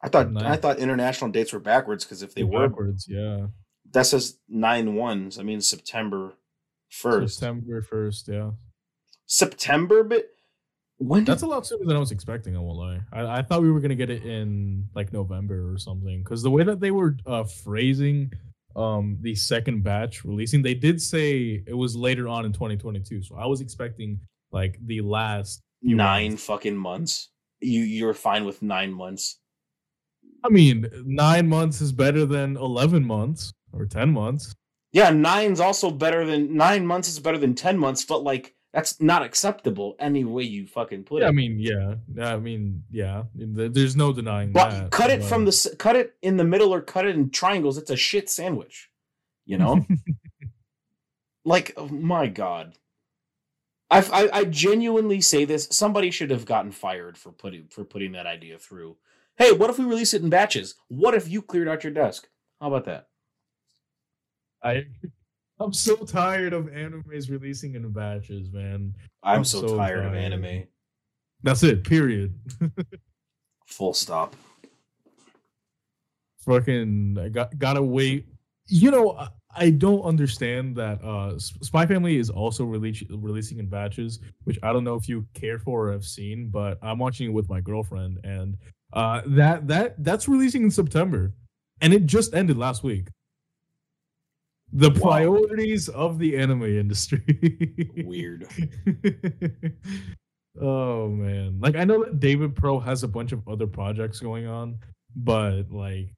I 0.00 0.08
thought 0.08 0.30
Nine- 0.30 0.44
I 0.46 0.56
thought 0.56 0.78
international 0.78 1.30
dates 1.30 1.52
were 1.52 1.58
backwards 1.58 2.04
because 2.04 2.22
if 2.22 2.34
they 2.34 2.44
were 2.44 2.68
backwards, 2.68 3.06
yeah. 3.08 3.48
that 3.90 4.06
says 4.06 4.38
9-1, 4.52 5.32
so 5.32 5.40
I 5.40 5.44
mean 5.44 5.60
September 5.60 6.34
1st. 6.92 7.30
September 7.30 7.82
first, 7.82 8.28
yeah. 8.28 8.52
September, 9.26 10.04
but 10.04 10.30
when 10.98 11.24
That's 11.24 11.42
a 11.42 11.46
lot 11.46 11.66
sooner 11.66 11.84
than 11.84 11.96
I 11.96 12.00
was 12.00 12.10
expecting. 12.10 12.56
I 12.56 12.60
won't 12.60 12.78
lie. 12.78 13.00
I, 13.12 13.38
I 13.38 13.42
thought 13.42 13.62
we 13.62 13.70
were 13.70 13.80
gonna 13.80 13.94
get 13.94 14.10
it 14.10 14.24
in 14.24 14.88
like 14.94 15.12
November 15.12 15.72
or 15.72 15.78
something. 15.78 16.22
Because 16.22 16.42
the 16.42 16.50
way 16.50 16.64
that 16.64 16.80
they 16.80 16.90
were 16.90 17.16
uh, 17.26 17.44
phrasing 17.44 18.32
um 18.76 19.16
the 19.20 19.34
second 19.34 19.82
batch 19.82 20.24
releasing, 20.24 20.62
they 20.62 20.74
did 20.74 21.00
say 21.00 21.62
it 21.66 21.74
was 21.74 21.94
later 21.94 22.28
on 22.28 22.44
in 22.44 22.52
2022. 22.52 23.22
So 23.22 23.36
I 23.36 23.46
was 23.46 23.60
expecting 23.60 24.20
like 24.50 24.78
the 24.84 25.00
last. 25.00 25.62
Nine 25.82 26.36
fucking 26.36 26.76
months. 26.76 27.30
You 27.60 27.80
you're 27.82 28.14
fine 28.14 28.44
with 28.44 28.62
nine 28.62 28.92
months. 28.92 29.38
I 30.44 30.48
mean, 30.50 30.86
nine 31.04 31.48
months 31.48 31.80
is 31.80 31.90
better 31.92 32.24
than 32.24 32.56
11 32.56 33.04
months 33.04 33.52
or 33.72 33.86
10 33.86 34.12
months. 34.12 34.54
Yeah, 34.92 35.10
nine's 35.10 35.58
also 35.60 35.90
better 35.90 36.24
than 36.24 36.56
nine 36.56 36.86
months 36.86 37.08
is 37.08 37.18
better 37.18 37.36
than 37.38 37.54
ten 37.54 37.76
months, 37.76 38.04
but 38.06 38.22
like 38.22 38.54
that's 38.72 39.00
not 39.02 39.22
acceptable 39.22 39.96
any 39.98 40.24
way 40.24 40.44
you 40.44 40.66
fucking 40.66 41.04
put 41.04 41.20
Yeah, 41.20 41.26
it. 41.26 41.28
I 41.28 41.32
mean, 41.32 41.58
yeah. 41.58 41.94
I 42.24 42.36
mean, 42.38 42.84
yeah. 42.90 43.24
There's 43.34 43.96
no 43.96 44.12
denying 44.14 44.52
but 44.52 44.70
that. 44.70 44.90
cut 44.90 45.10
it 45.10 45.20
but- 45.20 45.28
from 45.28 45.44
the 45.44 45.74
cut 45.78 45.96
it 45.96 46.14
in 46.22 46.36
the 46.38 46.44
middle 46.44 46.72
or 46.72 46.80
cut 46.80 47.06
it 47.06 47.16
in 47.16 47.28
triangles. 47.30 47.76
It's 47.76 47.90
a 47.90 47.96
shit 47.96 48.30
sandwich. 48.30 48.88
You 49.44 49.58
know, 49.58 49.84
like 51.44 51.72
oh 51.76 51.88
my 51.88 52.26
god. 52.28 52.74
I, 53.90 54.00
I 54.12 54.30
I 54.32 54.44
genuinely 54.44 55.20
say 55.20 55.44
this. 55.44 55.68
Somebody 55.70 56.10
should 56.10 56.30
have 56.30 56.44
gotten 56.44 56.72
fired 56.72 57.16
for 57.16 57.32
putting 57.32 57.68
for 57.68 57.84
putting 57.84 58.12
that 58.12 58.26
idea 58.26 58.58
through. 58.58 58.96
Hey, 59.36 59.52
what 59.52 59.70
if 59.70 59.78
we 59.78 59.84
release 59.84 60.14
it 60.14 60.22
in 60.22 60.30
batches? 60.30 60.74
What 60.88 61.14
if 61.14 61.28
you 61.28 61.42
cleared 61.42 61.68
out 61.68 61.84
your 61.84 61.92
desk? 61.92 62.28
How 62.60 62.68
about 62.68 62.84
that? 62.86 63.08
I 64.62 64.86
I'm 65.60 65.72
so 65.72 65.96
tired 65.96 66.52
of 66.52 66.66
animes 66.66 67.30
releasing 67.30 67.74
in 67.74 67.90
batches, 67.90 68.52
man. 68.52 68.94
I'm, 69.22 69.38
I'm 69.38 69.44
so, 69.44 69.66
so 69.66 69.76
tired 69.76 70.04
of 70.04 70.14
anime. 70.14 70.64
That's 71.42 71.62
it. 71.62 71.84
Period. 71.84 72.38
Full 73.66 73.94
stop. 73.94 74.36
Fucking 76.44 77.18
I 77.20 77.28
got 77.28 77.58
gotta 77.58 77.82
wait. 77.82 78.26
You 78.66 78.90
know, 78.90 79.28
I, 79.56 79.70
don't 79.70 80.02
understand 80.02 80.76
that 80.76 81.02
uh 81.02 81.38
Spy 81.38 81.86
Family 81.86 82.16
is 82.18 82.30
also 82.30 82.64
release, 82.64 83.02
releasing 83.10 83.58
in 83.58 83.66
batches, 83.66 84.20
which 84.44 84.58
I 84.62 84.72
don't 84.72 84.84
know 84.84 84.94
if 84.94 85.08
you 85.08 85.26
care 85.34 85.58
for 85.58 85.88
or 85.88 85.92
have 85.92 86.04
seen, 86.04 86.48
but 86.48 86.78
I'm 86.82 86.98
watching 86.98 87.30
it 87.30 87.32
with 87.32 87.48
my 87.48 87.60
girlfriend 87.60 88.18
and 88.24 88.56
uh 88.92 89.22
that 89.26 89.66
that 89.68 90.02
that's 90.04 90.28
releasing 90.28 90.62
in 90.62 90.70
September 90.70 91.32
and 91.80 91.92
it 91.92 92.06
just 92.06 92.34
ended 92.34 92.56
last 92.58 92.82
week. 92.82 93.08
The 94.72 94.90
Wow. 94.90 95.00
priorities 95.00 95.88
of 95.88 96.18
the 96.18 96.36
anime 96.36 96.64
industry. 96.64 97.22
Weird. 98.04 98.46
oh 100.60 101.08
man. 101.08 101.58
Like 101.60 101.76
I 101.76 101.84
know 101.84 102.04
that 102.04 102.20
David 102.20 102.54
Pro 102.54 102.78
has 102.78 103.02
a 103.02 103.08
bunch 103.08 103.32
of 103.32 103.46
other 103.48 103.66
projects 103.66 104.20
going 104.20 104.46
on, 104.46 104.78
but 105.16 105.70
like 105.70 106.10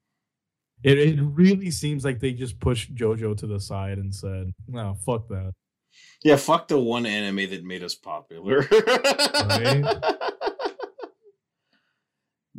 it, 0.83 0.97
it 0.97 1.19
really 1.21 1.71
seems 1.71 2.03
like 2.03 2.19
they 2.19 2.33
just 2.33 2.59
pushed 2.59 2.93
JoJo 2.95 3.37
to 3.37 3.47
the 3.47 3.59
side 3.59 3.97
and 3.97 4.13
said, 4.13 4.51
no, 4.67 4.95
fuck 5.05 5.27
that. 5.29 5.53
Yeah, 6.23 6.35
fuck 6.35 6.67
the 6.67 6.79
one 6.79 7.05
anime 7.05 7.49
that 7.49 7.63
made 7.63 7.83
us 7.83 7.95
popular. 7.95 8.63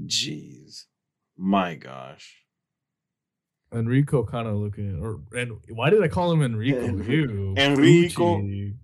Jeez. 0.06 0.84
My 1.36 1.74
gosh. 1.74 2.38
Enrico 3.72 4.22
kind 4.24 4.46
of 4.46 4.56
looking 4.56 5.00
or 5.00 5.22
and 5.32 5.52
why 5.70 5.88
did 5.88 6.02
I 6.02 6.08
call 6.08 6.30
him 6.32 6.42
Enrico? 6.42 6.84
Enrico. 7.56 8.36
Gucci. 8.38 8.74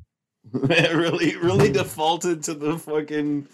really, 0.53 1.37
really 1.37 1.71
defaulted 1.73 2.43
to 2.45 2.55
the 2.55 2.79
fucking 2.79 3.49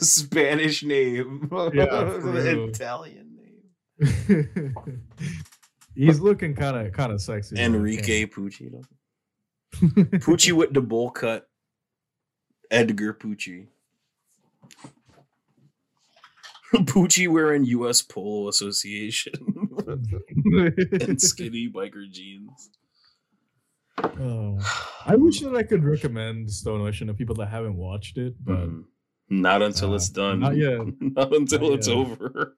Spanish 0.00 0.84
name. 0.84 1.48
Yeah. 1.74 2.20
Italian. 2.22 3.27
He's 5.94 6.20
looking 6.20 6.54
kind 6.54 6.76
of 6.86 6.92
kind 6.92 7.12
of 7.12 7.20
sexy. 7.20 7.58
Enrique 7.58 8.26
Pucci. 8.26 8.70
Pucci 9.74 10.52
with 10.52 10.72
the 10.72 10.80
bowl 10.80 11.10
cut. 11.10 11.48
Edgar 12.70 13.14
Pucci. 13.14 13.66
Pucci 16.74 17.28
wearing 17.28 17.64
U.S. 17.64 18.02
Polo 18.02 18.48
Association 18.48 19.32
and 19.86 21.20
skinny 21.20 21.68
biker 21.74 22.10
jeans. 22.10 22.70
Oh, 24.20 24.58
I 25.06 25.16
wish 25.16 25.40
that 25.40 25.56
I 25.56 25.62
could 25.62 25.82
recommend 25.82 26.50
Stone 26.52 26.86
Ocean 26.86 27.06
to 27.08 27.14
people 27.14 27.34
that 27.36 27.46
haven't 27.48 27.76
watched 27.76 28.18
it, 28.18 28.34
but 28.44 28.58
Mm. 28.68 28.84
Not 29.30 29.60
until 29.62 29.92
Uh, 29.92 29.96
it's 29.96 30.08
done. 30.08 30.40
not 30.40 30.56
yet. 30.56 30.78
Not 31.00 31.34
until 31.34 31.60
Not 31.60 31.72
it's 31.72 31.88
yet. 31.88 31.96
over. 31.96 32.56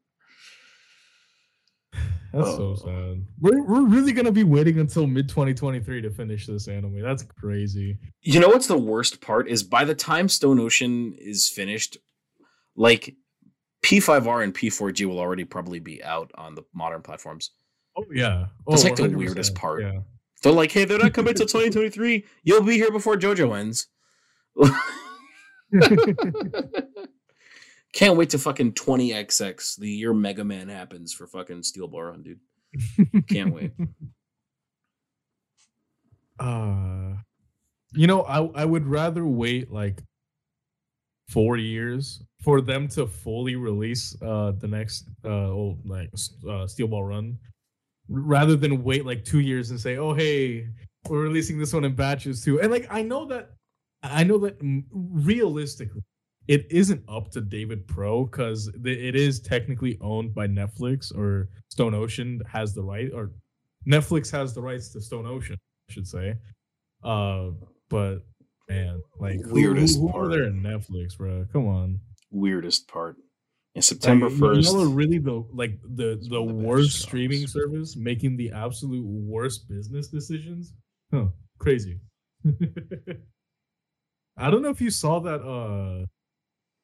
That's 2.33 2.49
Oh. 2.49 2.75
so 2.75 2.87
sad. 2.87 3.25
We're 3.41 3.63
we're 3.63 3.87
really 3.87 4.13
gonna 4.13 4.33
be 4.33 4.45
waiting 4.45 4.79
until 4.79 5.07
mid 5.07 5.29
2023 5.29 6.03
to 6.03 6.11
finish 6.11 6.47
this 6.47 6.69
anime. 6.69 7.01
That's 7.01 7.23
crazy. 7.23 7.99
You 8.23 8.41
know 8.41 8.49
what's 8.49 8.67
the 8.67 8.79
worst 8.79 9.21
part 9.21 9.49
is 9.49 9.63
by 9.63 9.85
the 9.85 9.95
time 9.95 10.29
Stone 10.29 10.61
Ocean 10.61 11.15
is 11.19 11.49
finished, 11.49 11.99
like 12.77 13.15
P5R 13.83 14.45
and 14.45 14.55
P4G 14.55 15.07
will 15.07 15.19
already 15.19 15.45
probably 15.45 15.81
be 15.81 16.03
out 16.05 16.31
on 16.35 16.55
the 16.55 16.63
modern 16.75 17.03
platforms. 17.03 17.51
Oh 17.97 18.05
yeah, 18.13 18.47
That's 18.69 18.85
oh, 18.85 18.89
like 18.89 18.97
the 18.97 19.05
100%, 19.05 19.17
weirdest 19.17 19.55
part. 19.55 19.83
Yeah, 19.83 20.01
They're 20.43 20.53
like, 20.53 20.71
hey, 20.71 20.85
they're 20.85 20.99
not 20.99 21.13
coming 21.15 21.35
till 21.35 21.47
2023. 21.47 22.25
You'll 22.45 22.63
be 22.63 22.77
here 22.77 22.93
before 22.93 23.17
JoJo 23.17 23.59
ends. 23.59 23.89
Can't 27.93 28.17
wait 28.17 28.31
to 28.31 28.39
fucking 28.39 28.73
20XX, 28.73 29.79
the 29.79 29.91
year 29.91 30.15
Mega 30.15 30.45
Man 30.45 30.69
happens 30.69 31.13
for 31.13 31.27
fucking 31.27 31.63
Steel 31.65 31.89
Ball 31.89 32.05
Run, 32.05 32.23
dude. 32.23 33.27
Can't 33.29 33.55
wait. 33.55 33.73
Uh, 36.39 37.17
you 37.93 38.07
know, 38.07 38.23
I 38.23 38.63
I 38.63 38.65
would 38.65 38.87
rather 38.87 39.27
wait 39.27 39.71
like 39.71 40.03
four 41.29 41.59
years 41.59 42.23
for 42.43 42.63
them 42.63 42.89
to 42.89 43.07
fully 43.07 43.57
release 43.57 44.17
uh 44.23 44.53
the 44.59 44.67
next 44.67 45.05
uh 45.23 45.51
old 45.51 45.85
like 45.85 46.11
uh, 46.49 46.67
Steel 46.67 46.89
Ball 46.89 47.05
Run, 47.05 47.39
rather 48.09 48.57
than 48.57 48.83
wait 48.83 49.05
like 49.05 49.23
two 49.23 49.41
years 49.41 49.71
and 49.71 49.79
say, 49.79 49.99
oh 49.99 50.15
hey, 50.15 50.67
we're 51.09 51.23
releasing 51.23 51.59
this 51.59 51.75
one 51.75 51.85
in 51.85 51.95
batches 51.95 52.43
too. 52.43 52.61
And 52.61 52.71
like 52.71 52.87
I 52.91 53.03
know 53.03 53.27
that 53.27 53.51
I 54.03 54.25
know 54.25 54.39
that 54.39 54.57
realistically, 54.91 56.03
it 56.55 56.67
isn't 56.71 57.03
up 57.09 57.31
to 57.31 57.41
David 57.41 57.87
Pro 57.87 58.25
because 58.25 58.69
it 58.85 59.15
is 59.15 59.39
technically 59.41 59.97
owned 60.01 60.35
by 60.35 60.47
Netflix 60.49 61.15
or 61.17 61.49
Stone 61.69 61.95
Ocean 61.95 62.41
has 62.51 62.75
the 62.75 62.83
right 62.83 63.11
or 63.15 63.31
Netflix 63.87 64.31
has 64.33 64.53
the 64.55 64.61
rights 64.61 64.89
to 64.95 65.01
Stone 65.01 65.27
Ocean, 65.27 65.57
I 65.89 65.93
should 65.93 66.09
say. 66.09 66.35
Uh, 67.05 67.51
but 67.89 68.17
man, 68.69 69.01
like 69.21 69.39
Weirdest 69.45 69.97
who, 69.97 70.03
who 70.03 70.09
are 70.09 70.13
part. 70.27 70.31
there 70.33 70.45
in 70.45 70.61
Netflix, 70.63 71.17
bro? 71.17 71.47
Come 71.53 71.67
on, 71.69 72.01
Weirdest 72.33 72.89
part. 72.89 73.17
In 73.77 73.83
September 73.83 74.29
you- 74.29 74.37
1st. 74.37 74.73
You 74.73 74.79
know, 74.79 74.91
really 74.91 75.19
the 75.19 75.45
like 75.55 75.79
the 75.85 76.19
the 76.21 76.29
the 76.31 76.43
worst 76.43 76.91
shows. 76.97 77.03
streaming 77.03 77.47
service 77.47 77.95
making 77.97 78.37
the 78.37 78.51
absolute 78.51 79.07
worst 79.07 79.69
business 79.69 80.09
decisions. 80.09 80.73
Huh? 81.13 81.27
Crazy. 81.59 82.01
I 84.37 84.51
don't 84.51 84.63
know 84.63 84.71
if 84.71 84.81
you 84.81 84.91
saw 84.91 85.21
that 85.21 85.41
uh 85.43 86.07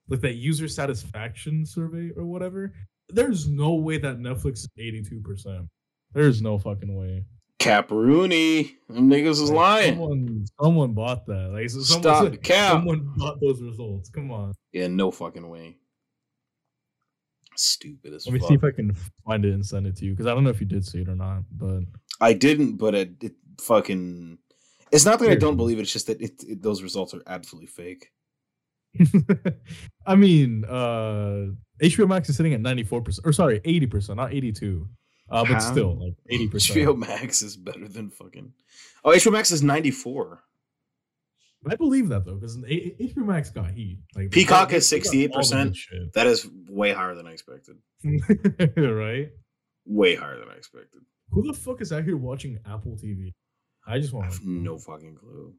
like 0.09 0.21
that 0.21 0.35
user 0.35 0.69
satisfaction 0.69 1.65
survey 1.67 2.11
or 2.17 2.25
whatever. 2.25 2.73
There's 3.09 3.49
no 3.49 3.75
way 3.75 3.99
that 3.99 4.19
Netflix 4.19 4.59
is 4.59 4.69
82%. 4.79 5.69
There's 6.13 6.43
no 6.43 6.59
fucking 6.59 6.95
way. 6.95 7.25
Cap 7.59 7.89
Them 7.89 7.99
niggas 7.99 9.43
is 9.43 9.51
lying. 9.51 9.95
Someone, 9.95 10.47
someone 10.61 10.93
bought 10.93 11.27
that. 11.27 11.51
Like 11.53 11.71
so 11.71 11.81
someone, 11.81 12.03
Stop 12.03 12.31
the 12.31 12.37
cap. 12.37 12.73
someone 12.73 13.13
bought 13.17 13.41
those 13.41 13.61
results. 13.61 14.11
Come 14.11 14.31
on. 14.31 14.53
Yeah, 14.73 14.89
no 14.89 15.11
fucking 15.11 15.49
way. 15.49 15.77
Stupid 17.57 18.13
as 18.13 18.25
fuck. 18.25 18.33
Let 18.33 18.35
me 18.35 18.41
fuck. 18.41 18.49
see 18.49 18.55
if 18.55 18.65
I 18.65 18.71
can 18.71 18.95
find 19.27 19.45
it 19.45 19.55
and 19.55 19.65
send 19.65 19.87
it 19.87 19.97
to 19.97 20.05
you 20.05 20.13
because 20.13 20.27
I 20.27 20.35
don't 20.35 20.45
know 20.45 20.51
if 20.51 20.61
you 20.61 20.67
did 20.67 20.85
see 20.87 21.01
it 21.01 21.09
or 21.09 21.17
not. 21.17 21.45
But 21.51 21.81
I 22.21 22.35
didn't, 22.35 22.77
but 22.77 22.95
it, 22.95 23.11
it 23.23 23.35
fucking. 23.61 24.39
It's 24.93 25.05
not 25.05 25.19
that 25.19 25.31
I 25.31 25.35
don't 25.35 25.57
believe 25.57 25.79
it. 25.79 25.83
It's 25.83 25.93
just 25.93 26.07
that 26.07 26.21
it, 26.21 26.45
it, 26.47 26.63
those 26.63 26.83
results 26.83 27.15
are 27.15 27.23
absolutely 27.27 27.67
fake. 27.67 28.13
I 30.07 30.15
mean, 30.15 30.65
uh 30.65 31.47
HBO 31.83 32.09
Max 32.09 32.29
is 32.31 32.37
sitting 32.37 32.55
at 32.55 32.61
94%, 32.61 33.21
or 33.25 33.33
sorry, 33.33 33.61
80%, 33.61 34.17
not 34.17 34.33
82. 34.33 34.89
Uh, 35.29 35.43
but 35.43 35.55
How? 35.55 35.59
still, 35.59 35.97
like 35.97 36.15
80%. 36.31 36.51
HBO 36.53 36.97
Max 36.97 37.43
is 37.43 37.57
better 37.57 37.89
than 37.89 38.11
fucking. 38.11 38.53
Oh, 39.05 39.11
HBO 39.11 39.33
Max 39.33 39.51
is 39.51 39.63
ninety 39.63 39.91
four. 39.91 40.43
I 41.69 41.75
believe 41.75 42.09
that 42.11 42.25
though, 42.25 42.37
because 42.37 42.57
HBO 42.59 43.27
Max 43.27 43.51
got 43.51 43.71
heat. 43.71 43.99
Like 44.15 44.31
Peacock 44.31 44.73
is 44.73 44.93
all 44.93 45.01
the 45.01 45.29
68%. 45.29 46.13
That 46.13 46.29
is 46.29 46.49
way 46.69 46.93
higher 46.93 47.17
than 47.17 47.27
I 47.27 47.33
expected. 47.33 47.77
right? 48.77 49.31
Way 49.85 50.15
higher 50.15 50.39
than 50.39 50.49
I 50.49 50.55
expected. 50.55 51.01
Who 51.31 51.43
the 51.43 51.55
fuck 51.55 51.81
is 51.81 51.93
out 51.93 52.05
here 52.05 52.17
watching 52.17 52.61
Apple 52.65 52.93
TV? 52.93 53.35
I 53.85 53.99
just 53.99 54.15
I 54.15 54.19
want 54.19 54.33
have 54.33 54.45
no 54.45 54.79
fucking 54.79 55.17
clue. 55.17 55.55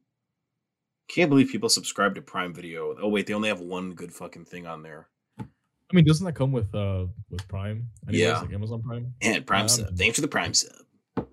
Can't 1.08 1.30
believe 1.30 1.50
people 1.50 1.70
subscribe 1.70 2.16
to 2.16 2.22
Prime 2.22 2.54
Video. 2.54 2.96
Oh 3.02 3.08
wait, 3.08 3.28
they 3.28 3.34
only 3.34 3.50
have 3.50 3.62
one 3.62 3.94
good 3.94 4.14
fucking 4.14 4.46
thing 4.46 4.68
on 4.68 4.84
there. 4.84 5.08
I 5.40 5.96
mean, 5.96 6.04
doesn't 6.06 6.26
that 6.26 6.34
come 6.36 6.52
with 6.52 6.74
uh 6.76 7.06
with 7.30 7.48
Prime? 7.48 7.90
Anyways, 8.08 8.22
Yeah. 8.22 8.40
like 8.42 8.54
Amazon 8.54 8.82
Prime. 8.84 9.14
And 9.22 9.46
Prime 9.46 9.64
Um, 9.64 9.70
sub. 9.70 9.96
Thanks 9.98 10.16
for 10.18 10.22
the 10.22 10.28
Prime 10.28 10.54
sub. 10.54 10.74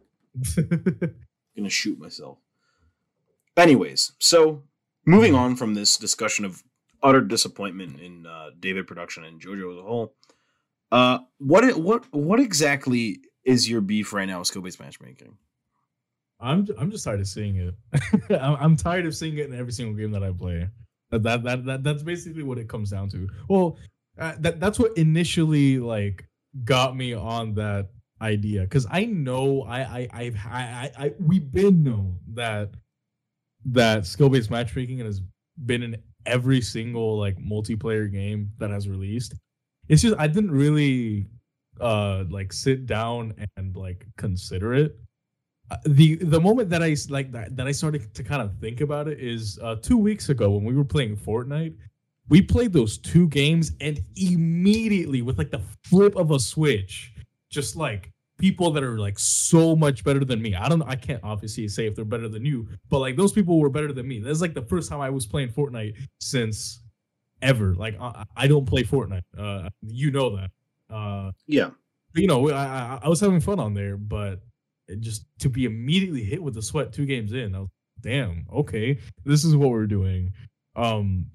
gonna 1.57 1.69
shoot 1.69 1.99
myself. 1.99 2.39
Anyways, 3.57 4.13
so 4.19 4.63
moving 5.07 5.35
on 5.35 5.57
from 5.57 5.75
this 5.75 5.97
discussion 5.97 6.45
of 6.45 6.63
utter 7.03 7.21
disappointment 7.21 8.01
in 8.01 8.27
uh, 8.27 8.51
David 8.59 8.87
production 8.87 9.25
and 9.25 9.41
JoJo 9.41 9.73
as 9.73 9.79
a 9.79 9.83
whole, 9.83 10.15
uh, 10.91 11.19
what 11.39 11.77
what 11.77 12.05
what 12.13 12.41
exactly 12.41 13.21
is 13.45 13.69
your 13.69 13.81
beef 13.81 14.13
right 14.13 14.27
now 14.27 14.39
with 14.39 14.49
skill 14.49 14.63
based 14.63 14.81
matchmaking? 14.81 15.37
I'm 16.41 16.67
I'm 16.79 16.91
just 16.91 17.05
tired 17.05 17.21
of 17.21 17.29
seeing 17.29 17.57
it. 17.57 17.75
I'm, 18.41 18.77
tired 18.77 19.07
of 19.07 19.15
seeing 19.15 19.39
it 19.39 19.47
in 19.49 19.59
every 19.59 19.73
single 19.73 19.95
game 19.95 20.11
that 20.13 20.23
I 20.23 20.33
play. 20.33 20.69
That 21.11 21.23
that 21.23 21.43
that, 21.45 21.65
that 21.65 21.85
that's 21.85 22.03
basically 22.03 22.43
what 22.43 22.59
it 22.59 22.69
comes 22.69 22.91
down 22.91 23.09
to. 23.11 23.29
Well, 23.49 23.79
uh, 24.19 24.35
that 24.41 24.61
that's 24.61 24.79
what 24.79 24.97
initially 24.97 25.79
like 25.79 26.27
got 26.65 26.97
me 26.97 27.15
on 27.15 27.55
that 27.55 27.89
idea 28.21 28.63
because 28.63 28.87
I 28.91 29.05
know 29.07 29.63
I 29.63 29.81
I 29.81 30.09
I've 30.13 30.37
I, 30.47 30.63
I 30.99 31.05
I 31.05 31.15
we've 31.19 31.51
been 31.51 31.83
known 31.83 32.19
that 32.35 32.71
that 33.67 34.07
skill 34.07 34.29
based 34.29 34.51
matchmaking 34.51 34.99
has 34.99 35.23
been 35.67 35.83
in 35.83 35.97
every 36.27 36.61
single 36.61 37.19
like 37.19 37.37
multiplayer 37.39 38.11
game 38.11 38.51
that 38.59 38.71
has 38.71 38.89
released. 38.89 39.35
It's 39.89 40.03
just 40.03 40.17
I 40.19 40.27
didn't 40.27 40.51
really 40.51 41.27
uh 41.81 42.25
like 42.29 42.53
sit 42.53 42.87
down 42.87 43.35
and 43.57 43.77
like 43.77 44.07
consider 44.17 44.75
it 44.75 44.97
the 45.87 46.17
the 46.17 46.41
moment 46.41 46.69
that 46.71 46.83
I 46.83 46.97
like 47.09 47.33
that, 47.33 47.57
that 47.57 47.67
I 47.67 47.73
started 47.73 48.13
to 48.15 48.23
kind 48.23 48.43
of 48.43 48.53
think 48.59 48.81
about 48.81 49.09
it 49.09 49.19
is 49.21 49.59
uh, 49.63 49.77
two 49.77 49.97
weeks 49.97 50.29
ago 50.29 50.51
when 50.51 50.65
we 50.65 50.75
were 50.75 50.85
playing 50.85 51.17
Fortnite. 51.17 51.75
We 52.29 52.41
played 52.41 52.73
those 52.73 52.97
two 52.99 53.29
games 53.29 53.73
and 53.81 54.03
immediately 54.17 55.23
with 55.23 55.37
like 55.39 55.51
the 55.51 55.61
flip 55.85 56.17
of 56.17 56.31
a 56.31 56.39
switch, 56.39 57.13
just 57.51 57.77
like 57.77 58.11
people 58.39 58.71
that 58.73 58.83
are 58.83 58.99
like 58.99 59.19
so 59.19 59.77
much 59.77 60.05
better 60.05 60.25
than 60.25 60.41
me. 60.41 60.55
I 60.55 60.69
don't. 60.69 60.83
I 60.83 60.97
can't 60.97 61.21
obviously 61.23 61.69
say 61.69 61.87
if 61.87 61.95
they're 61.95 62.05
better 62.05 62.29
than 62.29 62.45
you, 62.45 62.69
but 62.91 62.99
like 62.99 63.17
those 63.17 63.33
people 63.33 63.59
were 63.59 63.71
better 63.71 63.93
than 63.93 64.07
me. 64.07 64.21
That's 64.21 64.41
like 64.41 64.55
the 64.55 64.63
first 64.63 64.89
time 64.91 65.01
I 65.01 65.11
was 65.11 65.27
playing 65.27 65.51
Fortnite 65.51 65.97
since 66.21 66.83
ever. 67.43 67.75
Like 67.75 67.99
I, 68.01 68.25
I 68.37 68.47
don't 68.49 68.67
play 68.67 68.83
Fortnite. 68.83 69.23
Uh, 69.37 69.69
you 69.83 70.11
know 70.11 70.37
that. 70.37 70.51
Uh, 70.95 71.33
Yeah, 71.47 71.71
you 72.15 72.27
know, 72.27 72.51
I 72.51 73.01
I 73.03 73.09
was 73.09 73.21
having 73.21 73.41
fun 73.41 73.61
on 73.61 73.75
there, 73.75 73.97
but 73.97 74.41
it 74.89 75.01
just 75.01 75.27
to 75.41 75.49
be 75.49 75.65
immediately 75.65 76.23
hit 76.23 76.43
with 76.43 76.55
the 76.55 76.63
sweat 76.63 76.93
two 76.93 77.07
games 77.07 77.33
in, 77.33 77.55
I 77.55 77.61
was 77.61 77.69
damn 78.01 78.47
okay, 78.53 78.99
this 79.25 79.45
is 79.45 79.57
what 79.57 79.71
we're 79.71 79.87
doing. 79.87 80.33
Um, 80.77 81.27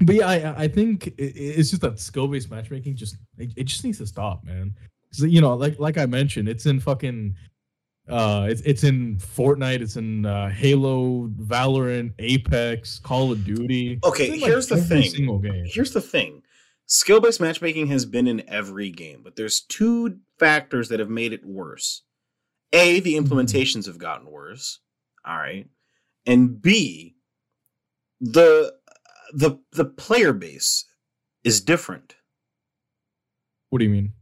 but 0.00 0.14
yeah, 0.16 0.28
I 0.28 0.64
I 0.64 0.68
think 0.68 1.06
it, 1.08 1.12
it's 1.18 1.70
just 1.70 1.82
that 1.82 1.98
skill 1.98 2.28
based 2.28 2.50
matchmaking 2.50 2.96
just 2.96 3.16
it, 3.38 3.52
it 3.56 3.64
just 3.64 3.84
needs 3.84 3.98
to 3.98 4.06
stop, 4.06 4.44
man. 4.44 4.74
'Cause, 5.12 5.26
you 5.26 5.40
know, 5.40 5.54
like 5.54 5.78
like 5.78 5.98
I 5.98 6.06
mentioned, 6.06 6.48
it's 6.48 6.66
in 6.66 6.80
fucking. 6.80 7.36
Uh, 8.06 8.46
it's 8.50 8.60
it's 8.62 8.84
in 8.84 9.16
Fortnite, 9.16 9.80
it's 9.80 9.96
in 9.96 10.26
uh, 10.26 10.50
Halo, 10.50 11.28
Valorant, 11.40 12.12
Apex, 12.18 12.98
Call 12.98 13.32
of 13.32 13.44
Duty. 13.46 13.98
Okay, 14.04 14.26
in, 14.26 14.40
like, 14.40 14.50
here's 14.50 14.66
the 14.66 14.76
thing. 14.76 15.08
Single 15.08 15.38
game. 15.38 15.64
here's 15.66 15.92
the 15.92 16.02
thing 16.02 16.42
skill 16.86 17.20
based 17.20 17.40
matchmaking 17.40 17.86
has 17.86 18.04
been 18.04 18.26
in 18.26 18.46
every 18.48 18.90
game, 18.90 19.20
but 19.22 19.36
there's 19.36 19.62
two 19.62 20.18
factors 20.38 20.90
that 20.90 21.00
have 21.00 21.08
made 21.08 21.32
it 21.32 21.46
worse. 21.46 22.02
A, 22.74 23.00
the 23.00 23.14
implementations 23.14 23.86
have 23.86 23.98
gotten 23.98 24.30
worse. 24.30 24.80
All 25.24 25.36
right. 25.36 25.66
And 26.26 26.60
B, 26.60 27.16
the 28.20 28.74
the 29.32 29.58
the 29.72 29.84
player 29.84 30.32
base 30.32 30.84
is 31.44 31.60
different. 31.60 32.16
What 33.70 33.78
do 33.78 33.84
you 33.84 33.90
mean? 33.90 34.12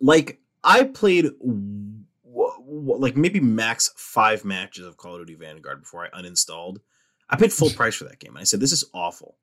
Like 0.00 0.40
I 0.64 0.84
played 0.84 1.24
w- 1.40 2.04
w- 2.24 2.98
like 2.98 3.16
maybe 3.16 3.40
max 3.40 3.92
5 3.96 4.44
matches 4.44 4.86
of 4.86 4.96
Call 4.96 5.14
of 5.16 5.26
Duty 5.26 5.34
Vanguard 5.34 5.82
before 5.82 6.04
I 6.04 6.20
uninstalled. 6.20 6.78
I 7.30 7.36
paid 7.36 7.52
full 7.52 7.70
price 7.76 7.94
for 7.94 8.04
that 8.04 8.18
game 8.18 8.32
and 8.32 8.40
I 8.40 8.44
said 8.44 8.60
this 8.60 8.72
is 8.72 8.84
awful. 8.94 9.36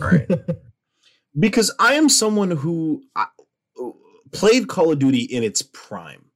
All 0.00 0.08
right. 0.08 0.28
because 1.38 1.74
I 1.78 1.94
am 1.94 2.08
someone 2.08 2.50
who 2.50 3.02
uh, 3.16 3.26
played 4.32 4.68
Call 4.68 4.92
of 4.92 4.98
Duty 4.98 5.22
in 5.22 5.42
its 5.42 5.62
prime, 5.62 6.26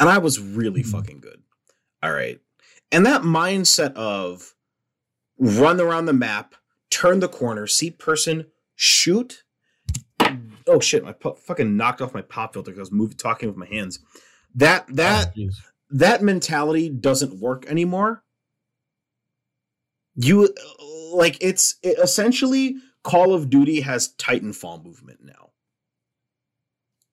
and 0.00 0.08
I 0.08 0.18
was 0.18 0.38
really 0.40 0.82
Mhm. 0.82 0.90
fucking 0.90 1.20
good. 1.20 1.42
All 2.02 2.12
right, 2.12 2.40
and 2.92 3.04
that 3.06 3.22
mindset 3.22 3.92
of 3.94 4.54
run 5.38 5.80
around 5.80 6.06
the 6.06 6.12
map, 6.12 6.54
turn 6.90 7.20
the 7.20 7.28
corner, 7.28 7.66
see 7.66 7.90
person, 7.90 8.46
shoot. 8.76 9.42
Oh 10.66 10.80
shit! 10.80 11.02
My 11.04 11.12
pu- 11.12 11.34
fucking 11.36 11.76
knocked 11.76 12.00
off 12.02 12.12
my 12.14 12.22
pop 12.22 12.52
filter 12.52 12.70
because 12.70 12.78
I 12.78 12.82
was 12.82 12.92
moving, 12.92 13.16
talking 13.16 13.48
with 13.48 13.56
my 13.56 13.66
hands. 13.66 13.98
That 14.54 14.86
that 14.94 15.32
Oh, 15.38 15.48
that 15.90 16.22
mentality 16.22 16.88
doesn't 16.90 17.40
work 17.40 17.66
anymore. 17.66 18.22
You 20.14 20.52
like 21.12 21.38
it's 21.40 21.76
it, 21.82 21.98
essentially 21.98 22.76
Call 23.04 23.32
of 23.34 23.48
Duty 23.48 23.80
has 23.82 24.14
Titanfall 24.18 24.84
movement 24.84 25.20
now. 25.22 25.50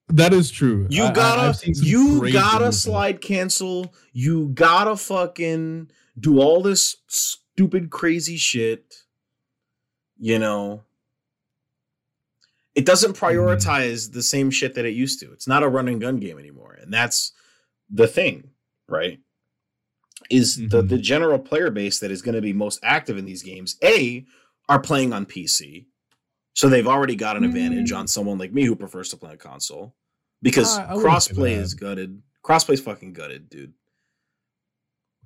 That 0.08 0.32
is 0.32 0.50
true. 0.50 0.86
You 0.90 1.04
I- 1.04 1.08
I- 1.08 1.12
gotta, 1.12 1.42
I've 1.68 1.76
you 1.84 2.32
gotta 2.32 2.72
slide 2.72 3.20
cancel. 3.20 3.92
You 4.12 4.48
gotta 4.54 4.96
fucking 4.96 5.90
do 6.18 6.40
all 6.40 6.62
this 6.62 6.96
stupid, 7.08 7.90
crazy 7.90 8.36
shit. 8.36 9.02
You 10.18 10.38
know, 10.38 10.84
it 12.74 12.84
doesn't 12.86 13.14
Mm-hmm. 13.14 13.24
prioritize 13.24 14.12
the 14.12 14.22
same 14.22 14.50
shit 14.50 14.74
that 14.74 14.84
it 14.84 14.94
used 14.94 15.18
to. 15.20 15.32
It's 15.32 15.48
not 15.48 15.62
a 15.62 15.68
run 15.68 15.88
and 15.88 16.00
gun 16.00 16.18
game 16.18 16.38
anymore, 16.38 16.78
and 16.80 16.92
that's 16.92 17.32
the 17.90 18.06
thing, 18.06 18.50
right? 18.88 19.18
Is 20.30 20.56
the 20.56 20.82
Mhm. 20.82 20.88
the 20.88 20.98
general 20.98 21.38
player 21.38 21.70
base 21.70 21.98
that 21.98 22.10
is 22.10 22.22
going 22.22 22.34
to 22.34 22.40
be 22.40 22.52
most 22.52 22.78
active 22.82 23.18
in 23.18 23.24
these 23.26 23.42
games? 23.42 23.76
A 23.82 24.24
are 24.68 24.80
playing 24.80 25.12
on 25.12 25.26
PC, 25.26 25.86
so 26.56 26.70
they've 26.70 26.86
already 26.86 27.14
got 27.14 27.36
an 27.36 27.44
advantage 27.44 27.92
mm. 27.92 27.98
on 27.98 28.08
someone 28.08 28.38
like 28.38 28.52
me 28.52 28.64
who 28.64 28.74
prefers 28.74 29.10
to 29.10 29.16
play 29.18 29.30
on 29.30 29.36
console 29.36 29.94
because 30.40 30.78
ah, 30.78 30.94
wouldn't 30.94 31.06
crossplay 31.06 31.50
is 31.50 31.74
gutted. 31.74 32.20
Crossplay's 32.42 32.80
fucking 32.80 33.12
gutted, 33.12 33.50
dude. 33.50 33.74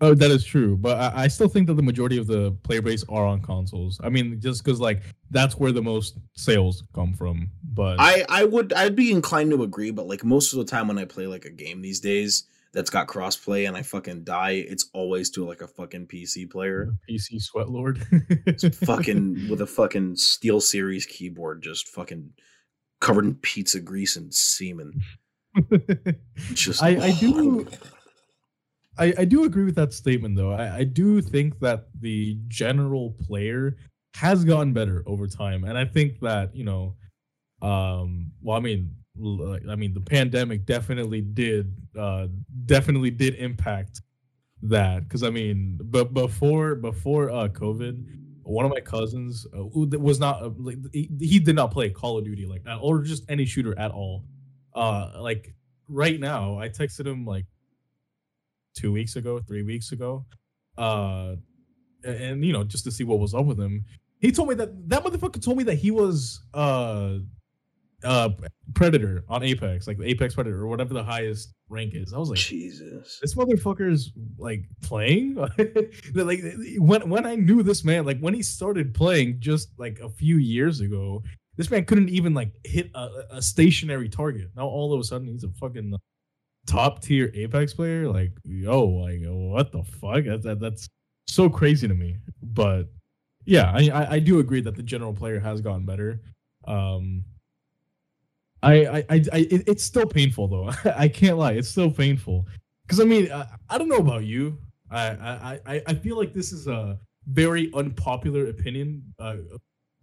Oh, 0.02 0.14
that 0.14 0.30
is 0.30 0.44
true, 0.44 0.76
but 0.76 0.98
I, 0.98 1.24
I 1.24 1.28
still 1.28 1.46
think 1.46 1.66
that 1.68 1.74
the 1.74 1.82
majority 1.82 2.16
of 2.16 2.26
the 2.26 2.52
player 2.62 2.82
base 2.82 3.04
are 3.08 3.26
on 3.26 3.42
consoles. 3.42 4.00
I 4.02 4.08
mean, 4.08 4.40
just 4.40 4.64
because 4.64 4.80
like 4.80 5.02
that's 5.30 5.56
where 5.56 5.72
the 5.72 5.82
most 5.82 6.18
sales 6.34 6.82
come 6.94 7.14
from. 7.14 7.50
But 7.62 8.00
I 8.00 8.24
I 8.28 8.44
would 8.44 8.72
I'd 8.72 8.96
be 8.96 9.12
inclined 9.12 9.50
to 9.52 9.62
agree, 9.62 9.92
but 9.92 10.08
like 10.08 10.24
most 10.24 10.52
of 10.52 10.58
the 10.58 10.64
time 10.64 10.88
when 10.88 10.98
I 10.98 11.04
play 11.04 11.28
like 11.28 11.44
a 11.44 11.50
game 11.50 11.80
these 11.80 12.00
days 12.00 12.44
that's 12.72 12.90
got 12.90 13.08
crossplay 13.08 13.66
and 13.66 13.76
I 13.76 13.82
fucking 13.82 14.24
die, 14.24 14.64
it's 14.68 14.88
always 14.92 15.30
to 15.30 15.44
like 15.44 15.60
a 15.60 15.66
fucking 15.66 16.06
PC 16.06 16.50
player. 16.50 16.92
PC 17.10 17.40
sweat 17.40 17.68
lord. 17.68 17.98
fucking 18.84 19.48
with 19.48 19.60
a 19.60 19.66
fucking 19.66 20.14
SteelSeries 20.14 21.06
keyboard 21.06 21.62
just 21.62 21.88
fucking 21.88 22.30
covered 23.00 23.24
in 23.24 23.34
pizza 23.36 23.80
grease 23.80 24.16
and 24.16 24.32
semen. 24.32 25.00
Just 26.52 26.82
I, 26.82 27.06
I 27.06 27.10
do 27.12 27.66
I, 28.98 29.14
I 29.18 29.24
do 29.24 29.44
agree 29.44 29.64
with 29.64 29.76
that 29.76 29.92
statement 29.92 30.36
though. 30.36 30.52
I, 30.52 30.78
I 30.78 30.84
do 30.84 31.20
think 31.20 31.58
that 31.60 31.88
the 31.98 32.38
general 32.48 33.16
player 33.26 33.76
has 34.14 34.44
gotten 34.44 34.72
better 34.72 35.02
over 35.06 35.26
time. 35.26 35.64
And 35.64 35.78
I 35.78 35.84
think 35.84 36.20
that, 36.20 36.54
you 36.54 36.64
know, 36.64 36.96
um 37.62 38.30
well 38.42 38.56
I 38.56 38.60
mean 38.60 38.94
I 39.18 39.76
mean 39.76 39.92
the 39.92 40.00
pandemic 40.00 40.64
definitely 40.66 41.20
did 41.20 41.74
uh 41.98 42.28
definitely 42.66 43.10
did 43.10 43.34
impact 43.34 44.00
that 44.62 45.04
because 45.04 45.22
I 45.22 45.30
mean 45.30 45.78
but 45.82 46.14
before 46.14 46.74
before 46.74 47.30
uh 47.30 47.48
COVID 47.48 48.04
one 48.42 48.64
of 48.64 48.70
my 48.70 48.80
cousins 48.80 49.46
uh, 49.56 49.64
was 49.64 50.18
not 50.18 50.42
uh, 50.42 50.50
like 50.58 50.78
he, 50.92 51.10
he 51.20 51.38
did 51.38 51.54
not 51.54 51.70
play 51.70 51.90
Call 51.90 52.18
of 52.18 52.24
Duty 52.24 52.46
like 52.46 52.62
or 52.80 53.02
just 53.02 53.24
any 53.28 53.44
shooter 53.44 53.78
at 53.78 53.90
all 53.90 54.24
uh 54.74 55.12
like 55.18 55.54
right 55.88 56.18
now 56.18 56.58
I 56.58 56.68
texted 56.68 57.06
him 57.06 57.24
like 57.26 57.46
two 58.74 58.92
weeks 58.92 59.16
ago, 59.16 59.40
three 59.40 59.62
weeks 59.62 59.92
ago, 59.92 60.24
uh, 60.78 61.34
and, 62.04 62.44
you 62.44 62.52
know 62.52 62.64
just 62.64 62.84
to 62.84 62.90
see 62.90 63.04
what 63.04 63.18
was 63.18 63.34
up 63.34 63.44
with 63.44 63.58
him. 63.60 63.84
He 64.20 64.32
told 64.32 64.48
me 64.48 64.54
that 64.56 64.88
that 64.88 65.04
motherfucker 65.04 65.42
told 65.42 65.58
me 65.58 65.64
that 65.64 65.76
he 65.76 65.90
was 65.90 66.42
uh 66.54 67.18
uh 68.04 68.30
predator 68.74 69.24
on 69.28 69.42
Apex, 69.42 69.86
like 69.86 69.98
the 69.98 70.06
Apex 70.06 70.34
predator 70.34 70.60
or 70.60 70.66
whatever 70.66 70.94
the 70.94 71.02
highest 71.02 71.54
rank 71.68 71.94
is. 71.94 72.12
I 72.12 72.18
was 72.18 72.30
like, 72.30 72.38
Jesus. 72.38 73.18
this 73.20 73.34
motherfucker's 73.34 74.12
like 74.38 74.64
playing. 74.82 75.34
like 76.14 76.40
when 76.78 77.08
when 77.08 77.26
I 77.26 77.36
knew 77.36 77.62
this 77.62 77.84
man, 77.84 78.04
like 78.04 78.18
when 78.20 78.34
he 78.34 78.42
started 78.42 78.94
playing 78.94 79.36
just 79.40 79.70
like 79.78 79.98
a 80.00 80.08
few 80.08 80.36
years 80.36 80.80
ago, 80.80 81.22
this 81.56 81.70
man 81.70 81.84
couldn't 81.84 82.08
even 82.08 82.34
like 82.34 82.52
hit 82.64 82.90
a, 82.94 83.08
a 83.30 83.42
stationary 83.42 84.08
target. 84.08 84.48
Now 84.56 84.66
all 84.66 84.92
of 84.92 85.00
a 85.00 85.04
sudden 85.04 85.28
he's 85.28 85.44
a 85.44 85.50
fucking 85.50 85.94
top 86.66 87.02
tier 87.02 87.30
Apex 87.34 87.74
player. 87.74 88.08
Like 88.08 88.32
yo, 88.44 88.84
like 88.84 89.20
what 89.24 89.72
the 89.72 89.82
fuck? 89.82 90.24
That, 90.24 90.42
that, 90.42 90.60
that's 90.60 90.88
so 91.26 91.48
crazy 91.48 91.88
to 91.88 91.94
me. 91.94 92.16
But 92.42 92.88
yeah, 93.44 93.72
I, 93.74 93.88
I 93.88 94.10
I 94.12 94.18
do 94.18 94.38
agree 94.38 94.60
that 94.62 94.76
the 94.76 94.82
general 94.82 95.14
player 95.14 95.40
has 95.40 95.60
gotten 95.60 95.86
better. 95.86 96.20
Um, 96.66 97.24
I, 98.62 98.86
I, 98.86 98.96
I, 99.08 99.24
I 99.32 99.38
it- 99.50 99.68
it's 99.68 99.84
still 99.84 100.06
painful 100.06 100.48
though. 100.48 100.70
I 100.96 101.08
can't 101.08 101.38
lie, 101.38 101.52
it's 101.52 101.68
still 101.68 101.90
painful. 101.90 102.46
Because 102.86 103.00
I 103.00 103.04
mean, 103.04 103.30
I, 103.30 103.46
I 103.68 103.78
don't 103.78 103.88
know 103.88 103.98
about 103.98 104.24
you. 104.24 104.58
I, 104.90 105.60
I, 105.66 105.82
I, 105.86 105.94
feel 105.94 106.16
like 106.16 106.32
this 106.32 106.50
is 106.52 106.66
a 106.66 106.98
very 107.28 107.70
unpopular 107.74 108.48
opinion. 108.48 109.04
Uh, 109.20 109.36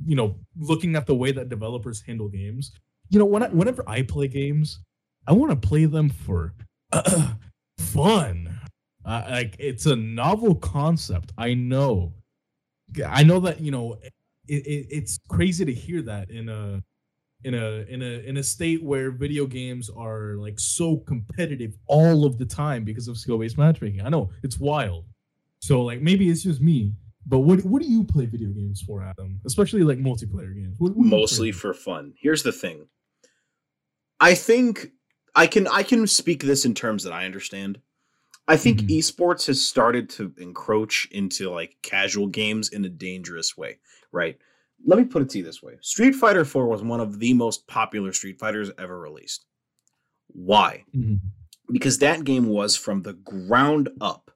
you 0.05 0.15
know, 0.15 0.37
looking 0.55 0.95
at 0.95 1.05
the 1.05 1.15
way 1.15 1.33
that 1.33 1.49
developers 1.49 2.01
handle 2.01 2.29
games. 2.29 2.71
You 3.09 3.19
know, 3.19 3.25
when 3.25 3.43
I, 3.43 3.49
whenever 3.49 3.83
I 3.87 4.03
play 4.03 4.29
games, 4.29 4.79
I 5.27 5.33
want 5.33 5.51
to 5.61 5.67
play 5.67 5.85
them 5.85 6.09
for 6.09 6.53
fun. 7.77 8.57
Uh, 9.05 9.23
like 9.29 9.55
it's 9.59 9.85
a 9.85 9.95
novel 9.95 10.55
concept. 10.55 11.33
I 11.37 11.53
know. 11.53 12.13
I 13.05 13.23
know 13.23 13.39
that 13.41 13.59
you 13.59 13.71
know. 13.71 13.97
It, 14.49 14.65
it, 14.65 14.87
it's 14.89 15.19
crazy 15.27 15.65
to 15.65 15.73
hear 15.73 16.01
that 16.03 16.29
in 16.29 16.47
a 16.47 16.81
in 17.43 17.53
a 17.53 17.85
in 17.87 18.01
a 18.01 18.19
in 18.27 18.37
a 18.37 18.43
state 18.43 18.83
where 18.83 19.11
video 19.11 19.45
games 19.45 19.89
are 19.89 20.35
like 20.37 20.59
so 20.59 20.97
competitive 20.97 21.75
all 21.85 22.25
of 22.25 22.37
the 22.37 22.45
time 22.45 22.83
because 22.83 23.07
of 23.07 23.17
skill-based 23.17 23.57
matchmaking. 23.57 24.01
I 24.01 24.09
know 24.09 24.31
it's 24.43 24.59
wild. 24.59 25.05
So 25.59 25.81
like 25.83 26.01
maybe 26.01 26.29
it's 26.29 26.43
just 26.43 26.61
me, 26.61 26.93
but 27.25 27.39
what 27.39 27.63
what 27.63 27.81
do 27.81 27.87
you 27.87 28.03
play 28.03 28.25
video 28.25 28.49
games 28.49 28.81
for, 28.81 29.03
Adam? 29.03 29.39
Especially 29.45 29.83
like 29.83 29.99
multiplayer 29.99 30.53
games. 30.55 30.75
What, 30.79 30.95
what 30.95 31.03
do 31.03 31.09
you 31.09 31.09
play 31.11 31.19
mostly 31.19 31.51
for? 31.51 31.73
fun. 31.73 32.13
Here's 32.19 32.43
the 32.43 32.51
thing. 32.51 32.87
I 34.19 34.33
think 34.33 34.91
I 35.35 35.47
can 35.47 35.67
I 35.67 35.83
can 35.83 36.07
speak 36.07 36.43
this 36.43 36.65
in 36.65 36.73
terms 36.73 37.03
that 37.03 37.13
I 37.13 37.25
understand. 37.25 37.79
I 38.47 38.55
think 38.57 38.81
Mhm. 38.81 38.97
esports 38.97 39.47
has 39.47 39.61
started 39.65 40.09
to 40.11 40.33
encroach 40.37 41.07
into 41.11 41.49
like 41.49 41.75
casual 41.81 42.27
games 42.27 42.69
in 42.69 42.85
a 42.85 42.89
dangerous 42.89 43.57
way, 43.57 43.77
right? 44.11 44.37
Let 44.85 44.99
me 44.99 45.05
put 45.05 45.21
it 45.21 45.29
to 45.31 45.37
you 45.39 45.43
this 45.43 45.61
way. 45.63 45.77
Street 45.81 46.13
Fighter 46.15 46.45
4 46.45 46.67
was 46.67 46.81
one 46.83 46.99
of 46.99 47.19
the 47.19 47.33
most 47.33 47.67
popular 47.67 48.13
Street 48.13 48.39
Fighters 48.39 48.71
ever 48.77 48.99
released. 48.99 49.45
Why? 50.27 50.83
Mhm. 50.95 51.19
because 51.69 51.97
that 51.99 52.23
game 52.23 52.45
was 52.47 52.77
from 52.77 53.01
the 53.01 53.11
ground 53.11 53.89
up 53.99 54.31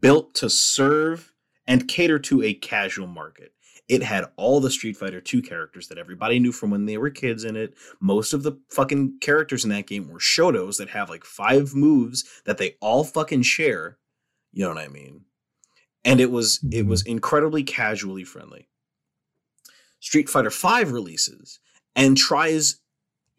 built 0.00 0.34
to 0.34 0.50
serve 0.50 1.32
and 1.68 1.86
cater 1.86 2.18
to 2.18 2.42
a 2.42 2.52
casual 2.52 3.06
market. 3.06 3.54
It 3.86 4.02
had 4.02 4.24
all 4.36 4.58
the 4.60 4.70
Street 4.72 4.96
Fighter 4.96 5.20
2 5.20 5.40
characters 5.40 5.86
that 5.86 5.98
everybody 5.98 6.40
knew 6.40 6.50
from 6.50 6.70
when 6.70 6.86
they 6.86 6.98
were 6.98 7.10
kids 7.10 7.44
in 7.44 7.54
it. 7.54 7.74
Most 8.00 8.32
of 8.32 8.42
the 8.42 8.58
fucking 8.70 9.18
characters 9.20 9.62
in 9.62 9.70
that 9.70 9.86
game 9.86 10.08
were 10.08 10.18
Shotos 10.18 10.78
that 10.78 10.88
have 10.88 11.08
like 11.10 11.24
five 11.24 11.76
moves 11.76 12.24
that 12.44 12.58
they 12.58 12.74
all 12.80 13.04
fucking 13.04 13.42
share. 13.42 13.98
You 14.52 14.64
know 14.64 14.70
what 14.70 14.78
I 14.78 14.88
mean? 14.88 15.26
And 16.04 16.18
it 16.20 16.32
was 16.32 16.58
it 16.72 16.86
Mhm. 16.86 16.88
was 16.88 17.02
incredibly 17.06 17.62
casually 17.62 18.24
friendly. 18.24 18.68
Street 20.04 20.28
Fighter 20.28 20.50
V 20.50 20.84
releases 20.84 21.60
and 21.96 22.14
tries 22.14 22.78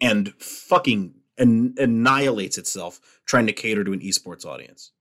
and 0.01 0.33
fucking 0.39 1.13
an- 1.37 1.75
annihilates 1.77 2.57
itself 2.57 2.99
trying 3.27 3.45
to 3.45 3.53
cater 3.53 3.83
to 3.83 3.93
an 3.93 3.99
esports 3.99 4.45
audience. 4.47 4.91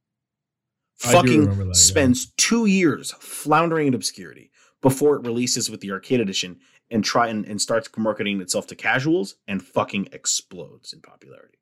I 1.05 1.13
Fucking 1.13 1.45
that, 1.59 1.67
yeah. 1.69 1.73
spends 1.73 2.33
two 2.37 2.67
years 2.67 3.13
floundering 3.19 3.87
in 3.89 3.95
obscurity 3.95 4.51
before 4.83 5.17
it 5.17 5.25
releases 5.27 5.71
with 5.71 5.81
the 5.81 5.91
arcade 5.91 6.21
edition 6.21 6.59
and 6.91 7.03
try 7.03 7.29
and, 7.29 7.47
and 7.47 7.59
starts 7.63 7.89
marketing 7.97 8.43
itself 8.43 8.67
to 8.67 8.77
casuals 8.77 9.37
and 9.49 9.63
fucking 9.63 10.09
explodes 10.13 10.93
in 10.93 11.01
popularity. 11.01 11.57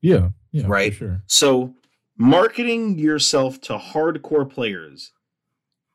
Yeah, 0.00 0.30
yeah, 0.52 0.62
for 0.62 0.68
Right. 0.68 0.94
sure. 0.94 1.22
So 1.26 1.74
marketing 2.16 2.98
yourself 2.98 3.60
to 3.62 3.76
hardcore 3.76 4.48
players 4.50 5.12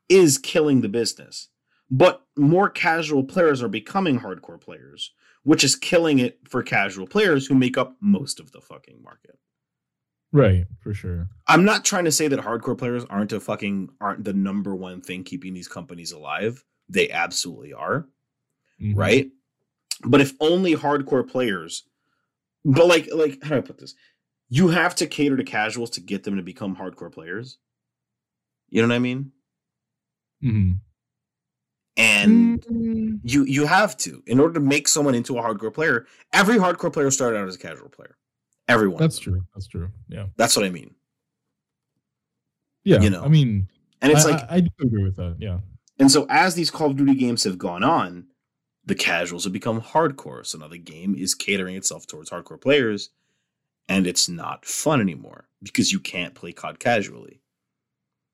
is 0.08 0.38
killing 0.38 0.82
the 0.82 0.90
business. 0.90 1.50
But 1.92 2.24
more 2.36 2.70
casual 2.70 3.24
players 3.24 3.62
are 3.62 3.68
becoming 3.70 4.20
hardcore 4.20 4.60
players, 4.60 5.14
which 5.44 5.64
is 5.64 5.76
killing 5.76 6.20
it 6.20 6.40
for 6.48 6.64
casual 6.64 7.06
players 7.08 7.46
who 7.48 7.56
make 7.56 7.78
up 7.78 7.96
most 8.02 8.40
of 8.40 8.52
the 8.52 8.62
fucking 8.62 9.02
market. 9.04 9.38
Right, 10.32 10.66
for 10.82 10.94
sure. 10.94 11.30
I'm 11.48 11.64
not 11.64 11.86
trying 11.86 12.06
to 12.06 12.12
say 12.12 12.28
that 12.28 12.40
hardcore 12.40 12.78
players 12.78 13.06
aren't 13.06 13.32
a 13.32 13.40
fucking 13.40 13.90
aren't 14.02 14.24
the 14.26 14.34
number 14.34 14.76
one 14.76 15.02
thing 15.02 15.24
keeping 15.24 15.54
these 15.54 15.68
companies 15.68 16.12
alive. 16.12 16.66
They 16.90 17.10
absolutely 17.10 17.72
are, 17.74 18.08
Mhm. 18.82 18.98
right? 18.98 19.32
But 20.04 20.20
if 20.22 20.34
only 20.40 20.76
hardcore 20.76 21.28
players 21.28 21.88
but 22.68 22.88
like 22.88 23.08
like 23.14 23.42
how 23.44 23.50
do 23.52 23.56
I 23.58 23.62
put 23.62 23.78
this? 23.78 23.94
You 24.50 24.70
have 24.70 24.96
to 24.96 25.06
cater 25.08 25.38
to 25.38 25.44
casuals 25.44 25.92
to 25.92 26.02
get 26.02 26.24
them 26.24 26.36
to 26.36 26.42
become 26.44 26.76
hardcore 26.76 27.12
players. 27.14 27.60
You 28.70 28.82
know 28.82 28.88
what 28.88 28.96
I 28.96 29.00
mean? 29.00 29.32
Mhm. 30.44 30.80
And 31.98 32.62
Mm, 32.62 33.20
you 33.24 33.44
you 33.46 33.66
have 33.66 33.96
to 33.98 34.22
in 34.28 34.40
order 34.40 34.56
to 34.56 34.60
make 34.60 34.88
someone 34.88 35.16
into 35.16 35.38
a 35.38 35.42
hardcore 35.42 35.74
player. 35.74 36.06
Every 36.34 36.58
hardcore 36.58 36.92
player 36.92 37.12
started 37.12 37.38
out 37.38 37.48
as 37.48 37.56
a 37.56 37.60
casual 37.60 37.90
player. 37.90 38.18
Everyone. 38.68 39.00
That's 39.00 39.20
true. 39.20 39.46
That's 39.54 39.68
true. 39.68 39.90
Yeah. 40.10 40.28
That's 40.38 40.56
what 40.56 40.66
I 40.66 40.70
mean. 40.70 40.96
Yeah. 42.84 43.02
You 43.02 43.10
know, 43.10 43.24
I 43.24 43.28
mean, 43.28 43.68
And 44.02 44.12
it's 44.12 44.26
I, 44.26 44.32
like 44.32 44.42
I, 44.50 44.56
I 44.56 44.60
do 44.62 44.70
agree 44.82 45.04
with 45.04 45.16
that. 45.18 45.38
Yeah. 45.40 45.60
And 46.00 46.12
so 46.12 46.26
as 46.30 46.56
these 46.56 46.72
Call 46.72 46.92
of 46.92 46.98
Duty 46.98 47.16
games 47.16 47.44
have 47.44 47.58
gone 47.58 47.84
on, 47.84 48.28
the 48.86 48.96
casuals 48.96 49.46
have 49.46 49.54
become 49.54 49.82
hardcore. 49.82 50.46
So 50.46 50.58
now 50.58 50.68
the 50.68 50.78
game 50.78 51.16
is 51.16 51.34
catering 51.34 51.76
itself 51.76 52.06
towards 52.06 52.30
hardcore 52.30 52.62
players, 52.62 53.10
and 53.88 54.06
it's 54.06 54.28
not 54.28 54.66
fun 54.66 55.02
anymore 55.02 55.48
because 55.64 55.92
you 55.92 56.00
can't 56.00 56.36
play 56.36 56.52
COD 56.52 56.80
casually. 56.80 57.42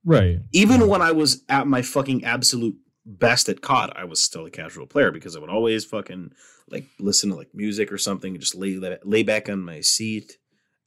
Right. 0.04 0.40
Even 0.52 0.88
when 0.88 1.02
I 1.02 1.12
was 1.12 1.44
at 1.48 1.68
my 1.68 1.82
fucking 1.82 2.24
absolute 2.26 2.76
best 3.06 3.50
at 3.50 3.62
COD, 3.62 3.92
I 3.96 4.04
was 4.06 4.22
still 4.22 4.46
a 4.46 4.52
casual 4.52 4.86
player 4.88 5.12
because 5.12 5.36
I 5.36 5.40
would 5.40 5.50
always 5.50 5.86
fucking 5.86 6.34
like 6.70 6.86
listen 7.00 7.30
to 7.32 7.36
like 7.36 7.54
music 7.54 7.92
or 7.92 7.98
something, 7.98 8.34
and 8.34 8.40
just 8.40 8.56
lay 8.56 8.80
lay 9.04 9.24
back 9.24 9.50
on 9.50 9.62
my 9.62 9.82
seat 9.82 10.38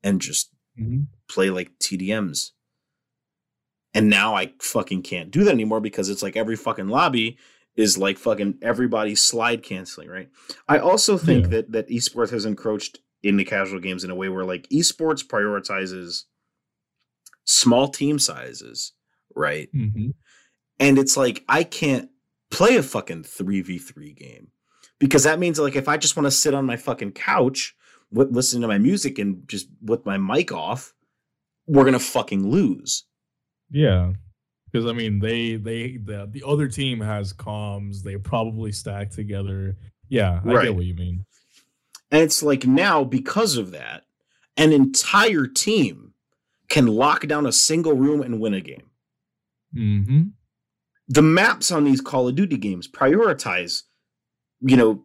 and 0.03 0.21
just 0.21 0.51
Mhm. 0.79 1.07
play 1.29 1.51
like 1.51 1.79
TDMs. 1.79 2.53
And 3.93 4.11
now 4.11 4.35
I 4.35 4.53
fucking 4.61 5.03
can't 5.03 5.31
do 5.31 5.45
that 5.45 5.53
anymore 5.53 5.81
because 5.81 6.09
it's 6.09 6.23
like 6.23 6.37
every 6.37 6.57
fucking 6.57 6.89
lobby 6.89 7.39
is 7.77 7.97
like 7.99 8.19
fucking 8.19 8.59
everybody 8.63 9.15
slide 9.15 9.63
canceling, 9.63 10.09
right? 10.09 10.29
I 10.69 10.79
also 10.79 11.17
think 11.17 11.45
Yeah. 11.45 11.51
that 11.51 11.73
that 11.73 11.89
esports 11.89 12.31
has 12.31 12.45
encroached 12.45 12.99
into 13.23 13.45
casual 13.45 13.81
games 13.81 14.05
in 14.05 14.11
a 14.11 14.15
way 14.15 14.29
where 14.29 14.45
like 14.45 14.69
esports 14.69 15.25
prioritizes 15.27 16.25
small 17.45 17.89
team 17.89 18.19
sizes, 18.19 18.93
right? 19.35 19.69
Mhm. 19.73 20.15
And 20.81 20.99
it's 20.99 21.17
like 21.17 21.45
I 21.49 21.65
can't 21.65 22.11
play 22.51 22.77
a 22.77 22.83
fucking 22.83 23.25
3v3 23.25 24.17
game 24.17 24.49
because 24.99 25.25
that 25.25 25.39
means 25.39 25.59
like 25.59 25.77
if 25.77 25.89
I 25.89 25.97
just 25.97 26.17
want 26.17 26.27
to 26.27 26.31
sit 26.31 26.55
on 26.55 26.67
my 26.67 26.77
fucking 26.77 27.13
couch 27.13 27.75
with 28.11 28.31
listening 28.33 28.63
to 28.63 28.69
my 28.69 28.79
music 28.79 29.19
and 29.19 29.47
just 29.49 29.69
with 29.83 30.05
my 30.07 30.17
mic 30.19 30.53
off, 30.53 30.93
we're 31.67 31.85
gonna 31.85 31.99
fucking 31.99 32.49
lose. 32.49 33.05
Yeah. 33.71 34.13
Because 34.71 34.87
I 34.89 34.93
mean, 34.93 35.21
they 35.21 35.57
they 35.57 35.97
the, 35.97 36.29
the 36.31 36.43
other 36.47 36.69
team 36.69 37.01
has 37.01 37.33
comms. 37.33 38.03
They 38.03 38.17
probably 38.17 38.73
stack 38.73 39.11
together. 39.11 39.77
Yeah, 40.09 40.41
I 40.45 40.49
Right. 40.53 40.65
get 40.65 40.75
what 40.77 40.85
you 40.85 40.95
mean. 40.95 41.25
And 42.11 42.23
it's 42.23 42.43
like 42.43 42.67
now, 42.67 43.03
because 43.05 43.57
of 43.57 43.71
that, 43.73 44.05
an 44.57 44.73
entire 44.73 45.47
team 45.47 46.13
can 46.69 46.87
lock 46.87 47.27
down 47.27 47.47
a 47.47 47.53
single 47.53 47.95
room 47.95 48.21
and 48.21 48.41
win 48.41 48.55
a 48.55 48.61
game. 48.61 48.91
Mm-hmm. 49.75 50.23
The 51.09 51.23
maps 51.23 51.71
on 51.71 51.85
these 51.85 52.01
Call 52.01 52.29
of 52.29 52.35
Duty 52.35 52.57
games 52.57 52.89
prioritize, 52.89 53.83
you 54.61 54.77
know, 54.77 55.05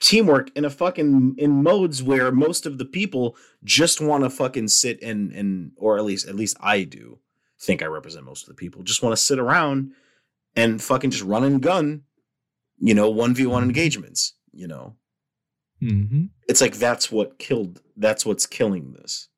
teamwork 0.00 0.50
in 0.56 0.64
a 0.64 0.70
fucking 0.70 1.34
in 1.38 1.62
modes 1.62 2.02
where 2.02 2.32
most 2.32 2.66
of 2.66 2.78
the 2.78 2.84
people 2.84 3.36
just 3.62 4.00
want 4.00 4.24
to 4.24 4.30
fucking 4.30 4.68
sit 4.68 5.00
and 5.02 5.32
and 5.32 5.72
or 5.76 5.96
at 5.98 6.04
least 6.04 6.26
at 6.28 6.34
least 6.34 6.56
I 6.60 6.84
do 6.84 7.18
think 7.60 7.82
I 7.82 7.86
represent 7.86 8.24
most 8.24 8.42
of 8.42 8.48
the 8.48 8.54
people 8.54 8.82
just 8.82 9.02
want 9.02 9.12
to 9.16 9.22
sit 9.22 9.38
around 9.38 9.92
and 10.56 10.82
fucking 10.82 11.10
just 11.10 11.22
run 11.22 11.44
and 11.44 11.62
gun, 11.62 12.02
you 12.78 12.94
know, 12.94 13.10
one 13.10 13.34
v 13.34 13.46
one 13.46 13.62
engagements. 13.62 14.34
You 14.52 14.68
know, 14.68 14.96
Mm-hmm. 15.82 16.26
it's 16.48 16.60
like 16.60 16.74
that's 16.76 17.10
what 17.10 17.38
killed. 17.38 17.80
That's 17.96 18.24
what's 18.24 18.46
killing 18.46 18.92
this. 18.92 19.28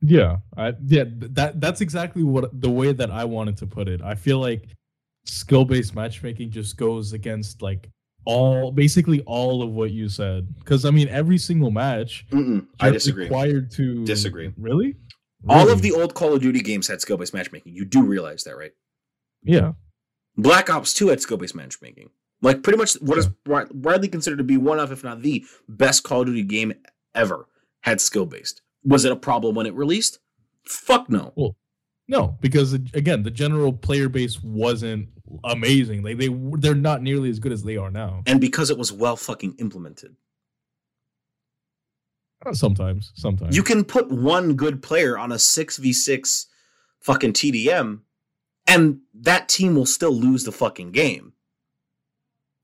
Yeah, 0.00 0.38
I 0.56 0.74
yeah 0.84 1.04
that 1.08 1.60
that's 1.60 1.80
exactly 1.80 2.22
what 2.22 2.60
the 2.60 2.70
way 2.70 2.92
that 2.92 3.10
I 3.10 3.24
wanted 3.24 3.56
to 3.58 3.66
put 3.66 3.88
it. 3.88 4.00
I 4.02 4.14
feel 4.14 4.38
like 4.38 4.68
skill 5.26 5.64
based 5.64 5.94
matchmaking 5.94 6.50
just 6.50 6.76
goes 6.76 7.12
against 7.12 7.62
like 7.62 7.90
all 8.24 8.72
basically 8.72 9.20
all 9.22 9.62
of 9.62 9.70
what 9.70 9.90
you 9.90 10.08
said. 10.08 10.54
Because 10.58 10.84
I 10.84 10.90
mean, 10.90 11.08
every 11.08 11.38
single 11.38 11.70
match 11.70 12.26
I 12.80 12.90
disagree. 12.90 13.24
Required 13.24 13.70
to 13.72 14.04
Disagree. 14.04 14.52
Really? 14.56 14.96
All 15.48 15.70
of 15.70 15.80
the 15.82 15.92
old 15.92 16.14
Call 16.14 16.34
of 16.34 16.42
Duty 16.42 16.60
games 16.60 16.88
had 16.88 17.00
skill 17.00 17.16
based 17.16 17.34
matchmaking. 17.34 17.74
You 17.74 17.84
do 17.84 18.02
realize 18.02 18.44
that, 18.44 18.56
right? 18.56 18.72
yeah. 19.42 19.72
Black 20.38 20.68
Ops 20.68 20.92
2 20.92 21.08
had 21.08 21.20
skill 21.22 21.38
based 21.38 21.54
matchmaking. 21.54 22.10
Like 22.42 22.62
pretty 22.62 22.78
much 22.78 22.94
what 22.94 23.16
is 23.16 23.28
widely 23.46 24.08
considered 24.08 24.36
to 24.36 24.44
be 24.44 24.58
one 24.58 24.78
of, 24.78 24.92
if 24.92 25.02
not 25.02 25.22
the 25.22 25.44
best 25.68 26.02
Call 26.02 26.20
of 26.20 26.26
Duty 26.26 26.42
game 26.42 26.74
ever, 27.14 27.48
had 27.80 28.00
skill 28.00 28.26
based. 28.26 28.60
Was 28.84 29.04
it 29.04 29.12
a 29.12 29.16
problem 29.16 29.54
when 29.54 29.66
it 29.66 29.74
released? 29.74 30.18
Fuck 30.66 31.08
no. 31.08 31.32
No, 32.08 32.36
because 32.40 32.72
again, 32.72 33.22
the 33.22 33.30
general 33.30 33.72
player 33.72 34.08
base 34.08 34.42
wasn't 34.42 35.08
amazing. 35.44 36.02
Like 36.02 36.18
they 36.18 36.28
they're 36.58 36.74
not 36.74 37.02
nearly 37.02 37.30
as 37.30 37.38
good 37.38 37.52
as 37.52 37.64
they 37.64 37.76
are 37.76 37.90
now. 37.90 38.22
And 38.26 38.40
because 38.40 38.70
it 38.70 38.78
was 38.78 38.92
well 38.92 39.16
fucking 39.16 39.56
implemented. 39.58 40.16
Uh, 42.44 42.52
Sometimes, 42.52 43.12
sometimes 43.14 43.56
You 43.56 43.62
can 43.62 43.82
put 43.84 44.10
one 44.10 44.54
good 44.54 44.82
player 44.82 45.16
on 45.16 45.32
a 45.32 45.36
6v6 45.36 46.46
fucking 47.00 47.32
TDM, 47.32 48.00
and 48.66 49.00
that 49.14 49.48
team 49.48 49.74
will 49.74 49.86
still 49.86 50.12
lose 50.12 50.44
the 50.44 50.52
fucking 50.52 50.92
game. 50.92 51.32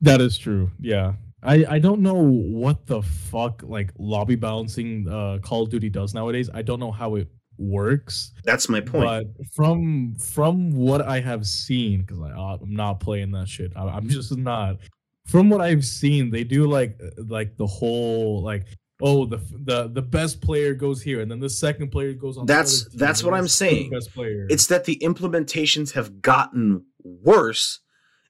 That 0.03 0.21
is 0.21 0.37
true. 0.37 0.71
Yeah. 0.79 1.15
I, 1.43 1.65
I 1.69 1.79
don't 1.79 2.01
know 2.03 2.15
what 2.23 2.87
the 2.87 3.03
fuck 3.03 3.63
like 3.65 3.93
lobby 3.99 4.37
balancing 4.37 5.09
uh 5.09 5.39
Call 5.43 5.63
of 5.65 5.71
Duty 5.71 5.91
does 5.91 6.15
nowadays. 6.15 6.49
I 6.53 6.63
don't 6.63 6.79
know 6.79 6.93
how 6.93 7.17
it 7.17 7.29
works. 7.63 8.33
That's 8.45 8.69
my 8.69 8.81
point. 8.81 9.07
But 9.39 9.47
from 9.55 10.15
from 10.17 10.73
what 10.73 11.03
I 11.03 11.21
have 11.21 11.47
seen, 11.47 12.03
because 12.03 12.19
I'm 12.19 12.75
not 12.75 13.01
playing 13.01 13.31
that 13.33 13.49
shit. 13.49 13.73
I, 13.77 13.85
I'm 13.85 14.09
just 14.17 14.37
not. 14.37 14.79
From 15.27 15.49
what 15.51 15.61
I've 15.61 15.85
seen, 15.85 16.31
they 16.31 16.45
do 16.45 16.67
like 16.67 16.99
uh, 17.03 17.23
like 17.29 17.57
the 17.57 17.67
whole 17.67 18.43
like 18.43 18.67
oh 19.01 19.25
the 19.25 19.39
the 19.65 19.89
the 19.89 20.03
best 20.03 20.41
player 20.41 20.75
goes 20.75 21.01
here, 21.01 21.21
and 21.21 21.31
then 21.31 21.41
the 21.41 21.51
second 21.51 21.91
player 21.91 22.13
goes 22.13 22.37
on. 22.37 22.47
That's- 22.47 22.87
that's 22.95 23.23
what 23.23 23.35
I'm 23.35 23.49
saying. 23.49 23.91
Best 23.91 24.13
player. 24.13 24.47
It's 24.51 24.67
that 24.67 24.85
the 24.85 24.99
implementations 25.03 25.93
have 25.93 26.21
gotten 26.23 26.85
worse 27.05 27.81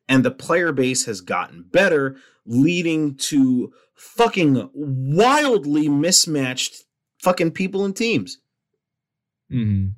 and 0.08 0.24
the 0.24 0.30
player 0.30 0.72
base 0.72 1.06
has 1.06 1.20
gotten 1.20 1.64
better, 1.70 2.16
leading 2.44 3.16
to 3.16 3.72
fucking 3.94 4.68
wildly 4.74 5.88
mismatched 5.88 6.84
fucking 7.22 7.52
people 7.52 7.84
and 7.84 7.96
teams. 7.96 8.38
Mhm. 9.52 9.92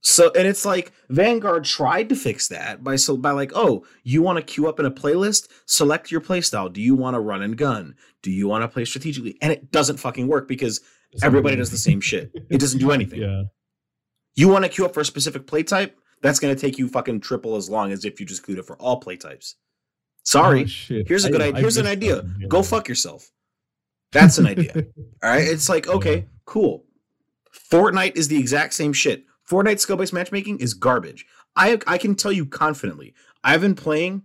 So 0.00 0.30
and 0.36 0.46
it's 0.46 0.64
like 0.64 0.92
Vanguard 1.10 1.64
tried 1.64 2.08
to 2.08 2.16
fix 2.16 2.48
that 2.48 2.84
by 2.84 2.96
so 2.96 3.16
by 3.16 3.32
like, 3.32 3.50
oh, 3.54 3.84
you 4.04 4.22
want 4.22 4.36
to 4.38 4.42
queue 4.42 4.68
up 4.68 4.78
in 4.78 4.86
a 4.86 4.90
playlist? 4.90 5.48
Select 5.66 6.10
your 6.12 6.20
playstyle. 6.20 6.72
Do 6.72 6.80
you 6.80 6.94
want 6.94 7.14
to 7.14 7.20
run 7.20 7.42
and 7.42 7.56
gun? 7.56 7.96
Do 8.22 8.30
you 8.30 8.46
want 8.48 8.62
to 8.62 8.68
play 8.68 8.84
strategically? 8.84 9.36
And 9.42 9.52
it 9.52 9.70
doesn't 9.72 9.96
fucking 9.98 10.28
work 10.28 10.46
because 10.46 10.80
everybody 11.22 11.56
does 11.56 11.70
the 11.70 11.76
same 11.78 12.00
shit. 12.00 12.30
It 12.48 12.60
doesn't 12.60 12.78
do 12.78 12.90
anything. 12.98 13.20
Yeah. 13.22 13.42
You 14.36 14.48
want 14.48 14.64
to 14.64 14.68
queue 14.68 14.84
up 14.86 14.94
for 14.94 15.00
a 15.00 15.04
specific 15.04 15.46
play 15.48 15.64
type? 15.64 15.98
That's 16.22 16.38
going 16.38 16.54
to 16.54 16.60
take 16.60 16.78
you 16.78 16.88
fucking 16.88 17.20
triple 17.20 17.56
as 17.56 17.68
long 17.68 17.90
as 17.92 18.04
if 18.04 18.20
you 18.20 18.26
just 18.26 18.44
queued 18.44 18.58
up 18.60 18.66
for 18.66 18.76
all 18.80 18.98
play 19.00 19.16
types. 19.16 19.56
Sorry. 20.24 20.64
Oh. 20.90 21.02
Here's 21.06 21.24
a 21.24 21.30
good 21.30 21.40
I- 21.42 21.46
idea. 21.46 21.56
I 21.58 21.60
Here's 21.60 21.76
an 21.76 21.86
idea. 21.86 22.22
Go 22.48 22.62
fuck 22.62 22.88
yourself. 22.88 23.30
That's 24.12 24.38
an 24.38 24.46
idea. 24.46 24.72
All 25.22 25.30
right. 25.30 25.46
It's 25.46 25.68
like, 25.68 25.86
okay, 25.86 26.26
cool. 26.46 26.86
Fortnite 27.54 28.16
is 28.16 28.28
the 28.28 28.38
exact 28.38 28.74
same 28.74 28.92
shit. 28.92 29.24
Fortnite 29.48 29.80
skill 29.80 29.96
based 29.96 30.12
matchmaking 30.12 30.58
is 30.58 30.74
garbage. 30.74 31.26
I 31.56 31.78
I 31.86 31.98
can 31.98 32.14
tell 32.14 32.32
you 32.32 32.46
confidently. 32.46 33.14
I've 33.42 33.60
been 33.60 33.74
playing 33.74 34.22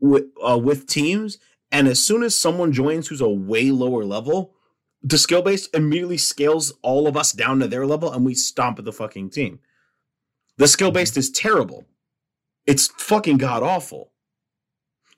with 0.00 0.24
uh, 0.46 0.58
with 0.58 0.86
teams, 0.86 1.38
and 1.70 1.88
as 1.88 2.04
soon 2.04 2.22
as 2.22 2.36
someone 2.36 2.72
joins 2.72 3.08
who's 3.08 3.20
a 3.20 3.28
way 3.28 3.70
lower 3.70 4.04
level, 4.04 4.54
the 5.02 5.18
skill 5.18 5.42
based 5.42 5.74
immediately 5.74 6.18
scales 6.18 6.72
all 6.82 7.06
of 7.06 7.16
us 7.16 7.32
down 7.32 7.60
to 7.60 7.68
their 7.68 7.86
level, 7.86 8.12
and 8.12 8.24
we 8.24 8.34
stomp 8.34 8.82
the 8.82 8.92
fucking 8.92 9.30
team. 9.30 9.60
The 10.58 10.68
skill 10.68 10.90
based 10.90 11.16
is 11.16 11.30
terrible. 11.30 11.86
It's 12.66 12.88
fucking 12.98 13.38
god 13.38 13.62
awful. 13.62 14.12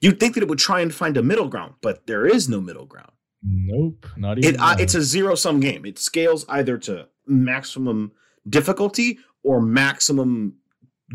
You'd 0.01 0.19
think 0.19 0.35
that 0.35 0.43
it 0.43 0.49
would 0.49 0.59
try 0.59 0.81
and 0.81 0.93
find 0.93 1.17
a 1.17 1.23
middle 1.23 1.49
ground, 1.49 1.75
but 1.81 2.07
there 2.07 2.25
is 2.25 2.47
no 2.47 2.61
middle 2.61 2.85
ground. 2.85 3.11
Nope. 3.43 4.05
Not 4.17 4.37
even. 4.37 4.55
It 4.55 4.59
uh, 4.59 4.75
it's 4.79 4.95
a 4.95 5.01
zero 5.01 5.35
sum 5.35 5.59
game. 5.59 5.85
It 5.85 5.97
scales 5.97 6.45
either 6.49 6.77
to 6.79 7.07
maximum 7.29 8.11
difficulty 8.49 9.19
or 9.43 9.61
maximum 9.61 10.55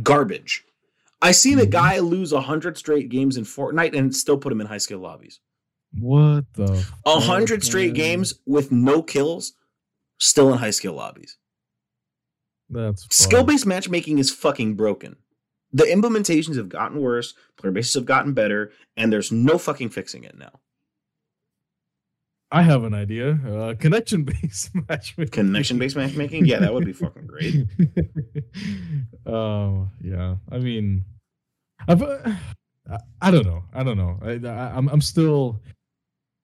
garbage. 0.03 0.65
I 1.21 1.33
seen 1.33 1.59
a 1.59 1.63
Mhm. 1.65 1.71
guy 1.71 1.99
lose 2.01 2.33
a 2.33 2.41
hundred 2.41 2.77
straight 2.79 3.09
games 3.09 3.37
in 3.37 3.45
Fortnite 3.45 3.97
and 3.97 4.15
still 4.15 4.39
put 4.39 4.53
him 4.53 4.61
in 4.61 4.67
high 4.67 4.79
skill 4.79 4.99
lobbies. 5.01 5.41
What 5.99 6.45
the? 6.55 6.87
A 7.07 7.21
hundred 7.21 7.63
straight 7.65 7.95
games 7.95 8.35
with 8.47 8.73
no 8.73 9.03
kills, 9.03 9.53
still 10.19 10.53
in 10.53 10.59
high 10.59 10.71
skill 10.71 10.95
lobbies. 10.95 11.39
That's 12.69 13.07
skill 13.15 13.45
based 13.45 13.67
matchmaking 13.67 14.19
is 14.19 14.31
fucking 14.31 14.75
broken. 14.75 15.17
The 15.73 15.85
implementations 15.85 16.57
have 16.57 16.69
gotten 16.69 17.01
worse, 17.01 17.35
player 17.57 17.73
bases 17.73 17.95
have 17.95 18.05
gotten 18.05 18.33
better, 18.33 18.73
and 18.97 19.13
there's 19.13 19.31
no 19.33 19.59
fucking 19.59 19.91
fixing 19.91 20.25
it 20.25 20.37
now. 20.37 20.61
I 22.55 22.63
have 22.63 22.85
an 22.85 22.95
idea. 22.95 23.33
Uh, 23.33 23.75
connection 23.75 24.23
based 24.43 24.71
matchmaking. 24.89 25.33
Connection 25.33 25.77
based 25.77 25.97
matchmaking? 25.97 26.47
Yeah, 26.47 26.61
that 26.61 26.73
would 26.73 26.85
be 26.85 26.93
fucking 26.93 27.27
great. 27.27 27.67
Oh 29.27 29.89
yeah. 30.03 30.37
I 30.53 30.59
mean, 30.59 31.05
I've. 31.89 32.03
Uh, 32.03 32.19
I, 32.89 32.99
I 33.23 33.31
don't 33.31 33.47
know. 33.47 33.65
I 33.73 33.83
don't 33.83 33.97
know. 33.97 34.19
I, 34.23 34.33
I 34.47 34.77
I'm 34.77 34.89
I'm 34.89 35.01
still. 35.01 35.63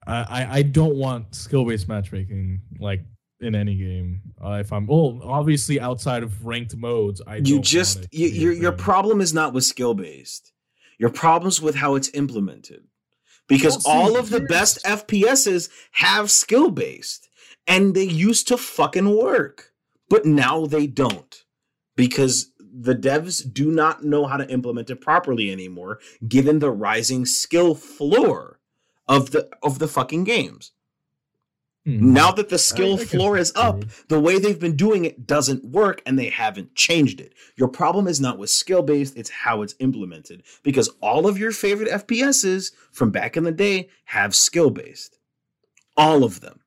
I 0.06 0.22
I, 0.22 0.54
I 0.54 0.62
don't 0.62 0.96
want 0.96 1.34
skill 1.34 1.66
based 1.66 1.88
matchmaking 1.88 2.62
like 2.78 3.02
in 3.40 3.54
any 3.54 3.76
game. 3.76 4.22
Uh, 4.42 4.52
if 4.52 4.72
I'm 4.72 4.86
well, 4.86 5.20
obviously 5.22 5.78
outside 5.78 6.22
of 6.22 6.46
ranked 6.46 6.74
modes, 6.74 7.20
I 7.26 7.36
you 7.36 7.42
don't 7.42 7.54
want 7.56 7.66
just 7.66 7.98
it 8.04 8.08
you, 8.12 8.28
your 8.28 8.52
your 8.52 8.72
problem 8.72 9.20
is 9.20 9.34
not 9.34 9.52
with 9.52 9.64
skill 9.64 9.92
based 9.92 10.50
your 10.98 11.10
problem's 11.10 11.62
with 11.62 11.74
how 11.74 11.94
it's 11.94 12.10
implemented 12.14 12.84
because 13.50 13.84
all 13.84 14.16
of 14.16 14.30
the 14.30 14.40
best 14.40 14.82
FPSs 14.84 15.68
have 15.92 16.30
skill 16.30 16.70
based 16.70 17.28
and 17.66 17.94
they 17.94 18.04
used 18.04 18.48
to 18.48 18.56
fucking 18.56 19.14
work. 19.14 19.72
But 20.08 20.24
now 20.24 20.66
they 20.66 20.86
don't 20.86 21.44
because 21.96 22.52
the 22.58 22.94
devs 22.94 23.52
do 23.52 23.70
not 23.70 24.04
know 24.04 24.26
how 24.26 24.36
to 24.36 24.48
implement 24.48 24.88
it 24.90 25.00
properly 25.00 25.50
anymore 25.50 25.98
given 26.26 26.60
the 26.60 26.70
rising 26.70 27.26
skill 27.26 27.74
floor 27.74 28.60
of 29.08 29.32
the 29.32 29.50
of 29.62 29.80
the 29.80 29.88
fucking 29.88 30.24
games. 30.24 30.72
Hmm. 31.86 32.12
Now 32.12 32.30
that 32.32 32.50
the 32.50 32.58
skill 32.58 32.98
floor 32.98 33.38
is 33.38 33.52
up, 33.56 33.84
the 34.08 34.20
way 34.20 34.38
they've 34.38 34.58
been 34.60 34.76
doing 34.76 35.06
it 35.06 35.26
doesn't 35.26 35.64
work 35.64 36.02
and 36.04 36.18
they 36.18 36.28
haven't 36.28 36.74
changed 36.74 37.20
it. 37.20 37.32
Your 37.56 37.68
problem 37.68 38.06
is 38.06 38.20
not 38.20 38.36
with 38.36 38.50
skill 38.50 38.82
based, 38.82 39.16
it's 39.16 39.30
how 39.30 39.62
it's 39.62 39.74
implemented. 39.78 40.42
Because 40.62 40.90
all 41.00 41.26
of 41.26 41.38
your 41.38 41.52
favorite 41.52 41.88
FPSs 41.88 42.72
from 42.92 43.10
back 43.10 43.36
in 43.36 43.44
the 43.44 43.52
day 43.52 43.88
have 44.04 44.34
skill 44.34 44.70
based. 44.70 45.18
All 45.96 46.22
of 46.22 46.40
them. 46.40 46.60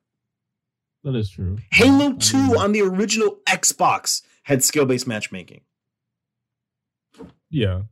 that 1.03 1.15
is 1.15 1.29
true. 1.29 1.57
Halo 1.71 2.13
I 2.13 2.17
2 2.17 2.37
on 2.57 2.71
the 2.71 2.81
original 2.81 3.37
Xbox 3.47 4.23
had 4.43 4.63
skill 4.63 4.85
based 4.85 5.07
matchmaking. 5.07 5.61
yeah, 7.51 7.83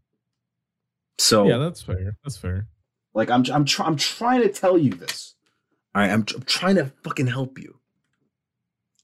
So, 1.19 1.47
yeah, 1.47 1.57
that's 1.57 1.83
fair. 1.83 2.17
That's 2.23 2.37
fair. 2.37 2.67
like, 3.13 3.29
I'm, 3.29 3.43
I'm, 3.53 3.65
try, 3.65 3.85
I'm 3.85 3.95
trying 3.95 4.41
to 4.41 4.49
tell 4.49 4.77
you 4.77 4.91
this. 4.91 5.35
All 5.93 6.01
right, 6.01 6.11
I'm, 6.11 6.25
I'm 6.35 6.43
trying 6.43 6.75
to 6.75 6.91
fucking 7.03 7.27
help 7.27 7.59
you. 7.59 7.77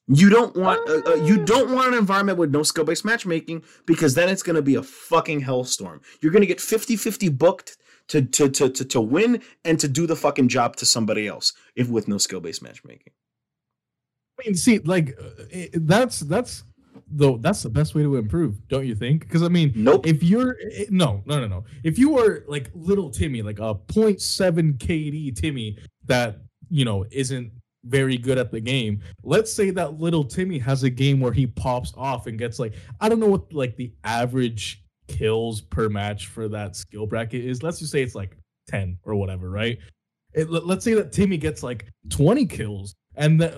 You 0.10 0.30
don't 0.30 0.56
want 0.56 0.90
uh, 0.90 1.12
uh, 1.12 1.16
you 1.16 1.44
don't 1.44 1.76
want 1.76 1.90
an 1.90 2.00
environment 2.00 2.38
with 2.38 2.50
no 2.52 2.64
skill 2.64 2.86
based 2.86 3.04
matchmaking 3.04 3.64
because 3.86 4.16
then 4.16 4.30
it's 4.30 4.42
going 4.42 4.56
to 4.56 4.62
be 4.62 4.76
a 4.76 4.84
fucking 4.84 5.42
hellstorm. 5.42 6.00
You're 6.22 6.32
going 6.32 6.44
to 6.44 6.48
get 6.48 6.60
50-50 6.60 7.38
booked 7.38 7.78
to, 8.08 8.22
to 8.22 8.48
to 8.50 8.70
to 8.70 8.86
to 8.86 9.02
win 9.02 9.42
and 9.66 9.78
to 9.82 9.88
do 9.90 10.08
the 10.08 10.16
fucking 10.16 10.48
job 10.48 10.78
to 10.78 10.86
somebody 10.86 11.28
else 11.28 11.52
if 11.76 11.90
with 11.90 12.08
no 12.08 12.18
skill 12.18 12.40
based 12.40 12.64
matchmaking. 12.64 13.12
I 14.40 14.48
mean, 14.48 14.56
see, 14.56 14.80
like 14.80 15.18
uh, 15.22 15.44
it, 15.50 15.86
that's 15.86 16.22
that's 16.22 16.64
though 17.10 17.38
that's 17.38 17.64
the 17.64 17.70
best 17.70 17.94
way 17.94 18.04
to 18.04 18.16
improve, 18.16 18.66
don't 18.70 18.88
you 18.88 18.96
think? 18.96 19.22
Because 19.22 19.44
I 19.44 19.50
mean, 19.50 19.74
Nope. 19.76 20.08
if 20.08 20.24
you're 20.24 20.56
eh, 20.72 20.86
no 20.90 21.22
no 21.26 21.42
no 21.42 21.48
no 21.48 21.66
if 21.84 22.00
you 22.00 22.18
are 22.18 22.46
like 22.48 22.72
little 22.74 23.10
timmy 23.10 23.42
like 23.42 23.60
a 23.60 23.76
0.7 23.76 24.78
kd 24.78 25.36
timmy 25.36 25.78
that 26.06 26.47
you 26.70 26.86
know 26.86 27.06
isn't 27.12 27.52
very 27.86 28.18
good 28.18 28.38
at 28.38 28.52
the 28.52 28.60
game. 28.60 29.02
Let's 29.24 29.52
say 29.54 29.70
that 29.72 30.00
little 30.00 30.24
timmy 30.24 30.58
has 30.60 30.84
a 30.84 30.90
game 30.90 31.20
where 31.20 31.32
he 31.32 31.48
pops 31.48 31.94
off 31.96 32.28
and 32.28 32.38
gets 32.38 32.60
like 32.60 32.74
i 33.00 33.08
don't 33.08 33.20
know 33.20 33.28
what 33.30 33.54
like 33.54 33.76
the 33.78 33.94
average 34.04 34.84
kills 35.08 35.62
per 35.62 35.88
match 35.88 36.28
for 36.28 36.50
that 36.50 36.76
skill 36.76 37.06
bracket 37.06 37.44
is. 37.46 37.64
Let's 37.64 37.80
just 37.80 37.92
say 37.92 38.02
it's 38.04 38.16
like 38.16 38.38
10 38.68 38.98
or 39.04 39.16
whatever 39.16 39.50
right? 39.50 39.78
It, 40.34 40.50
let- 40.50 40.66
let's 40.66 40.84
say 40.84 40.94
that 40.96 41.12
timmy 41.14 41.38
gets 41.38 41.64
like 41.64 41.86
20 42.10 42.46
kills 42.46 42.94
and 43.16 43.40
the, 43.42 43.50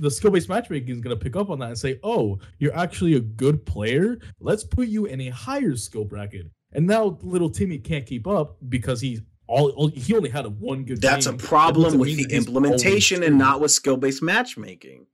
the 0.00 0.10
skill-based 0.10 0.48
matchmaking 0.48 0.88
is 0.94 1.00
going 1.00 1.16
to 1.16 1.22
pick 1.22 1.36
up 1.36 1.50
on 1.50 1.58
that 1.60 1.68
and 1.68 1.78
say 1.78 2.00
oh 2.02 2.38
you're 2.58 2.74
actually 2.76 3.14
a 3.14 3.20
good 3.20 3.66
player. 3.66 4.18
Let's 4.40 4.64
put 4.64 4.88
you 4.88 5.06
in 5.06 5.20
a 5.20 5.28
higher 5.28 5.76
skill 5.76 6.04
bracket. 6.04 6.46
And 6.72 6.86
now 6.86 7.18
little 7.22 7.50
timmy 7.50 7.78
can't 7.78 8.06
keep 8.06 8.26
up 8.26 8.56
because 8.68 9.00
he's 9.00 9.20
all, 9.48 9.70
all 9.70 9.88
he 9.88 10.14
only 10.14 10.30
had 10.30 10.44
a 10.46 10.50
one 10.50 10.84
good 10.84 11.00
That's 11.00 11.26
a 11.26 11.30
game. 11.30 11.38
That 11.38 11.46
problem 11.46 11.84
doesn't 11.84 12.00
with 12.00 12.16
the 12.16 12.34
implementation 12.34 13.22
and 13.22 13.38
not 13.38 13.60
with 13.60 13.70
skill 13.70 13.96
based 13.96 14.22
matchmaking. 14.22 15.06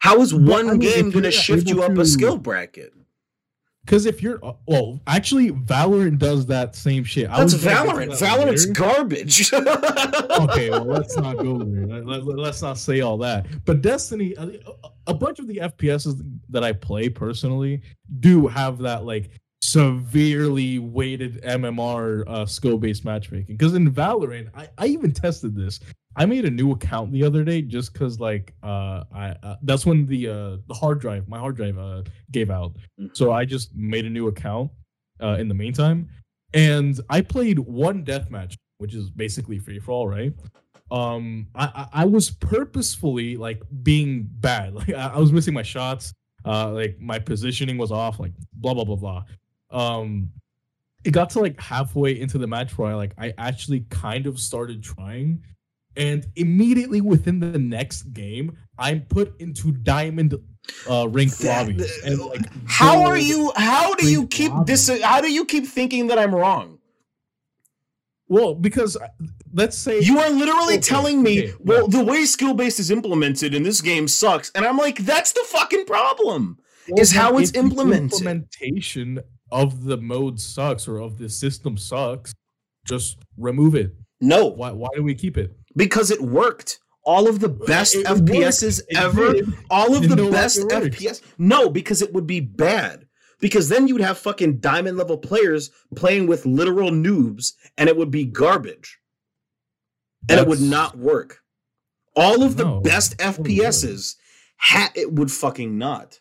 How 0.00 0.20
is 0.20 0.32
one 0.32 0.68
I 0.68 0.72
mean, 0.72 0.80
game 0.80 1.10
going 1.10 1.24
to 1.24 1.30
shift 1.30 1.68
you 1.68 1.82
up 1.82 1.94
to- 1.94 2.00
a 2.02 2.06
skill 2.06 2.36
bracket? 2.38 2.92
Because 3.84 4.04
if 4.04 4.22
you're 4.22 4.38
uh, 4.44 4.52
well, 4.66 5.00
actually, 5.06 5.50
Valorant 5.50 6.18
does 6.18 6.44
that 6.46 6.76
same 6.76 7.04
shit. 7.04 7.30
That's 7.30 7.54
Valorant. 7.54 8.18
that 8.18 8.28
Valorant's 8.28 8.66
later. 8.66 8.80
garbage. 8.80 9.52
okay, 9.54 10.68
well, 10.68 10.84
let's 10.84 11.16
not 11.16 11.38
go 11.38 11.56
there. 11.56 12.04
Let, 12.04 12.26
let, 12.26 12.48
us 12.48 12.60
not 12.60 12.76
say 12.76 13.00
all 13.00 13.16
that. 13.18 13.46
But 13.64 13.80
Destiny, 13.80 14.34
a, 14.36 14.60
a 15.06 15.14
bunch 15.14 15.38
of 15.38 15.46
the 15.46 15.56
FPSs 15.56 16.20
that 16.50 16.62
I 16.62 16.74
play 16.74 17.08
personally 17.08 17.80
do 18.20 18.46
have 18.46 18.76
that 18.80 19.06
like 19.06 19.30
severely 19.62 20.78
weighted 20.78 21.42
MMR 21.42 22.24
uh, 22.26 22.46
skill-based 22.46 23.04
matchmaking. 23.04 23.56
Because 23.56 23.74
in 23.74 23.92
Valorant, 23.92 24.50
I, 24.54 24.68
I 24.78 24.86
even 24.86 25.12
tested 25.12 25.54
this. 25.54 25.80
I 26.16 26.26
made 26.26 26.44
a 26.44 26.50
new 26.50 26.72
account 26.72 27.12
the 27.12 27.22
other 27.22 27.44
day 27.44 27.62
just 27.62 27.92
because 27.92 28.18
like 28.18 28.52
uh 28.64 29.04
I 29.14 29.36
uh, 29.44 29.56
that's 29.62 29.86
when 29.86 30.04
the 30.04 30.28
uh 30.28 30.56
the 30.66 30.74
hard 30.74 31.00
drive 31.00 31.28
my 31.28 31.38
hard 31.38 31.54
drive 31.54 31.78
uh 31.78 32.02
gave 32.32 32.50
out. 32.50 32.72
Mhm. 33.00 33.16
So 33.16 33.30
I 33.30 33.44
just 33.44 33.72
made 33.76 34.04
a 34.04 34.10
new 34.10 34.26
account 34.26 34.72
uh 35.22 35.36
in 35.38 35.46
the 35.46 35.54
meantime, 35.54 36.08
and 36.54 36.98
I 37.08 37.20
played 37.20 37.60
one 37.60 38.04
deathmatch, 38.04 38.56
which 38.78 38.94
is 38.94 39.10
basically 39.10 39.60
free 39.60 39.78
for 39.78 39.92
all, 39.92 40.08
right? 40.08 40.32
Um, 40.90 41.46
I 41.54 41.66
I, 41.66 42.02
I 42.02 42.04
was 42.04 42.30
purposefully 42.30 43.36
like 43.36 43.62
being 43.84 44.28
bad, 44.40 44.74
like 44.80 44.90
I, 44.90 45.12
I 45.14 45.18
was 45.18 45.32
missing 45.32 45.54
my 45.54 45.62
shots, 45.62 46.12
uh, 46.44 46.70
like 46.72 46.98
my 46.98 47.20
positioning 47.20 47.78
was 47.78 47.92
off, 47.92 48.18
like 48.18 48.32
blah 48.54 48.74
blah 48.74 48.84
blah 48.84 48.96
blah. 48.96 49.24
Um, 49.70 50.32
it 51.04 51.10
got 51.12 51.30
to 51.30 51.40
like 51.40 51.60
halfway 51.60 52.18
into 52.20 52.38
the 52.38 52.46
match 52.46 52.76
where 52.76 52.90
I 52.90 52.94
like 52.94 53.12
I 53.18 53.32
actually 53.38 53.80
kind 53.90 54.26
of 54.26 54.38
started 54.38 54.82
trying, 54.82 55.42
and 55.96 56.26
immediately 56.36 57.00
within 57.00 57.38
the 57.40 57.58
next 57.58 58.12
game, 58.12 58.56
I'm 58.78 59.02
put 59.02 59.40
into 59.40 59.72
diamond 59.72 60.34
uh 60.88 61.06
That- 61.06 61.42
lobbies. 61.44 61.98
And, 62.04 62.18
like, 62.18 62.46
how 62.66 63.02
are 63.02 63.16
you? 63.18 63.52
How 63.56 63.94
do 63.94 64.10
you 64.10 64.26
keep 64.26 64.52
this? 64.66 64.88
How 65.02 65.20
do 65.20 65.30
you 65.32 65.44
keep 65.44 65.66
thinking 65.66 66.08
that 66.08 66.18
I'm 66.18 66.34
wrong? 66.34 66.78
Well, 68.30 68.54
because 68.54 68.94
uh, 68.96 69.08
let's 69.54 69.78
say 69.78 70.00
You 70.00 70.18
are 70.18 70.28
literally 70.28 70.74
Okay, 70.74 70.82
telling 70.82 71.22
me, 71.22 71.44
okay, 71.44 71.54
well, 71.60 71.88
the 71.88 72.04
way 72.04 72.26
skill 72.26 72.52
based 72.52 72.78
is 72.78 72.90
implemented 72.90 73.54
in 73.54 73.62
this 73.62 73.80
game 73.80 74.06
sucks, 74.06 74.50
and 74.54 74.66
I'm 74.66 74.76
like, 74.76 74.98
that's 74.98 75.32
the 75.32 75.44
fucking 75.46 75.86
problem. 75.86 76.58
is 76.98 77.12
how 77.12 77.38
it's 77.38 77.54
implemented. 77.54 78.12
Implementation 78.12 79.20
of 79.50 79.84
the 79.84 79.96
mode 79.96 80.40
sucks 80.40 80.86
or 80.88 80.98
of 80.98 81.18
the 81.18 81.28
system 81.28 81.76
sucks. 81.76 82.34
Just 82.86 83.18
remove 83.36 83.74
it. 83.74 83.94
No, 84.20 84.46
Why? 84.46 84.70
Why 84.72 84.88
do 84.94 85.02
we 85.02 85.14
keep 85.14 85.36
it? 85.38 85.54
because 85.76 86.10
it 86.10 86.20
worked. 86.20 86.80
All 87.04 87.28
of 87.28 87.40
the 87.40 87.48
best 87.48 87.94
It. 87.94 88.04
FPSs 88.06 88.82
ever, 88.94 89.34
all 89.70 89.96
of 89.96 90.08
the 90.08 90.16
no 90.16 90.30
best. 90.30 90.58
FPS. 90.58 91.22
No, 91.38 91.70
because 91.70 92.02
it 92.02 92.12
would 92.12 92.26
be 92.26 92.40
bad. 92.40 93.06
Because 93.40 93.68
then 93.70 93.88
you'd 93.88 94.02
have 94.02 94.18
fucking 94.18 94.58
diamond 94.58 94.98
level 94.98 95.16
players 95.16 95.70
playing 95.96 96.26
with 96.26 96.44
literal 96.44 96.90
noobs, 96.90 97.52
and 97.78 97.88
it 97.88 97.96
would 97.96 98.10
be 98.10 98.24
garbage. 98.26 98.98
And 100.28 100.40
it 100.40 100.48
would 100.48 100.60
not 100.60 100.98
work. 100.98 101.38
All 102.14 102.42
of 102.42 102.56
the 102.56 102.64
No, 102.64 102.80
best 102.80 103.16
FPSs, 103.18 104.16
ha- 104.58 104.90
it 104.94 105.12
would 105.12 105.30
fucking 105.30 105.78
not. 105.78 106.20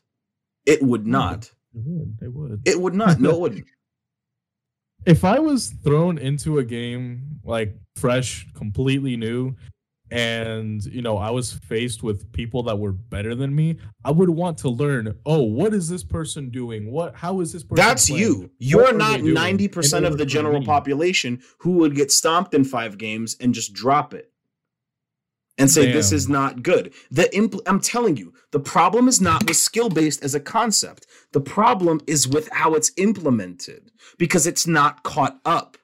It 0.65 0.81
would 0.83 1.01
hmm. 1.01 1.11
not. 1.11 1.51
It 1.73 1.83
would. 1.85 2.17
It 2.21 2.33
would. 2.33 2.61
It 2.65 2.81
would 2.81 2.93
not. 2.93 3.19
No, 3.19 3.31
it 3.31 3.39
wouldn't. 3.39 3.65
if 5.05 5.23
I 5.23 5.39
was 5.39 5.73
thrown 5.83 6.17
into 6.17 6.59
a 6.59 6.63
game 6.63 7.39
like 7.43 7.75
fresh, 7.95 8.47
completely 8.53 9.15
new, 9.15 9.55
and 10.09 10.83
you 10.85 11.01
know 11.01 11.17
I 11.17 11.31
was 11.31 11.53
faced 11.53 12.03
with 12.03 12.31
people 12.31 12.63
that 12.63 12.77
were 12.77 12.91
better 12.91 13.35
than 13.35 13.55
me, 13.55 13.77
I 14.03 14.11
would 14.11 14.29
want 14.29 14.57
to 14.59 14.69
learn. 14.69 15.17
Oh, 15.25 15.43
what 15.43 15.73
is 15.73 15.89
this 15.89 16.03
person 16.03 16.49
doing? 16.49 16.91
What? 16.91 17.15
How 17.15 17.41
is 17.41 17.53
this 17.53 17.63
person? 17.63 17.85
That's 17.85 18.07
playing? 18.07 18.21
you. 18.21 18.51
You're 18.59 18.87
are 18.87 18.93
not 18.93 19.19
90% 19.19 20.05
of 20.05 20.17
the 20.17 20.25
general 20.25 20.63
population 20.63 21.41
who 21.59 21.71
would 21.73 21.95
get 21.95 22.11
stomped 22.11 22.53
in 22.53 22.63
five 22.63 22.97
games 22.97 23.35
and 23.39 23.53
just 23.53 23.73
drop 23.73 24.13
it 24.13 24.31
and 25.57 25.71
say 25.71 25.91
this 25.91 26.11
is 26.11 26.29
not 26.29 26.61
good. 26.61 26.93
The 27.09 27.23
impl- 27.33 27.61
I'm 27.65 27.79
telling 27.79 28.15
you, 28.15 28.33
the 28.51 28.59
problem 28.59 29.07
is 29.07 29.19
not 29.19 29.47
with 29.47 29.57
skill 29.57 29.89
based 29.89 30.23
as 30.23 30.35
a 30.35 30.39
concept. 30.39 31.07
The 31.31 31.41
problem 31.41 32.01
is 32.05 32.27
with 32.27 32.49
how 32.51 32.75
it's 32.75 32.91
implemented 32.97 33.91
because 34.17 34.45
it's 34.45 34.67
not 34.67 35.03
caught 35.03 35.39
up. 35.45 35.77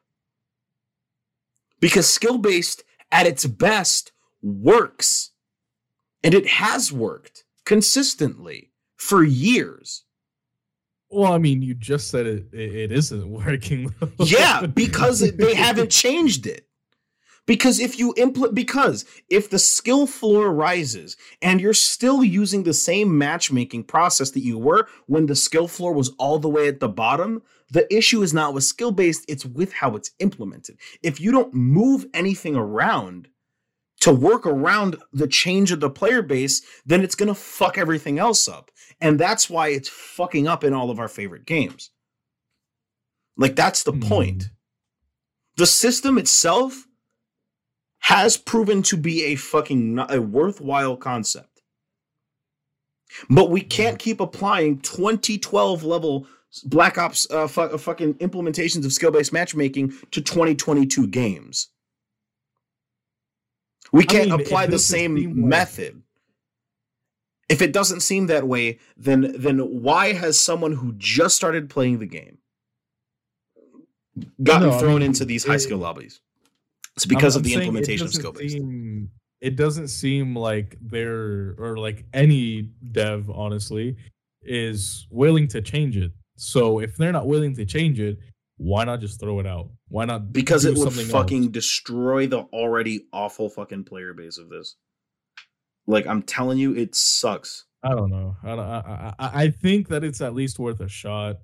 Because 1.80 2.08
skill 2.08 2.38
based 2.38 2.84
at 3.12 3.28
its 3.28 3.46
best 3.46 4.12
works, 4.42 5.32
and 6.24 6.34
it 6.34 6.48
has 6.48 6.92
worked 6.92 7.44
consistently 7.66 8.72
for 8.96 9.24
years. 9.24 10.04
Well, 11.10 11.34
I 11.34 11.38
mean, 11.38 11.62
you 11.62 11.74
just 11.74 12.10
said 12.10 12.26
it. 12.26 12.48
It, 12.54 12.76
it 12.76 12.92
isn't 12.92 13.28
working. 13.46 13.94
yeah, 14.20 14.66
because 14.66 15.20
they 15.20 15.56
haven't 15.56 15.92
changed 15.92 16.48
it. 16.48 16.68
Because 17.46 17.80
if 17.80 18.00
you 18.00 18.14
implement, 18.16 18.56
because 18.56 19.04
if 19.30 19.50
the 19.50 19.60
skill 19.60 20.08
floor 20.08 20.54
rises 20.54 21.18
and 21.42 21.60
you're 21.60 21.74
still 21.74 22.24
using 22.24 22.64
the 22.64 22.74
same 22.74 23.18
matchmaking 23.18 23.84
process 23.84 24.32
that 24.32 24.44
you 24.44 24.58
were 24.58 24.88
when 25.08 25.26
the 25.26 25.36
skill 25.36 25.68
floor 25.68 25.94
was 25.94 26.14
all 26.18 26.40
the 26.40 26.48
way 26.50 26.70
at 26.70 26.80
the 26.80 26.88
bottom, 26.88 27.42
the 27.70 27.92
issue 27.94 28.22
is 28.22 28.34
not 28.34 28.54
with 28.54 28.64
skill 28.64 28.92
based, 28.92 29.26
it's 29.28 29.46
with 29.46 29.74
how 29.74 29.96
it's 29.96 30.12
implemented. 30.20 30.78
If 31.02 31.20
you 31.20 31.32
don't 31.32 31.54
move 31.54 32.06
anything 32.14 32.56
around 32.56 33.28
to 34.02 34.14
work 34.14 34.46
around 34.46 34.98
the 35.12 35.28
change 35.28 35.72
of 35.72 35.82
the 35.82 35.90
player 35.90 36.22
base, 36.22 36.62
then 36.86 37.04
it's 37.04 37.16
going 37.16 37.28
to 37.28 37.36
fuck 37.36 37.78
everything 37.78 38.20
else 38.20 38.48
up. 38.48 38.72
And 39.02 39.20
that's 39.20 39.50
why 39.50 39.70
it's 39.70 39.90
fucking 39.90 40.48
up 40.48 40.64
in 40.64 40.74
all 40.74 40.90
of 40.90 41.00
our 41.00 41.08
favorite 41.10 41.46
games. 41.46 41.90
Like, 43.36 43.56
that's 43.56 43.84
the 43.84 43.92
Hmm. 43.92 44.02
point. 44.02 44.50
The 45.58 45.66
system 45.66 46.18
itself 46.18 46.88
has 48.04 48.36
proven 48.36 48.84
to 48.84 48.98
be 48.98 49.24
a 49.26 49.36
fucking 49.36 49.98
a 50.10 50.22
worthwhile 50.22 50.98
concept. 50.98 51.62
But 53.30 53.50
we 53.50 53.62
can't 53.62 53.98
keep 53.98 54.20
applying 54.20 54.80
2012 54.80 55.84
level 55.84 56.28
Black 56.66 56.98
Ops 56.98 57.30
uh, 57.32 57.48
fu- 57.48 57.62
uh, 57.62 57.78
fucking 57.78 58.16
implementations 58.16 58.86
of 58.86 58.92
skill 58.94 59.12
based 59.12 59.32
matchmaking 59.32 59.94
to 60.12 60.22
2022 60.22 61.08
games. 61.08 61.70
We 63.94 64.04
can't 64.06 64.32
mean, 64.32 64.42
apply 64.42 64.68
the 64.68 64.80
same 64.80 65.48
method. 65.48 66.02
If 67.50 67.62
it 67.62 67.74
doesn't 67.74 68.02
seem 68.02 68.28
that 68.28 68.48
way, 68.48 68.80
then 68.98 69.34
then 69.38 69.60
why 69.60 70.14
has 70.14 70.40
someone 70.40 70.74
who 70.74 70.94
just 70.98 71.36
started 71.36 71.70
playing 71.70 72.00
the 72.00 72.06
game 72.08 72.40
gotten 74.44 74.70
No, 74.70 74.76
I 74.76 74.80
thrown 74.80 75.00
mean, 75.00 75.04
into 75.04 75.26
these 75.26 75.46
high 75.46 75.58
skill 75.58 75.80
lobbies? 75.80 76.20
It's 76.96 77.06
because 77.06 77.36
I'm- 77.36 77.40
of 77.42 77.44
the 77.44 77.54
I'm 77.54 77.60
saying 77.60 77.64
it 77.64 77.68
implementation 77.68 78.08
of 78.08 78.14
skill 78.14 78.32
based. 78.34 78.54
seem- 78.54 79.10
It 79.42 79.56
doesn't 79.58 79.90
seem 79.90 80.36
like 80.38 80.78
they're 80.82 81.56
or 81.58 81.78
like 81.78 82.06
any 82.14 82.70
dev, 82.92 83.30
honestly, 83.30 83.98
is 84.42 85.06
willing 85.10 85.48
to 85.50 85.62
change 85.62 85.98
it. 85.98 86.12
So 86.38 86.80
if 86.80 86.96
they're 86.96 87.12
not 87.12 87.28
willing 87.28 87.54
to 87.56 87.66
change 87.66 88.00
it, 88.00 88.18
why 88.58 88.86
not 88.86 89.02
just 89.02 89.20
throw 89.20 89.40
it 89.40 89.46
out? 89.46 89.70
Why 89.90 90.06
not? 90.06 90.32
because 90.32 90.64
it 90.66 90.78
would 90.78 90.94
fucking 90.94 91.44
else? 91.44 91.52
destroy 91.52 92.26
the 92.28 92.40
already 92.54 93.06
awful 93.12 93.50
fucking 93.50 93.84
player 93.84 94.14
base 94.14 94.38
of 94.38 94.50
this. 94.50 94.76
Like 95.88 96.08
I'm 96.08 96.22
telling 96.24 96.58
you, 96.58 96.74
it 96.76 96.96
sucks. 96.96 97.66
I 97.84 97.90
don't 97.90 98.10
know. 98.10 98.38
I, 98.44 98.48
don't, 98.56 98.60
I, 98.60 99.14
I 99.20 99.44
I 99.44 99.50
think 99.50 99.90
that 99.90 100.06
it's 100.06 100.22
at 100.22 100.34
least 100.34 100.58
worth 100.58 100.80
a 100.80 100.88
shot. 100.88 101.38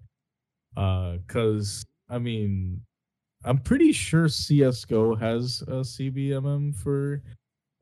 Uh, 0.77 1.17
cause 1.27 1.85
I 2.07 2.19
mean, 2.19 2.81
I'm 3.45 3.57
pretty 3.59 3.91
sure 3.91 4.27
CS:GO 4.27 5.15
has 5.15 5.61
a 5.67 5.83
CBMM 5.83 6.75
for 6.75 7.21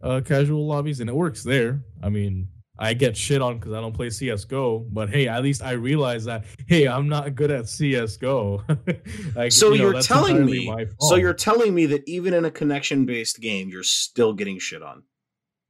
uh 0.02 0.22
casual 0.24 0.68
lobbies, 0.68 1.00
and 1.00 1.10
it 1.10 1.16
works 1.16 1.44
there. 1.44 1.82
I 2.04 2.10
mean, 2.10 2.48
I 2.80 2.94
get 2.94 3.18
shit 3.18 3.42
on 3.42 3.58
because 3.58 3.74
I 3.74 3.82
don't 3.82 3.94
play 3.94 4.10
CS:GO, 4.12 4.86
but 4.92 5.10
hey, 5.10 5.28
at 5.28 5.42
least 5.42 5.64
I 5.64 5.72
realize 5.72 6.26
that 6.26 6.46
hey, 6.68 6.88
I'm 6.88 7.10
not 7.10 7.34
good 7.34 7.50
at 7.50 7.68
CS:GO. 7.68 8.64
like, 9.36 9.52
So 9.52 9.74
you 9.74 9.80
know, 9.84 9.92
that's 9.94 10.06
telling 10.08 10.46
me. 10.46 10.72
So 11.02 11.16
you're 11.16 11.34
telling 11.34 11.74
me 11.74 11.88
that 11.88 12.04
even 12.08 12.36
in 12.36 12.46
a 12.46 12.52
connection 12.52 13.06
based 13.06 13.40
game, 13.42 13.70
you're 13.70 13.82
still 13.84 14.34
getting 14.34 14.60
shit 14.60 14.84
on. 14.84 15.02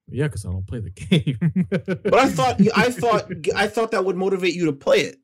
yeah, 0.09 0.25
because 0.25 0.45
I 0.45 0.51
don't 0.51 0.67
play 0.67 0.81
the 0.81 0.89
game. 1.09 1.65
But 1.69 2.13
I 2.13 2.27
thought 2.29 2.59
I 2.75 2.91
thought 2.91 3.31
I 3.55 3.67
thought 3.67 3.91
that 3.91 4.03
would 4.03 4.17
motivate 4.17 4.53
you 4.53 4.65
to 4.65 4.73
play 4.73 4.99
it. 5.01 5.17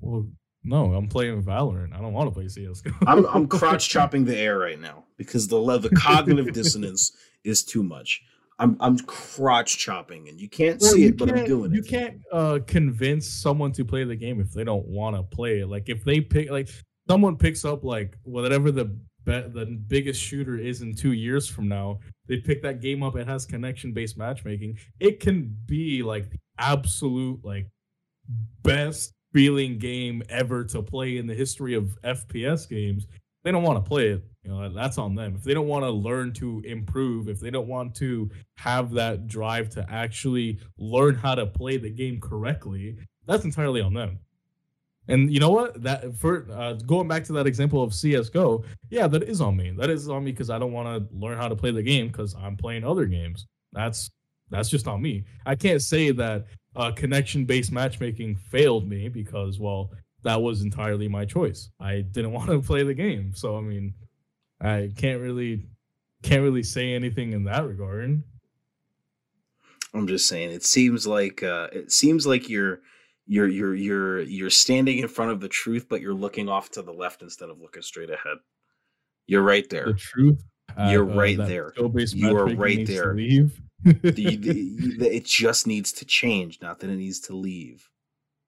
well, 0.00 0.26
no, 0.64 0.94
I'm 0.94 1.08
playing 1.08 1.42
Valorant. 1.42 1.94
I 1.94 2.00
don't 2.00 2.12
want 2.12 2.28
to 2.30 2.34
play 2.34 2.48
CS:GO. 2.48 2.92
I'm 3.06 3.26
I'm 3.26 3.46
crotch 3.58 3.88
chopping 3.88 4.24
the 4.24 4.36
air 4.36 4.58
right 4.58 4.80
now 4.80 5.04
because 5.16 5.46
the 5.46 5.60
the 5.78 5.90
cognitive 5.90 6.52
dissonance 6.52 7.12
is 7.44 7.62
too 7.62 7.82
much. 7.82 8.22
I'm 8.58 8.76
I'm 8.80 8.98
crotch 9.00 9.78
chopping 9.78 10.28
and 10.28 10.40
you 10.40 10.48
can't 10.48 10.80
Well, 10.80 10.92
see 10.92 11.02
you 11.02 11.08
it, 11.08 11.18
but 11.18 11.28
I'm 11.28 11.44
doing 11.44 11.72
you 11.72 11.80
it. 11.80 11.84
You 11.84 11.90
can't 11.90 12.20
uh, 12.32 12.58
convince 12.66 13.28
someone 13.28 13.72
to 13.72 13.84
play 13.84 14.04
the 14.04 14.16
game 14.16 14.40
if 14.40 14.52
they 14.52 14.64
don't 14.64 14.86
want 14.86 15.16
to 15.16 15.22
play 15.22 15.60
it. 15.60 15.68
Like 15.68 15.88
if 15.88 16.04
they 16.04 16.20
pick, 16.20 16.50
like 16.50 16.68
someone 17.08 17.36
picks 17.36 17.64
up 17.64 17.84
like 17.84 18.16
whatever 18.22 18.70
the 18.70 18.84
be- 19.24 19.48
the 19.48 19.78
biggest 19.88 20.20
shooter 20.20 20.56
is 20.56 20.82
in 20.82 20.94
two 20.94 21.12
years 21.12 21.48
from 21.48 21.68
now, 21.68 21.98
they 22.28 22.38
pick 22.38 22.62
that 22.62 22.80
game 22.80 23.02
up. 23.02 23.16
It 23.16 23.26
has 23.26 23.44
connection 23.44 23.92
based 23.92 24.16
matchmaking. 24.16 24.78
It 25.00 25.20
can 25.20 25.56
be 25.66 26.02
like 26.02 26.30
the 26.30 26.38
absolute 26.58 27.44
like 27.44 27.66
best 28.62 29.12
feeling 29.34 29.78
game 29.78 30.22
ever 30.30 30.64
to 30.64 30.80
play 30.80 31.18
in 31.18 31.26
the 31.26 31.34
history 31.34 31.74
of 31.74 32.00
FPS 32.02 32.66
games. 32.68 33.08
They 33.42 33.52
don't 33.52 33.64
want 33.64 33.84
to 33.84 33.86
play 33.86 34.08
it. 34.08 34.24
You 34.44 34.50
know, 34.50 34.68
that's 34.72 34.96
on 34.96 35.14
them. 35.14 35.34
If 35.36 35.42
they 35.42 35.54
don't 35.54 35.66
want 35.66 35.84
to 35.84 35.90
learn 35.90 36.32
to 36.34 36.62
improve, 36.64 37.28
if 37.28 37.40
they 37.40 37.50
don't 37.50 37.66
want 37.66 37.94
to 37.96 38.30
have 38.56 38.92
that 38.92 39.26
drive 39.26 39.68
to 39.70 39.84
actually 39.90 40.60
learn 40.78 41.16
how 41.16 41.34
to 41.34 41.46
play 41.46 41.76
the 41.76 41.90
game 41.90 42.20
correctly, 42.20 42.96
that's 43.26 43.44
entirely 43.44 43.80
on 43.80 43.92
them. 43.92 44.18
And 45.08 45.32
you 45.32 45.40
know 45.40 45.50
what? 45.50 45.82
That 45.82 46.16
for 46.16 46.46
uh, 46.50 46.74
going 46.74 47.08
back 47.08 47.24
to 47.24 47.32
that 47.34 47.46
example 47.46 47.82
of 47.82 47.92
CS:GO, 47.92 48.64
yeah, 48.88 49.06
that 49.08 49.24
is 49.24 49.40
on 49.40 49.56
me. 49.56 49.72
That 49.76 49.90
is 49.90 50.08
on 50.08 50.24
me 50.24 50.30
because 50.30 50.48
I 50.48 50.58
don't 50.58 50.72
want 50.72 50.88
to 50.88 51.14
learn 51.14 51.36
how 51.36 51.48
to 51.48 51.56
play 51.56 51.72
the 51.72 51.82
game 51.82 52.06
because 52.08 52.34
I'm 52.34 52.56
playing 52.56 52.84
other 52.84 53.04
games. 53.04 53.46
That's 53.72 54.10
that's 54.50 54.70
just 54.70 54.86
on 54.86 55.02
me. 55.02 55.24
I 55.44 55.56
can't 55.56 55.82
say 55.82 56.10
that 56.12 56.46
uh, 56.76 56.92
connection-based 56.92 57.72
matchmaking 57.72 58.36
failed 58.36 58.88
me 58.88 59.08
because, 59.08 59.58
well, 59.58 59.90
that 60.22 60.40
was 60.40 60.62
entirely 60.62 61.08
my 61.08 61.24
choice. 61.24 61.70
I 61.80 62.00
didn't 62.00 62.32
want 62.38 62.50
to 62.50 62.60
play 62.60 62.82
the 62.82 62.94
game, 62.94 63.32
so 63.34 63.56
I 63.56 63.60
mean, 63.60 63.94
I 64.60 64.90
can't 64.96 65.20
really 65.20 65.66
can't 66.22 66.42
really 66.42 66.62
say 66.62 66.94
anything 66.94 67.32
in 67.32 67.44
that 67.44 67.66
regard. 67.66 68.22
I'm 69.92 70.06
just 70.08 70.26
saying 70.26 70.50
it 70.50 70.64
seems 70.64 71.06
like 71.06 71.42
uh 71.42 71.68
it 71.72 71.92
seems 71.92 72.26
like 72.26 72.48
you're 72.48 72.80
you're 73.26 73.46
you're 73.48 73.74
you're 73.74 74.20
you're 74.22 74.50
standing 74.50 74.98
in 74.98 75.08
front 75.08 75.30
of 75.32 75.40
the 75.40 75.48
truth, 75.48 75.86
but 75.88 76.00
you're 76.00 76.14
looking 76.14 76.48
off 76.48 76.70
to 76.72 76.82
the 76.82 76.92
left 76.92 77.22
instead 77.22 77.50
of 77.50 77.60
looking 77.60 77.82
straight 77.82 78.10
ahead. 78.10 78.38
You're 79.26 79.42
right 79.42 79.68
there. 79.70 79.86
The 79.86 79.94
truth. 79.94 80.42
uh, 80.76 80.88
You're 80.90 81.04
right 81.04 81.36
there. 81.38 81.72
You 81.76 82.36
are 82.36 82.46
right 82.46 82.86
there. 82.86 83.16
The- 83.84 84.12
the- 84.12 84.96
the- 84.98 85.16
it 85.16 85.24
just 85.26 85.66
needs 85.66 85.92
to 85.92 86.04
change, 86.04 86.60
not 86.62 86.80
that 86.80 86.90
it 86.90 86.96
needs 86.96 87.20
to 87.20 87.36
leave. 87.36 87.90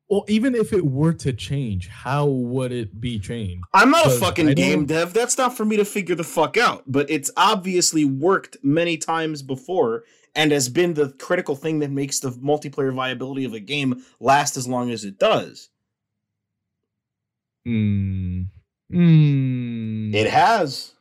well, 0.08 0.24
even 0.28 0.54
if 0.54 0.72
it 0.72 0.86
were 0.86 1.12
to 1.12 1.32
change, 1.32 1.88
how 1.88 2.26
would 2.26 2.70
it 2.70 3.00
be 3.00 3.18
changed? 3.18 3.64
I'm 3.74 3.90
not 3.90 4.06
a 4.06 4.10
fucking 4.10 4.54
game 4.54 4.86
dev. 4.86 5.12
That's 5.12 5.36
not 5.36 5.56
for 5.56 5.64
me 5.64 5.76
to 5.78 5.84
figure 5.84 6.14
the 6.14 6.22
fuck 6.22 6.56
out. 6.56 6.84
But 6.86 7.10
it's 7.10 7.28
obviously 7.36 8.04
worked 8.04 8.56
many 8.62 8.96
times 8.98 9.42
before 9.42 10.04
and 10.36 10.52
has 10.52 10.68
been 10.68 10.94
the 10.94 11.08
critical 11.18 11.56
thing 11.56 11.80
that 11.80 11.90
makes 11.90 12.20
the 12.20 12.30
multiplayer 12.30 12.94
viability 12.94 13.44
of 13.44 13.52
a 13.52 13.58
game 13.58 14.04
last 14.20 14.56
as 14.56 14.68
long 14.68 14.90
as 14.92 15.04
it 15.04 15.18
does. 15.18 15.70
Hmm. 17.64 18.42
Hmm. 18.92 20.14
It 20.14 20.28
has. 20.30 20.92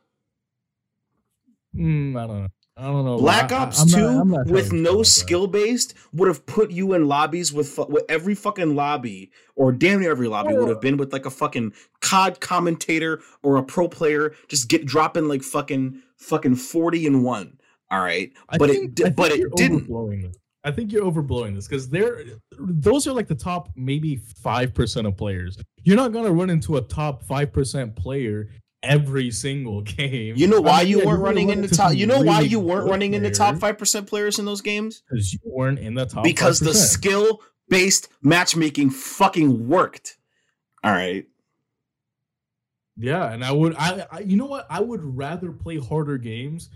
Hmm, 1.72 2.16
I 2.16 2.26
don't 2.26 2.42
know. 2.42 2.48
I 2.78 2.84
don't 2.84 3.04
know. 3.06 3.16
Black 3.16 3.52
I- 3.52 3.56
I- 3.56 3.58
Ops 3.62 3.86
not- 3.92 3.98
2 3.98 4.24
not 4.26 4.46
with 4.48 4.72
no 4.72 5.02
skill 5.02 5.46
based 5.46 5.94
would 6.12 6.28
have 6.28 6.44
put 6.44 6.70
you 6.70 6.92
in 6.92 7.08
lobbies 7.08 7.52
with, 7.52 7.68
fu- 7.68 7.86
with 7.86 8.04
every 8.08 8.34
fucking 8.34 8.74
lobby 8.76 9.30
or 9.54 9.72
damn 9.72 10.00
near 10.00 10.10
every 10.10 10.28
lobby 10.28 10.52
would 10.54 10.68
have 10.68 10.80
been 10.82 10.98
with 10.98 11.12
like 11.12 11.24
a 11.24 11.30
fucking 11.30 11.72
COD 12.00 12.38
commentator 12.40 13.20
or 13.42 13.56
a 13.56 13.62
pro 13.62 13.88
player 13.88 14.34
just 14.48 14.68
get 14.68 14.84
dropping 14.84 15.26
like 15.26 15.42
fucking 15.42 16.02
fucking 16.18 16.56
40 16.56 17.06
and 17.06 17.24
1. 17.24 17.58
All 17.90 18.00
right. 18.00 18.30
I 18.50 18.58
but 18.58 18.68
think- 18.70 19.00
it 19.00 19.06
I 19.06 19.10
but 19.10 19.32
it 19.32 19.50
didn't. 19.56 20.36
I 20.64 20.72
think 20.72 20.90
you're 20.92 21.04
overblowing 21.04 21.54
this 21.54 21.68
because 21.68 21.88
they're 21.88 22.24
those 22.58 23.06
are 23.06 23.12
like 23.12 23.28
the 23.28 23.36
top 23.36 23.70
maybe 23.76 24.16
five 24.16 24.74
percent 24.74 25.06
of 25.06 25.16
players. 25.16 25.56
You're 25.84 25.96
not 25.96 26.12
gonna 26.12 26.32
run 26.32 26.50
into 26.50 26.76
a 26.76 26.80
top 26.82 27.22
five 27.22 27.52
percent 27.52 27.94
player 27.94 28.48
every 28.86 29.30
single 29.30 29.82
game. 29.82 30.36
You 30.36 30.46
know 30.46 30.58
I 30.58 30.60
why 30.60 30.82
mean, 30.82 30.88
you 30.90 31.06
weren't 31.06 31.22
running 31.22 31.50
in 31.50 31.58
the 31.58 31.64
into 31.64 31.76
top 31.76 31.94
you 31.94 32.06
know 32.06 32.20
why 32.22 32.40
you 32.40 32.60
weren't 32.60 32.84
good 32.84 32.90
running 32.90 33.14
in 33.14 33.22
the 33.22 33.30
top 33.30 33.56
5% 33.56 34.06
players 34.06 34.38
in 34.38 34.44
those 34.44 34.60
games? 34.60 35.02
because 35.08 35.32
you 35.32 35.40
weren't 35.44 35.78
in 35.78 35.94
the 35.94 36.06
top 36.06 36.24
because 36.24 36.60
the 36.60 36.70
5%. 36.70 36.74
skill 36.74 37.42
based 37.68 38.08
matchmaking 38.22 38.90
fucking 38.90 39.68
worked. 39.68 40.18
All 40.84 40.92
right. 40.92 41.26
Yeah, 42.96 43.30
and 43.30 43.44
I 43.44 43.52
would 43.52 43.74
I, 43.76 44.06
I 44.10 44.18
you 44.20 44.36
know 44.36 44.46
what? 44.46 44.66
I 44.70 44.80
would 44.80 45.02
rather 45.02 45.52
play 45.52 45.78
harder 45.78 46.16
games 46.16 46.70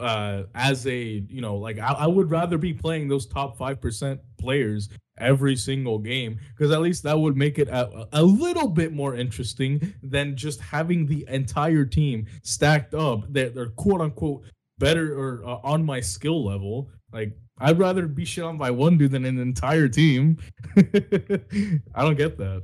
uh 0.00 0.44
as 0.54 0.86
a, 0.86 0.96
you 1.28 1.40
know, 1.40 1.56
like 1.56 1.78
I, 1.78 1.92
I 1.92 2.06
would 2.06 2.30
rather 2.30 2.56
be 2.56 2.72
playing 2.72 3.08
those 3.08 3.26
top 3.26 3.58
5% 3.58 4.18
players 4.38 4.88
every 5.18 5.56
single 5.56 5.98
game 5.98 6.38
because 6.56 6.72
at 6.72 6.80
least 6.80 7.02
that 7.02 7.18
would 7.18 7.36
make 7.36 7.58
it 7.58 7.68
a, 7.68 8.06
a 8.12 8.22
little 8.22 8.68
bit 8.68 8.92
more 8.92 9.14
interesting 9.14 9.94
than 10.02 10.36
just 10.36 10.60
having 10.60 11.06
the 11.06 11.24
entire 11.28 11.84
team 11.84 12.26
stacked 12.42 12.94
up 12.94 13.30
that 13.32 13.54
they're 13.54 13.68
quote 13.70 14.00
unquote 14.00 14.42
better 14.78 15.16
or 15.18 15.44
uh, 15.44 15.58
on 15.62 15.84
my 15.84 16.00
skill 16.00 16.44
level. 16.44 16.90
Like 17.12 17.36
I'd 17.58 17.78
rather 17.78 18.06
be 18.08 18.24
shit 18.24 18.44
on 18.44 18.58
by 18.58 18.70
one 18.70 18.98
dude 18.98 19.12
than 19.12 19.24
an 19.24 19.38
entire 19.38 19.88
team. 19.88 20.38
I 20.76 22.02
don't 22.02 22.16
get 22.16 22.38
that. 22.38 22.62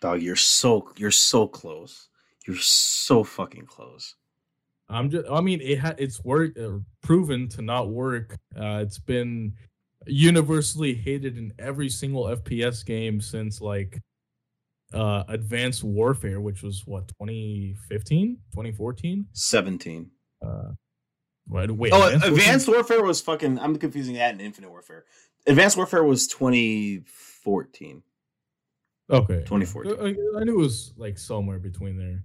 Dog, 0.00 0.22
you're 0.22 0.36
so 0.36 0.90
you're 0.96 1.10
so 1.10 1.46
close. 1.46 2.08
You're 2.46 2.56
so 2.56 3.24
fucking 3.24 3.66
close. 3.66 4.14
I'm 4.88 5.10
just. 5.10 5.26
I 5.30 5.40
mean, 5.40 5.60
it 5.60 5.78
ha- 5.78 5.94
it's 5.98 6.24
work 6.24 6.58
uh, 6.58 6.78
proven 7.02 7.48
to 7.50 7.62
not 7.62 7.90
work. 7.90 8.38
Uh, 8.56 8.80
it's 8.82 8.98
been 8.98 9.54
universally 10.06 10.94
hated 10.94 11.36
in 11.38 11.52
every 11.58 11.88
single 11.88 12.24
FPS 12.24 12.84
game 12.84 13.20
since 13.20 13.60
like 13.60 14.00
uh 14.92 15.24
Advanced 15.28 15.82
Warfare, 15.84 16.40
which 16.40 16.62
was 16.62 16.82
what 16.86 17.08
2015, 17.20 18.36
2014. 18.52 19.26
17. 19.32 20.10
Uh, 20.44 20.72
wait, 21.48 21.70
wait 21.70 21.92
Oh, 21.92 21.98
Warfare? 22.00 22.28
Advanced 22.30 22.68
Warfare 22.68 23.02
was 23.02 23.20
fucking 23.20 23.58
I'm 23.58 23.76
confusing 23.76 24.14
that 24.14 24.32
and 24.32 24.40
Infinite 24.40 24.70
Warfare. 24.70 25.04
Advanced 25.46 25.76
Warfare 25.76 26.04
was 26.04 26.26
2014. 26.28 28.02
Okay, 29.08 29.42
2014. 29.46 29.94
I, 30.00 30.02
I- 30.04 30.40
I 30.40 30.44
knew 30.44 30.54
it 30.54 30.62
was 30.62 30.92
like 30.96 31.18
somewhere 31.18 31.58
between 31.58 31.96
there, 31.96 32.22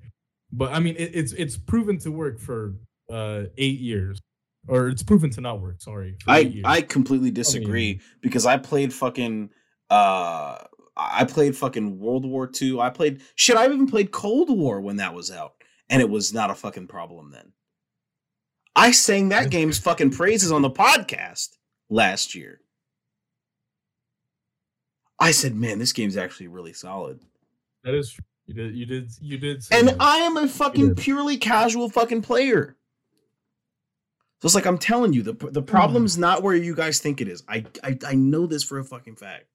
but 0.51 0.73
I 0.73 0.79
mean, 0.79 0.95
it, 0.97 1.11
it's 1.15 1.31
it's 1.33 1.57
proven 1.57 1.97
to 1.99 2.11
work 2.11 2.39
for 2.39 2.75
uh 3.11 3.43
eight 3.57 3.79
years, 3.79 4.19
or 4.67 4.89
it's 4.89 5.03
proven 5.03 5.29
to 5.31 5.41
not 5.41 5.61
work. 5.61 5.81
Sorry, 5.81 6.17
I. 6.27 6.61
I 6.63 6.81
completely 6.81 7.31
disagree 7.31 8.01
because 8.21 8.45
I 8.45 8.57
played 8.57 8.93
fucking 8.93 9.49
uh 9.89 10.57
I 10.95 11.25
played 11.25 11.55
fucking 11.55 11.99
World 11.99 12.25
War 12.25 12.49
II. 12.61 12.79
I 12.79 12.89
played 12.89 13.21
shit. 13.35 13.57
I 13.57 13.65
even 13.65 13.88
played 13.88 14.11
Cold 14.11 14.49
War 14.49 14.81
when 14.81 14.97
that 14.97 15.13
was 15.13 15.31
out, 15.31 15.53
and 15.89 16.01
it 16.01 16.09
was 16.09 16.33
not 16.33 16.51
a 16.51 16.55
fucking 16.55 16.88
problem 16.88 17.31
then. 17.31 17.53
I 18.75 18.91
sang 18.91 19.29
that 19.29 19.49
game's 19.49 19.79
fucking 19.79 20.11
praises 20.11 20.51
on 20.51 20.61
the 20.61 20.69
podcast 20.69 21.49
last 21.89 22.35
year. 22.35 22.61
I 25.19 25.31
said, 25.31 25.55
"Man, 25.55 25.79
this 25.79 25.93
game's 25.93 26.17
actually 26.17 26.47
really 26.47 26.73
solid." 26.73 27.19
that 27.83 27.93
is 27.93 28.11
true. 28.11 28.23
You 28.45 28.53
did 28.53 28.75
you 28.75 28.85
did 28.85 29.11
you 29.21 29.38
did. 29.38 29.63
And 29.71 29.89
that. 29.89 29.97
I 29.99 30.17
am 30.17 30.38
a 30.38 30.47
fucking 30.47 30.95
purely 30.95 31.38
casual 31.38 31.89
fucking 31.89 32.21
player. 32.21 32.75
So 34.41 34.47
it's 34.47 34.55
like 34.55 34.65
I'm 34.65 34.77
telling 34.80 35.13
you, 35.13 35.22
the 35.22 35.34
the 35.34 35.61
problem's 35.61 36.18
not 36.18 36.41
where 36.41 36.55
you 36.55 36.73
guys 36.76 36.99
think 36.99 37.22
it 37.22 37.27
is. 37.27 37.43
I, 37.47 37.63
I 37.84 37.97
I 38.07 38.15
know 38.15 38.47
this 38.47 38.63
for 38.63 38.80
a 38.80 38.84
fucking 38.84 39.15
fact. 39.18 39.45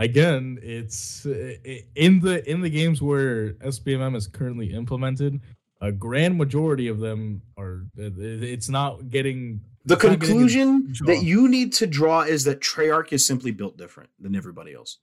again 0.00 0.58
it's 0.62 1.26
uh, 1.26 1.54
in 1.96 2.20
the 2.20 2.48
in 2.48 2.60
the 2.60 2.70
games 2.70 3.02
where 3.02 3.54
SBMM 3.54 4.14
is 4.16 4.28
currently 4.28 4.72
implemented 4.72 5.40
a 5.80 5.90
grand 5.90 6.36
majority 6.38 6.86
of 6.88 7.00
them 7.00 7.42
are 7.56 7.86
it- 7.96 8.16
it's 8.54 8.68
not 8.68 9.10
getting 9.10 9.60
The 9.84 9.96
getting 9.96 10.18
conclusion 10.20 10.94
that 11.06 11.22
you 11.24 11.48
need 11.48 11.72
to 11.74 11.86
draw 11.86 12.22
is 12.22 12.44
that 12.44 12.60
Treyarch 12.60 13.12
is 13.12 13.26
simply 13.26 13.50
built 13.50 13.76
different 13.76 14.10
than 14.20 14.36
everybody 14.36 14.72
else. 14.72 14.98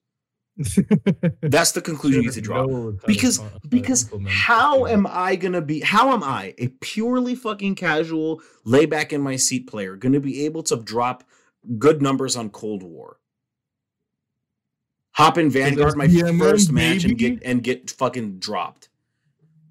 That's 0.58 1.74
the 1.74 1.82
conclusion 1.82 2.22
you 2.22 2.30
need 2.30 2.36
to 2.36 2.42
draw. 2.42 2.66
No 2.66 2.88
of 2.88 3.06
Because 3.06 3.40
uh, 3.40 3.50
because 3.68 4.10
how 4.28 4.86
am 4.86 5.06
I 5.10 5.36
gonna 5.36 5.62
be 5.62 5.82
how 5.82 6.14
am 6.14 6.24
I, 6.24 6.54
a 6.58 6.70
purely 6.80 7.36
fucking 7.36 7.76
casual, 7.76 8.42
lay 8.64 8.86
back 8.86 9.12
in 9.12 9.22
my 9.22 9.36
seat 9.36 9.68
player, 9.68 9.98
gonna 9.98 10.22
be 10.22 10.46
able 10.46 10.64
to 10.64 10.78
drop 10.78 11.26
good 11.78 12.02
numbers 12.02 12.38
on 12.38 12.50
Cold 12.50 12.84
War? 12.84 13.18
Hop 15.12 15.38
in 15.38 15.50
Vanguard 15.50 15.98
my 15.98 16.08
first 16.08 16.72
match 16.72 17.04
and 17.04 17.18
get 17.18 17.44
and 17.44 17.62
get 17.62 17.92
fucking 17.92 18.40
dropped. 18.40 18.88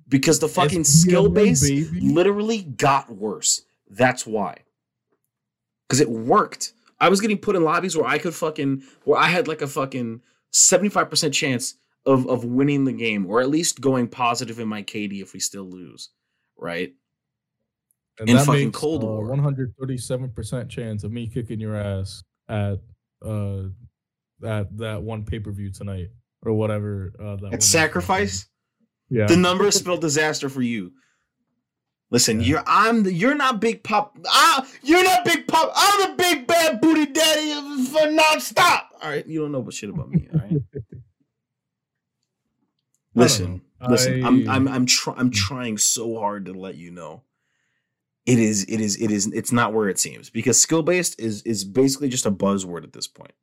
Because 0.06 0.38
the 0.38 0.48
fucking 0.48 0.84
skill 0.84 1.30
base 1.30 1.62
baby. 1.62 2.00
literally 2.00 2.62
got 2.62 3.10
worse. 3.10 3.62
That's 3.88 4.26
why. 4.26 4.58
Because 5.88 6.00
it 6.00 6.10
worked. 6.10 6.74
I 7.00 7.08
was 7.08 7.22
getting 7.22 7.38
put 7.38 7.56
in 7.56 7.64
lobbies 7.64 7.96
where 7.96 8.06
I 8.06 8.18
could 8.18 8.34
fucking 8.34 8.82
where 9.04 9.18
I 9.18 9.28
had 9.28 9.48
like 9.48 9.62
a 9.62 9.66
fucking 9.66 10.20
75% 10.54 11.32
chance 11.32 11.74
of 12.06 12.26
of 12.28 12.44
winning 12.44 12.84
the 12.84 12.92
game 12.92 13.26
or 13.26 13.40
at 13.40 13.48
least 13.48 13.80
going 13.80 14.06
positive 14.08 14.60
in 14.60 14.68
my 14.68 14.82
KD 14.82 15.20
if 15.22 15.32
we 15.32 15.40
still 15.40 15.64
lose. 15.68 16.10
Right? 16.58 16.92
And 18.20 18.28
in 18.28 18.36
that 18.36 18.46
fucking 18.46 18.66
makes, 18.66 18.78
Cold 18.78 19.02
uh, 19.02 19.06
War. 19.06 19.28
137% 19.36 20.68
chance 20.68 21.02
of 21.02 21.10
me 21.10 21.26
kicking 21.26 21.58
your 21.60 21.74
ass 21.76 22.22
at 22.48 22.78
uh 23.24 23.64
at 24.44 24.76
that 24.76 25.02
one 25.02 25.24
pay-per-view 25.24 25.72
tonight 25.72 26.10
or 26.42 26.52
whatever 26.52 27.12
uh 27.20 27.36
that 27.50 27.62
sacrifice, 27.62 28.46
yeah 29.08 29.26
the 29.26 29.36
numbers 29.36 29.76
spell 29.76 29.96
disaster 29.96 30.48
for 30.48 30.62
you. 30.62 30.92
Listen, 32.10 32.38
Yeah. 32.40 32.46
you're 32.46 32.64
I'm 32.66 33.02
the 33.02 33.12
you're 33.12 33.34
not 33.34 33.60
big 33.60 33.82
pop. 33.82 34.16
Ah, 34.28 34.64
you're 34.82 35.02
not 35.02 35.24
big 35.24 35.48
pop. 35.48 35.72
I'm 35.74 36.10
the 36.10 36.16
big 36.22 36.46
bad 36.46 36.80
booty 36.80 37.06
daddy 37.06 37.50
of 37.52 37.88
for 37.88 38.06
nonstop. 38.06 38.82
All 39.04 39.10
right, 39.10 39.26
you 39.26 39.40
don't 39.40 39.52
know 39.52 39.60
what 39.60 39.74
shit 39.74 39.90
about 39.90 40.08
me. 40.08 40.28
All 40.32 40.40
right. 40.40 40.62
Listen, 43.14 43.62
know. 43.80 43.88
listen. 43.90 44.24
I'm 44.24 44.48
I- 44.48 44.54
I'm 44.54 44.66
I'm 44.66 44.86
try, 44.86 45.14
I'm 45.16 45.30
trying 45.30 45.78
so 45.78 46.18
hard 46.18 46.46
to 46.46 46.52
let 46.52 46.74
you 46.74 46.90
know. 46.90 47.22
It 48.26 48.40
is 48.40 48.64
it 48.64 48.80
is 48.80 49.00
it 49.00 49.12
is 49.12 49.26
it's 49.28 49.52
not 49.52 49.72
where 49.72 49.88
it 49.88 50.00
seems 50.00 50.30
because 50.30 50.60
skill 50.60 50.82
based 50.82 51.20
is 51.20 51.42
is 51.42 51.64
basically 51.64 52.08
just 52.08 52.26
a 52.26 52.32
buzzword 52.32 52.82
at 52.82 52.92
this 52.92 53.06
point. 53.06 53.34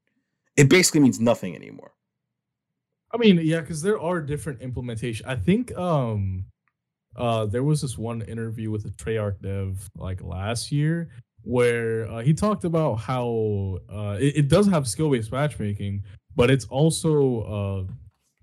It 0.57 0.67
basically 0.67 0.99
means 0.99 1.21
nothing 1.21 1.55
anymore. 1.55 1.93
I 3.13 3.17
mean, 3.17 3.39
yeah, 3.41 3.61
because 3.61 3.81
there 3.81 4.01
are 4.01 4.19
different 4.19 4.61
implementation. 4.61 5.25
I 5.25 5.35
think 5.35 5.73
um 5.77 6.47
uh 7.15 7.45
there 7.45 7.63
was 7.63 7.81
this 7.81 7.97
one 7.97 8.23
interview 8.23 8.71
with 8.71 8.83
a 8.83 8.89
Treyarch 8.89 9.41
dev 9.41 9.89
like 9.95 10.21
last 10.21 10.71
year 10.73 11.11
where 11.43 12.07
uh, 12.09 12.19
he 12.21 12.33
talked 12.33 12.63
about 12.65 12.95
how 12.95 13.79
uh 13.89 14.17
it, 14.19 14.37
it 14.37 14.47
does 14.49 14.67
have 14.67 14.87
skill-based 14.87 15.31
matchmaking, 15.31 16.03
but 16.35 16.51
it's 16.51 16.65
also 16.65 17.41
uh 17.43 17.93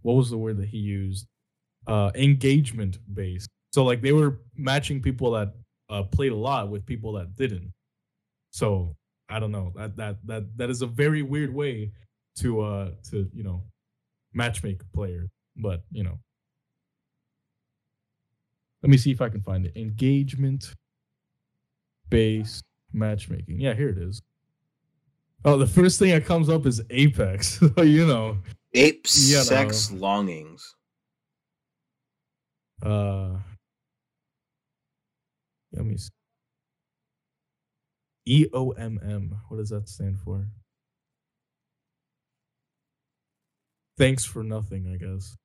what 0.02 0.14
was 0.14 0.30
the 0.30 0.38
word 0.38 0.58
that 0.58 0.68
he 0.68 0.78
used? 0.78 1.26
Uh 1.86 2.10
engagement 2.14 2.98
based. 3.14 3.48
So 3.72 3.84
like 3.84 4.02
they 4.02 4.12
were 4.12 4.40
matching 4.56 5.02
people 5.02 5.32
that 5.32 5.54
uh 5.90 6.04
played 6.04 6.32
a 6.32 6.36
lot 6.36 6.70
with 6.70 6.86
people 6.86 7.12
that 7.14 7.36
didn't. 7.36 7.72
So 8.50 8.96
I 9.28 9.40
don't 9.40 9.52
know. 9.52 9.72
That 9.76 9.96
that 9.96 10.26
that 10.26 10.56
that 10.58 10.70
is 10.70 10.82
a 10.82 10.86
very 10.86 11.22
weird 11.22 11.54
way 11.54 11.92
to 12.38 12.60
uh 12.62 12.90
to 13.10 13.30
you 13.34 13.44
know 13.44 13.64
matchmake 14.36 14.82
players. 14.92 15.28
But 15.56 15.84
you 15.90 16.04
know, 16.04 16.18
let 18.82 18.90
me 18.90 18.96
see 18.96 19.10
if 19.10 19.20
I 19.20 19.28
can 19.28 19.42
find 19.42 19.66
it. 19.66 19.76
Engagement 19.76 20.74
based 22.08 22.62
matchmaking. 22.92 23.60
Yeah, 23.60 23.74
here 23.74 23.88
it 23.88 23.98
is. 23.98 24.22
Oh, 25.44 25.56
the 25.56 25.66
first 25.66 25.98
thing 25.98 26.10
that 26.10 26.24
comes 26.24 26.48
up 26.48 26.66
is 26.66 26.82
Apex. 26.90 27.60
So 27.76 27.82
you 27.82 28.06
know, 28.06 28.38
Ape 28.74 29.06
You 29.14 29.36
know. 29.36 29.42
sex 29.42 29.90
longings. 29.92 30.74
uh, 32.84 33.36
let 35.72 35.84
me. 35.84 35.96
See. 35.96 36.10
E 38.26 38.46
O 38.52 38.70
M 38.72 38.98
M. 39.02 39.38
What 39.48 39.58
does 39.58 39.70
that 39.70 39.88
stand 39.88 40.18
for? 40.20 40.46
Thanks 43.96 44.24
for 44.24 44.42
nothing, 44.44 44.92
I 44.92 44.96
guess. 44.96 45.36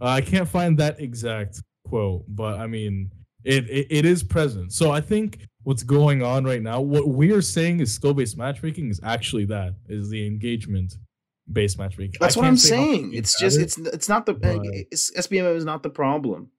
Uh, 0.00 0.06
I 0.06 0.20
can't 0.20 0.48
find 0.48 0.78
that 0.78 1.00
exact 1.00 1.62
quote, 1.88 2.24
but 2.28 2.58
I 2.60 2.66
mean, 2.66 3.10
it, 3.44 3.68
it 3.68 3.86
it 3.90 4.04
is 4.04 4.22
present. 4.22 4.72
So 4.72 4.90
I 4.90 5.00
think 5.00 5.46
what's 5.62 5.82
going 5.82 6.22
on 6.22 6.44
right 6.44 6.62
now, 6.62 6.80
what 6.80 7.08
we 7.08 7.32
are 7.32 7.42
saying 7.42 7.80
is 7.80 7.92
skill-based 7.94 8.36
matchmaking, 8.36 8.90
is 8.90 9.00
actually 9.02 9.44
that 9.46 9.74
is 9.88 10.10
the 10.10 10.26
engagement-based 10.26 11.78
matchmaking. 11.78 12.14
I 12.20 12.24
That's 12.24 12.36
what 12.36 12.46
I'm 12.46 12.56
say 12.56 12.70
saying. 12.70 13.14
It's 13.14 13.38
just 13.38 13.58
it's 13.58 13.78
it's 13.78 14.08
not 14.08 14.26
the 14.26 14.34
but- 14.34 14.60
it's, 14.62 15.10
SBMM 15.12 15.56
is 15.56 15.64
not 15.64 15.82
the 15.82 15.90
problem. 15.90 16.50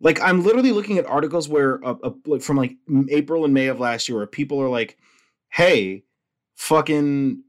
Like 0.00 0.20
I'm 0.22 0.44
literally 0.44 0.72
looking 0.72 0.98
at 0.98 1.06
articles 1.06 1.48
where 1.48 1.84
uh, 1.84 1.96
uh, 2.02 2.10
like 2.24 2.42
from 2.42 2.56
like 2.56 2.76
April 3.10 3.44
and 3.44 3.52
May 3.52 3.66
of 3.66 3.80
last 3.80 4.08
year 4.08 4.16
where 4.18 4.26
people 4.26 4.60
are 4.60 4.68
like, 4.68 4.96
"Hey, 5.48 6.04
fucking 6.54 7.42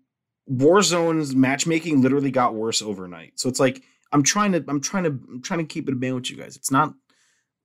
Warzone's 0.51 1.35
matchmaking 1.35 2.01
literally 2.01 2.31
got 2.31 2.55
worse 2.55 2.81
overnight." 2.81 3.39
So 3.39 3.49
it's 3.49 3.59
like 3.59 3.83
I'm 4.11 4.23
trying 4.23 4.53
to 4.53 4.65
I'm 4.67 4.81
trying 4.81 5.03
to 5.03 5.09
I'm 5.11 5.41
trying 5.43 5.59
to 5.59 5.65
keep 5.65 5.87
it 5.87 5.93
a 5.93 5.95
man 5.95 6.15
with 6.15 6.31
you 6.31 6.37
guys. 6.37 6.55
It's 6.55 6.71
not 6.71 6.95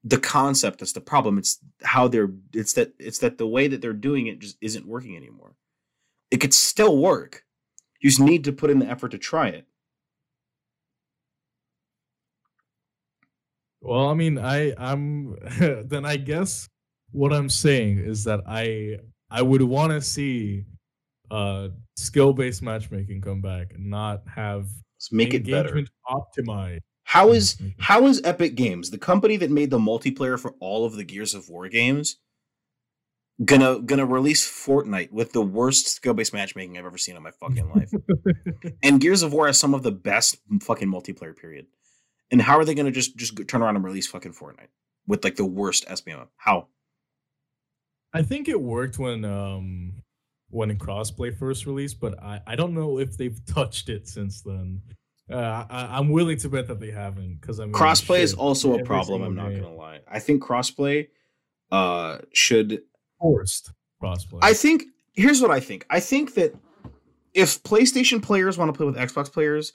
the 0.04 0.18
concept 0.18 0.80
that's 0.80 0.92
the 0.92 1.00
problem. 1.00 1.38
It's 1.38 1.58
how 1.82 2.08
they're 2.08 2.30
it's 2.52 2.74
that 2.74 2.92
it's 2.98 3.18
that 3.18 3.38
the 3.38 3.46
way 3.46 3.66
that 3.68 3.80
they're 3.80 3.92
doing 3.94 4.26
it 4.26 4.38
just 4.38 4.58
isn't 4.60 4.86
working 4.86 5.16
anymore. 5.16 5.54
It 6.30 6.38
could 6.38 6.54
still 6.54 6.98
work. 6.98 7.44
You 8.00 8.10
just 8.10 8.20
need 8.20 8.44
to 8.44 8.52
put 8.52 8.70
in 8.70 8.78
the 8.78 8.86
effort 8.86 9.10
to 9.12 9.18
try 9.18 9.48
it. 9.48 9.66
Well, 13.80 14.08
I 14.08 14.14
mean, 14.14 14.38
I 14.38 14.74
I'm 14.76 15.36
then 15.86 16.04
I 16.04 16.16
guess 16.16 16.68
what 17.12 17.32
I'm 17.32 17.48
saying 17.48 17.98
is 17.98 18.24
that 18.24 18.40
I 18.46 18.98
I 19.30 19.40
would 19.40 19.62
want 19.62 19.92
to 19.92 20.00
see 20.02 20.64
uh 21.30 21.68
skill-based 21.96 22.62
matchmaking 22.62 23.22
come 23.22 23.40
back 23.40 23.72
and 23.72 23.88
not 23.88 24.22
have 24.26 24.68
Let's 24.98 25.12
make 25.12 25.32
it 25.34 25.46
better. 25.46 25.82
optimized. 26.08 26.80
How 27.04 27.30
is 27.30 27.60
matchmaking. 27.60 27.84
how 27.84 28.06
is 28.06 28.20
Epic 28.24 28.54
Games, 28.54 28.90
the 28.90 28.98
company 28.98 29.36
that 29.36 29.50
made 29.50 29.70
the 29.70 29.78
multiplayer 29.78 30.38
for 30.38 30.54
all 30.60 30.84
of 30.84 30.96
the 30.96 31.04
Gears 31.04 31.34
of 31.34 31.48
War 31.48 31.68
games, 31.68 32.16
gonna 33.44 33.80
gonna 33.80 34.06
release 34.06 34.46
Fortnite 34.46 35.12
with 35.12 35.32
the 35.32 35.42
worst 35.42 35.86
skill-based 35.88 36.32
matchmaking 36.32 36.78
I've 36.78 36.86
ever 36.86 36.98
seen 36.98 37.16
in 37.16 37.22
my 37.22 37.30
fucking 37.30 37.70
life? 37.74 37.92
and 38.82 39.00
Gears 39.00 39.22
of 39.22 39.32
War 39.32 39.46
has 39.46 39.58
some 39.58 39.74
of 39.74 39.82
the 39.82 39.92
best 39.92 40.38
fucking 40.62 40.88
multiplayer 40.88 41.36
period. 41.36 41.66
And 42.30 42.40
how 42.42 42.58
are 42.58 42.64
they 42.64 42.74
gonna 42.74 42.90
just 42.90 43.16
just 43.16 43.36
turn 43.48 43.62
around 43.62 43.76
and 43.76 43.84
release 43.84 44.06
fucking 44.06 44.32
Fortnite 44.32 44.68
with 45.06 45.24
like 45.24 45.36
the 45.36 45.44
worst 45.44 45.86
SBM? 45.86 46.28
How? 46.36 46.68
I 48.12 48.22
think 48.22 48.48
it 48.48 48.60
worked 48.60 48.98
when 48.98 49.24
um 49.24 50.02
when 50.50 50.76
crossplay 50.78 51.36
first 51.36 51.66
released, 51.66 52.00
but 52.00 52.20
I 52.22 52.40
I 52.46 52.56
don't 52.56 52.74
know 52.74 52.98
if 52.98 53.16
they've 53.16 53.44
touched 53.46 53.88
it 53.88 54.08
since 54.08 54.40
then. 54.42 54.82
Uh, 55.30 55.64
I, 55.70 55.98
I'm 55.98 56.10
willing 56.10 56.36
to 56.38 56.48
bet 56.50 56.66
that 56.68 56.80
they 56.80 56.90
haven't 56.90 57.40
because 57.40 57.58
I 57.58 57.64
mean 57.64 57.72
Crossplay 57.72 58.20
is 58.20 58.34
also 58.34 58.78
a 58.78 58.84
problem. 58.84 59.22
I'm 59.22 59.34
not 59.34 59.50
game 59.50 59.62
gonna 59.62 59.74
lie. 59.74 60.00
I 60.06 60.18
think 60.18 60.42
crossplay 60.42 61.08
uh 61.72 62.18
should 62.32 62.82
forced 63.18 63.72
crossplay. 64.02 64.40
I 64.42 64.52
think 64.52 64.84
here's 65.14 65.40
what 65.40 65.50
I 65.50 65.60
think. 65.60 65.86
I 65.88 66.00
think 66.00 66.34
that 66.34 66.54
if 67.32 67.62
PlayStation 67.62 68.22
players 68.22 68.58
want 68.58 68.68
to 68.68 68.76
play 68.76 68.84
with 68.86 68.96
Xbox 68.96 69.32
players, 69.32 69.72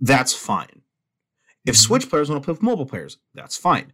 that's 0.00 0.34
fine. 0.34 0.82
If 1.64 1.76
Mhm. 1.76 1.78
Switch 1.78 2.08
players 2.10 2.28
want 2.28 2.42
to 2.42 2.44
play 2.44 2.52
with 2.52 2.62
mobile 2.62 2.86
players, 2.86 3.18
that's 3.34 3.56
fine. 3.56 3.92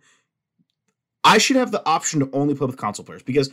I 1.23 1.39
should 1.39 1.57
have 1.57 1.71
the 1.71 1.87
option 1.87 2.21
to 2.21 2.31
only 2.33 2.55
play 2.55 2.67
with 2.67 2.77
console 2.77 3.05
players 3.05 3.23
because 3.23 3.51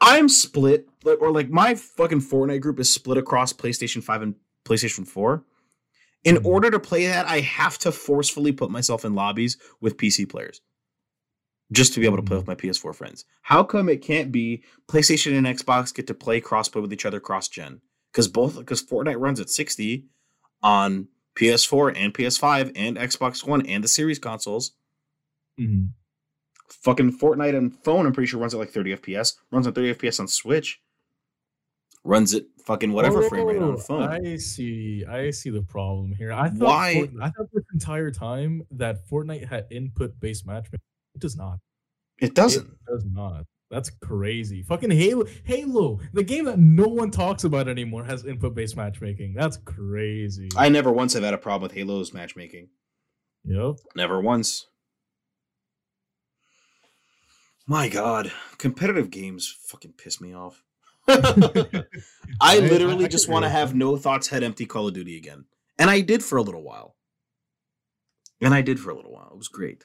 I'm 0.00 0.28
split, 0.28 0.88
or 1.04 1.30
like 1.30 1.48
my 1.48 1.74
fucking 1.74 2.20
Fortnite 2.20 2.60
group 2.60 2.78
is 2.78 2.92
split 2.92 3.16
across 3.16 3.52
PlayStation 3.52 4.02
5 4.02 4.22
and 4.22 4.34
PlayStation 4.64 5.06
4. 5.06 5.42
In 6.26 6.36
Mhm. 6.36 6.44
order 6.44 6.70
to 6.72 6.80
play 6.80 7.06
that, 7.06 7.26
I 7.26 7.40
have 7.40 7.78
to 7.78 7.92
forcefully 7.92 8.50
put 8.52 8.70
myself 8.70 9.04
in 9.04 9.14
lobbies 9.14 9.56
with 9.80 9.96
PC 9.96 10.26
players 10.26 10.60
just 11.72 11.94
to 11.94 12.00
be 12.00 12.06
able 12.06 12.16
to 12.16 12.22
play 12.22 12.36
with 12.36 12.46
my 12.48 12.54
PS4 12.56 12.92
friends. 12.92 13.24
How 13.42 13.62
come 13.62 13.88
it 13.88 14.02
can't 14.02 14.32
be 14.32 14.64
PlayStation 14.88 15.36
and 15.38 15.46
Xbox 15.46 15.94
get 15.94 16.06
to 16.08 16.14
play 16.14 16.40
crossplay 16.40 16.82
with 16.82 16.92
each 16.92 17.06
other 17.06 17.20
cross 17.20 17.48
gen? 17.48 17.80
Because 18.12 18.26
both 18.28 18.58
because 18.58 18.82
Fortnite 18.82 19.20
runs 19.20 19.38
at 19.38 19.50
60 19.50 20.06
on 20.62 21.08
PS4 21.36 21.90
and 21.90 22.12
PS5 22.12 22.72
and 22.74 22.96
Xbox 22.96 23.46
One 23.46 23.64
and 23.64 23.84
the 23.84 23.88
series 23.88 24.18
consoles. 24.18 24.72
Mhm. 25.60 25.90
Fucking 26.68 27.18
Fortnite 27.18 27.56
and 27.56 27.72
phone, 27.84 28.04
I'm 28.06 28.12
pretty 28.12 28.26
sure 28.26 28.40
runs 28.40 28.52
at 28.54 28.58
like 28.58 28.70
30 28.70 28.92
FPS. 28.92 29.38
Runs 29.52 29.66
at 29.68 29.74
30 29.76 29.90
FPS 29.90 30.18
on 30.18 30.26
Switch. 30.26 30.80
Runs 32.06 32.34
it 32.34 32.46
fucking 32.64 32.92
whatever 32.92 33.24
oh, 33.24 33.28
frame 33.28 33.46
rate 33.46 33.60
on 33.60 33.74
Oh, 33.74 33.76
phone. 33.76 34.02
I 34.04 34.36
see. 34.36 35.04
I 35.04 35.30
see 35.30 35.50
the 35.50 35.62
problem 35.62 36.12
here. 36.12 36.32
I 36.32 36.48
thought 36.50 36.68
Why- 36.68 36.94
Fort- 36.94 37.10
I 37.20 37.30
thought 37.30 37.48
this 37.52 37.64
entire 37.74 38.12
time 38.12 38.62
that 38.70 39.08
Fortnite 39.08 39.48
had 39.48 39.66
input-based 39.72 40.46
matchmaking. 40.46 40.80
It 41.16 41.20
does 41.20 41.36
not. 41.36 41.58
it 42.18 42.34
doesn't. 42.34 42.66
It 42.68 42.78
does 42.88 43.04
not. 43.04 43.44
That's 43.72 43.90
crazy. 43.90 44.62
Fucking 44.62 44.92
Halo, 44.92 45.24
Halo, 45.42 45.98
the 46.12 46.22
game 46.22 46.44
that 46.44 46.60
no 46.60 46.86
one 46.86 47.10
talks 47.10 47.42
about 47.42 47.66
anymore, 47.66 48.04
has 48.04 48.24
input-based 48.24 48.76
matchmaking. 48.76 49.34
That's 49.34 49.56
crazy. 49.56 50.48
I 50.56 50.68
never 50.68 50.92
once 50.92 51.14
have 51.14 51.24
had 51.24 51.34
a 51.34 51.38
problem 51.38 51.62
with 51.62 51.72
Halo's 51.72 52.14
matchmaking. 52.14 52.68
yep. 53.44 53.74
Never 53.96 54.20
once. 54.20 54.68
My 57.66 57.88
God, 57.88 58.30
competitive 58.58 59.10
games 59.10 59.52
fucking 59.66 59.94
piss 59.98 60.20
me 60.20 60.32
off. 60.32 60.62
I 61.08 61.84
I- 62.40 62.58
literally 62.58 63.04
I 63.04 63.08
just 63.08 63.28
want 63.28 63.44
to 63.44 63.48
have 63.48 63.74
no 63.74 63.96
thoughts, 63.96 64.28
head 64.28 64.42
empty 64.42 64.66
Call 64.66 64.88
of 64.88 64.94
Duty 64.94 65.16
again. 65.16 65.44
And 65.78 65.90
I 65.90 66.00
did 66.00 66.24
for 66.24 66.36
a 66.38 66.42
little 66.42 66.62
while. 66.62 66.96
And 68.40 68.52
I 68.54 68.60
did 68.62 68.78
for 68.80 68.90
a 68.90 68.94
little 68.94 69.12
while. 69.12 69.30
It 69.32 69.36
was 69.36 69.48
great. 69.48 69.84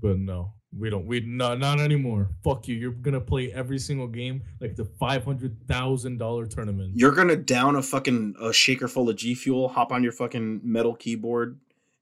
But 0.00 0.18
no, 0.18 0.54
we 0.76 0.88
don't. 0.90 1.06
We 1.06 1.20
not 1.20 1.58
not 1.58 1.78
anymore. 1.78 2.30
Fuck 2.42 2.66
you. 2.66 2.74
You're 2.76 2.92
gonna 2.92 3.20
play 3.20 3.52
every 3.52 3.78
single 3.78 4.08
game 4.08 4.42
like 4.60 4.74
the 4.74 4.86
five 4.86 5.24
hundred 5.24 5.56
thousand 5.68 6.18
dollar 6.18 6.46
tournament. 6.46 6.92
You're 6.96 7.12
gonna 7.12 7.36
down 7.36 7.76
a 7.76 7.82
fucking 7.82 8.34
a 8.40 8.52
shaker 8.52 8.88
full 8.88 9.08
of 9.10 9.16
G 9.16 9.34
Fuel, 9.34 9.68
hop 9.68 9.92
on 9.92 10.02
your 10.02 10.12
fucking 10.12 10.60
metal 10.64 10.94
keyboard, 10.94 11.60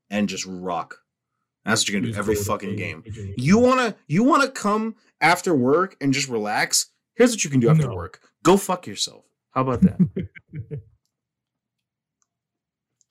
and 0.08 0.28
just 0.28 0.46
rock. 0.46 1.00
That's 1.64 1.82
what 1.82 1.88
you're 1.90 2.00
gonna 2.00 2.12
do 2.12 2.18
every 2.18 2.36
fucking 2.36 2.76
game. 2.76 3.02
You 3.36 3.58
wanna 3.58 3.96
you 4.06 4.22
wanna 4.22 4.48
come 4.48 4.94
after 5.20 5.52
work 5.54 5.96
and 6.00 6.12
just 6.14 6.28
relax? 6.28 6.86
Here's 7.20 7.32
what 7.32 7.44
you 7.44 7.50
can 7.50 7.60
do 7.60 7.68
after 7.68 7.86
No. 7.86 7.94
work. 7.94 8.22
Go 8.42 8.56
fuck 8.56 8.86
yourself. 8.86 9.26
How 9.50 9.60
about 9.60 9.82
that? 9.82 9.98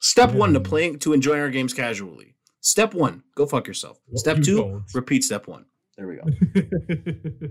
Step 0.00 0.32
one 0.34 0.52
to 0.52 0.58
Yeah. 0.58 0.64
playing 0.68 0.98
to 1.00 1.12
enjoying 1.12 1.40
our 1.40 1.48
games 1.50 1.72
casually. 1.72 2.34
Step 2.60 2.92
one, 2.92 3.22
go 3.36 3.46
fuck 3.46 3.68
yourself. 3.68 4.00
Well, 4.08 4.18
Step 4.18 4.38
you 4.38 4.42
two, 4.42 4.56
don't. 4.56 4.82
repeat 4.94 5.22
step 5.22 5.46
one. 5.46 5.66
There 5.96 6.08
we 6.08 6.16
go. 6.16 6.24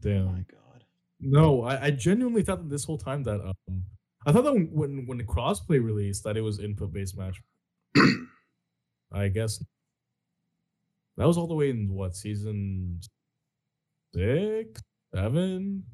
Damn. 0.00 0.24
my 0.26 0.44
god. 0.50 0.84
No, 1.20 1.62
I, 1.62 1.84
I 1.86 1.90
genuinely 1.90 2.42
thought 2.42 2.62
that 2.62 2.70
this 2.70 2.84
whole 2.84 2.96
time 2.98 3.22
that 3.24 3.40
um 3.42 3.84
I 4.26 4.32
thought 4.32 4.44
that 4.44 4.52
when 4.54 4.70
when, 4.72 5.06
when 5.06 5.18
the 5.18 5.24
crossplay 5.24 5.82
released 5.84 6.24
that 6.24 6.38
it 6.38 6.40
was 6.40 6.58
input 6.58 6.90
based 6.92 7.18
match. 7.18 7.42
I 9.12 9.28
guess 9.28 9.62
that 11.18 11.26
was 11.26 11.36
all 11.36 11.46
the 11.48 11.54
way 11.54 11.68
in 11.68 11.92
what 11.92 12.16
season 12.16 13.00
six, 14.14 14.80
seven. 15.14 15.84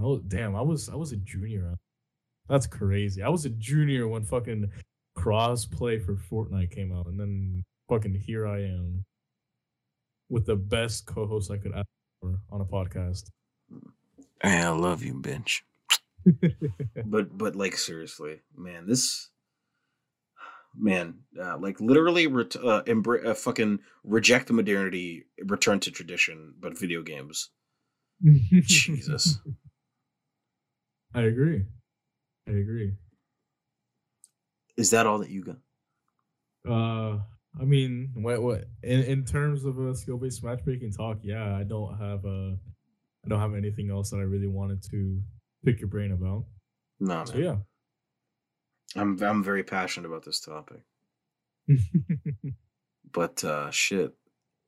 Oh 0.00 0.18
damn! 0.18 0.56
I 0.56 0.62
was 0.62 0.88
I 0.88 0.96
was 0.96 1.12
a 1.12 1.16
junior. 1.16 1.76
That's 2.48 2.66
crazy. 2.66 3.22
I 3.22 3.28
was 3.28 3.44
a 3.44 3.50
junior 3.50 4.08
when 4.08 4.24
fucking 4.24 4.70
crossplay 5.16 6.04
for 6.04 6.16
Fortnite 6.16 6.70
came 6.70 6.92
out, 6.92 7.06
and 7.06 7.18
then 7.18 7.64
fucking 7.88 8.14
here 8.14 8.46
I 8.46 8.62
am 8.62 9.04
with 10.28 10.46
the 10.46 10.56
best 10.56 11.06
co-host 11.06 11.50
I 11.50 11.58
could 11.58 11.72
ask 11.74 11.86
for 12.20 12.38
on 12.50 12.60
a 12.60 12.64
podcast. 12.64 13.30
Hey, 14.42 14.62
I 14.62 14.70
love 14.70 15.02
you, 15.02 15.14
bench. 15.14 15.64
but 17.04 17.36
but 17.36 17.56
like 17.56 17.76
seriously, 17.76 18.40
man, 18.56 18.86
this 18.86 19.29
man, 20.76 21.20
uh, 21.40 21.58
like 21.58 21.80
literally, 21.80 22.26
ret- 22.26 22.56
uh, 22.56 22.82
embra- 22.84 23.26
uh, 23.26 23.34
fucking 23.34 23.80
reject 24.04 24.46
the 24.48 24.52
modernity, 24.52 25.24
return 25.44 25.80
to 25.80 25.90
tradition, 25.90 26.54
but 26.58 26.78
video 26.78 27.02
games. 27.02 27.50
Jesus. 28.22 29.38
I 31.14 31.22
agree. 31.22 31.64
I 32.48 32.52
agree. 32.52 32.92
Is 34.76 34.90
that 34.90 35.06
all 35.06 35.18
that 35.18 35.30
you 35.30 35.44
got? 35.44 35.56
Uh, 36.68 37.20
I 37.60 37.64
mean, 37.64 38.12
what 38.14 38.42
what 38.42 38.64
in 38.82 39.02
in 39.02 39.24
terms 39.24 39.64
of 39.64 39.78
a 39.78 39.94
skill 39.94 40.18
based 40.18 40.44
matchmaking 40.44 40.92
talk? 40.92 41.18
Yeah, 41.22 41.56
I 41.56 41.64
don't 41.64 41.98
have 41.98 42.24
a, 42.24 42.56
I 43.24 43.28
don't 43.28 43.40
have 43.40 43.54
anything 43.54 43.90
else 43.90 44.10
that 44.10 44.18
I 44.18 44.22
really 44.22 44.46
wanted 44.46 44.82
to 44.90 45.20
pick 45.64 45.80
your 45.80 45.88
brain 45.88 46.12
about. 46.12 46.44
No, 47.00 47.24
So 47.24 47.34
man. 47.34 47.42
yeah. 47.42 47.56
I'm 48.96 49.20
I'm 49.22 49.42
very 49.42 49.62
passionate 49.62 50.06
about 50.06 50.24
this 50.24 50.40
topic. 50.40 50.80
But 53.12 53.42
uh 53.42 53.70
shit, 53.72 54.14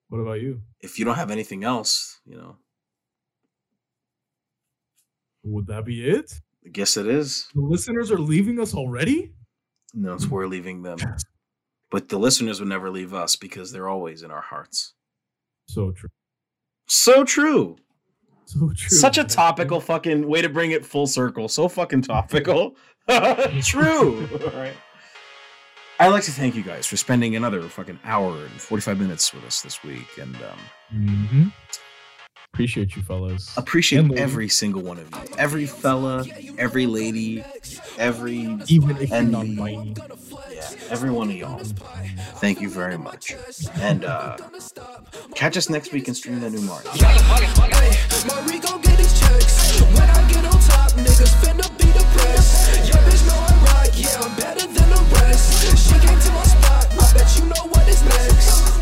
what 0.09 0.19
about 0.19 0.41
you? 0.41 0.63
if 0.81 0.99
you 0.99 1.05
don't 1.05 1.15
have 1.15 1.31
anything 1.31 1.63
else, 1.65 2.21
you 2.25 2.37
know, 2.37 2.57
Would 5.45 5.67
that 5.69 5.85
be 5.85 6.09
it? 6.09 6.33
I 6.67 6.71
guess 6.71 6.97
it 6.97 7.07
is. 7.07 7.49
The 7.55 7.61
listeners 7.61 8.11
are 8.11 8.19
leaving 8.19 8.61
us 8.61 8.75
already. 8.75 9.33
No, 9.95 10.15
it's 10.15 10.27
we're 10.27 10.47
leaving 10.47 10.83
them. 10.83 10.99
But 11.91 12.09
the 12.09 12.19
listeners 12.19 12.61
would 12.61 12.69
never 12.69 12.91
leave 12.91 13.13
us 13.13 13.37
because 13.37 13.73
they're 13.73 13.89
always 13.89 14.23
in 14.23 14.31
our 14.31 14.41
hearts. 14.41 14.95
So 15.67 15.91
true. 15.93 16.09
So 16.89 17.25
true. 17.25 17.77
So 18.47 18.73
true. 18.75 18.99
Such 18.99 19.19
a 19.19 19.25
topical 19.25 19.81
fucking 19.81 20.27
way 20.27 20.43
to 20.43 20.49
bring 20.49 20.71
it 20.71 20.85
full 20.87 21.07
circle. 21.07 21.49
So 21.49 21.69
fucking 21.69 22.03
topical. 22.03 22.77
true. 23.63 24.29
All 24.33 24.59
right. 24.61 24.75
I'd 26.01 26.09
like 26.09 26.25
to 26.25 26.31
thank 26.33 26.55
you 26.57 26.63
guys 26.63 26.87
for 26.87 26.97
spending 26.97 27.37
another 27.37 27.63
fucking 27.63 28.01
hour 28.05 28.33
and 28.37 28.61
45 28.61 28.99
minutes 28.99 29.33
with 29.33 29.45
us 29.45 29.63
this 29.63 29.83
week 29.85 30.09
and 30.21 30.35
um, 30.37 30.59
Mhm. 30.93 31.53
Appreciate 32.55 32.95
you, 32.97 33.03
fellas. 33.03 33.57
Appreciate 33.57 34.13
every 34.13 34.47
single 34.47 34.83
one 34.83 34.99
of 34.99 35.09
you. 35.11 35.35
Every 35.39 35.65
fella, 35.65 36.27
every 36.59 36.85
lady, 36.85 37.43
every 37.97 38.59
even 38.69 38.99
if 38.99 39.09
you're 39.09 39.23
not 39.23 39.47
mighty. 39.47 39.95
Yeah, 40.51 40.69
every 40.91 41.11
one 41.11 41.31
of 41.31 41.35
y'all. 41.35 41.63
Thank 42.43 42.61
you 42.61 42.69
very 42.69 42.99
much. 42.99 43.35
And 43.77 44.05
uh 44.05 44.37
catch 45.35 45.57
us 45.57 45.71
next 45.71 45.93
week 45.93 46.09
and 46.09 46.17
stream 46.17 46.41
the 46.41 46.51
new 46.51 46.61
Mario. 46.61 46.91
Yeah, 46.93 47.09
I'm 54.21 54.37
better 54.37 54.67
than 54.67 54.91
the 54.91 55.07
rest. 55.15 55.89
She 55.89 55.95
came 56.07 56.19
to 56.21 56.31
my 56.33 56.43
spot. 56.43 56.87
I 57.01 57.13
bet 57.17 57.39
you 57.39 57.47
know 57.47 57.67
what 57.71 57.89
is 57.89 58.03
next. 58.05 58.73